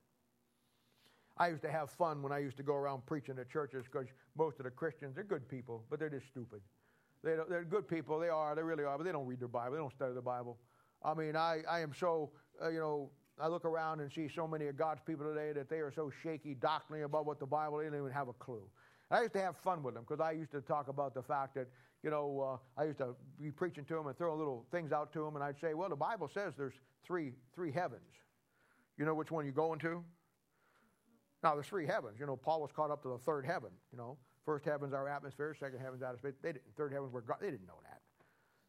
I 1.36 1.48
used 1.48 1.62
to 1.62 1.70
have 1.70 1.90
fun 1.90 2.22
when 2.22 2.32
I 2.32 2.38
used 2.38 2.56
to 2.56 2.62
go 2.62 2.74
around 2.74 3.06
preaching 3.06 3.36
to 3.36 3.44
churches 3.44 3.84
because 3.90 4.08
most 4.36 4.58
of 4.58 4.64
the 4.64 4.70
Christians, 4.70 5.14
they're 5.14 5.24
good 5.24 5.48
people, 5.48 5.84
but 5.88 6.00
they're 6.00 6.10
just 6.10 6.26
stupid. 6.26 6.60
They 7.22 7.36
they're 7.48 7.64
good 7.64 7.88
people, 7.88 8.18
they 8.18 8.28
are, 8.28 8.54
they 8.54 8.62
really 8.62 8.84
are, 8.84 8.96
but 8.96 9.04
they 9.04 9.12
don't 9.12 9.26
read 9.26 9.40
their 9.40 9.48
Bible, 9.48 9.72
they 9.72 9.78
don't 9.78 9.92
study 9.92 10.14
the 10.14 10.22
Bible. 10.22 10.58
I 11.02 11.14
mean, 11.14 11.36
I, 11.36 11.62
I 11.68 11.80
am 11.80 11.92
so, 11.94 12.30
uh, 12.62 12.68
you 12.68 12.80
know, 12.80 13.10
I 13.40 13.46
look 13.46 13.64
around 13.64 14.00
and 14.00 14.10
see 14.10 14.28
so 14.28 14.48
many 14.48 14.66
of 14.66 14.76
God's 14.76 15.00
people 15.06 15.26
today 15.26 15.52
that 15.52 15.68
they 15.68 15.78
are 15.78 15.92
so 15.92 16.10
shaky 16.22 16.54
doctrinally 16.54 17.04
about 17.04 17.24
what 17.24 17.38
the 17.38 17.46
Bible, 17.46 17.78
they 17.78 17.84
don't 17.84 17.96
even 17.96 18.10
have 18.10 18.28
a 18.28 18.32
clue. 18.32 18.62
I 19.10 19.22
used 19.22 19.32
to 19.34 19.40
have 19.40 19.56
fun 19.56 19.82
with 19.82 19.94
them 19.94 20.04
because 20.06 20.20
I 20.20 20.32
used 20.32 20.50
to 20.52 20.60
talk 20.60 20.88
about 20.88 21.14
the 21.14 21.22
fact 21.22 21.54
that, 21.54 21.68
you 22.02 22.10
know, 22.10 22.58
uh, 22.76 22.80
I 22.80 22.84
used 22.84 22.98
to 22.98 23.14
be 23.40 23.50
preaching 23.50 23.84
to 23.86 23.94
them 23.94 24.06
and 24.06 24.16
throw 24.16 24.36
little 24.36 24.66
things 24.70 24.92
out 24.92 25.12
to 25.14 25.24
them, 25.24 25.34
and 25.34 25.42
I'd 25.42 25.58
say, 25.58 25.74
well, 25.74 25.88
the 25.88 25.96
Bible 25.96 26.28
says 26.32 26.54
there's 26.56 26.74
three, 27.04 27.32
three 27.54 27.72
heavens. 27.72 28.02
You 28.98 29.04
know 29.04 29.14
which 29.14 29.30
one 29.30 29.44
you're 29.44 29.54
going 29.54 29.78
to? 29.80 30.04
Now, 31.42 31.54
there's 31.54 31.66
three 31.66 31.86
heavens. 31.86 32.18
You 32.18 32.26
know, 32.26 32.36
Paul 32.36 32.60
was 32.60 32.72
caught 32.72 32.90
up 32.90 33.02
to 33.02 33.08
the 33.08 33.18
third 33.18 33.46
heaven. 33.46 33.70
You 33.92 33.98
know, 33.98 34.18
first 34.44 34.64
heaven's 34.64 34.92
our 34.92 35.08
atmosphere, 35.08 35.54
second 35.58 35.78
heaven's 35.80 36.02
outer 36.02 36.18
space. 36.18 36.34
They 36.42 36.52
didn't, 36.52 36.64
third 36.76 36.92
heaven's 36.92 37.12
where 37.12 37.22
God. 37.22 37.36
They 37.40 37.50
didn't 37.50 37.66
know 37.66 37.80
that. 37.84 38.00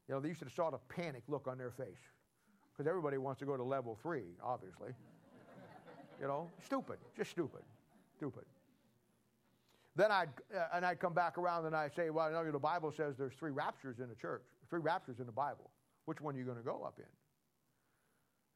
You 0.07 0.15
know, 0.15 0.21
they 0.21 0.29
used 0.29 0.41
to 0.41 0.49
saw 0.49 0.69
the 0.69 0.79
panic 0.87 1.23
look 1.27 1.47
on 1.47 1.57
their 1.57 1.71
face 1.71 2.01
because 2.71 2.87
everybody 2.87 3.17
wants 3.17 3.39
to 3.39 3.45
go 3.45 3.57
to 3.57 3.63
level 3.63 3.97
three, 4.01 4.35
obviously. 4.43 4.89
you 6.21 6.27
know, 6.27 6.49
stupid, 6.63 6.97
just 7.17 7.31
stupid, 7.31 7.61
stupid. 8.17 8.45
Then 9.99 10.13
I'd 10.13 10.29
uh, 10.55 10.67
and 10.73 10.85
I'd 10.85 11.01
come 11.01 11.13
back 11.13 11.37
around 11.37 11.65
and 11.65 11.75
I'd 11.75 11.93
say, 11.93 12.09
well, 12.09 12.29
you 12.29 12.33
know, 12.33 12.51
the 12.53 12.57
Bible 12.57 12.93
says 12.95 13.15
there's 13.17 13.33
three 13.37 13.51
raptures 13.51 13.99
in 13.99 14.07
the 14.07 14.15
church, 14.15 14.43
three 14.69 14.79
raptures 14.79 15.19
in 15.19 15.25
the 15.25 15.31
Bible. 15.33 15.71
Which 16.05 16.21
one 16.21 16.35
are 16.35 16.37
you 16.37 16.45
going 16.45 16.57
to 16.57 16.63
go 16.63 16.83
up 16.85 16.99
in? 16.99 17.05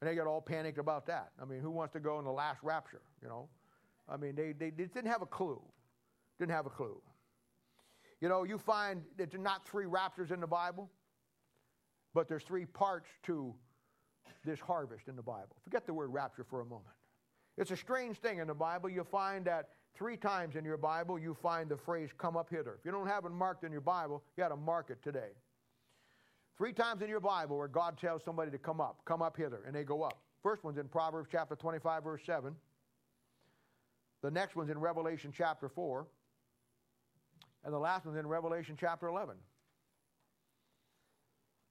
And 0.00 0.10
they 0.10 0.14
got 0.14 0.26
all 0.26 0.40
panicked 0.40 0.78
about 0.78 1.06
that. 1.08 1.32
I 1.40 1.44
mean, 1.44 1.60
who 1.60 1.70
wants 1.70 1.92
to 1.92 2.00
go 2.00 2.18
in 2.18 2.24
the 2.24 2.32
last 2.32 2.62
rapture? 2.62 3.02
You 3.22 3.28
know. 3.28 3.50
I 4.08 4.16
mean, 4.16 4.34
they, 4.34 4.52
they, 4.52 4.70
didn't 4.70 5.06
have 5.06 5.20
a 5.20 5.26
clue. 5.26 5.60
Didn't 6.38 6.52
have 6.52 6.64
a 6.64 6.70
clue. 6.70 6.98
You 8.22 8.30
know, 8.30 8.44
you 8.44 8.56
find 8.56 9.02
that 9.18 9.30
there's 9.30 9.42
not 9.42 9.68
three 9.68 9.84
raptures 9.84 10.30
in 10.30 10.40
the 10.40 10.46
Bible, 10.46 10.90
but 12.14 12.26
there's 12.26 12.42
three 12.42 12.64
parts 12.64 13.10
to 13.24 13.54
this 14.46 14.60
harvest 14.60 15.08
in 15.08 15.16
the 15.16 15.22
Bible. 15.22 15.56
Forget 15.62 15.84
the 15.84 15.92
word 15.92 16.10
rapture 16.10 16.44
for 16.48 16.62
a 16.62 16.64
moment. 16.64 16.96
It's 17.58 17.70
a 17.70 17.76
strange 17.76 18.16
thing 18.16 18.38
in 18.38 18.46
the 18.46 18.54
Bible. 18.54 18.88
You 18.88 19.04
find 19.04 19.44
that 19.44 19.68
three 19.96 20.16
times 20.16 20.56
in 20.56 20.64
your 20.64 20.76
Bible 20.76 21.18
you 21.18 21.36
find 21.42 21.68
the 21.68 21.76
phrase 21.76 22.10
come 22.18 22.36
up 22.36 22.50
hither. 22.50 22.76
If 22.78 22.84
you 22.84 22.90
don't 22.90 23.06
have 23.06 23.24
it 23.24 23.30
marked 23.30 23.64
in 23.64 23.72
your 23.72 23.80
Bible, 23.80 24.22
you 24.36 24.42
got 24.42 24.48
to 24.48 24.56
mark 24.56 24.90
it 24.90 25.02
today. 25.02 25.30
Three 26.56 26.72
times 26.72 27.02
in 27.02 27.08
your 27.08 27.20
Bible 27.20 27.58
where 27.58 27.68
God 27.68 27.98
tells 27.98 28.22
somebody 28.24 28.50
to 28.50 28.58
come 28.58 28.80
up, 28.80 29.00
come 29.04 29.22
up 29.22 29.36
hither, 29.36 29.62
and 29.66 29.74
they 29.74 29.84
go 29.84 30.02
up. 30.02 30.18
First 30.42 30.62
one's 30.62 30.78
in 30.78 30.88
Proverbs 30.88 31.28
chapter 31.30 31.56
25, 31.56 32.04
verse 32.04 32.20
7. 32.24 32.54
The 34.22 34.30
next 34.30 34.54
one's 34.56 34.70
in 34.70 34.78
Revelation 34.78 35.32
chapter 35.36 35.68
4. 35.68 36.06
And 37.64 37.72
the 37.72 37.78
last 37.78 38.04
one's 38.06 38.18
in 38.18 38.26
Revelation 38.26 38.76
chapter 38.78 39.08
11. 39.08 39.36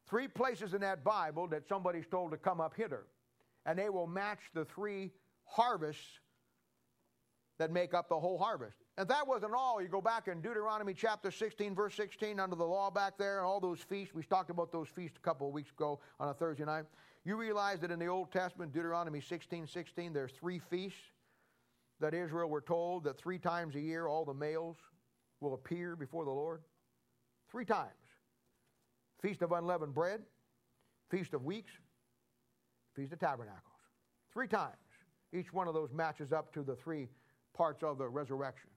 Three 0.09 0.27
places 0.27 0.73
in 0.73 0.81
that 0.81 1.03
Bible 1.03 1.47
that 1.47 1.67
somebody's 1.67 2.05
told 2.07 2.31
to 2.31 2.37
come 2.37 2.59
up 2.59 2.73
hither. 2.75 3.05
And 3.65 3.79
they 3.79 3.89
will 3.89 4.07
match 4.07 4.39
the 4.53 4.65
three 4.65 5.11
harvests 5.45 6.19
that 7.63 7.71
make 7.71 7.93
up 7.93 8.09
the 8.09 8.19
whole 8.19 8.37
harvest. 8.37 8.75
And 8.97 9.07
that 9.07 9.25
wasn't 9.25 9.53
all. 9.53 9.81
You 9.81 9.87
go 9.87 10.01
back 10.01 10.27
in 10.27 10.41
Deuteronomy 10.41 10.93
chapter 10.93 11.31
16, 11.31 11.73
verse 11.73 11.95
16, 11.95 12.37
under 12.37 12.57
the 12.57 12.65
law 12.65 12.91
back 12.91 13.17
there, 13.17 13.37
and 13.37 13.45
all 13.45 13.61
those 13.61 13.79
feasts. 13.79 14.13
We 14.13 14.21
talked 14.23 14.49
about 14.49 14.69
those 14.73 14.89
feasts 14.89 15.15
a 15.15 15.21
couple 15.21 15.47
of 15.47 15.53
weeks 15.53 15.71
ago 15.71 16.01
on 16.19 16.27
a 16.27 16.33
Thursday 16.33 16.65
night. 16.65 16.83
You 17.23 17.37
realize 17.37 17.79
that 17.79 17.89
in 17.89 17.99
the 17.99 18.07
Old 18.07 18.33
Testament, 18.33 18.73
Deuteronomy 18.73 19.21
16, 19.21 19.65
16, 19.65 20.11
there's 20.11 20.33
three 20.33 20.59
feasts 20.59 20.99
that 22.01 22.13
Israel 22.13 22.49
were 22.49 22.59
told 22.59 23.05
that 23.05 23.17
three 23.17 23.39
times 23.39 23.75
a 23.75 23.79
year 23.79 24.07
all 24.07 24.25
the 24.25 24.33
males 24.33 24.75
will 25.39 25.53
appear 25.53 25.95
before 25.95 26.25
the 26.25 26.31
Lord. 26.31 26.63
Three 27.49 27.63
times. 27.63 27.93
Feast 29.21 29.41
of 29.41 29.53
unleavened 29.53 29.93
bread, 29.93 30.19
Feast 31.09 31.33
of 31.33 31.45
weeks, 31.45 31.71
Feast 32.93 33.13
of 33.13 33.19
tabernacles. 33.19 33.61
Three 34.33 34.49
times. 34.49 34.75
Each 35.31 35.53
one 35.53 35.69
of 35.69 35.73
those 35.73 35.93
matches 35.93 36.33
up 36.33 36.53
to 36.55 36.61
the 36.61 36.75
three 36.75 37.07
parts 37.53 37.83
of 37.83 37.97
the 37.97 38.07
resurrection. 38.07 38.69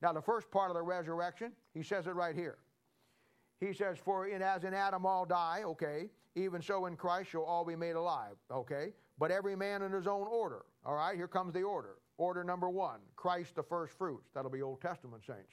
Now, 0.00 0.12
the 0.12 0.22
first 0.22 0.50
part 0.50 0.70
of 0.70 0.76
the 0.76 0.82
resurrection, 0.82 1.52
he 1.74 1.82
says 1.82 2.06
it 2.06 2.14
right 2.14 2.34
here. 2.34 2.58
He 3.60 3.72
says, 3.72 3.98
For 3.98 4.28
in, 4.28 4.42
as 4.42 4.64
in 4.64 4.74
Adam 4.74 5.04
all 5.04 5.24
die, 5.24 5.62
okay, 5.64 6.08
even 6.36 6.62
so 6.62 6.86
in 6.86 6.96
Christ 6.96 7.30
shall 7.30 7.42
all 7.42 7.64
be 7.64 7.74
made 7.74 7.96
alive, 7.96 8.36
okay, 8.50 8.92
but 9.18 9.30
every 9.30 9.56
man 9.56 9.82
in 9.82 9.90
his 9.92 10.06
own 10.06 10.28
order. 10.28 10.64
All 10.84 10.94
right, 10.94 11.16
here 11.16 11.26
comes 11.26 11.52
the 11.52 11.62
order. 11.62 11.96
Order 12.16 12.44
number 12.44 12.68
one 12.68 13.00
Christ 13.16 13.54
the 13.54 13.62
first 13.62 13.92
fruits. 13.96 14.30
That'll 14.34 14.50
be 14.50 14.62
Old 14.62 14.80
Testament 14.80 15.24
saints. 15.26 15.52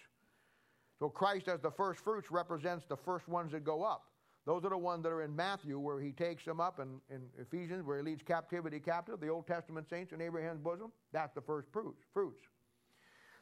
So 0.99 1.10
Christ 1.10 1.48
as 1.48 1.62
the 1.62 1.72
first 1.72 1.99
fruits 1.99 2.32
represents 2.32 2.86
the 2.86 2.95
first 2.98 3.28
ones 3.28 3.52
that 3.52 3.64
go 3.64 3.84
up. 3.84 4.06
Those 4.45 4.63
are 4.63 4.69
the 4.69 4.77
ones 4.77 5.03
that 5.03 5.09
are 5.09 5.23
in 5.23 5.35
Matthew 5.35 5.80
where 5.80 5.99
he 5.99 6.11
takes 6.11 6.45
them 6.45 6.59
up, 6.59 6.80
and 6.80 6.99
in 7.09 7.23
Ephesians 7.39 7.84
where 7.84 7.97
he 7.97 8.03
leads 8.03 8.22
captivity 8.22 8.80
captive, 8.80 9.19
the 9.19 9.27
Old 9.27 9.47
Testament 9.47 9.89
saints 9.89 10.13
in 10.13 10.22
Abraham's 10.22 10.61
bosom. 10.61 10.91
That's 11.11 11.34
the 11.34 11.41
first 11.41 11.67
fruits. 11.73 12.03
fruits. 12.13 12.45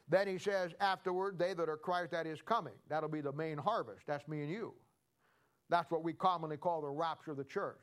Then 0.08 0.28
he 0.28 0.38
says, 0.38 0.72
afterward, 0.80 1.38
they 1.38 1.54
that 1.54 1.68
are 1.68 1.76
Christ 1.76 2.12
that 2.12 2.26
is 2.26 2.40
coming. 2.42 2.74
That'll 2.88 3.08
be 3.08 3.20
the 3.20 3.32
main 3.32 3.58
harvest. 3.58 4.06
That's 4.06 4.26
me 4.28 4.42
and 4.42 4.50
you. 4.50 4.74
That's 5.70 5.90
what 5.90 6.04
we 6.04 6.12
commonly 6.12 6.56
call 6.56 6.82
the 6.82 6.90
rapture 6.90 7.32
of 7.32 7.36
the 7.36 7.44
church. 7.44 7.80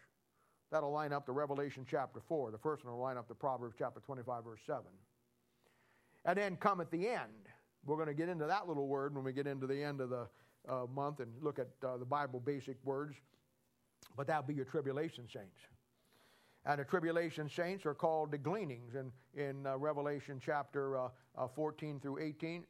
That'll 0.72 0.92
line 0.92 1.14
up 1.14 1.26
to 1.26 1.32
Revelation 1.32 1.86
chapter 1.88 2.22
4. 2.28 2.52
The 2.52 2.58
first 2.58 2.86
one 2.86 2.94
will 2.94 3.02
line 3.02 3.18
up 3.18 3.28
to 3.28 3.36
Proverbs 3.36 3.76
chapter 3.78 4.00
25, 4.00 4.44
verse 4.44 4.60
7. 4.66 4.84
And 6.26 6.38
then 6.38 6.56
come 6.56 6.80
at 6.80 6.92
the 6.92 7.08
end. 7.08 7.50
We're 7.86 7.96
going 7.98 8.08
to 8.08 8.14
get 8.14 8.30
into 8.30 8.46
that 8.46 8.68
little 8.68 8.88
word 8.88 9.16
when 9.16 9.24
we 9.24 9.34
get 9.34 9.48
into 9.48 9.68
the 9.68 9.84
end 9.84 10.02
of 10.02 10.10
the 10.10 10.28
uh, 10.68 10.86
month 10.94 11.20
and 11.20 11.32
look 11.42 11.60
at 11.60 11.70
uh, 11.86 11.98
the 11.98 12.06
Bible 12.06 12.40
basic 12.40 12.78
words. 12.84 13.16
But 14.16 14.28
that'll 14.28 14.44
be 14.44 14.54
your 14.54 14.66
tribulation 14.66 15.28
saints. 15.32 15.60
And 16.66 16.80
the 16.80 16.86
tribulation 16.86 17.50
saints 17.50 17.86
are 17.86 17.94
called 17.94 18.32
the 18.32 18.38
gleanings 18.38 18.94
in, 18.96 19.12
in 19.34 19.66
uh, 19.66 19.78
Revelation 19.78 20.40
chapter 20.44 20.98
uh, 20.98 21.10
uh, 21.38 21.48
14 21.48 22.00
through 22.00 22.20
18. 22.20 22.66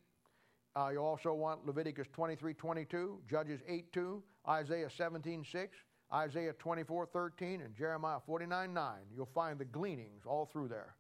Uh, 0.74 0.90
you 0.94 1.00
also 1.00 1.34
want 1.34 1.66
Leviticus 1.66 2.08
23 2.14 2.54
22, 2.54 3.20
Judges 3.30 3.60
8 3.68 3.92
2, 3.92 4.24
Isaiah 4.48 4.90
17 4.90 5.46
6, 5.52 5.78
Isaiah 6.14 6.54
24 6.54 7.08
13, 7.08 7.62
and 7.62 7.76
Jeremiah 7.76 8.20
49 8.26 8.74
9. 8.74 8.94
You'll 9.14 9.26
find 9.26 9.60
the 9.60 9.66
gleanings 9.66 10.22
all 10.26 10.46
through 10.46 10.70
there. 10.70 10.96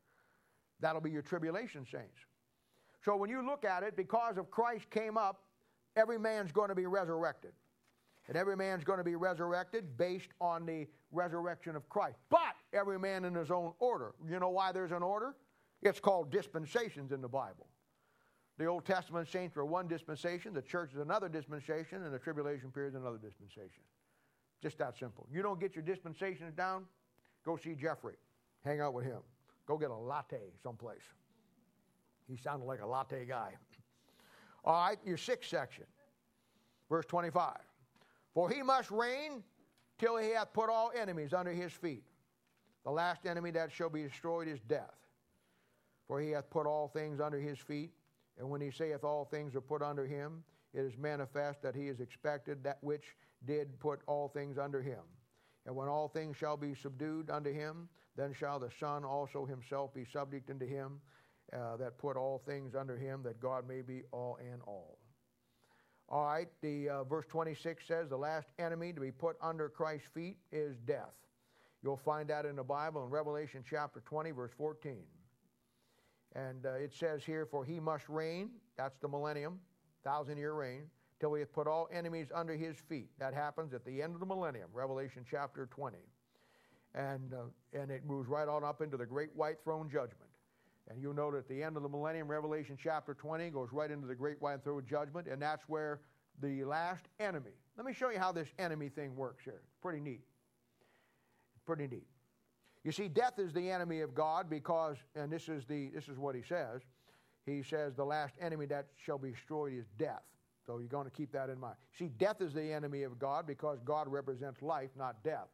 That'll 0.81 0.99
be 0.99 1.11
your 1.11 1.21
tribulation 1.21 1.85
saints. 1.89 2.19
So 3.05 3.15
when 3.15 3.29
you 3.29 3.45
look 3.45 3.63
at 3.63 3.83
it, 3.83 3.95
because 3.95 4.37
of 4.37 4.51
Christ 4.51 4.89
came 4.89 5.17
up, 5.17 5.43
every 5.95 6.19
man's 6.19 6.51
going 6.51 6.69
to 6.69 6.75
be 6.75 6.85
resurrected. 6.85 7.51
And 8.27 8.37
every 8.37 8.55
man's 8.55 8.83
going 8.83 8.99
to 8.99 9.03
be 9.03 9.15
resurrected 9.15 9.97
based 9.97 10.29
on 10.39 10.65
the 10.65 10.87
resurrection 11.11 11.75
of 11.75 11.89
Christ. 11.89 12.17
But 12.29 12.55
every 12.71 12.99
man 12.99 13.25
in 13.25 13.33
his 13.33 13.51
own 13.51 13.73
order. 13.79 14.13
You 14.25 14.39
know 14.39 14.49
why 14.49 14.71
there's 14.71 14.91
an 14.91 15.03
order? 15.03 15.35
It's 15.81 15.99
called 15.99 16.31
dispensations 16.31 17.11
in 17.11 17.21
the 17.21 17.27
Bible. 17.27 17.67
The 18.57 18.67
Old 18.67 18.85
Testament 18.85 19.27
saints 19.27 19.57
are 19.57 19.65
one 19.65 19.87
dispensation, 19.87 20.53
the 20.53 20.61
church 20.61 20.91
is 20.93 20.99
another 20.99 21.27
dispensation, 21.27 22.03
and 22.03 22.13
the 22.13 22.19
tribulation 22.19 22.69
period 22.69 22.89
is 22.89 22.95
another 22.95 23.17
dispensation. 23.17 23.81
Just 24.61 24.77
that 24.77 24.97
simple. 24.97 25.27
You 25.31 25.41
don't 25.41 25.59
get 25.59 25.73
your 25.75 25.83
dispensations 25.83 26.53
down, 26.53 26.85
go 27.43 27.57
see 27.57 27.73
Jeffrey. 27.73 28.15
Hang 28.63 28.79
out 28.79 28.93
with 28.93 29.05
him. 29.05 29.21
Go 29.65 29.77
get 29.77 29.89
a 29.89 29.95
latte 29.95 30.37
someplace. 30.61 31.01
He 32.27 32.37
sounded 32.37 32.65
like 32.65 32.81
a 32.81 32.85
latte 32.85 33.25
guy. 33.25 33.53
All 34.63 34.87
right, 34.87 34.97
your 35.05 35.17
sixth 35.17 35.49
section, 35.49 35.85
verse 36.89 37.05
25. 37.05 37.57
For 38.33 38.49
he 38.49 38.61
must 38.61 38.91
reign 38.91 39.43
till 39.97 40.17
he 40.17 40.29
hath 40.29 40.53
put 40.53 40.69
all 40.69 40.91
enemies 40.95 41.33
under 41.33 41.51
his 41.51 41.71
feet. 41.71 42.03
The 42.83 42.91
last 42.91 43.25
enemy 43.25 43.51
that 43.51 43.71
shall 43.71 43.89
be 43.89 44.03
destroyed 44.03 44.47
is 44.47 44.59
death. 44.67 44.95
For 46.07 46.19
he 46.19 46.31
hath 46.31 46.49
put 46.49 46.65
all 46.65 46.87
things 46.87 47.19
under 47.19 47.39
his 47.39 47.57
feet. 47.57 47.91
And 48.39 48.49
when 48.49 48.61
he 48.61 48.71
saith 48.71 49.03
all 49.03 49.25
things 49.25 49.55
are 49.55 49.61
put 49.61 49.81
under 49.81 50.05
him, 50.05 50.43
it 50.73 50.81
is 50.81 50.97
manifest 50.97 51.61
that 51.61 51.75
he 51.75 51.87
is 51.87 51.99
expected 51.99 52.63
that 52.63 52.77
which 52.81 53.15
did 53.45 53.79
put 53.79 54.01
all 54.07 54.29
things 54.29 54.57
under 54.57 54.81
him. 54.81 55.01
And 55.65 55.75
when 55.75 55.87
all 55.87 56.07
things 56.07 56.37
shall 56.37 56.57
be 56.57 56.73
subdued 56.73 57.29
unto 57.29 57.53
him, 57.53 57.87
then 58.15 58.33
shall 58.33 58.59
the 58.59 58.71
Son 58.79 59.03
also 59.03 59.45
himself 59.45 59.93
be 59.93 60.05
subject 60.05 60.49
unto 60.49 60.65
him 60.65 61.01
uh, 61.53 61.77
that 61.77 61.97
put 61.97 62.17
all 62.17 62.41
things 62.45 62.75
under 62.75 62.97
him, 62.97 63.21
that 63.23 63.39
God 63.39 63.67
may 63.67 63.81
be 63.81 64.03
all 64.11 64.37
in 64.39 64.61
all. 64.65 64.97
All 66.09 66.25
right, 66.25 66.47
the 66.61 66.89
uh, 66.89 67.03
verse 67.05 67.25
26 67.29 67.87
says 67.87 68.09
the 68.09 68.17
last 68.17 68.47
enemy 68.59 68.91
to 68.91 68.99
be 68.99 69.11
put 69.11 69.37
under 69.41 69.69
Christ's 69.69 70.07
feet 70.13 70.37
is 70.51 70.75
death. 70.85 71.13
You'll 71.83 71.97
find 71.97 72.29
that 72.29 72.45
in 72.45 72.55
the 72.55 72.63
Bible 72.63 73.03
in 73.03 73.09
Revelation 73.09 73.63
chapter 73.67 74.01
20, 74.05 74.31
verse 74.31 74.51
14. 74.57 74.97
And 76.35 76.65
uh, 76.65 76.73
it 76.73 76.93
says 76.93 77.23
here, 77.23 77.45
For 77.45 77.65
he 77.65 77.79
must 77.79 78.07
reign, 78.07 78.51
that's 78.77 78.97
the 78.99 79.07
millennium, 79.07 79.59
thousand 80.03 80.37
year 80.37 80.53
reign, 80.53 80.83
till 81.19 81.33
he 81.33 81.41
hath 81.41 81.53
put 81.53 81.67
all 81.67 81.87
enemies 81.91 82.27
under 82.33 82.55
his 82.55 82.77
feet. 82.77 83.09
That 83.19 83.33
happens 83.33 83.73
at 83.73 83.85
the 83.85 84.01
end 84.01 84.13
of 84.13 84.19
the 84.19 84.25
millennium, 84.25 84.69
Revelation 84.73 85.25
chapter 85.29 85.67
20. 85.71 85.97
And, 86.93 87.33
uh, 87.33 87.79
and 87.79 87.89
it 87.89 88.05
moves 88.05 88.27
right 88.27 88.47
on 88.47 88.63
up 88.63 88.81
into 88.81 88.97
the 88.97 89.05
great 89.05 89.29
white 89.35 89.57
throne 89.63 89.89
judgment. 89.89 90.30
And 90.89 91.01
you'll 91.01 91.13
note 91.13 91.35
at 91.35 91.47
the 91.47 91.63
end 91.63 91.77
of 91.77 91.83
the 91.83 91.89
millennium, 91.89 92.27
Revelation 92.27 92.77
chapter 92.81 93.13
20 93.13 93.49
goes 93.51 93.69
right 93.71 93.89
into 93.91 94.07
the 94.07 94.15
great 94.15 94.41
white 94.41 94.63
throne 94.63 94.83
judgment, 94.89 95.27
and 95.27 95.41
that's 95.41 95.63
where 95.67 96.01
the 96.41 96.63
last 96.63 97.05
enemy. 97.19 97.51
Let 97.77 97.85
me 97.85 97.93
show 97.93 98.09
you 98.09 98.19
how 98.19 98.31
this 98.31 98.49
enemy 98.59 98.89
thing 98.89 99.15
works 99.15 99.43
here. 99.43 99.61
Pretty 99.81 99.99
neat. 99.99 100.21
Pretty 101.65 101.87
neat. 101.87 102.07
You 102.83 102.91
see, 102.91 103.07
death 103.07 103.37
is 103.37 103.53
the 103.53 103.69
enemy 103.69 104.01
of 104.01 104.15
God 104.15 104.49
because, 104.49 104.97
and 105.15 105.31
this 105.31 105.47
is 105.47 105.65
the 105.65 105.89
this 105.93 106.07
is 106.07 106.17
what 106.17 106.35
he 106.35 106.41
says. 106.41 106.81
He 107.45 107.61
says 107.63 107.95
the 107.95 108.05
last 108.05 108.33
enemy 108.41 108.65
that 108.67 108.87
shall 108.97 109.17
be 109.17 109.31
destroyed 109.31 109.73
is 109.73 109.85
death. 109.99 110.23
So 110.65 110.79
you're 110.79 110.87
going 110.87 111.05
to 111.05 111.11
keep 111.11 111.31
that 111.31 111.49
in 111.49 111.59
mind. 111.59 111.75
See, 111.97 112.07
death 112.07 112.41
is 112.41 112.53
the 112.53 112.71
enemy 112.71 113.03
of 113.03 113.17
God 113.19 113.47
because 113.47 113.79
God 113.83 114.07
represents 114.07 114.61
life, 114.61 114.89
not 114.97 115.23
death. 115.23 115.47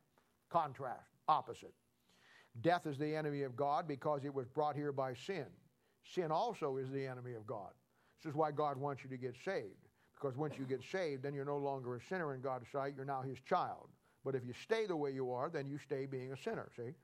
Contrast, 0.50 1.08
opposite. 1.28 1.74
Death 2.62 2.88
is 2.88 2.98
the 2.98 3.16
enemy 3.16 3.44
of 3.44 3.56
God 3.56 3.88
because 3.88 4.26
it 4.26 4.34
was 4.34 4.48
brought 4.48 4.76
here 4.76 4.92
by 4.92 5.14
sin. 5.14 5.46
Sin 6.04 6.32
also 6.32 6.78
is 6.78 6.90
the 6.90 7.06
enemy 7.06 7.34
of 7.34 7.46
God. 7.46 7.72
This 8.24 8.32
is 8.32 8.36
why 8.36 8.52
God 8.52 8.78
wants 8.78 9.04
you 9.04 9.10
to 9.10 9.18
get 9.18 9.36
saved. 9.44 9.88
Because 10.16 10.36
once 10.36 10.56
you 10.58 10.66
get 10.66 10.82
saved, 10.92 11.24
then 11.24 11.34
you're 11.34 11.46
no 11.46 11.58
longer 11.58 11.96
a 11.96 12.00
sinner 12.10 12.34
in 12.34 12.42
God's 12.42 12.66
sight. 12.72 12.94
You're 12.96 13.06
now 13.06 13.22
his 13.22 13.38
child. 13.48 13.90
But 14.26 14.34
if 14.34 14.44
you 14.44 14.54
stay 14.64 14.88
the 14.88 14.96
way 14.96 15.12
you 15.12 15.32
are, 15.32 15.50
then 15.50 15.68
you 15.68 15.78
stay 15.78 16.06
being 16.06 16.32
a 16.32 16.38
sinner, 16.38 16.70
see? 16.76 16.96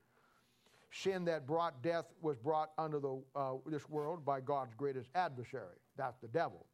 Sin 0.90 1.24
that 1.26 1.46
brought 1.46 1.82
death 1.82 2.06
was 2.22 2.36
brought 2.36 2.70
under 2.78 3.00
the, 3.00 3.22
uh, 3.34 3.54
this 3.66 3.88
world 3.88 4.24
by 4.24 4.40
God's 4.40 4.74
greatest 4.74 5.08
adversary. 5.14 5.78
That's 5.96 6.18
the 6.20 6.28
devil. 6.28 6.66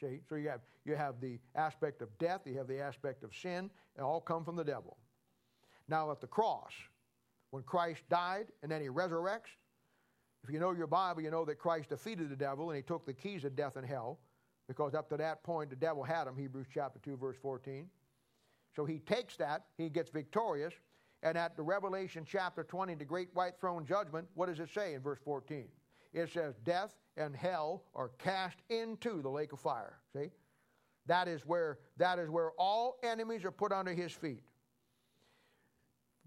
See? 0.00 0.20
So 0.28 0.36
you 0.36 0.48
have, 0.48 0.60
you 0.84 0.96
have 0.96 1.20
the 1.20 1.38
aspect 1.54 2.02
of 2.02 2.08
death, 2.18 2.40
you 2.44 2.56
have 2.58 2.66
the 2.66 2.80
aspect 2.80 3.22
of 3.22 3.34
sin, 3.34 3.70
and 3.96 4.04
all 4.04 4.20
come 4.20 4.44
from 4.44 4.56
the 4.56 4.64
devil. 4.64 4.96
Now 5.88 6.10
at 6.10 6.20
the 6.20 6.26
cross, 6.26 6.72
when 7.52 7.62
Christ 7.62 8.02
died 8.08 8.46
and 8.62 8.72
then 8.72 8.80
he 8.80 8.88
resurrects. 8.88 9.52
If 10.42 10.50
you 10.50 10.58
know 10.58 10.72
your 10.72 10.88
Bible, 10.88 11.22
you 11.22 11.30
know 11.30 11.44
that 11.44 11.58
Christ 11.58 11.90
defeated 11.90 12.30
the 12.30 12.36
devil 12.36 12.70
and 12.70 12.76
he 12.76 12.82
took 12.82 13.06
the 13.06 13.12
keys 13.12 13.44
of 13.44 13.54
death 13.54 13.76
and 13.76 13.86
hell 13.86 14.18
because 14.66 14.94
up 14.94 15.08
to 15.10 15.16
that 15.18 15.44
point 15.44 15.70
the 15.70 15.76
devil 15.76 16.02
had 16.02 16.26
him, 16.26 16.36
Hebrews 16.36 16.66
chapter 16.72 16.98
2, 16.98 17.16
verse 17.16 17.36
14. 17.40 17.86
So 18.74 18.84
he 18.86 18.98
takes 19.00 19.36
that, 19.36 19.66
he 19.76 19.90
gets 19.90 20.10
victorious, 20.10 20.72
and 21.22 21.36
at 21.36 21.56
the 21.56 21.62
Revelation 21.62 22.24
chapter 22.26 22.64
20, 22.64 22.94
the 22.94 23.04
great 23.04 23.28
white 23.34 23.60
throne 23.60 23.84
judgment, 23.84 24.26
what 24.34 24.48
does 24.48 24.58
it 24.58 24.70
say 24.72 24.94
in 24.94 25.02
verse 25.02 25.20
14? 25.22 25.68
It 26.14 26.32
says, 26.32 26.54
Death 26.64 26.94
and 27.18 27.36
hell 27.36 27.84
are 27.94 28.08
cast 28.18 28.56
into 28.70 29.20
the 29.20 29.28
lake 29.28 29.52
of 29.52 29.60
fire. 29.60 29.98
See? 30.16 30.30
That 31.06 31.28
is 31.28 31.42
where 31.44 31.78
that 31.98 32.18
is 32.18 32.30
where 32.30 32.52
all 32.58 32.96
enemies 33.02 33.44
are 33.44 33.50
put 33.50 33.72
under 33.72 33.92
his 33.92 34.12
feet. 34.12 34.42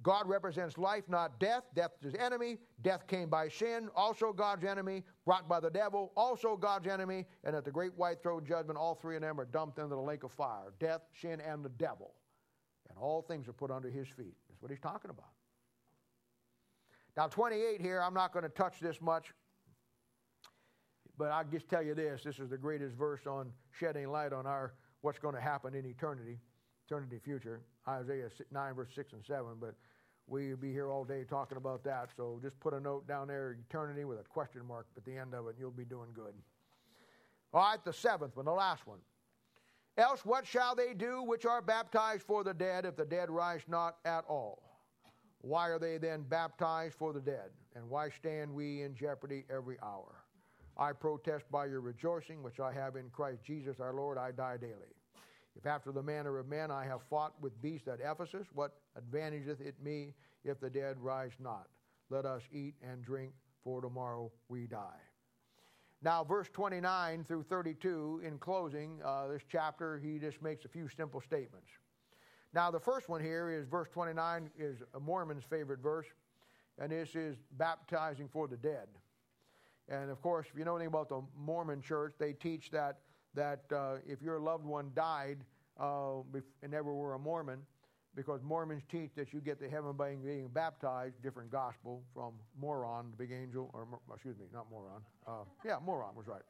God 0.05 0.29
represents 0.29 0.77
life, 0.77 1.03
not 1.07 1.39
death. 1.39 1.63
Death 1.73 1.89
is 2.03 2.13
enemy. 2.13 2.59
Death 2.83 3.07
came 3.07 3.27
by 3.27 3.49
sin, 3.49 3.89
also 3.95 4.31
God's 4.31 4.63
enemy. 4.63 5.01
Brought 5.25 5.49
by 5.49 5.59
the 5.59 5.71
devil, 5.71 6.11
also 6.15 6.55
God's 6.55 6.87
enemy. 6.87 7.25
And 7.43 7.55
at 7.55 7.65
the 7.65 7.71
great 7.71 7.91
white 7.95 8.21
throne 8.21 8.45
judgment, 8.45 8.77
all 8.77 8.93
three 8.93 9.15
of 9.15 9.23
them 9.23 9.41
are 9.41 9.45
dumped 9.45 9.79
into 9.79 9.95
the 9.95 10.01
lake 10.01 10.23
of 10.23 10.31
fire 10.31 10.73
death, 10.79 11.01
sin, 11.19 11.41
and 11.41 11.65
the 11.65 11.69
devil. 11.69 12.13
And 12.87 12.99
all 12.99 13.23
things 13.23 13.47
are 13.47 13.53
put 13.53 13.71
under 13.71 13.89
his 13.89 14.07
feet. 14.07 14.35
That's 14.47 14.61
what 14.61 14.69
he's 14.69 14.79
talking 14.79 15.09
about. 15.09 15.31
Now, 17.17 17.25
28 17.25 17.81
here, 17.81 17.99
I'm 17.99 18.13
not 18.13 18.31
going 18.31 18.43
to 18.43 18.49
touch 18.49 18.79
this 18.79 19.01
much, 19.01 19.33
but 21.17 21.31
I'll 21.31 21.45
just 21.45 21.67
tell 21.67 21.81
you 21.81 21.95
this 21.95 22.21
this 22.23 22.37
is 22.37 22.51
the 22.51 22.59
greatest 22.59 22.95
verse 22.95 23.25
on 23.25 23.51
shedding 23.71 24.11
light 24.11 24.33
on 24.33 24.45
our 24.45 24.73
what's 25.01 25.17
going 25.17 25.33
to 25.33 25.41
happen 25.41 25.73
in 25.73 25.83
eternity, 25.83 26.37
eternity 26.85 27.17
future. 27.17 27.61
Isaiah 27.89 28.29
9, 28.51 28.73
verse 28.75 28.89
6 28.93 29.13
and 29.13 29.25
7. 29.25 29.45
But 29.59 29.73
we'll 30.27 30.57
be 30.57 30.71
here 30.71 30.91
all 30.91 31.03
day 31.03 31.23
talking 31.23 31.57
about 31.57 31.83
that. 31.83 32.09
So 32.15 32.39
just 32.41 32.59
put 32.59 32.73
a 32.73 32.79
note 32.79 33.07
down 33.07 33.27
there, 33.27 33.57
eternity, 33.69 34.05
with 34.05 34.19
a 34.19 34.23
question 34.23 34.65
mark 34.67 34.87
at 34.97 35.05
the 35.05 35.17
end 35.17 35.33
of 35.33 35.47
it, 35.47 35.51
and 35.51 35.59
you'll 35.59 35.71
be 35.71 35.85
doing 35.85 36.09
good. 36.13 36.33
All 37.53 37.61
right, 37.61 37.83
the 37.83 37.93
seventh 37.93 38.35
one, 38.35 38.45
the 38.45 38.51
last 38.51 38.85
one. 38.85 38.99
Else 39.97 40.25
what 40.25 40.45
shall 40.45 40.75
they 40.75 40.93
do 40.93 41.23
which 41.23 41.45
are 41.45 41.61
baptized 41.61 42.23
for 42.23 42.43
the 42.43 42.53
dead 42.53 42.85
if 42.85 42.97
the 42.97 43.05
dead 43.05 43.29
rise 43.29 43.61
not 43.67 43.97
at 44.03 44.25
all? 44.27 44.61
Why 45.39 45.69
are 45.69 45.79
they 45.79 45.97
then 45.97 46.23
baptized 46.23 46.95
for 46.95 47.13
the 47.13 47.21
dead? 47.21 47.51
And 47.75 47.89
why 47.89 48.09
stand 48.09 48.53
we 48.53 48.81
in 48.81 48.95
jeopardy 48.95 49.45
every 49.49 49.77
hour? 49.81 50.15
I 50.77 50.91
protest 50.91 51.45
by 51.49 51.67
your 51.67 51.79
rejoicing, 51.79 52.43
which 52.43 52.59
I 52.59 52.73
have 52.73 52.97
in 52.97 53.09
Christ 53.11 53.43
Jesus 53.45 53.79
our 53.79 53.93
Lord, 53.93 54.17
I 54.17 54.31
die 54.31 54.57
daily. 54.57 54.94
If 55.55 55.65
after 55.65 55.91
the 55.91 56.03
manner 56.03 56.37
of 56.37 56.47
men 56.47 56.69
I 56.69 56.85
have 56.85 57.01
fought 57.09 57.33
with 57.41 57.61
beasts 57.61 57.87
at 57.87 57.99
Ephesus, 57.99 58.47
what 58.53 58.73
advantageth 58.97 59.61
it 59.61 59.75
me 59.81 60.13
if 60.43 60.59
the 60.59 60.69
dead 60.69 60.97
rise 60.99 61.31
not? 61.39 61.67
Let 62.09 62.25
us 62.25 62.43
eat 62.51 62.75
and 62.83 63.03
drink, 63.03 63.31
for 63.63 63.81
tomorrow 63.81 64.31
we 64.49 64.67
die. 64.67 65.01
Now, 66.01 66.23
verse 66.23 66.49
29 66.53 67.23
through 67.23 67.43
32, 67.43 68.21
in 68.23 68.37
closing 68.37 68.99
uh, 69.03 69.27
this 69.27 69.41
chapter, 69.49 69.97
he 69.97 70.19
just 70.19 70.41
makes 70.41 70.65
a 70.65 70.67
few 70.67 70.87
simple 70.87 71.21
statements. 71.21 71.69
Now, 72.53 72.69
the 72.69 72.79
first 72.79 73.09
one 73.09 73.21
here 73.21 73.49
is 73.49 73.67
verse 73.67 73.89
29 73.91 74.51
is 74.57 74.83
a 74.93 74.99
Mormon's 74.99 75.43
favorite 75.43 75.79
verse, 75.79 76.05
and 76.77 76.91
this 76.91 77.15
is 77.15 77.37
baptizing 77.57 78.27
for 78.27 78.47
the 78.47 78.57
dead. 78.57 78.87
And 79.89 80.11
of 80.11 80.21
course, 80.21 80.47
if 80.51 80.57
you 80.57 80.65
know 80.65 80.75
anything 80.75 80.87
about 80.87 81.09
the 81.09 81.21
Mormon 81.37 81.81
church, 81.81 82.13
they 82.19 82.33
teach 82.33 82.71
that 82.71 82.99
that 83.35 83.61
uh, 83.71 83.95
if 84.07 84.21
your 84.21 84.39
loved 84.39 84.65
one 84.65 84.91
died 84.95 85.37
uh, 85.79 86.21
and 86.63 86.71
never 86.71 86.93
were 86.93 87.13
a 87.13 87.19
Mormon, 87.19 87.59
because 88.15 88.41
Mormons 88.43 88.83
teach 88.89 89.11
that 89.15 89.33
you 89.33 89.41
get 89.41 89.59
to 89.59 89.69
heaven 89.69 89.93
by 89.93 90.15
being 90.15 90.47
baptized, 90.47 91.21
different 91.21 91.51
gospel 91.51 92.01
from 92.13 92.33
Moroni, 92.59 93.09
the 93.11 93.17
big 93.17 93.31
angel, 93.31 93.69
or 93.73 93.87
excuse 94.13 94.37
me, 94.37 94.45
not 94.53 94.67
moron. 94.71 95.01
Uh, 95.27 95.43
yeah, 95.65 95.77
moron 95.85 96.15
was 96.15 96.27
right. 96.27 96.41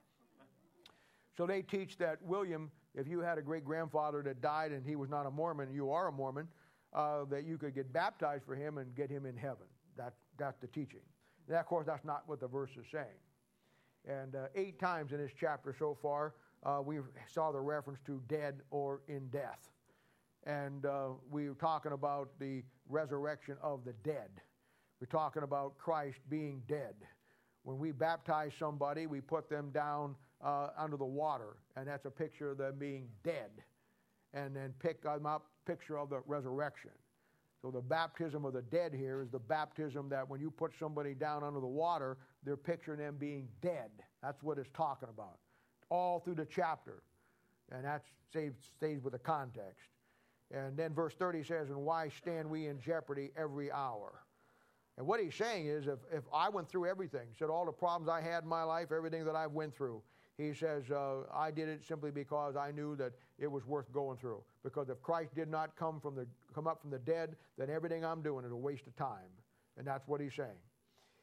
So 1.35 1.45
they 1.45 1.63
teach 1.63 1.97
that 1.97 2.21
William, 2.21 2.71
if 2.93 3.07
you 3.07 3.19
had 3.19 3.37
a 3.37 3.41
great 3.41 3.65
grandfather 3.65 4.21
that 4.23 4.41
died 4.41 4.71
and 4.71 4.85
he 4.85 4.95
was 4.95 5.09
not 5.09 5.25
a 5.25 5.31
Mormon, 5.31 5.73
you 5.73 5.91
are 5.91 6.07
a 6.07 6.11
Mormon, 6.11 6.47
uh, 6.93 7.25
that 7.25 7.43
you 7.43 7.57
could 7.57 7.75
get 7.75 7.91
baptized 7.91 8.45
for 8.45 8.55
him 8.55 8.77
and 8.77 8.95
get 8.95 9.09
him 9.09 9.25
in 9.25 9.35
heaven. 9.35 9.65
That, 9.97 10.13
that's 10.37 10.57
the 10.61 10.67
teaching. 10.67 11.01
And 11.47 11.57
of 11.57 11.65
course, 11.65 11.87
that's 11.87 12.05
not 12.05 12.23
what 12.27 12.39
the 12.39 12.47
verse 12.47 12.71
is 12.79 12.85
saying. 12.91 13.05
And 14.07 14.35
uh, 14.35 14.45
eight 14.55 14.79
times 14.79 15.11
in 15.11 15.17
this 15.17 15.31
chapter 15.37 15.75
so 15.77 15.97
far, 16.01 16.35
uh, 16.65 16.81
we 16.83 16.97
saw 17.31 17.51
the 17.51 17.59
reference 17.59 17.99
to 18.07 18.21
dead 18.27 18.61
or 18.71 19.01
in 19.07 19.27
death. 19.27 19.69
And 20.45 20.85
uh, 20.85 21.09
we 21.29 21.47
were 21.47 21.55
talking 21.55 21.91
about 21.91 22.29
the 22.39 22.63
resurrection 22.89 23.57
of 23.61 23.85
the 23.85 23.93
dead. 24.03 24.29
We're 24.99 25.07
talking 25.07 25.43
about 25.43 25.77
Christ 25.77 26.17
being 26.29 26.61
dead. 26.67 26.95
When 27.63 27.77
we 27.77 27.91
baptize 27.91 28.51
somebody, 28.57 29.07
we 29.07 29.21
put 29.21 29.49
them 29.49 29.71
down 29.71 30.15
uh, 30.43 30.69
under 30.77 30.97
the 30.97 31.05
water, 31.05 31.57
and 31.75 31.87
that's 31.87 32.05
a 32.05 32.11
picture 32.11 32.51
of 32.51 32.57
them 32.57 32.75
being 32.77 33.07
dead. 33.23 33.49
And 34.33 34.55
then 34.55 34.73
pick 34.79 35.01
them 35.03 35.25
up, 35.25 35.47
picture 35.65 35.97
of 35.97 36.09
the 36.09 36.21
resurrection. 36.27 36.91
So 37.61 37.71
the 37.71 37.81
baptism 37.81 38.45
of 38.45 38.53
the 38.53 38.61
dead 38.61 38.93
here 38.93 39.21
is 39.21 39.29
the 39.31 39.39
baptism 39.39 40.09
that 40.09 40.29
when 40.29 40.39
you 40.39 40.51
put 40.51 40.71
somebody 40.79 41.15
down 41.15 41.43
under 41.43 41.59
the 41.59 41.67
water, 41.67 42.17
they're 42.43 42.57
picturing 42.57 42.99
them 42.99 43.15
being 43.17 43.47
dead. 43.61 43.89
That's 44.21 44.43
what 44.43 44.59
it's 44.59 44.69
talking 44.75 45.09
about 45.09 45.37
all 45.89 46.19
through 46.19 46.35
the 46.35 46.45
chapter. 46.45 47.03
And 47.71 47.85
that 47.85 48.03
stays, 48.29 49.01
with 49.01 49.13
the 49.13 49.19
context. 49.19 49.89
And 50.53 50.77
then 50.77 50.93
verse 50.93 51.13
30 51.15 51.43
says, 51.43 51.69
And 51.69 51.77
why 51.77 52.09
stand 52.09 52.49
we 52.49 52.67
in 52.67 52.79
jeopardy 52.79 53.31
every 53.35 53.71
hour? 53.71 54.21
And 54.97 55.05
what 55.05 55.19
he's 55.19 55.35
saying 55.35 55.67
is, 55.67 55.87
if, 55.87 55.99
if 56.11 56.23
I 56.33 56.49
went 56.49 56.69
through 56.69 56.85
everything, 56.85 57.27
said 57.37 57.49
all 57.49 57.65
the 57.65 57.71
problems 57.71 58.07
I 58.09 58.21
had 58.21 58.43
in 58.43 58.49
my 58.49 58.63
life, 58.63 58.91
everything 58.91 59.25
that 59.25 59.35
I've 59.35 59.51
went 59.51 59.75
through, 59.75 60.01
he 60.37 60.53
says, 60.53 60.91
uh, 60.91 61.21
I 61.33 61.49
did 61.51 61.69
it 61.69 61.83
simply 61.85 62.11
because 62.11 62.55
I 62.55 62.71
knew 62.71 62.95
that 62.97 63.13
it 63.39 63.49
was 63.49 63.65
worth 63.65 63.91
going 63.93 64.17
through. 64.17 64.43
Because 64.63 64.89
if 64.89 65.01
Christ 65.01 65.33
did 65.33 65.49
not 65.49 65.75
come, 65.75 65.99
from 65.99 66.15
the, 66.15 66.27
come 66.53 66.67
up 66.67 66.81
from 66.81 66.91
the 66.91 66.99
dead, 66.99 67.35
then 67.57 67.69
everything 67.69 68.05
I'm 68.05 68.21
doing 68.21 68.45
is 68.45 68.51
a 68.51 68.55
waste 68.55 68.85
of 68.87 68.95
time. 68.95 69.31
And 69.77 69.87
that's 69.87 70.07
what 70.07 70.21
he's 70.21 70.33
saying. 70.33 70.59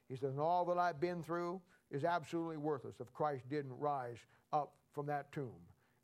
He 0.09 0.16
says, 0.16 0.30
and 0.30 0.40
all 0.40 0.64
that 0.66 0.78
I've 0.78 1.01
been 1.01 1.22
through 1.22 1.60
is 1.93 2.05
absolutely 2.05 2.56
worthless 2.56 2.97
if 3.01 3.12
Christ 3.12 3.48
didn't 3.48 3.78
rise 3.78 4.19
up 4.52 4.73
from 4.93 5.06
that 5.06 5.31
tomb. 5.31 5.52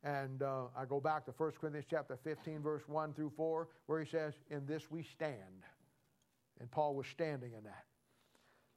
And 0.03 0.43
uh, 0.43 0.65
I 0.77 0.85
go 0.85 1.01
back 1.01 1.25
to 1.25 1.31
1 1.35 1.51
Corinthians 1.59 1.87
chapter 1.89 2.17
15, 2.23 2.61
verse 2.61 2.83
1 2.87 3.13
through 3.13 3.33
4, 3.35 3.67
where 3.87 3.99
he 3.99 4.09
says, 4.09 4.33
In 4.49 4.65
this 4.65 4.89
we 4.89 5.03
stand. 5.03 5.65
And 6.61 6.71
Paul 6.71 6.95
was 6.95 7.07
standing 7.07 7.51
in 7.57 7.63
that. 7.65 7.85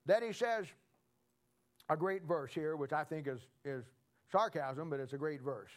Then 0.05 0.23
he 0.23 0.33
says 0.33 0.67
a 1.89 1.97
great 1.97 2.25
verse 2.25 2.53
here, 2.53 2.77
which 2.77 2.93
I 2.93 3.05
think 3.05 3.29
is, 3.29 3.41
is 3.65 3.85
sarcasm, 4.33 4.91
but 4.91 4.99
it's 4.99 5.13
a 5.13 5.19
great 5.19 5.43
verse. 5.43 5.71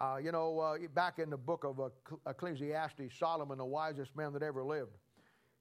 Uh, 0.00 0.16
you 0.22 0.32
know, 0.32 0.58
uh, 0.58 0.78
back 0.94 1.18
in 1.18 1.28
the 1.28 1.36
book 1.36 1.64
of 1.64 1.80
Ecclesiastes, 2.26 3.18
Solomon, 3.18 3.58
the 3.58 3.64
wisest 3.64 4.16
man 4.16 4.32
that 4.32 4.42
ever 4.42 4.62
lived, 4.62 4.96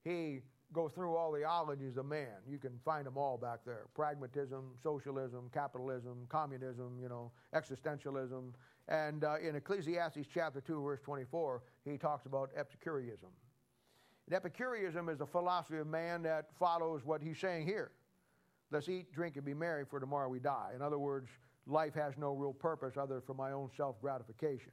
he 0.03 0.41
go 0.73 0.87
through 0.87 1.15
all 1.15 1.31
the 1.31 1.43
ologies 1.43 1.97
of 1.97 2.05
man. 2.05 2.35
You 2.47 2.57
can 2.57 2.79
find 2.85 3.05
them 3.05 3.17
all 3.17 3.37
back 3.37 3.59
there 3.65 3.85
pragmatism, 3.95 4.71
socialism, 4.81 5.49
capitalism, 5.53 6.25
communism, 6.29 6.97
you 7.01 7.09
know, 7.09 7.31
existentialism. 7.55 8.53
And 8.87 9.23
uh, 9.23 9.35
in 9.37 9.55
Ecclesiastes 9.55 10.27
chapter 10.33 10.61
2, 10.61 10.81
verse 10.81 10.99
24, 11.03 11.61
he 11.85 11.97
talks 11.97 12.25
about 12.25 12.49
Epicureanism. 12.55 13.29
And 14.27 14.35
Epicureanism 14.35 15.09
is 15.09 15.21
a 15.21 15.25
philosophy 15.25 15.77
of 15.77 15.87
man 15.87 16.23
that 16.23 16.47
follows 16.57 17.05
what 17.05 17.21
he's 17.21 17.39
saying 17.39 17.65
here. 17.65 17.91
Let's 18.71 18.87
eat, 18.89 19.11
drink, 19.11 19.35
and 19.35 19.45
be 19.45 19.53
merry, 19.53 19.85
for 19.85 19.99
tomorrow 19.99 20.29
we 20.29 20.39
die. 20.39 20.71
In 20.75 20.81
other 20.81 20.99
words, 20.99 21.29
life 21.65 21.95
has 21.95 22.13
no 22.17 22.33
real 22.33 22.53
purpose 22.53 22.97
other 22.97 23.15
than 23.15 23.23
for 23.23 23.33
my 23.33 23.51
own 23.51 23.69
self 23.75 23.99
gratification. 24.01 24.71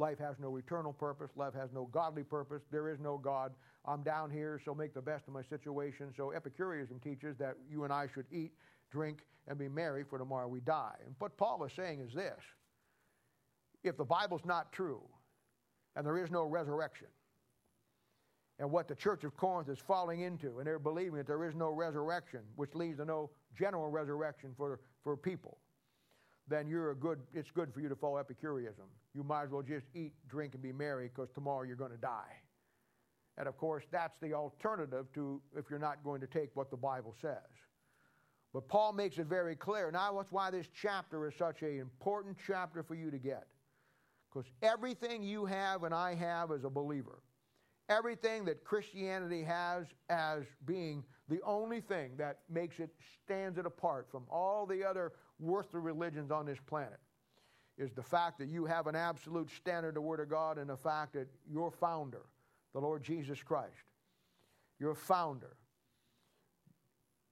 Life 0.00 0.18
has 0.18 0.36
no 0.40 0.56
eternal 0.56 0.94
purpose. 0.94 1.30
Life 1.36 1.52
has 1.52 1.68
no 1.74 1.84
godly 1.92 2.24
purpose. 2.24 2.62
There 2.72 2.88
is 2.88 2.98
no 2.98 3.18
God. 3.18 3.52
I'm 3.84 4.02
down 4.02 4.30
here, 4.30 4.58
so 4.64 4.74
make 4.74 4.94
the 4.94 5.02
best 5.02 5.28
of 5.28 5.34
my 5.34 5.42
situation. 5.42 6.14
So 6.16 6.32
Epicureanism 6.32 7.00
teaches 7.00 7.36
that 7.36 7.56
you 7.70 7.84
and 7.84 7.92
I 7.92 8.06
should 8.12 8.24
eat, 8.32 8.52
drink, 8.90 9.26
and 9.46 9.58
be 9.58 9.68
merry, 9.68 10.02
for 10.02 10.18
tomorrow 10.18 10.48
we 10.48 10.60
die. 10.60 10.94
And 11.04 11.14
what 11.18 11.36
Paul 11.36 11.62
is 11.64 11.72
saying 11.74 12.00
is 12.00 12.14
this 12.14 12.40
if 13.84 13.98
the 13.98 14.04
Bible's 14.04 14.44
not 14.46 14.72
true, 14.72 15.02
and 15.94 16.06
there 16.06 16.16
is 16.16 16.30
no 16.30 16.44
resurrection, 16.44 17.08
and 18.58 18.70
what 18.70 18.88
the 18.88 18.94
church 18.94 19.24
of 19.24 19.36
Corinth 19.36 19.68
is 19.68 19.78
falling 19.78 20.20
into, 20.20 20.58
and 20.58 20.66
they're 20.66 20.78
believing 20.78 21.16
that 21.16 21.26
there 21.26 21.46
is 21.46 21.54
no 21.54 21.68
resurrection, 21.68 22.40
which 22.56 22.74
leads 22.74 22.98
to 22.98 23.04
no 23.04 23.30
general 23.58 23.90
resurrection 23.90 24.54
for, 24.56 24.80
for 25.04 25.14
people, 25.14 25.58
then 26.50 26.68
you're 26.68 26.90
a 26.90 26.96
good, 26.96 27.20
it's 27.32 27.50
good 27.50 27.72
for 27.72 27.80
you 27.80 27.88
to 27.88 27.96
follow 27.96 28.18
Epicureanism. 28.18 28.84
You 29.14 29.22
might 29.22 29.44
as 29.44 29.50
well 29.50 29.62
just 29.62 29.86
eat, 29.94 30.12
drink, 30.28 30.54
and 30.54 30.62
be 30.62 30.72
merry 30.72 31.08
because 31.08 31.30
tomorrow 31.32 31.62
you're 31.62 31.76
going 31.76 31.92
to 31.92 31.96
die. 31.96 32.36
And 33.38 33.48
of 33.48 33.56
course, 33.56 33.84
that's 33.90 34.18
the 34.20 34.34
alternative 34.34 35.06
to 35.14 35.40
if 35.56 35.70
you're 35.70 35.78
not 35.78 36.04
going 36.04 36.20
to 36.20 36.26
take 36.26 36.50
what 36.54 36.70
the 36.70 36.76
Bible 36.76 37.14
says. 37.22 37.38
But 38.52 38.68
Paul 38.68 38.92
makes 38.92 39.18
it 39.18 39.26
very 39.26 39.54
clear. 39.54 39.90
Now, 39.92 40.12
that's 40.16 40.32
why 40.32 40.50
this 40.50 40.66
chapter 40.74 41.28
is 41.28 41.34
such 41.38 41.62
an 41.62 41.78
important 41.78 42.36
chapter 42.44 42.82
for 42.82 42.96
you 42.96 43.10
to 43.10 43.18
get. 43.18 43.46
Because 44.28 44.50
everything 44.62 45.22
you 45.22 45.46
have 45.46 45.84
and 45.84 45.94
I 45.94 46.14
have 46.16 46.50
as 46.50 46.64
a 46.64 46.70
believer, 46.70 47.22
everything 47.88 48.44
that 48.46 48.64
Christianity 48.64 49.44
has 49.44 49.86
as 50.08 50.42
being 50.66 51.04
the 51.28 51.40
only 51.44 51.80
thing 51.80 52.12
that 52.18 52.38
makes 52.48 52.80
it, 52.80 52.90
stands 53.24 53.56
it 53.56 53.66
apart 53.66 54.08
from 54.10 54.24
all 54.28 54.66
the 54.66 54.84
other 54.84 55.12
worthless 55.40 55.82
religions 55.82 56.30
on 56.30 56.46
this 56.46 56.58
planet, 56.66 57.00
is 57.78 57.92
the 57.92 58.02
fact 58.02 58.38
that 58.38 58.48
you 58.48 58.66
have 58.66 58.86
an 58.86 58.94
absolute 58.94 59.50
standard 59.50 59.88
of 59.88 59.94
the 59.94 60.00
Word 60.00 60.20
of 60.20 60.28
God 60.28 60.58
and 60.58 60.68
the 60.68 60.76
fact 60.76 61.14
that 61.14 61.28
your 61.50 61.70
founder, 61.70 62.26
the 62.74 62.80
Lord 62.80 63.02
Jesus 63.02 63.42
Christ. 63.42 63.72
Your 64.78 64.94
founder, 64.94 65.56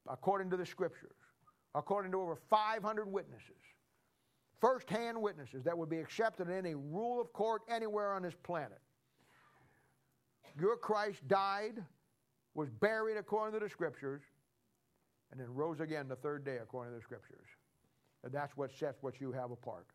according 0.08 0.50
to 0.50 0.56
the 0.56 0.66
scriptures, 0.66 1.16
according 1.74 2.12
to 2.12 2.20
over 2.20 2.36
500 2.36 3.10
witnesses, 3.10 3.62
first 4.60 4.88
hand 4.88 5.20
witnesses 5.20 5.64
that 5.64 5.76
would 5.76 5.88
be 5.88 5.98
accepted 5.98 6.48
in 6.48 6.54
any 6.54 6.74
rule 6.74 7.20
of 7.20 7.32
court 7.32 7.62
anywhere 7.70 8.12
on 8.14 8.22
this 8.22 8.34
planet. 8.42 8.80
Your 10.58 10.76
Christ 10.76 11.26
died 11.28 11.84
was 12.54 12.68
buried 12.70 13.16
according 13.16 13.58
to 13.58 13.64
the 13.64 13.70
scriptures, 13.70 14.22
and 15.30 15.40
then 15.40 15.54
rose 15.54 15.80
again 15.80 16.08
the 16.08 16.16
third 16.16 16.44
day 16.44 16.56
according 16.60 16.92
to 16.92 16.98
the 16.98 17.02
scriptures. 17.02 17.46
And 18.24 18.32
that's 18.32 18.56
what 18.56 18.70
sets 18.72 19.02
what 19.02 19.20
you 19.20 19.32
have 19.32 19.50
apart. 19.50 19.86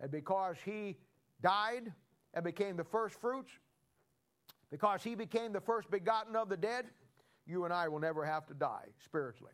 And 0.00 0.10
because 0.10 0.56
he 0.64 0.96
died 1.42 1.92
and 2.34 2.44
became 2.44 2.76
the 2.76 2.84
first 2.84 3.18
fruits, 3.20 3.50
because 4.70 5.02
he 5.02 5.14
became 5.14 5.52
the 5.52 5.60
first 5.60 5.90
begotten 5.90 6.36
of 6.36 6.48
the 6.48 6.56
dead, 6.56 6.86
you 7.46 7.64
and 7.64 7.72
I 7.72 7.88
will 7.88 8.00
never 8.00 8.24
have 8.24 8.46
to 8.46 8.54
die 8.54 8.86
spiritually. 9.04 9.52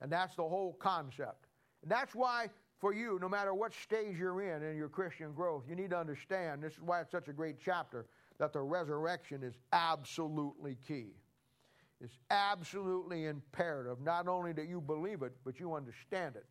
And 0.00 0.12
that's 0.12 0.34
the 0.36 0.42
whole 0.42 0.74
concept. 0.74 1.46
And 1.82 1.90
that's 1.90 2.14
why, 2.14 2.48
for 2.78 2.92
you, 2.92 3.18
no 3.22 3.28
matter 3.28 3.54
what 3.54 3.72
stage 3.72 4.18
you're 4.18 4.42
in 4.42 4.62
in 4.62 4.76
your 4.76 4.88
Christian 4.88 5.32
growth, 5.32 5.64
you 5.68 5.76
need 5.76 5.90
to 5.90 5.98
understand 5.98 6.62
this 6.62 6.74
is 6.74 6.82
why 6.82 7.00
it's 7.00 7.10
such 7.12 7.28
a 7.28 7.32
great 7.32 7.56
chapter 7.64 8.06
that 8.38 8.52
the 8.52 8.60
resurrection 8.60 9.42
is 9.42 9.54
absolutely 9.72 10.76
key. 10.86 11.12
It's 12.00 12.18
absolutely 12.30 13.26
imperative, 13.26 14.00
not 14.00 14.28
only 14.28 14.52
that 14.52 14.68
you 14.68 14.80
believe 14.80 15.22
it, 15.22 15.32
but 15.44 15.60
you 15.60 15.74
understand 15.74 16.36
it 16.36 16.44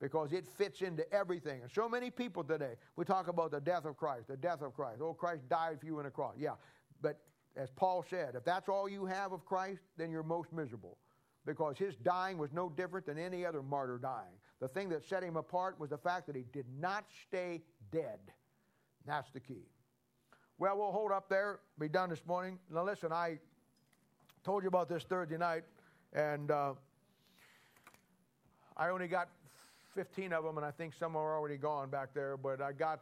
because 0.00 0.32
it 0.32 0.46
fits 0.46 0.82
into 0.82 1.10
everything. 1.12 1.62
And 1.62 1.70
so 1.70 1.88
many 1.88 2.10
people 2.10 2.44
today, 2.44 2.74
we 2.96 3.04
talk 3.04 3.28
about 3.28 3.50
the 3.50 3.60
death 3.60 3.84
of 3.84 3.96
Christ, 3.96 4.28
the 4.28 4.36
death 4.36 4.62
of 4.62 4.74
Christ. 4.74 5.00
Oh, 5.02 5.12
Christ 5.12 5.48
died 5.48 5.80
for 5.80 5.86
you 5.86 5.98
on 5.98 6.04
the 6.04 6.10
cross. 6.10 6.34
Yeah, 6.38 6.54
but 7.02 7.18
as 7.56 7.70
Paul 7.70 8.04
said, 8.08 8.34
if 8.34 8.44
that's 8.44 8.68
all 8.68 8.88
you 8.88 9.06
have 9.06 9.32
of 9.32 9.44
Christ, 9.44 9.82
then 9.96 10.10
you're 10.10 10.22
most 10.22 10.52
miserable 10.52 10.98
because 11.44 11.78
his 11.78 11.96
dying 11.96 12.38
was 12.38 12.52
no 12.52 12.68
different 12.68 13.06
than 13.06 13.18
any 13.18 13.44
other 13.44 13.62
martyr 13.62 13.98
dying. 13.98 14.36
The 14.60 14.68
thing 14.68 14.88
that 14.90 15.04
set 15.04 15.22
him 15.22 15.36
apart 15.36 15.78
was 15.80 15.90
the 15.90 15.98
fact 15.98 16.26
that 16.26 16.36
he 16.36 16.44
did 16.52 16.66
not 16.78 17.04
stay 17.26 17.62
dead. 17.90 18.18
That's 19.06 19.30
the 19.30 19.40
key. 19.40 19.66
Well, 20.58 20.76
we'll 20.76 20.92
hold 20.92 21.12
up 21.12 21.28
there, 21.28 21.60
be 21.78 21.88
done 21.88 22.10
this 22.10 22.24
morning. 22.26 22.58
Now, 22.70 22.84
listen, 22.84 23.12
I 23.12 23.38
told 24.44 24.62
you 24.62 24.68
about 24.68 24.88
this 24.88 25.04
Thursday 25.04 25.38
night, 25.38 25.62
and 26.12 26.50
uh, 26.50 26.74
I 28.76 28.90
only 28.90 29.08
got 29.08 29.28
15 29.94 30.32
of 30.32 30.44
them, 30.44 30.56
and 30.56 30.66
I 30.66 30.70
think 30.70 30.94
some 30.98 31.16
are 31.16 31.36
already 31.36 31.56
gone 31.56 31.90
back 31.90 32.14
there, 32.14 32.36
but 32.36 32.60
I 32.60 32.72
got 32.72 33.00